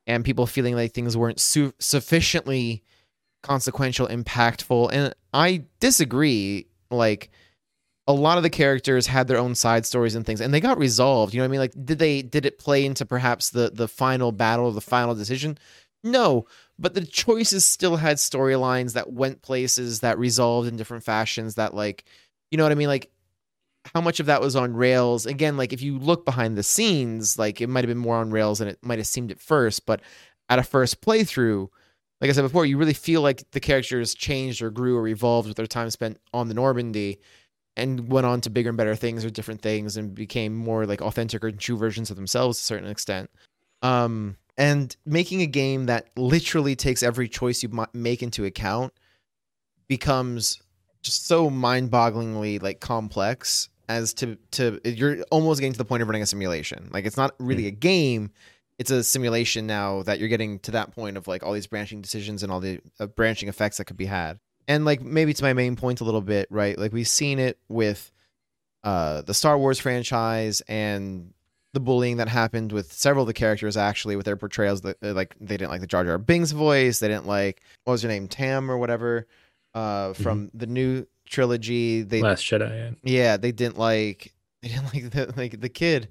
and 0.08 0.24
people 0.24 0.44
feeling 0.44 0.74
like 0.74 0.92
things 0.92 1.16
weren't 1.16 1.38
su- 1.38 1.72
sufficiently 1.78 2.82
consequential 3.42 4.08
impactful. 4.08 4.90
And 4.92 5.14
i 5.32 5.62
disagree 5.78 6.66
like 6.90 7.30
a 8.08 8.12
lot 8.12 8.36
of 8.36 8.42
the 8.42 8.50
characters 8.50 9.06
had 9.06 9.28
their 9.28 9.38
own 9.38 9.54
side 9.54 9.86
stories 9.86 10.14
and 10.14 10.26
things 10.26 10.40
and 10.40 10.52
they 10.52 10.60
got 10.60 10.78
resolved 10.78 11.32
you 11.32 11.38
know 11.38 11.44
what 11.44 11.50
i 11.50 11.52
mean? 11.52 11.60
Like 11.60 11.84
did 11.84 11.98
they 11.98 12.22
did 12.22 12.44
it 12.46 12.58
play 12.58 12.84
into 12.84 13.06
perhaps 13.06 13.50
the 13.50 13.70
the 13.72 13.88
final 13.88 14.32
battle 14.32 14.66
or 14.66 14.72
the 14.72 14.80
final 14.80 15.14
decision? 15.14 15.58
No 16.02 16.46
but 16.78 16.94
the 16.94 17.04
choices 17.06 17.64
still 17.64 17.96
had 17.96 18.16
storylines 18.16 18.94
that 18.94 19.12
went 19.12 19.42
places 19.42 20.00
that 20.00 20.18
resolved 20.18 20.68
in 20.68 20.76
different 20.76 21.04
fashions 21.04 21.54
that 21.54 21.74
like 21.74 22.04
you 22.50 22.58
know 22.58 22.64
what 22.64 22.72
i 22.72 22.76
mean? 22.76 22.88
Like 22.88 23.10
how 23.94 24.00
much 24.00 24.20
of 24.20 24.26
that 24.26 24.40
was 24.40 24.56
on 24.56 24.74
rails? 24.74 25.26
Again 25.26 25.56
like 25.56 25.72
if 25.72 25.82
you 25.82 25.98
look 25.98 26.24
behind 26.24 26.56
the 26.56 26.62
scenes 26.62 27.38
like 27.38 27.60
it 27.60 27.68
might 27.68 27.84
have 27.84 27.88
been 27.88 27.98
more 27.98 28.16
on 28.16 28.30
rails 28.30 28.58
than 28.58 28.68
it 28.68 28.78
might 28.82 28.98
have 28.98 29.06
seemed 29.06 29.30
at 29.30 29.40
first 29.40 29.86
but 29.86 30.00
at 30.48 30.58
a 30.58 30.62
first 30.62 31.00
playthrough 31.00 31.68
like 32.20 32.28
i 32.28 32.32
said 32.32 32.42
before 32.42 32.66
you 32.66 32.76
really 32.76 32.92
feel 32.92 33.22
like 33.22 33.48
the 33.52 33.60
characters 33.60 34.12
changed 34.12 34.60
or 34.60 34.70
grew 34.70 34.98
or 34.98 35.08
evolved 35.08 35.48
with 35.48 35.56
their 35.56 35.66
time 35.66 35.88
spent 35.88 36.18
on 36.34 36.48
the 36.48 36.54
normandy 36.54 37.18
and 37.76 38.08
went 38.08 38.26
on 38.26 38.40
to 38.42 38.50
bigger 38.50 38.68
and 38.68 38.76
better 38.76 38.94
things 38.94 39.24
or 39.24 39.30
different 39.30 39.62
things 39.62 39.96
and 39.96 40.14
became 40.14 40.54
more 40.54 40.86
like 40.86 41.00
authentic 41.00 41.42
or 41.42 41.50
true 41.50 41.76
versions 41.76 42.10
of 42.10 42.16
themselves 42.16 42.58
to 42.58 42.62
a 42.62 42.64
certain 42.64 42.90
extent. 42.90 43.30
Um, 43.82 44.36
and 44.58 44.94
making 45.06 45.40
a 45.40 45.46
game 45.46 45.86
that 45.86 46.08
literally 46.16 46.76
takes 46.76 47.02
every 47.02 47.28
choice 47.28 47.62
you 47.62 47.86
make 47.94 48.22
into 48.22 48.44
account 48.44 48.92
becomes 49.88 50.62
just 51.02 51.26
so 51.26 51.50
mind-bogglingly 51.50 52.62
like 52.62 52.80
complex 52.80 53.68
as 53.88 54.14
to 54.14 54.36
to 54.52 54.80
you're 54.84 55.22
almost 55.30 55.60
getting 55.60 55.72
to 55.72 55.78
the 55.78 55.84
point 55.84 56.02
of 56.02 56.08
running 56.08 56.22
a 56.22 56.26
simulation. 56.26 56.88
Like 56.92 57.06
it's 57.06 57.16
not 57.16 57.34
really 57.38 57.62
hmm. 57.62 57.68
a 57.68 57.72
game; 57.72 58.30
it's 58.78 58.90
a 58.90 59.02
simulation 59.02 59.66
now 59.66 60.02
that 60.02 60.18
you're 60.18 60.28
getting 60.28 60.58
to 60.60 60.70
that 60.72 60.92
point 60.92 61.16
of 61.16 61.26
like 61.26 61.42
all 61.42 61.52
these 61.52 61.66
branching 61.66 62.02
decisions 62.02 62.42
and 62.42 62.52
all 62.52 62.60
the 62.60 62.80
uh, 63.00 63.06
branching 63.06 63.48
effects 63.48 63.78
that 63.78 63.86
could 63.86 63.96
be 63.96 64.06
had 64.06 64.38
and 64.72 64.86
like 64.86 65.02
maybe 65.02 65.34
to 65.34 65.44
my 65.44 65.52
main 65.52 65.76
point 65.76 66.00
a 66.00 66.04
little 66.04 66.22
bit, 66.22 66.48
right? 66.50 66.78
Like 66.78 66.92
we've 66.92 67.08
seen 67.08 67.38
it 67.38 67.58
with 67.68 68.10
uh 68.84 69.22
the 69.22 69.34
Star 69.34 69.58
Wars 69.58 69.78
franchise 69.78 70.62
and 70.66 71.32
the 71.74 71.80
bullying 71.80 72.16
that 72.18 72.28
happened 72.28 72.72
with 72.72 72.92
several 72.92 73.22
of 73.22 73.26
the 73.26 73.32
characters 73.34 73.76
actually 73.76 74.16
with 74.16 74.26
their 74.26 74.36
portrayals 74.36 74.80
that 74.82 74.96
uh, 75.02 75.12
like 75.12 75.34
they 75.40 75.56
didn't 75.56 75.70
like 75.70 75.80
the 75.80 75.86
Jar 75.86 76.04
Jar 76.04 76.18
Binks 76.18 76.52
voice, 76.52 76.98
they 76.98 77.08
didn't 77.08 77.26
like 77.26 77.62
what 77.84 77.92
was 77.92 78.02
her 78.02 78.08
name, 78.08 78.28
Tam 78.28 78.70
or 78.70 78.78
whatever, 78.78 79.26
uh 79.74 80.14
from 80.14 80.46
mm-hmm. 80.46 80.58
the 80.58 80.66
new 80.66 81.06
trilogy. 81.26 82.02
They 82.02 82.22
Last 82.22 82.44
Jedi, 82.44 82.70
yeah. 82.70 82.90
Yeah, 83.02 83.36
they 83.36 83.52
didn't 83.52 83.78
like 83.78 84.32
they 84.62 84.68
didn't 84.68 84.84
like 84.94 85.10
the 85.10 85.34
like 85.36 85.60
the 85.60 85.68
kid 85.68 86.08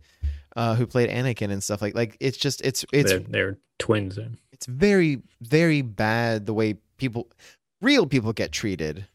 uh 0.56 0.76
who 0.76 0.86
played 0.86 1.10
Anakin 1.10 1.52
and 1.52 1.64
stuff 1.64 1.82
like 1.82 1.96
like 1.96 2.16
it's 2.20 2.38
just 2.38 2.62
it's 2.62 2.86
it's 2.94 3.10
they're, 3.10 3.20
they're 3.20 3.58
twins. 3.80 4.20
It's 4.52 4.68
very 4.68 5.24
very 5.42 5.82
bad 5.82 6.46
the 6.46 6.54
way 6.54 6.76
people 6.98 7.28
real 7.82 8.06
people 8.06 8.34
get 8.34 8.52
treated. 8.52 9.08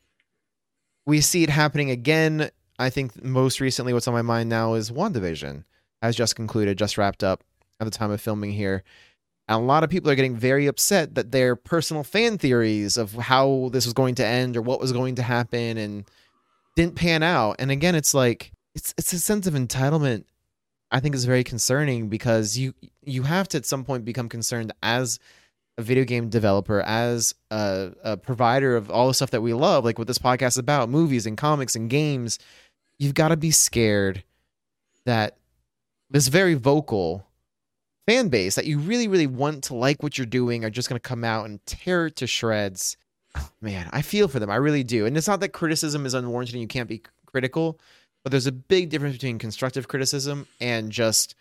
We 1.06 1.20
see 1.20 1.43
it 1.43 1.51
happening 1.51 1.90
again. 1.90 2.51
I 2.78 2.90
think 2.90 3.22
most 3.22 3.60
recently, 3.60 3.93
what's 3.93 4.09
on 4.09 4.14
my 4.14 4.22
mind 4.22 4.48
now 4.48 4.74
is 4.74 4.90
WandaVision 4.90 5.64
has 6.02 6.16
just 6.16 6.36
concluded, 6.36 6.76
just 6.76 6.98
wrapped 6.98 7.24
up 7.24 7.43
at 7.80 7.84
the 7.84 7.90
time 7.90 8.10
of 8.10 8.20
filming 8.20 8.52
here. 8.52 8.82
And 9.48 9.56
a 9.56 9.64
lot 9.64 9.84
of 9.84 9.90
people 9.90 10.10
are 10.10 10.16
getting 10.16 10.36
very 10.36 10.66
upset 10.66 11.14
that 11.14 11.30
their 11.30 11.55
personal 11.55 12.02
fan 12.02 12.36
theories 12.36 12.97
of 12.97 13.12
how 13.12 13.70
this 13.72 13.86
was 13.86 13.94
going 13.94 14.16
to 14.16 14.26
end 14.26 14.56
or 14.56 14.62
what 14.62 14.80
was 14.80 14.93
going 14.93 15.14
to 15.14 15.22
happen 15.22 15.78
and 15.78 16.05
didn't 16.74 16.97
pan 16.97 17.22
out. 17.22 17.56
And 17.59 17.70
again, 17.70 17.94
it's 17.94 18.12
like 18.12 18.52
it's 18.74 18.93
it's 18.98 19.12
a 19.12 19.18
sense 19.18 19.47
of 19.47 19.55
entitlement 19.55 20.24
I 20.90 21.01
think 21.01 21.14
is 21.14 21.24
very 21.24 21.44
concerning 21.44 22.09
because 22.09 22.59
you 22.59 22.74
you 23.02 23.22
have 23.22 23.48
to 23.48 23.59
at 23.59 23.66
some 23.66 23.84
point 23.84 24.05
become 24.05 24.28
concerned 24.28 24.72
as 24.82 25.18
a 25.78 25.82
video 25.82 26.04
game 26.04 26.28
developer, 26.28 26.80
as 26.80 27.34
a, 27.50 27.92
a 28.02 28.16
provider 28.16 28.76
of 28.76 28.90
all 28.90 29.08
the 29.08 29.14
stuff 29.14 29.30
that 29.30 29.42
we 29.42 29.52
love, 29.52 29.84
like 29.84 29.98
what 29.98 30.06
this 30.06 30.18
podcast 30.18 30.48
is 30.48 30.58
about, 30.58 30.88
movies 30.88 31.26
and 31.26 31.36
comics 31.36 31.76
and 31.76 31.90
games, 31.90 32.38
you've 32.98 33.14
got 33.14 33.28
to 33.28 33.36
be 33.36 33.50
scared 33.50 34.24
that 35.04 35.36
this 36.10 36.28
very 36.28 36.54
vocal 36.54 37.26
fan 38.06 38.28
base 38.28 38.54
that 38.54 38.66
you 38.66 38.78
really, 38.78 39.08
really 39.08 39.26
want 39.26 39.64
to 39.64 39.74
like 39.74 40.02
what 40.02 40.16
you're 40.16 40.26
doing 40.26 40.64
are 40.64 40.70
just 40.70 40.88
going 40.88 40.98
to 40.98 41.08
come 41.08 41.24
out 41.24 41.44
and 41.46 41.64
tear 41.66 42.06
it 42.06 42.16
to 42.16 42.26
shreds. 42.26 42.96
Man, 43.60 43.88
I 43.92 44.02
feel 44.02 44.28
for 44.28 44.38
them. 44.38 44.50
I 44.50 44.56
really 44.56 44.84
do. 44.84 45.04
And 45.04 45.16
it's 45.16 45.28
not 45.28 45.40
that 45.40 45.50
criticism 45.50 46.06
is 46.06 46.14
unwarranted 46.14 46.54
and 46.54 46.62
you 46.62 46.68
can't 46.68 46.88
be 46.88 47.02
critical, 47.26 47.78
but 48.22 48.30
there's 48.30 48.46
a 48.46 48.52
big 48.52 48.88
difference 48.88 49.16
between 49.16 49.38
constructive 49.38 49.88
criticism 49.88 50.46
and 50.60 50.90
just 50.90 51.34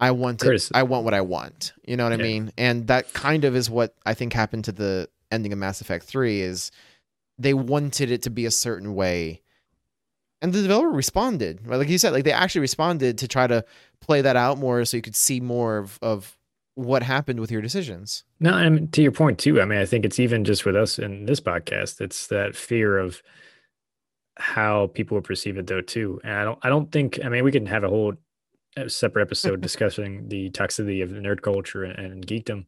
I 0.00 0.10
want 0.12 0.42
it, 0.42 0.70
I 0.74 0.82
want 0.82 1.04
what 1.04 1.14
I 1.14 1.20
want. 1.20 1.72
You 1.86 1.96
know 1.96 2.04
what 2.04 2.18
yeah. 2.18 2.24
I 2.24 2.28
mean? 2.28 2.52
And 2.56 2.86
that 2.86 3.12
kind 3.12 3.44
of 3.44 3.54
is 3.54 3.68
what 3.68 3.94
I 4.06 4.14
think 4.14 4.32
happened 4.32 4.64
to 4.64 4.72
the 4.72 5.08
ending 5.30 5.52
of 5.52 5.58
Mass 5.58 5.80
Effect 5.80 6.04
3 6.04 6.40
is 6.40 6.70
they 7.38 7.54
wanted 7.54 8.10
it 8.10 8.22
to 8.22 8.30
be 8.30 8.46
a 8.46 8.50
certain 8.50 8.94
way. 8.94 9.42
And 10.42 10.52
the 10.52 10.62
developer 10.62 10.90
responded. 10.90 11.66
Right? 11.66 11.76
Like 11.76 11.88
you 11.88 11.98
said, 11.98 12.12
like 12.12 12.24
they 12.24 12.32
actually 12.32 12.62
responded 12.62 13.18
to 13.18 13.28
try 13.28 13.46
to 13.46 13.64
play 14.00 14.22
that 14.22 14.36
out 14.36 14.58
more 14.58 14.84
so 14.86 14.96
you 14.96 15.02
could 15.02 15.16
see 15.16 15.40
more 15.40 15.78
of, 15.78 15.98
of 16.00 16.38
what 16.74 17.02
happened 17.02 17.40
with 17.40 17.50
your 17.50 17.60
decisions. 17.60 18.24
No, 18.40 18.56
and 18.56 18.90
to 18.94 19.02
your 19.02 19.12
point 19.12 19.38
too. 19.38 19.60
I 19.60 19.66
mean, 19.66 19.78
I 19.78 19.84
think 19.84 20.04
it's 20.06 20.18
even 20.18 20.44
just 20.44 20.64
with 20.64 20.76
us 20.76 20.98
in 20.98 21.26
this 21.26 21.40
podcast, 21.40 22.00
it's 22.00 22.28
that 22.28 22.56
fear 22.56 22.98
of 22.98 23.22
how 24.36 24.86
people 24.88 25.16
will 25.16 25.22
perceive 25.22 25.58
it 25.58 25.66
though 25.66 25.82
too. 25.82 26.20
And 26.24 26.32
I 26.32 26.44
don't 26.44 26.58
I 26.62 26.68
don't 26.70 26.90
think 26.90 27.18
I 27.22 27.28
mean 27.28 27.44
we 27.44 27.52
can 27.52 27.66
have 27.66 27.84
a 27.84 27.88
whole 27.88 28.14
separate 28.88 29.22
episode 29.22 29.60
discussing 29.62 30.28
the 30.28 30.50
toxicity 30.50 31.02
of 31.02 31.10
nerd 31.10 31.42
culture 31.42 31.84
and, 31.84 32.12
and 32.12 32.26
geekdom. 32.26 32.66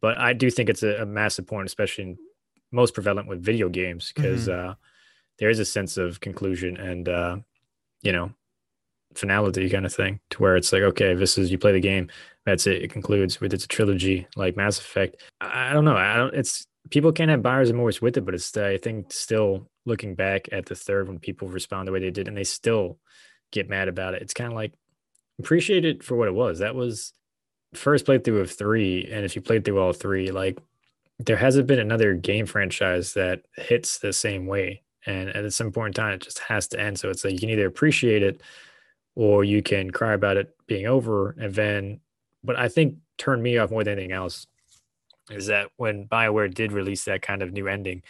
But 0.00 0.18
I 0.18 0.32
do 0.32 0.50
think 0.50 0.68
it's 0.68 0.82
a, 0.82 1.02
a, 1.02 1.06
massive 1.06 1.46
point, 1.46 1.66
especially 1.66 2.04
in, 2.04 2.18
most 2.70 2.94
prevalent 2.94 3.28
with 3.28 3.42
video 3.42 3.68
games, 3.68 4.12
because 4.14 4.46
mm-hmm. 4.46 4.70
uh, 4.70 4.74
there 5.38 5.50
is 5.50 5.58
a 5.58 5.64
sense 5.64 5.96
of 5.96 6.20
conclusion 6.20 6.76
and 6.76 7.08
uh, 7.08 7.36
you 8.02 8.12
know 8.12 8.30
finality 9.14 9.68
kind 9.70 9.86
of 9.86 9.94
thing, 9.94 10.20
to 10.30 10.42
where 10.42 10.56
it's 10.56 10.72
like, 10.72 10.82
okay, 10.82 11.14
this 11.14 11.38
is 11.38 11.50
you 11.50 11.58
play 11.58 11.72
the 11.72 11.80
game, 11.80 12.08
that's 12.44 12.66
it. 12.66 12.82
It 12.82 12.92
concludes 12.92 13.40
with 13.40 13.52
it's 13.52 13.64
a 13.64 13.68
trilogy 13.68 14.26
like 14.36 14.56
Mass 14.56 14.78
Effect. 14.78 15.22
I, 15.40 15.70
I 15.70 15.72
don't 15.72 15.84
know. 15.84 15.96
I 15.96 16.16
don't. 16.16 16.34
It's 16.34 16.66
people 16.90 17.12
can't 17.12 17.30
have 17.30 17.42
buyer's 17.42 17.70
remorse 17.70 18.00
with 18.00 18.16
it, 18.16 18.24
but 18.24 18.34
it's 18.34 18.56
I 18.56 18.78
think 18.78 19.12
still 19.12 19.68
looking 19.84 20.14
back 20.14 20.48
at 20.52 20.66
the 20.66 20.74
third 20.74 21.08
when 21.08 21.18
people 21.18 21.48
respond 21.48 21.86
the 21.86 21.92
way 21.92 22.00
they 22.00 22.10
did, 22.10 22.28
and 22.28 22.36
they 22.36 22.44
still 22.44 22.98
get 23.50 23.68
mad 23.68 23.88
about 23.88 24.14
it. 24.14 24.22
It's 24.22 24.34
kind 24.34 24.50
of 24.50 24.56
like 24.56 24.72
appreciate 25.38 25.84
it 25.84 26.02
for 26.02 26.16
what 26.16 26.28
it 26.28 26.34
was. 26.34 26.58
That 26.58 26.74
was 26.74 27.12
first 27.74 28.06
playthrough 28.06 28.40
of 28.40 28.50
three, 28.50 29.08
and 29.10 29.24
if 29.24 29.36
you 29.36 29.42
played 29.42 29.64
through 29.64 29.80
all 29.80 29.92
three, 29.92 30.30
like 30.30 30.58
there 31.18 31.36
hasn't 31.36 31.66
been 31.66 31.80
another 31.80 32.14
game 32.14 32.46
franchise 32.46 33.14
that 33.14 33.42
hits 33.56 33.98
the 33.98 34.12
same 34.12 34.46
way. 34.46 34.82
And 35.06 35.30
at 35.30 35.52
some 35.52 35.72
point 35.72 35.96
in 35.96 36.02
time, 36.02 36.14
it 36.14 36.22
just 36.22 36.38
has 36.40 36.68
to 36.68 36.80
end. 36.80 36.98
So 36.98 37.08
it's 37.08 37.24
like 37.24 37.32
you 37.32 37.38
can 37.38 37.50
either 37.50 37.66
appreciate 37.66 38.22
it 38.22 38.42
or 39.16 39.42
you 39.42 39.62
can 39.62 39.90
cry 39.90 40.12
about 40.12 40.36
it 40.36 40.54
being 40.66 40.86
over. 40.86 41.30
And 41.30 41.54
then, 41.54 42.00
but 42.44 42.56
I 42.56 42.68
think 42.68 42.96
turned 43.16 43.42
me 43.42 43.58
off 43.58 43.70
more 43.70 43.82
than 43.82 43.94
anything 43.94 44.12
else 44.12 44.46
is 45.30 45.46
that 45.46 45.70
when 45.76 46.06
Bioware 46.06 46.52
did 46.52 46.72
release 46.72 47.04
that 47.04 47.22
kind 47.22 47.42
of 47.42 47.52
new 47.52 47.68
ending, 47.68 48.02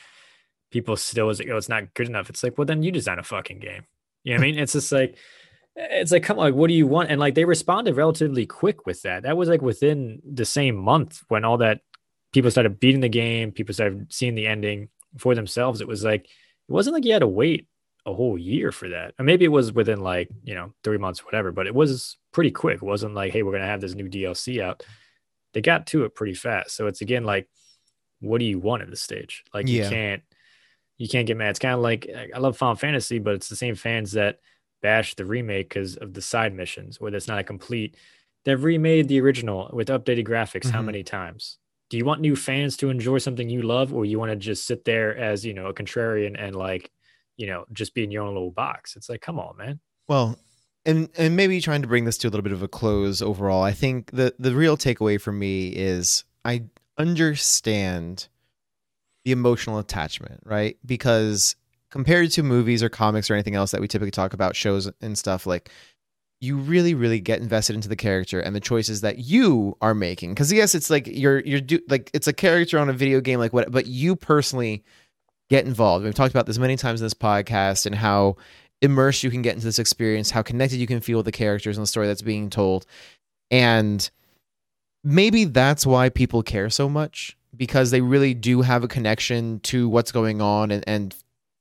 people 0.70 0.96
still 0.96 1.26
was 1.26 1.38
like, 1.38 1.48
oh, 1.48 1.56
it's 1.56 1.68
not 1.68 1.94
good 1.94 2.08
enough. 2.08 2.28
It's 2.28 2.42
like, 2.42 2.58
well, 2.58 2.66
then 2.66 2.82
you 2.82 2.92
design 2.92 3.18
a 3.18 3.22
fucking 3.22 3.58
game. 3.58 3.86
You 4.24 4.34
know 4.34 4.40
what 4.40 4.44
I 4.44 4.50
mean? 4.50 4.58
It's 4.58 4.72
just 4.72 4.92
like, 4.92 5.16
it's 5.78 6.10
like, 6.10 6.24
come 6.24 6.38
on, 6.38 6.46
like, 6.46 6.54
what 6.54 6.68
do 6.68 6.74
you 6.74 6.86
want? 6.86 7.10
And 7.10 7.20
like, 7.20 7.34
they 7.34 7.44
responded 7.44 7.94
relatively 7.94 8.46
quick 8.46 8.84
with 8.84 9.02
that. 9.02 9.22
That 9.22 9.36
was 9.36 9.48
like 9.48 9.62
within 9.62 10.20
the 10.28 10.44
same 10.44 10.76
month 10.76 11.22
when 11.28 11.44
all 11.44 11.58
that 11.58 11.80
people 12.32 12.50
started 12.50 12.80
beating 12.80 13.00
the 13.00 13.08
game, 13.08 13.52
people 13.52 13.72
started 13.72 14.12
seeing 14.12 14.34
the 14.34 14.46
ending 14.46 14.88
for 15.16 15.34
themselves. 15.34 15.80
It 15.80 15.88
was 15.88 16.04
like, 16.04 16.24
it 16.24 16.72
wasn't 16.72 16.94
like 16.94 17.04
you 17.04 17.12
had 17.12 17.20
to 17.20 17.28
wait 17.28 17.68
a 18.06 18.12
whole 18.12 18.36
year 18.36 18.72
for 18.72 18.88
that. 18.88 19.14
And 19.18 19.26
maybe 19.26 19.44
it 19.44 19.52
was 19.52 19.72
within 19.72 20.00
like, 20.00 20.28
you 20.42 20.54
know, 20.54 20.74
three 20.82 20.98
months, 20.98 21.24
whatever, 21.24 21.52
but 21.52 21.66
it 21.66 21.74
was 21.74 22.16
pretty 22.32 22.50
quick. 22.50 22.76
It 22.76 22.82
wasn't 22.82 23.14
like, 23.14 23.32
hey, 23.32 23.42
we're 23.42 23.52
going 23.52 23.62
to 23.62 23.68
have 23.68 23.80
this 23.80 23.94
new 23.94 24.08
DLC 24.08 24.60
out. 24.62 24.84
They 25.54 25.60
got 25.60 25.86
to 25.88 26.04
it 26.04 26.14
pretty 26.14 26.34
fast. 26.34 26.74
So 26.74 26.86
it's 26.88 27.02
again 27.02 27.24
like, 27.24 27.48
what 28.20 28.38
do 28.38 28.44
you 28.44 28.58
want 28.58 28.82
at 28.82 28.90
this 28.90 29.02
stage? 29.02 29.44
Like, 29.54 29.68
yeah. 29.68 29.84
you 29.84 29.88
can't, 29.88 30.22
you 30.96 31.08
can't 31.08 31.26
get 31.26 31.36
mad. 31.36 31.50
It's 31.50 31.58
kind 31.60 31.74
of 31.74 31.80
like, 31.80 32.10
I 32.34 32.38
love 32.38 32.56
Final 32.56 32.74
Fantasy, 32.74 33.20
but 33.20 33.34
it's 33.34 33.48
the 33.48 33.56
same 33.56 33.76
fans 33.76 34.12
that 34.12 34.40
bash 34.82 35.14
the 35.14 35.24
remake 35.24 35.68
because 35.68 35.96
of 35.96 36.14
the 36.14 36.22
side 36.22 36.54
missions, 36.54 37.00
where 37.00 37.14
it's 37.14 37.28
not 37.28 37.38
a 37.38 37.44
complete. 37.44 37.96
They've 38.44 38.62
remade 38.62 39.08
the 39.08 39.20
original 39.20 39.70
with 39.72 39.88
updated 39.88 40.26
graphics 40.26 40.62
mm-hmm. 40.62 40.70
how 40.70 40.82
many 40.82 41.02
times? 41.02 41.58
Do 41.90 41.96
you 41.96 42.04
want 42.04 42.20
new 42.20 42.36
fans 42.36 42.76
to 42.78 42.90
enjoy 42.90 43.18
something 43.18 43.48
you 43.48 43.62
love, 43.62 43.94
or 43.94 44.04
you 44.04 44.18
want 44.18 44.30
to 44.30 44.36
just 44.36 44.66
sit 44.66 44.84
there 44.84 45.16
as 45.16 45.44
you 45.44 45.54
know 45.54 45.66
a 45.66 45.74
contrarian 45.74 46.36
and 46.38 46.54
like 46.54 46.90
you 47.38 47.46
know, 47.46 47.64
just 47.72 47.94
be 47.94 48.04
in 48.04 48.10
your 48.10 48.24
own 48.24 48.34
little 48.34 48.50
box. 48.50 48.96
It's 48.96 49.08
like, 49.08 49.22
come 49.22 49.38
on, 49.38 49.56
man. 49.56 49.80
Well, 50.08 50.36
and 50.84 51.08
and 51.16 51.36
maybe 51.36 51.60
trying 51.60 51.82
to 51.82 51.88
bring 51.88 52.04
this 52.04 52.18
to 52.18 52.28
a 52.28 52.30
little 52.30 52.42
bit 52.42 52.52
of 52.52 52.62
a 52.62 52.68
close 52.68 53.22
overall. 53.22 53.62
I 53.62 53.72
think 53.72 54.10
the 54.10 54.34
the 54.38 54.54
real 54.54 54.76
takeaway 54.76 55.18
for 55.18 55.32
me 55.32 55.68
is 55.68 56.24
I 56.44 56.64
understand 56.98 58.28
the 59.24 59.32
emotional 59.32 59.78
attachment, 59.78 60.40
right? 60.44 60.76
Because 60.84 61.56
compared 61.90 62.30
to 62.30 62.42
movies 62.42 62.82
or 62.82 62.88
comics 62.88 63.30
or 63.30 63.34
anything 63.34 63.54
else 63.54 63.70
that 63.70 63.80
we 63.80 63.88
typically 63.88 64.10
talk 64.10 64.32
about, 64.32 64.56
shows 64.56 64.90
and 65.00 65.16
stuff 65.16 65.46
like 65.46 65.70
you 66.40 66.56
really 66.56 66.94
really 66.94 67.18
get 67.18 67.40
invested 67.40 67.74
into 67.74 67.88
the 67.88 67.96
character 67.96 68.38
and 68.38 68.54
the 68.54 68.60
choices 68.60 69.00
that 69.00 69.18
you 69.18 69.76
are 69.80 69.92
making 69.92 70.30
because 70.30 70.52
yes 70.52 70.72
it's 70.72 70.88
like 70.88 71.04
you're 71.08 71.40
you're 71.40 71.60
do 71.60 71.80
like 71.88 72.12
it's 72.14 72.28
a 72.28 72.32
character 72.32 72.78
on 72.78 72.88
a 72.88 72.92
video 72.92 73.20
game 73.20 73.40
like 73.40 73.52
what 73.52 73.72
but 73.72 73.88
you 73.88 74.14
personally 74.14 74.84
get 75.48 75.66
involved. 75.66 76.04
We've 76.04 76.14
talked 76.14 76.34
about 76.34 76.46
this 76.46 76.58
many 76.58 76.76
times 76.76 77.00
in 77.00 77.04
this 77.04 77.14
podcast 77.14 77.86
and 77.86 77.94
how 77.94 78.36
immersed 78.82 79.22
you 79.22 79.30
can 79.30 79.42
get 79.42 79.54
into 79.54 79.66
this 79.66 79.78
experience, 79.78 80.30
how 80.30 80.42
connected 80.42 80.78
you 80.78 80.86
can 80.86 81.00
feel 81.00 81.18
with 81.18 81.26
the 81.26 81.32
characters 81.32 81.76
and 81.76 81.82
the 81.82 81.88
story 81.88 82.06
that's 82.06 82.22
being 82.22 82.50
told. 82.50 82.86
And 83.50 84.08
maybe 85.02 85.44
that's 85.44 85.86
why 85.86 86.10
people 86.10 86.42
care 86.42 86.70
so 86.70 86.88
much 86.88 87.36
because 87.56 87.90
they 87.90 88.00
really 88.00 88.34
do 88.34 88.62
have 88.62 88.84
a 88.84 88.88
connection 88.88 89.60
to 89.60 89.88
what's 89.88 90.12
going 90.12 90.40
on 90.40 90.70
and 90.70 90.84
and 90.86 91.14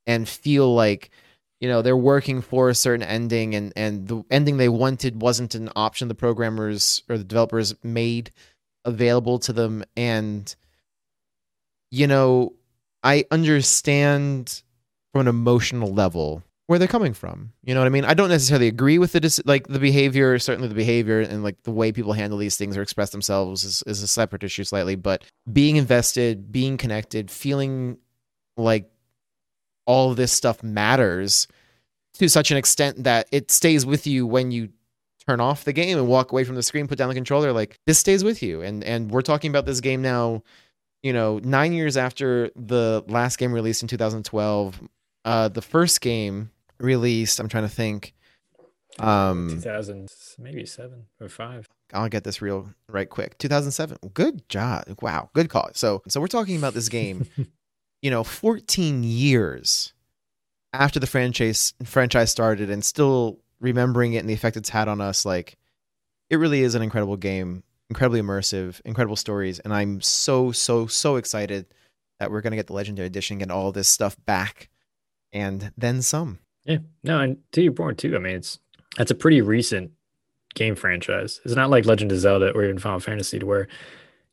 and 0.07 0.27
feel 0.27 0.73
like 0.73 1.11
you 1.59 1.67
know 1.67 1.84
they're 1.84 1.95
working 1.95 2.41
for 2.41 2.69
a 2.69 2.75
certain 2.75 3.05
ending 3.05 3.53
and 3.53 3.73
and 3.75 4.07
the 4.07 4.23
ending 4.31 4.57
they 4.57 4.69
wanted 4.69 5.21
wasn't 5.21 5.53
an 5.53 5.69
option 5.75 6.07
the 6.07 6.15
programmers 6.15 7.03
or 7.09 7.17
the 7.17 7.23
developers 7.23 7.75
made 7.84 8.31
available 8.85 9.38
to 9.38 9.53
them 9.53 9.84
and 9.95 10.55
you 11.91 12.07
know 12.07 12.53
I 13.03 13.25
understand 13.31 14.63
from 15.13 15.21
an 15.21 15.27
emotional 15.27 15.93
level 15.93 16.43
where 16.67 16.77
they're 16.77 16.88
coming 16.88 17.13
from. 17.13 17.53
You 17.63 17.73
know 17.73 17.79
what 17.79 17.88
I 17.88 17.89
mean? 17.89 18.03
I 18.03 18.13
don't 18.13 18.29
necessarily 18.29 18.67
agree 18.67 18.97
with 18.97 19.13
the 19.13 19.41
like 19.45 19.67
the 19.67 19.79
behavior, 19.79 20.38
certainly 20.39 20.67
the 20.67 20.75
behavior 20.75 21.21
and 21.21 21.43
like 21.43 21.63
the 21.63 21.71
way 21.71 21.91
people 21.91 22.13
handle 22.13 22.38
these 22.38 22.57
things 22.57 22.75
or 22.75 22.81
express 22.81 23.11
themselves 23.11 23.63
is, 23.63 23.84
is 23.88 24.03
a 24.03 24.07
separate 24.07 24.43
issue 24.43 24.63
slightly, 24.63 24.95
but 24.95 25.23
being 25.51 25.77
invested, 25.77 26.51
being 26.51 26.77
connected, 26.77 27.31
feeling 27.31 27.97
like 28.57 28.89
all 29.88 30.11
of 30.11 30.18
this 30.18 30.31
stuff 30.31 30.61
matters 30.61 31.47
to 32.14 32.30
such 32.30 32.51
an 32.51 32.57
extent 32.57 33.03
that 33.03 33.27
it 33.31 33.49
stays 33.49 33.85
with 33.85 34.05
you 34.05 34.27
when 34.27 34.51
you 34.51 34.69
turn 35.27 35.39
off 35.39 35.64
the 35.64 35.73
game 35.73 35.97
and 35.97 36.07
walk 36.07 36.31
away 36.31 36.43
from 36.43 36.55
the 36.55 36.64
screen, 36.64 36.88
put 36.88 36.99
down 36.99 37.09
the 37.09 37.15
controller, 37.15 37.51
like 37.51 37.80
this 37.88 37.97
stays 37.97 38.23
with 38.23 38.43
you. 38.43 38.61
And 38.61 38.84
and 38.84 39.09
we're 39.09 39.22
talking 39.22 39.49
about 39.49 39.65
this 39.65 39.81
game 39.81 40.03
now 40.03 40.43
you 41.03 41.14
know, 41.14 41.39
nine 41.43 41.73
years 41.73 41.97
after 41.97 42.51
the 42.55 43.03
last 43.07 43.38
game 43.38 43.53
released 43.53 43.81
in 43.81 43.88
2012, 43.88 44.81
uh, 45.26 45.47
the 45.47 45.61
first 45.61 46.01
game 46.01 46.51
released, 46.80 47.39
I'm 47.39 47.47
trying 47.47 47.64
to 47.64 47.73
think. 47.73 48.14
Um, 48.99 49.49
2000, 49.49 50.09
maybe 50.39 50.65
seven 50.65 51.05
or 51.22 51.30
five. 51.30 51.68
I'll 51.93 52.09
get 52.09 52.23
this 52.23 52.41
real 52.41 52.69
right 52.89 53.09
quick. 53.09 53.38
2007. 53.38 53.97
Good 54.14 54.49
job. 54.49 54.84
Wow. 55.01 55.30
Good 55.34 55.49
call. 55.49 55.69
So, 55.73 56.01
so 56.07 56.19
we're 56.19 56.27
talking 56.27 56.57
about 56.57 56.73
this 56.73 56.89
game, 56.89 57.26
you 58.07 58.11
know, 58.11 58.23
14 58.23 59.03
years 59.03 59.91
after 60.71 60.97
the 60.97 61.05
franchise 61.05 61.73
franchise 61.84 62.31
started 62.31 62.69
and 62.69 62.85
still 62.85 63.38
remembering 63.59 64.13
it 64.13 64.19
and 64.19 64.29
the 64.29 64.34
effect 64.34 64.55
it's 64.55 64.69
had 64.69 64.88
on 64.88 65.01
us. 65.01 65.25
Like, 65.25 65.57
it 66.29 66.38
really 66.38 66.61
is 66.61 66.73
an 66.73 66.81
incredible 66.81 67.17
game 67.17 67.63
incredibly 67.89 68.21
immersive, 68.21 68.79
incredible 68.85 69.17
stories, 69.17 69.59
and 69.59 69.73
I'm 69.73 69.99
so 69.99 70.53
so 70.53 70.88
so 70.88 71.17
excited 71.17 71.65
that 72.17 72.31
we're 72.31 72.39
gonna 72.39 72.55
get 72.55 72.67
the 72.67 72.73
Legendary 72.73 73.07
Edition, 73.07 73.39
get 73.39 73.51
all 73.51 73.73
this 73.73 73.89
stuff 73.89 74.15
back, 74.25 74.69
and 75.34 75.73
then 75.77 76.01
some. 76.01 76.39
Yeah, 76.63 76.77
no, 77.03 77.19
and 77.19 77.39
to 77.51 77.61
your 77.61 77.73
point 77.73 77.97
too. 77.97 78.15
I 78.15 78.19
mean, 78.19 78.35
it's 78.35 78.57
that's 78.95 79.11
a 79.11 79.15
pretty 79.15 79.41
recent 79.41 79.91
game 80.55 80.75
franchise. 80.75 81.41
It's 81.43 81.55
not 81.55 81.69
like 81.69 81.85
Legend 81.85 82.13
of 82.13 82.19
Zelda 82.19 82.53
or 82.53 82.63
even 82.63 82.79
Final 82.79 83.01
Fantasy, 83.01 83.38
to 83.39 83.45
where 83.45 83.67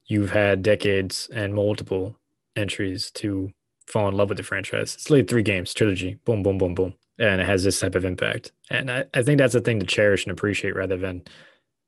you've 0.06 0.30
had 0.30 0.62
decades 0.62 1.28
and 1.34 1.54
multiple 1.54 2.16
entries 2.54 3.10
to 3.10 3.50
fall 3.86 4.08
in 4.08 4.16
love 4.16 4.28
with 4.28 4.38
the 4.38 4.44
franchise. 4.44 4.94
It's 4.94 5.10
like 5.10 5.28
three 5.28 5.42
games, 5.42 5.74
trilogy, 5.74 6.18
boom, 6.24 6.42
boom, 6.42 6.58
boom, 6.58 6.74
boom, 6.74 6.94
and 7.18 7.40
it 7.40 7.46
has 7.46 7.64
this 7.64 7.80
type 7.80 7.94
of 7.94 8.04
impact. 8.04 8.52
And 8.70 8.90
I, 8.90 9.04
I 9.14 9.22
think 9.22 9.38
that's 9.38 9.54
a 9.54 9.60
thing 9.60 9.80
to 9.80 9.86
cherish 9.86 10.24
and 10.24 10.32
appreciate 10.32 10.74
rather 10.74 10.96
than 10.96 11.22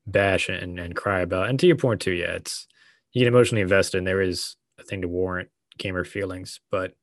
bash 0.05 0.49
and, 0.49 0.79
and 0.79 0.95
cry 0.95 1.21
about. 1.21 1.49
And 1.49 1.59
to 1.59 1.67
your 1.67 1.75
point 1.75 2.01
too, 2.01 2.11
yeah, 2.11 2.33
it's 2.33 2.67
you 3.13 3.21
get 3.21 3.27
emotionally 3.27 3.61
invested 3.61 3.97
and 3.97 4.07
there 4.07 4.21
is 4.21 4.55
a 4.79 4.83
thing 4.83 5.01
to 5.01 5.07
warrant 5.07 5.49
gamer 5.77 6.03
feelings, 6.03 6.59
but 6.71 6.93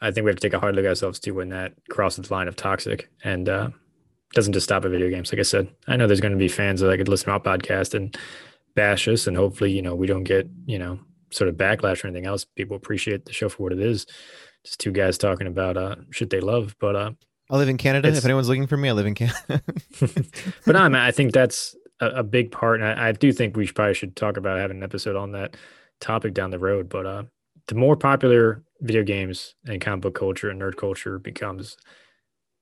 I 0.00 0.10
think 0.10 0.24
we 0.24 0.30
have 0.30 0.36
to 0.36 0.48
take 0.48 0.54
a 0.54 0.60
hard 0.60 0.74
look 0.74 0.84
at 0.84 0.88
ourselves 0.88 1.18
too 1.18 1.34
when 1.34 1.50
that 1.50 1.74
crosses 1.90 2.28
the 2.28 2.34
line 2.34 2.48
of 2.48 2.56
toxic 2.56 3.10
and 3.22 3.48
uh, 3.48 3.70
doesn't 4.34 4.52
just 4.52 4.64
stop 4.64 4.84
at 4.84 4.90
video 4.90 5.10
games. 5.10 5.32
Like 5.32 5.40
I 5.40 5.42
said, 5.44 5.68
I 5.86 5.96
know 5.96 6.06
there's 6.06 6.20
going 6.20 6.32
to 6.32 6.38
be 6.38 6.48
fans 6.48 6.80
that 6.80 6.90
I 6.90 6.96
could 6.96 7.08
listen 7.08 7.26
to 7.26 7.32
our 7.32 7.40
podcast 7.40 7.94
and 7.94 8.16
bash 8.74 9.08
us, 9.08 9.26
and 9.26 9.36
hopefully, 9.36 9.72
you 9.72 9.82
know, 9.82 9.94
we 9.94 10.06
don't 10.06 10.24
get 10.24 10.48
you 10.66 10.78
know 10.78 11.00
sort 11.30 11.48
of 11.48 11.56
backlash 11.56 12.04
or 12.04 12.08
anything 12.08 12.26
else. 12.26 12.44
People 12.44 12.76
appreciate 12.76 13.24
the 13.24 13.32
show 13.32 13.48
for 13.48 13.62
what 13.62 13.72
it 13.72 13.80
is. 13.80 14.06
Just 14.64 14.80
two 14.80 14.92
guys 14.92 15.18
talking 15.18 15.46
about 15.46 15.76
uh, 15.76 15.96
shit 16.10 16.30
they 16.30 16.40
love, 16.40 16.76
but 16.78 16.96
uh, 16.96 17.12
I 17.50 17.56
live 17.56 17.68
in 17.68 17.78
Canada. 17.78 18.08
If 18.08 18.24
anyone's 18.24 18.48
looking 18.48 18.68
for 18.68 18.76
me, 18.76 18.88
I 18.88 18.92
live 18.92 19.06
in 19.06 19.14
Canada. 19.14 19.38
but 20.00 20.72
no, 20.72 20.78
I, 20.78 20.88
mean, 20.88 20.96
I 20.96 21.10
think 21.10 21.32
that's 21.32 21.74
a, 21.98 22.06
a 22.06 22.22
big 22.22 22.52
part. 22.52 22.80
And 22.80 22.88
I, 22.88 23.08
I, 23.08 23.12
do 23.12 23.32
think 23.32 23.56
we 23.56 23.66
should, 23.66 23.74
probably 23.74 23.94
should 23.94 24.14
talk 24.14 24.36
about 24.36 24.58
having 24.58 24.78
an 24.78 24.82
episode 24.84 25.16
on 25.16 25.32
that 25.32 25.56
topic 26.00 26.32
down 26.32 26.50
the 26.50 26.60
road. 26.60 26.88
But 26.88 27.06
uh, 27.06 27.22
the 27.66 27.74
more 27.74 27.96
popular 27.96 28.62
video 28.80 29.02
games 29.02 29.54
and 29.66 29.80
comic 29.80 30.02
book 30.02 30.14
culture 30.14 30.48
and 30.48 30.60
nerd 30.60 30.76
culture 30.76 31.18
becomes, 31.18 31.76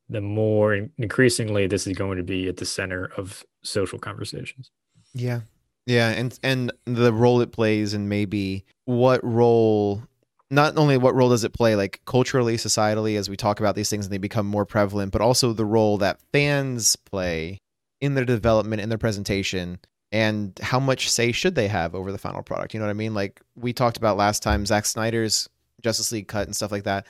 the 0.09 0.23
more 0.23 0.89
increasingly 0.97 1.67
this 1.67 1.87
is 1.87 1.97
going 1.97 2.17
to 2.17 2.25
be 2.25 2.49
at 2.49 2.57
the 2.57 2.65
center 2.65 3.11
of 3.17 3.45
social 3.63 3.99
conversations. 3.99 4.71
Yeah. 5.13 5.41
Yeah, 5.89 6.11
and 6.11 6.39
and 6.43 6.71
the 6.85 7.15
role 7.15 7.41
it 7.41 7.51
plays 7.51 7.95
and 7.95 8.11
maybe 8.11 8.67
what 8.85 9.25
role 9.25 10.03
not 10.51 10.77
only 10.77 10.99
what 10.99 11.15
role 11.15 11.31
does 11.31 11.45
it 11.45 11.55
play 11.55 11.77
like 11.77 12.03
culturally 12.05 12.57
societally 12.57 13.17
as 13.17 13.31
we 13.31 13.37
talk 13.37 13.59
about 13.59 13.75
these 13.75 13.89
things 13.89 14.05
and 14.05 14.13
they 14.13 14.19
become 14.19 14.47
more 14.47 14.67
prevalent 14.67 15.13
but 15.13 15.21
also 15.21 15.53
the 15.53 15.65
role 15.65 15.99
that 15.99 16.21
fans 16.33 16.95
play 16.97 17.59
in 18.01 18.15
their 18.15 18.25
development 18.25 18.81
in 18.81 18.89
their 18.89 18.99
presentation 18.99 19.79
and 20.13 20.59
how 20.63 20.81
much 20.81 21.11
say 21.11 21.33
should 21.33 21.55
they 21.55 21.69
have 21.69 21.95
over 21.95 22.13
the 22.13 22.19
final 22.19 22.43
product 22.43 22.73
you 22.73 22.81
know 22.81 22.87
what 22.87 22.91
i 22.91 22.95
mean? 22.95 23.15
Like 23.15 23.41
we 23.57 23.73
talked 23.73 23.97
about 23.97 24.17
last 24.19 24.43
time 24.43 24.67
Zack 24.67 24.85
Snyder's 24.85 25.49
Justice 25.83 26.13
League 26.13 26.29
cut 26.29 26.47
and 26.47 26.55
stuff 26.57 26.73
like 26.73 26.85
that 26.85 27.07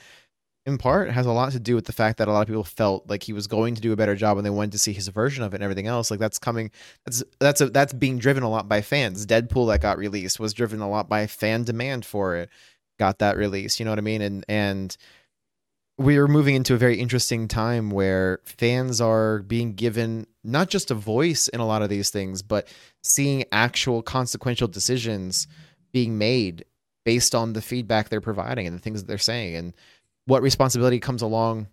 in 0.69 0.77
part 0.77 1.11
has 1.11 1.25
a 1.25 1.31
lot 1.31 1.51
to 1.51 1.59
do 1.59 1.75
with 1.75 1.85
the 1.85 1.93
fact 1.93 2.17
that 2.17 2.27
a 2.27 2.31
lot 2.31 2.41
of 2.41 2.47
people 2.47 2.63
felt 2.63 3.09
like 3.09 3.23
he 3.23 3.33
was 3.33 3.47
going 3.47 3.75
to 3.75 3.81
do 3.81 3.91
a 3.91 3.95
better 3.95 4.15
job 4.15 4.37
and 4.37 4.45
they 4.45 4.49
wanted 4.49 4.71
to 4.71 4.79
see 4.79 4.93
his 4.93 5.07
version 5.09 5.43
of 5.43 5.53
it 5.53 5.57
and 5.57 5.63
everything 5.63 5.87
else. 5.87 6.09
Like 6.09 6.19
that's 6.19 6.39
coming 6.39 6.71
that's 7.05 7.23
that's 7.39 7.61
a, 7.61 7.69
that's 7.69 7.93
being 7.93 8.19
driven 8.19 8.43
a 8.43 8.49
lot 8.49 8.69
by 8.69 8.81
fans. 8.81 9.25
Deadpool 9.25 9.67
that 9.67 9.81
got 9.81 9.97
released 9.97 10.39
was 10.39 10.53
driven 10.53 10.79
a 10.79 10.89
lot 10.89 11.09
by 11.09 11.27
fan 11.27 11.63
demand 11.63 12.05
for 12.05 12.35
it 12.35 12.49
got 12.97 13.19
that 13.19 13.37
release 13.37 13.79
you 13.79 13.85
know 13.85 13.91
what 13.91 13.99
i 13.99 14.01
mean? 14.01 14.21
And 14.21 14.45
and 14.49 14.97
we're 15.99 16.29
moving 16.29 16.55
into 16.55 16.73
a 16.73 16.77
very 16.77 16.97
interesting 16.97 17.49
time 17.49 17.89
where 17.89 18.39
fans 18.45 19.01
are 19.01 19.39
being 19.39 19.73
given 19.73 20.25
not 20.45 20.69
just 20.69 20.91
a 20.91 20.95
voice 20.95 21.49
in 21.49 21.59
a 21.59 21.67
lot 21.67 21.81
of 21.81 21.89
these 21.89 22.09
things, 22.09 22.41
but 22.41 22.69
seeing 23.03 23.43
actual 23.51 24.01
consequential 24.01 24.69
decisions 24.69 25.45
being 25.91 26.17
made 26.17 26.63
based 27.03 27.35
on 27.35 27.51
the 27.51 27.61
feedback 27.61 28.07
they're 28.07 28.21
providing 28.21 28.65
and 28.65 28.75
the 28.75 28.79
things 28.79 29.01
that 29.01 29.07
they're 29.07 29.17
saying. 29.17 29.55
And 29.57 29.73
what 30.29 30.43
responsibility 30.43 30.99
comes 30.99 31.23
along 31.23 31.67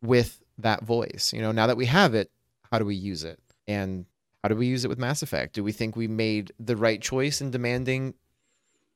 with 0.00 0.40
that 0.58 0.84
voice. 0.84 1.32
You 1.34 1.42
know, 1.42 1.50
now 1.50 1.66
that 1.66 1.76
we 1.76 1.86
have 1.86 2.14
it, 2.14 2.30
how 2.70 2.78
do 2.78 2.84
we 2.84 2.94
use 2.94 3.24
it? 3.24 3.40
And 3.66 4.06
how 4.42 4.48
do 4.48 4.54
we 4.54 4.68
use 4.68 4.84
it 4.84 4.88
with 4.88 4.98
Mass 4.98 5.22
Effect? 5.22 5.54
Do 5.54 5.64
we 5.64 5.72
think 5.72 5.96
we 5.96 6.06
made 6.06 6.52
the 6.60 6.76
right 6.76 7.02
choice 7.02 7.40
in 7.40 7.50
demanding 7.50 8.14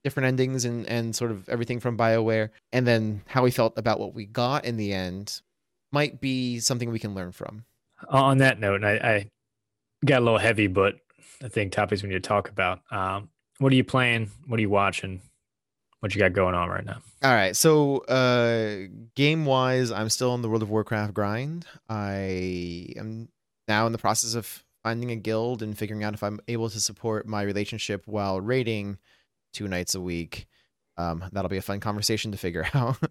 different 0.05 0.29
endings 0.29 0.65
and, 0.65 0.87
and 0.87 1.15
sort 1.15 1.33
of 1.33 1.49
everything 1.49 1.81
from 1.81 1.99
BioWare? 1.99 2.51
And 2.73 2.87
then 2.87 3.23
how 3.27 3.43
we 3.43 3.51
felt 3.51 3.77
about 3.77 3.99
what 3.99 4.15
we 4.15 4.27
got 4.27 4.65
in 4.65 4.77
the 4.77 4.93
end 4.93 5.43
might 5.91 6.21
be 6.21 6.61
something 6.61 6.89
we 6.89 7.01
can 7.01 7.13
learn 7.13 7.33
from. 7.33 7.65
On 8.11 8.39
that 8.39 8.61
note, 8.61 8.85
I, 8.85 8.93
I 8.93 9.27
got 10.05 10.21
a 10.21 10.25
little 10.25 10.39
heavy, 10.39 10.69
but 10.69 10.95
I 11.43 11.49
think 11.49 11.73
topics 11.73 12.05
we 12.05 12.11
need 12.11 12.15
to 12.15 12.21
talk 12.21 12.49
about. 12.49 12.81
Um, 12.93 13.29
what 13.59 13.73
are 13.73 13.77
you 13.77 13.85
playing? 13.85 14.31
What 14.47 14.59
are 14.59 14.63
you 14.63 14.71
watching? 14.71 15.21
What 16.01 16.15
you 16.15 16.19
got 16.21 16.33
going 16.33 16.55
on 16.55 16.69
right 16.69 16.85
now? 16.85 16.99
All 17.23 17.33
right. 17.33 17.55
So, 17.55 17.99
uh, 17.99 18.89
game 19.15 19.45
wise, 19.45 19.91
I'm 19.91 20.09
still 20.09 20.31
on 20.31 20.41
the 20.41 20.49
World 20.49 20.63
of 20.63 20.71
Warcraft 20.71 21.13
grind. 21.13 21.67
I 21.89 22.95
am 22.97 23.29
now 23.69 23.87
in 23.87 23.93
the 23.93 23.99
process 23.99 24.35
of 24.35 24.65
finding 24.83 25.11
a 25.11 25.17
guild 25.17 25.63
and 25.63 25.77
figuring 25.77 26.03
out 26.03 26.15
if 26.15 26.23
I'm 26.23 26.41
able 26.49 26.71
to 26.71 26.81
support 26.81 27.27
my 27.27 27.43
relationship 27.43 28.07
while 28.07 28.41
raiding 28.41 28.97
two 29.53 29.69
nights 29.69 29.95
a 29.95 30.01
week. 30.01 30.47
Um, 30.97 31.25
that'll 31.33 31.51
be 31.51 31.59
a 31.59 31.63
fun 31.63 31.81
conversation 31.81 32.33
to 32.33 32.39
figure 32.39 32.67
out. 32.75 32.97
I 33.03 33.09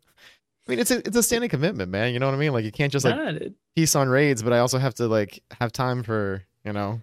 mean, 0.67 0.79
it's 0.79 0.91
a 0.91 0.97
it's 0.99 1.15
a 1.15 1.23
standing 1.23 1.49
commitment, 1.49 1.91
man. 1.91 2.13
You 2.13 2.19
know 2.19 2.25
what 2.25 2.35
I 2.35 2.39
mean? 2.39 2.53
Like, 2.53 2.65
you 2.65 2.71
can't 2.71 2.91
just 2.91 3.05
like 3.05 3.15
Nah, 3.15 3.39
piece 3.75 3.95
on 3.95 4.09
raids, 4.09 4.43
but 4.43 4.53
I 4.53 4.59
also 4.59 4.77
have 4.79 4.95
to 4.95 5.07
like 5.07 5.43
have 5.59 5.71
time 5.71 6.03
for 6.03 6.43
you 6.63 6.73
know. 6.73 7.01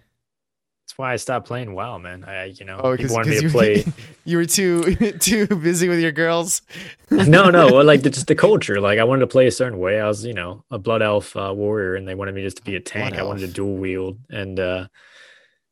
That's 0.87 0.97
why 0.97 1.11
I 1.11 1.17
stopped 1.17 1.47
playing 1.47 1.75
WoW, 1.75 1.97
man. 1.97 2.23
I, 2.23 2.45
you 2.45 2.63
know, 2.63 2.79
Oh, 2.81 2.95
people 2.95 3.17
wanted 3.17 3.31
me 3.31 3.35
to 3.39 3.43
you, 3.43 3.49
play. 3.49 3.85
you 4.23 4.37
were 4.37 4.45
too 4.45 4.95
too 5.19 5.45
busy 5.47 5.89
with 5.89 5.99
your 5.99 6.13
girls. 6.13 6.61
no, 7.11 7.49
no, 7.49 7.73
well, 7.73 7.83
like 7.83 8.03
the, 8.03 8.09
just 8.09 8.27
the 8.27 8.35
culture. 8.35 8.79
Like 8.79 8.97
I 8.97 9.03
wanted 9.03 9.19
to 9.19 9.27
play 9.27 9.47
a 9.47 9.51
certain 9.51 9.79
way. 9.79 9.99
I 9.99 10.07
was, 10.07 10.23
you 10.23 10.33
know, 10.33 10.63
a 10.71 10.79
blood 10.79 11.01
elf 11.01 11.35
uh, 11.35 11.53
warrior, 11.53 11.95
and 11.95 12.07
they 12.07 12.15
wanted 12.15 12.35
me 12.35 12.41
just 12.41 12.55
to 12.57 12.63
be 12.63 12.77
a 12.77 12.79
tank. 12.79 13.15
Blood 13.15 13.19
I 13.19 13.23
wanted 13.25 13.41
to 13.41 13.53
dual 13.53 13.75
wield, 13.75 14.17
and 14.29 14.57
uh, 14.61 14.87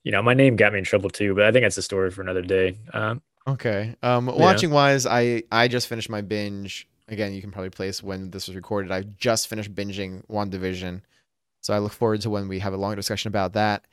you 0.03 0.11
know, 0.11 0.21
my 0.21 0.33
name 0.33 0.57
got 0.57 0.73
me 0.73 0.79
in 0.79 0.83
trouble 0.85 1.09
too. 1.09 1.33
But 1.33 1.45
I 1.45 1.53
think 1.53 1.63
that's 1.63 1.77
a 1.77 1.81
story 1.81 2.11
for 2.11 2.21
another 2.21 2.41
day. 2.41 2.77
Um, 2.93 3.21
Okay. 3.47 3.95
Um, 4.03 4.25
watching 4.25 4.71
wise, 4.71 5.05
I 5.05 5.43
I 5.49 5.69
just 5.69 5.87
finished 5.87 6.09
my 6.09 6.19
binge. 6.19 6.89
Again, 7.07 7.31
you 7.33 7.39
can 7.41 7.51
probably 7.51 7.69
place 7.69 8.03
when 8.03 8.31
this 8.31 8.47
was 8.47 8.55
recorded. 8.57 8.91
I 8.91 9.03
just 9.17 9.47
finished 9.47 9.73
binging 9.73 10.25
WandaVision, 10.27 11.01
so 11.61 11.73
I 11.73 11.77
look 11.77 11.93
forward 11.93 12.19
to 12.21 12.29
when 12.29 12.49
we 12.49 12.59
have 12.59 12.73
a 12.73 12.77
long 12.77 12.95
discussion 12.95 13.29
about 13.29 13.53
that. 13.53 13.85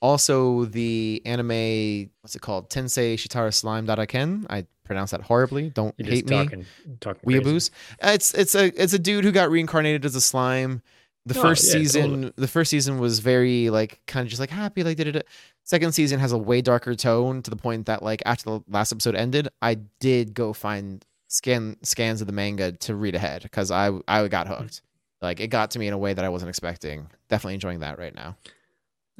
Also, 0.00 0.64
the 0.64 1.20
anime, 1.26 2.10
what's 2.22 2.34
it 2.34 2.40
called? 2.42 2.70
Tensei 2.70 3.14
Shitara 3.14 3.52
Slime 3.52 3.86
Datta 3.86 4.06
Ken. 4.06 4.46
I 4.48 4.66
pronounce 4.84 5.10
that 5.10 5.20
horribly. 5.22 5.70
Don't 5.70 5.94
you're 5.98 6.08
hate 6.08 6.26
just 6.26 6.30
me, 6.30 6.36
talking, 6.44 6.66
talking. 7.00 7.28
weeaboos. 7.30 7.70
Uh, 8.02 8.08
It's 8.14 8.32
it's 8.34 8.54
a 8.54 8.66
it's 8.82 8.92
a 8.94 8.98
dude 8.98 9.24
who 9.24 9.32
got 9.32 9.50
reincarnated 9.50 10.04
as 10.04 10.14
a 10.14 10.20
slime. 10.20 10.82
The 11.26 11.38
Oh, 11.38 11.42
first 11.42 11.66
yeah, 11.66 11.72
season, 11.72 12.02
totally. 12.02 12.32
the 12.36 12.48
first 12.48 12.70
season 12.70 12.98
was 12.98 13.18
very 13.18 13.68
like 13.68 14.00
kind 14.06 14.24
of 14.24 14.30
just 14.30 14.40
like 14.40 14.48
happy, 14.50 14.82
like 14.82 14.96
did 14.96 15.14
it. 15.14 15.26
Second 15.64 15.92
season 15.92 16.18
has 16.18 16.32
a 16.32 16.38
way 16.38 16.62
darker 16.62 16.94
tone 16.94 17.42
to 17.42 17.50
the 17.50 17.56
point 17.56 17.86
that 17.86 18.02
like 18.02 18.22
after 18.24 18.44
the 18.44 18.60
last 18.68 18.90
episode 18.92 19.14
ended, 19.14 19.48
I 19.60 19.74
did 20.00 20.32
go 20.32 20.54
find 20.54 21.04
scan 21.28 21.76
scans 21.82 22.22
of 22.22 22.26
the 22.26 22.32
manga 22.32 22.72
to 22.72 22.94
read 22.94 23.14
ahead 23.14 23.42
because 23.42 23.70
I 23.70 23.90
I 24.08 24.26
got 24.28 24.48
hooked. 24.48 24.80
Like 25.20 25.40
it 25.40 25.48
got 25.48 25.72
to 25.72 25.78
me 25.78 25.86
in 25.88 25.92
a 25.92 25.98
way 25.98 26.14
that 26.14 26.24
I 26.24 26.30
wasn't 26.30 26.48
expecting. 26.48 27.06
Definitely 27.28 27.54
enjoying 27.54 27.80
that 27.80 27.98
right 27.98 28.14
now. 28.14 28.36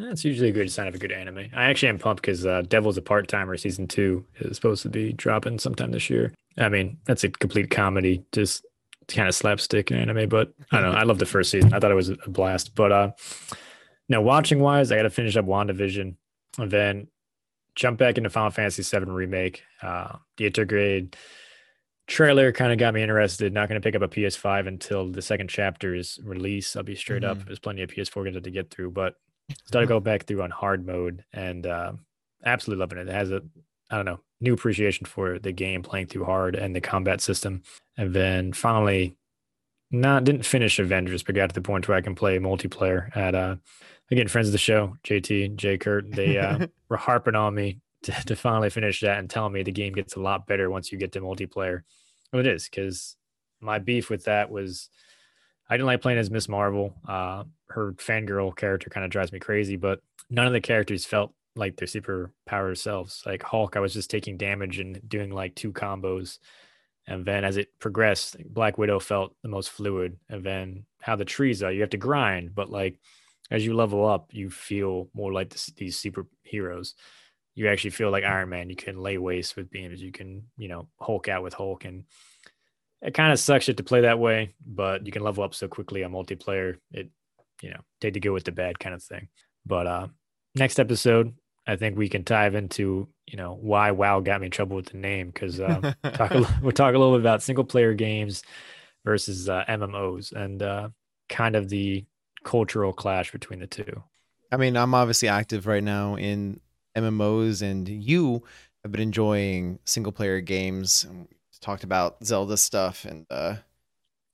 That's 0.09 0.25
usually 0.25 0.49
a 0.49 0.53
good 0.53 0.71
sign 0.71 0.89
of 0.89 0.95
a 0.95 0.99
good 0.99 1.13
anime. 1.13 1.47
I 1.55 1.65
actually 1.65 1.91
am 1.91 1.99
pumped 1.99 2.23
because 2.23 2.47
uh, 2.47 2.63
Devil's 2.63 2.97
a 2.97 3.03
part 3.03 3.29
timer 3.29 3.57
season 3.57 3.87
two 3.87 4.25
is 4.39 4.57
supposed 4.57 4.83
to 4.83 4.89
be 4.89 5.13
dropping 5.13 5.59
sometime 5.59 5.91
this 5.91 6.09
year. 6.09 6.33
I 6.59 6.69
mean, 6.69 6.99
that's 7.05 7.25
a 7.25 7.29
complete 7.29 7.71
comedy, 7.71 8.25
just 8.33 8.65
kind 9.09 9.29
of 9.29 9.35
slapstick 9.35 9.93
anime. 9.93 10.29
But 10.29 10.53
I 10.73 10.81
don't 10.81 10.93
know. 10.93 10.99
I 10.99 11.03
love 11.03 11.19
the 11.19 11.27
first 11.27 11.51
season. 11.51 11.75
I 11.75 11.81
thought 11.81 11.91
it 11.91 11.95
was 11.97 12.09
a 12.09 12.17
blast. 12.29 12.75
But 12.75 12.93
uh, 12.93 13.11
now 14.09 14.23
watching 14.23 14.61
wise, 14.61 14.91
I 14.91 14.97
got 14.97 15.03
to 15.03 15.11
finish 15.11 15.37
up 15.37 15.45
WandaVision 15.45 16.15
and 16.59 16.71
then 16.71 17.09
jump 17.75 17.99
back 17.99 18.17
into 18.19 18.31
Final 18.31 18.51
Fantasy 18.51 18.83
VII 18.83 19.05
remake. 19.11 19.63
Uh, 19.83 20.17
the 20.37 20.51
intergrade 20.51 21.15
trailer 22.07 22.53
kind 22.53 22.73
of 22.73 22.79
got 22.79 22.95
me 22.95 23.03
interested. 23.03 23.53
Not 23.53 23.69
going 23.69 23.81
to 23.81 23.85
pick 23.87 23.95
up 23.95 24.03
a 24.03 24.09
PS5 24.09 24.67
until 24.67 25.09
the 25.11 25.23
second 25.23 25.49
chapter 25.49 25.95
is 25.95 26.19
released. 26.25 26.77
I'll 26.77 26.83
be 26.83 26.97
straight 26.97 27.23
up. 27.25 27.39
Mhm. 27.39 27.47
There's 27.47 27.59
plenty 27.61 27.83
of 27.83 27.91
PS4 27.91 28.25
games 28.25 28.43
to 28.43 28.51
get 28.51 28.71
through, 28.71 28.91
but 28.91 29.15
started 29.67 29.87
to 29.87 29.95
go 29.95 30.01
back 30.01 30.25
through 30.25 30.43
on 30.43 30.51
hard 30.51 30.87
mode 30.87 31.25
and 31.33 31.67
uh, 31.67 31.93
absolutely 32.45 32.81
loving 32.81 32.99
it. 32.99 33.09
It 33.09 33.15
has 33.15 33.31
a 33.31 33.43
I 33.91 33.97
don't 33.97 34.05
know 34.05 34.21
new 34.41 34.55
appreciation 34.55 35.07
for 35.07 35.39
the 35.39 35.53
game 35.53 35.83
playing 35.83 36.07
through 36.07 36.25
hard 36.25 36.55
and 36.55 36.75
the 36.75 36.81
combat 36.81 37.21
system. 37.21 37.63
And 37.99 38.15
then 38.15 38.53
finally, 38.53 39.17
not 39.91 40.25
didn't 40.25 40.47
finish 40.47 40.79
Avengers, 40.79 41.23
but 41.23 41.35
got 41.35 41.51
to 41.51 41.55
the 41.55 41.61
point 41.61 41.89
where 41.89 41.97
I 41.97 42.01
can 42.01 42.15
play 42.15 42.39
multiplayer 42.39 43.15
at 43.17 43.35
uh 43.35 43.57
again 44.11 44.29
friends 44.29 44.49
of 44.49 44.53
the 44.53 44.59
show, 44.59 44.97
JT, 45.05 45.57
Jay 45.57 45.79
Kurt. 45.79 46.13
They 46.13 46.39
uh, 46.39 46.67
were 46.89 46.97
harping 46.97 47.35
on 47.35 47.55
me 47.55 47.81
to, 48.03 48.13
to 48.13 48.37
finally 48.37 48.71
finish 48.71 49.01
that 49.01 49.19
and 49.19 49.29
telling 49.29 49.53
me 49.53 49.63
the 49.63 49.73
game 49.73 49.93
gets 49.93 50.17
a 50.17 50.21
lot 50.21 50.47
better 50.47 50.71
once 50.71 50.91
you 50.91 50.99
get 50.99 51.13
to 51.13 51.21
multiplayer. 51.21 51.83
Well, 52.33 52.41
it 52.41 52.47
is 52.47 52.69
because 52.69 53.17
my 53.61 53.79
beef 53.79 54.09
with 54.09 54.25
that 54.25 54.51
was 54.51 54.89
I 55.71 55.75
didn't 55.75 55.87
like 55.87 56.03
playing 56.03 56.19
as 56.19 56.31
Miss 56.31 56.49
Marvel. 56.49 56.95
Uh, 57.09 57.45
her 57.69 57.93
fangirl 57.93 58.55
character 58.57 58.91
kind 58.91 59.05
of 59.05 59.11
drives 59.11 59.33
me 59.33 59.39
crazy, 59.39 59.77
but 59.77 60.01
none 60.29 60.47
of 60.47 60.53
the 60.53 60.61
characters 60.61 61.07
felt 61.07 61.33
like 61.55 61.77
their 61.77 61.87
super 61.87 62.33
power 62.45 62.75
selves. 62.75 63.23
Like 63.25 63.45
Hulk, 63.45 63.77
I 63.77 63.81
was 63.81 63.95
just 63.95 64.11
taking 64.11 64.37
damage 64.37 64.81
and 64.81 65.01
doing 65.09 65.31
like 65.31 65.55
two 65.55 65.73
combos. 65.73 66.39
And 67.07 67.25
then 67.25 67.45
as 67.45 67.57
it 67.57 67.69
progressed, 67.79 68.37
Black 68.53 68.79
Widow 68.79 68.99
felt 68.99 69.35
the 69.43 69.49
most 69.49 69.71
fluid. 69.71 70.17
And 70.29 70.45
then 70.45 70.87
how 71.01 71.15
the 71.15 71.25
trees 71.25 71.63
are, 71.63 71.73
you 71.73 71.81
have 71.83 71.91
to 71.91 71.97
grind, 71.97 72.55
but 72.55 72.69
like 72.69 72.99
as 73.51 73.65
you 73.65 73.75
level 73.75 74.07
up, 74.07 74.31
you 74.33 74.51
feel 74.51 75.09
more 75.15 75.33
like 75.33 75.51
this, 75.51 75.67
these 75.77 76.01
superheroes. 76.01 76.95
You 77.55 77.69
actually 77.69 77.91
feel 77.91 78.11
like 78.11 78.25
Iron 78.25 78.49
Man. 78.49 78.71
You 78.71 78.77
can 78.77 78.99
lay 78.99 79.19
waste 79.19 79.57
with 79.57 79.71
beams. 79.71 80.01
You 80.01 80.13
can, 80.13 80.45
you 80.57 80.69
know, 80.69 80.89
Hulk 81.01 81.29
out 81.29 81.43
with 81.43 81.55
Hulk. 81.55 81.85
And 81.85 82.05
it 83.03 83.15
kind 83.15 83.33
of 83.33 83.39
sucks 83.39 83.69
it 83.69 83.77
to 83.79 83.83
play 83.83 84.03
that 84.03 84.19
way, 84.19 84.55
but 84.67 85.07
you 85.07 85.13
can 85.13 85.23
level 85.23 85.45
up 85.45 85.55
so 85.55 85.69
quickly 85.69 86.05
on 86.05 86.13
multiplayer. 86.13 86.77
It, 86.93 87.11
you 87.63 87.71
know, 87.71 87.81
take 88.01 88.15
the 88.15 88.21
good 88.21 88.31
with 88.31 88.45
the 88.45 88.53
bad 88.53 88.79
kind 88.79 88.95
of 88.95 89.03
thing. 89.03 89.29
But 89.67 89.87
uh 89.87 90.09
next 90.55 90.79
episode, 90.79 91.35
I 91.67 91.77
think 91.77 91.97
we 91.97 92.09
can 92.09 92.23
dive 92.25 92.55
into, 92.55 93.09
you 93.27 93.37
know, 93.37 93.57
why 93.61 93.91
WoW 93.91 94.21
got 94.21 94.41
me 94.41 94.47
in 94.47 94.51
trouble 94.51 94.77
with 94.77 94.87
the 94.87 94.97
name 94.97 95.29
because 95.29 95.61
uh, 95.61 95.93
talk 96.15 96.33
a, 96.33 96.59
we'll 96.63 96.73
talk 96.73 96.95
a 96.95 96.99
little 96.99 97.15
bit 97.15 97.21
about 97.21 97.43
single 97.43 97.65
player 97.65 97.95
games 97.95 98.43
versus 99.05 99.49
uh, 99.49 99.65
MMOs 99.69 100.33
and 100.33 100.63
uh, 100.63 100.89
kind 101.29 101.57
of 101.57 101.69
the 101.69 102.05
cultural 102.45 102.93
clash 102.93 103.33
between 103.33 103.61
the 103.61 103.67
two. 103.67 104.03
I 104.51 104.57
mean, 104.57 104.77
I'm 104.77 104.95
obviously 104.95 105.29
active 105.29 105.67
right 105.67 105.85
now 105.85 106.17
in 106.17 106.61
MMOs, 106.97 107.63
and 107.63 107.89
you 107.89 108.43
have 108.83 108.91
been 108.91 109.01
enjoying 109.01 109.79
single 109.85 110.13
player 110.13 110.41
games. 110.41 111.07
And 111.61 111.65
Talked 111.66 111.85
about 111.85 112.24
Zelda 112.24 112.57
stuff, 112.57 113.05
and 113.05 113.27
uh, 113.31 113.57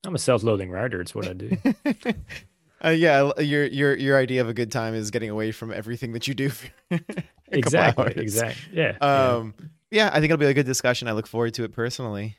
I'm 0.05 0.15
a 0.15 0.19
self-loathing 0.19 0.71
writer. 0.71 1.01
It's 1.01 1.15
what 1.15 1.29
I 1.29 1.33
do. 1.33 1.57
uh, 2.85 2.91
yeah, 2.91 3.33
your 3.41 3.67
your 3.67 3.97
your 3.97 4.19
idea 4.19 4.41
of 4.41 4.49
a 4.49 4.55
good 4.55 4.71
time 4.71 4.95
is 4.95 5.11
getting 5.11 5.31
away 5.31 5.53
from 5.53 5.73
everything 5.73 6.13
that 6.13 6.29
you 6.29 6.35
do. 6.35 6.51
For 6.51 6.69
a 6.93 6.99
couple 6.99 7.19
exactly. 7.53 8.15
Exactly. 8.17 8.79
Yeah. 8.79 8.97
yeah. 9.01 9.35
Um, 9.35 9.55
yeah, 9.91 10.11
I 10.13 10.21
think 10.21 10.27
it'll 10.27 10.37
be 10.39 10.47
a 10.47 10.55
good 10.55 10.67
discussion. 10.67 11.09
I 11.09 11.13
look 11.13 11.27
forward 11.27 11.55
to 11.55 11.65
it 11.65 11.73
personally, 11.73 12.37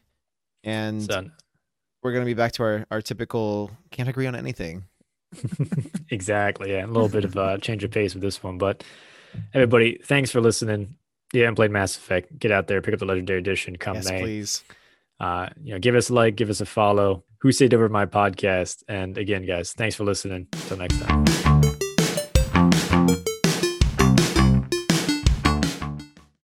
and 0.63 1.03
So, 1.03 1.29
we're 2.03 2.13
gonna 2.13 2.25
be 2.25 2.33
back 2.33 2.53
to 2.53 2.63
our 2.63 2.85
our 2.89 3.01
typical 3.01 3.71
can't 3.91 4.07
agree 4.07 4.27
on 4.27 4.35
anything. 4.35 4.85
exactly. 6.09 6.71
Yeah. 6.71 6.85
A 6.85 6.87
little 6.87 7.09
bit 7.09 7.25
of 7.25 7.35
a 7.35 7.57
change 7.59 7.83
of 7.83 7.91
pace 7.91 8.13
with 8.13 8.23
this 8.23 8.41
one. 8.41 8.57
But 8.57 8.83
everybody, 9.53 9.99
thanks 10.03 10.31
for 10.31 10.39
listening. 10.39 10.95
You 11.33 11.41
haven't 11.41 11.55
played 11.55 11.71
Mass 11.71 11.97
Effect, 11.97 12.39
get 12.39 12.51
out 12.51 12.67
there, 12.67 12.81
pick 12.81 12.93
up 12.93 13.01
the 13.01 13.05
Legendary 13.05 13.39
Edition 13.39 13.75
come 13.75 13.95
yes, 13.95 14.09
May. 14.09 14.21
please. 14.21 14.63
Uh, 15.19 15.49
you 15.63 15.73
know, 15.73 15.79
give 15.79 15.95
us 15.95 16.09
a 16.09 16.13
like, 16.13 16.35
give 16.35 16.49
us 16.49 16.61
a 16.61 16.65
follow. 16.65 17.23
Who 17.41 17.51
stayed 17.51 17.73
over 17.73 17.89
my 17.89 18.05
podcast? 18.05 18.83
And 18.87 19.17
again, 19.17 19.45
guys, 19.45 19.73
thanks 19.73 19.95
for 19.95 20.03
listening. 20.03 20.47
Until 20.53 20.77
next 20.77 20.99
time. 20.99 21.46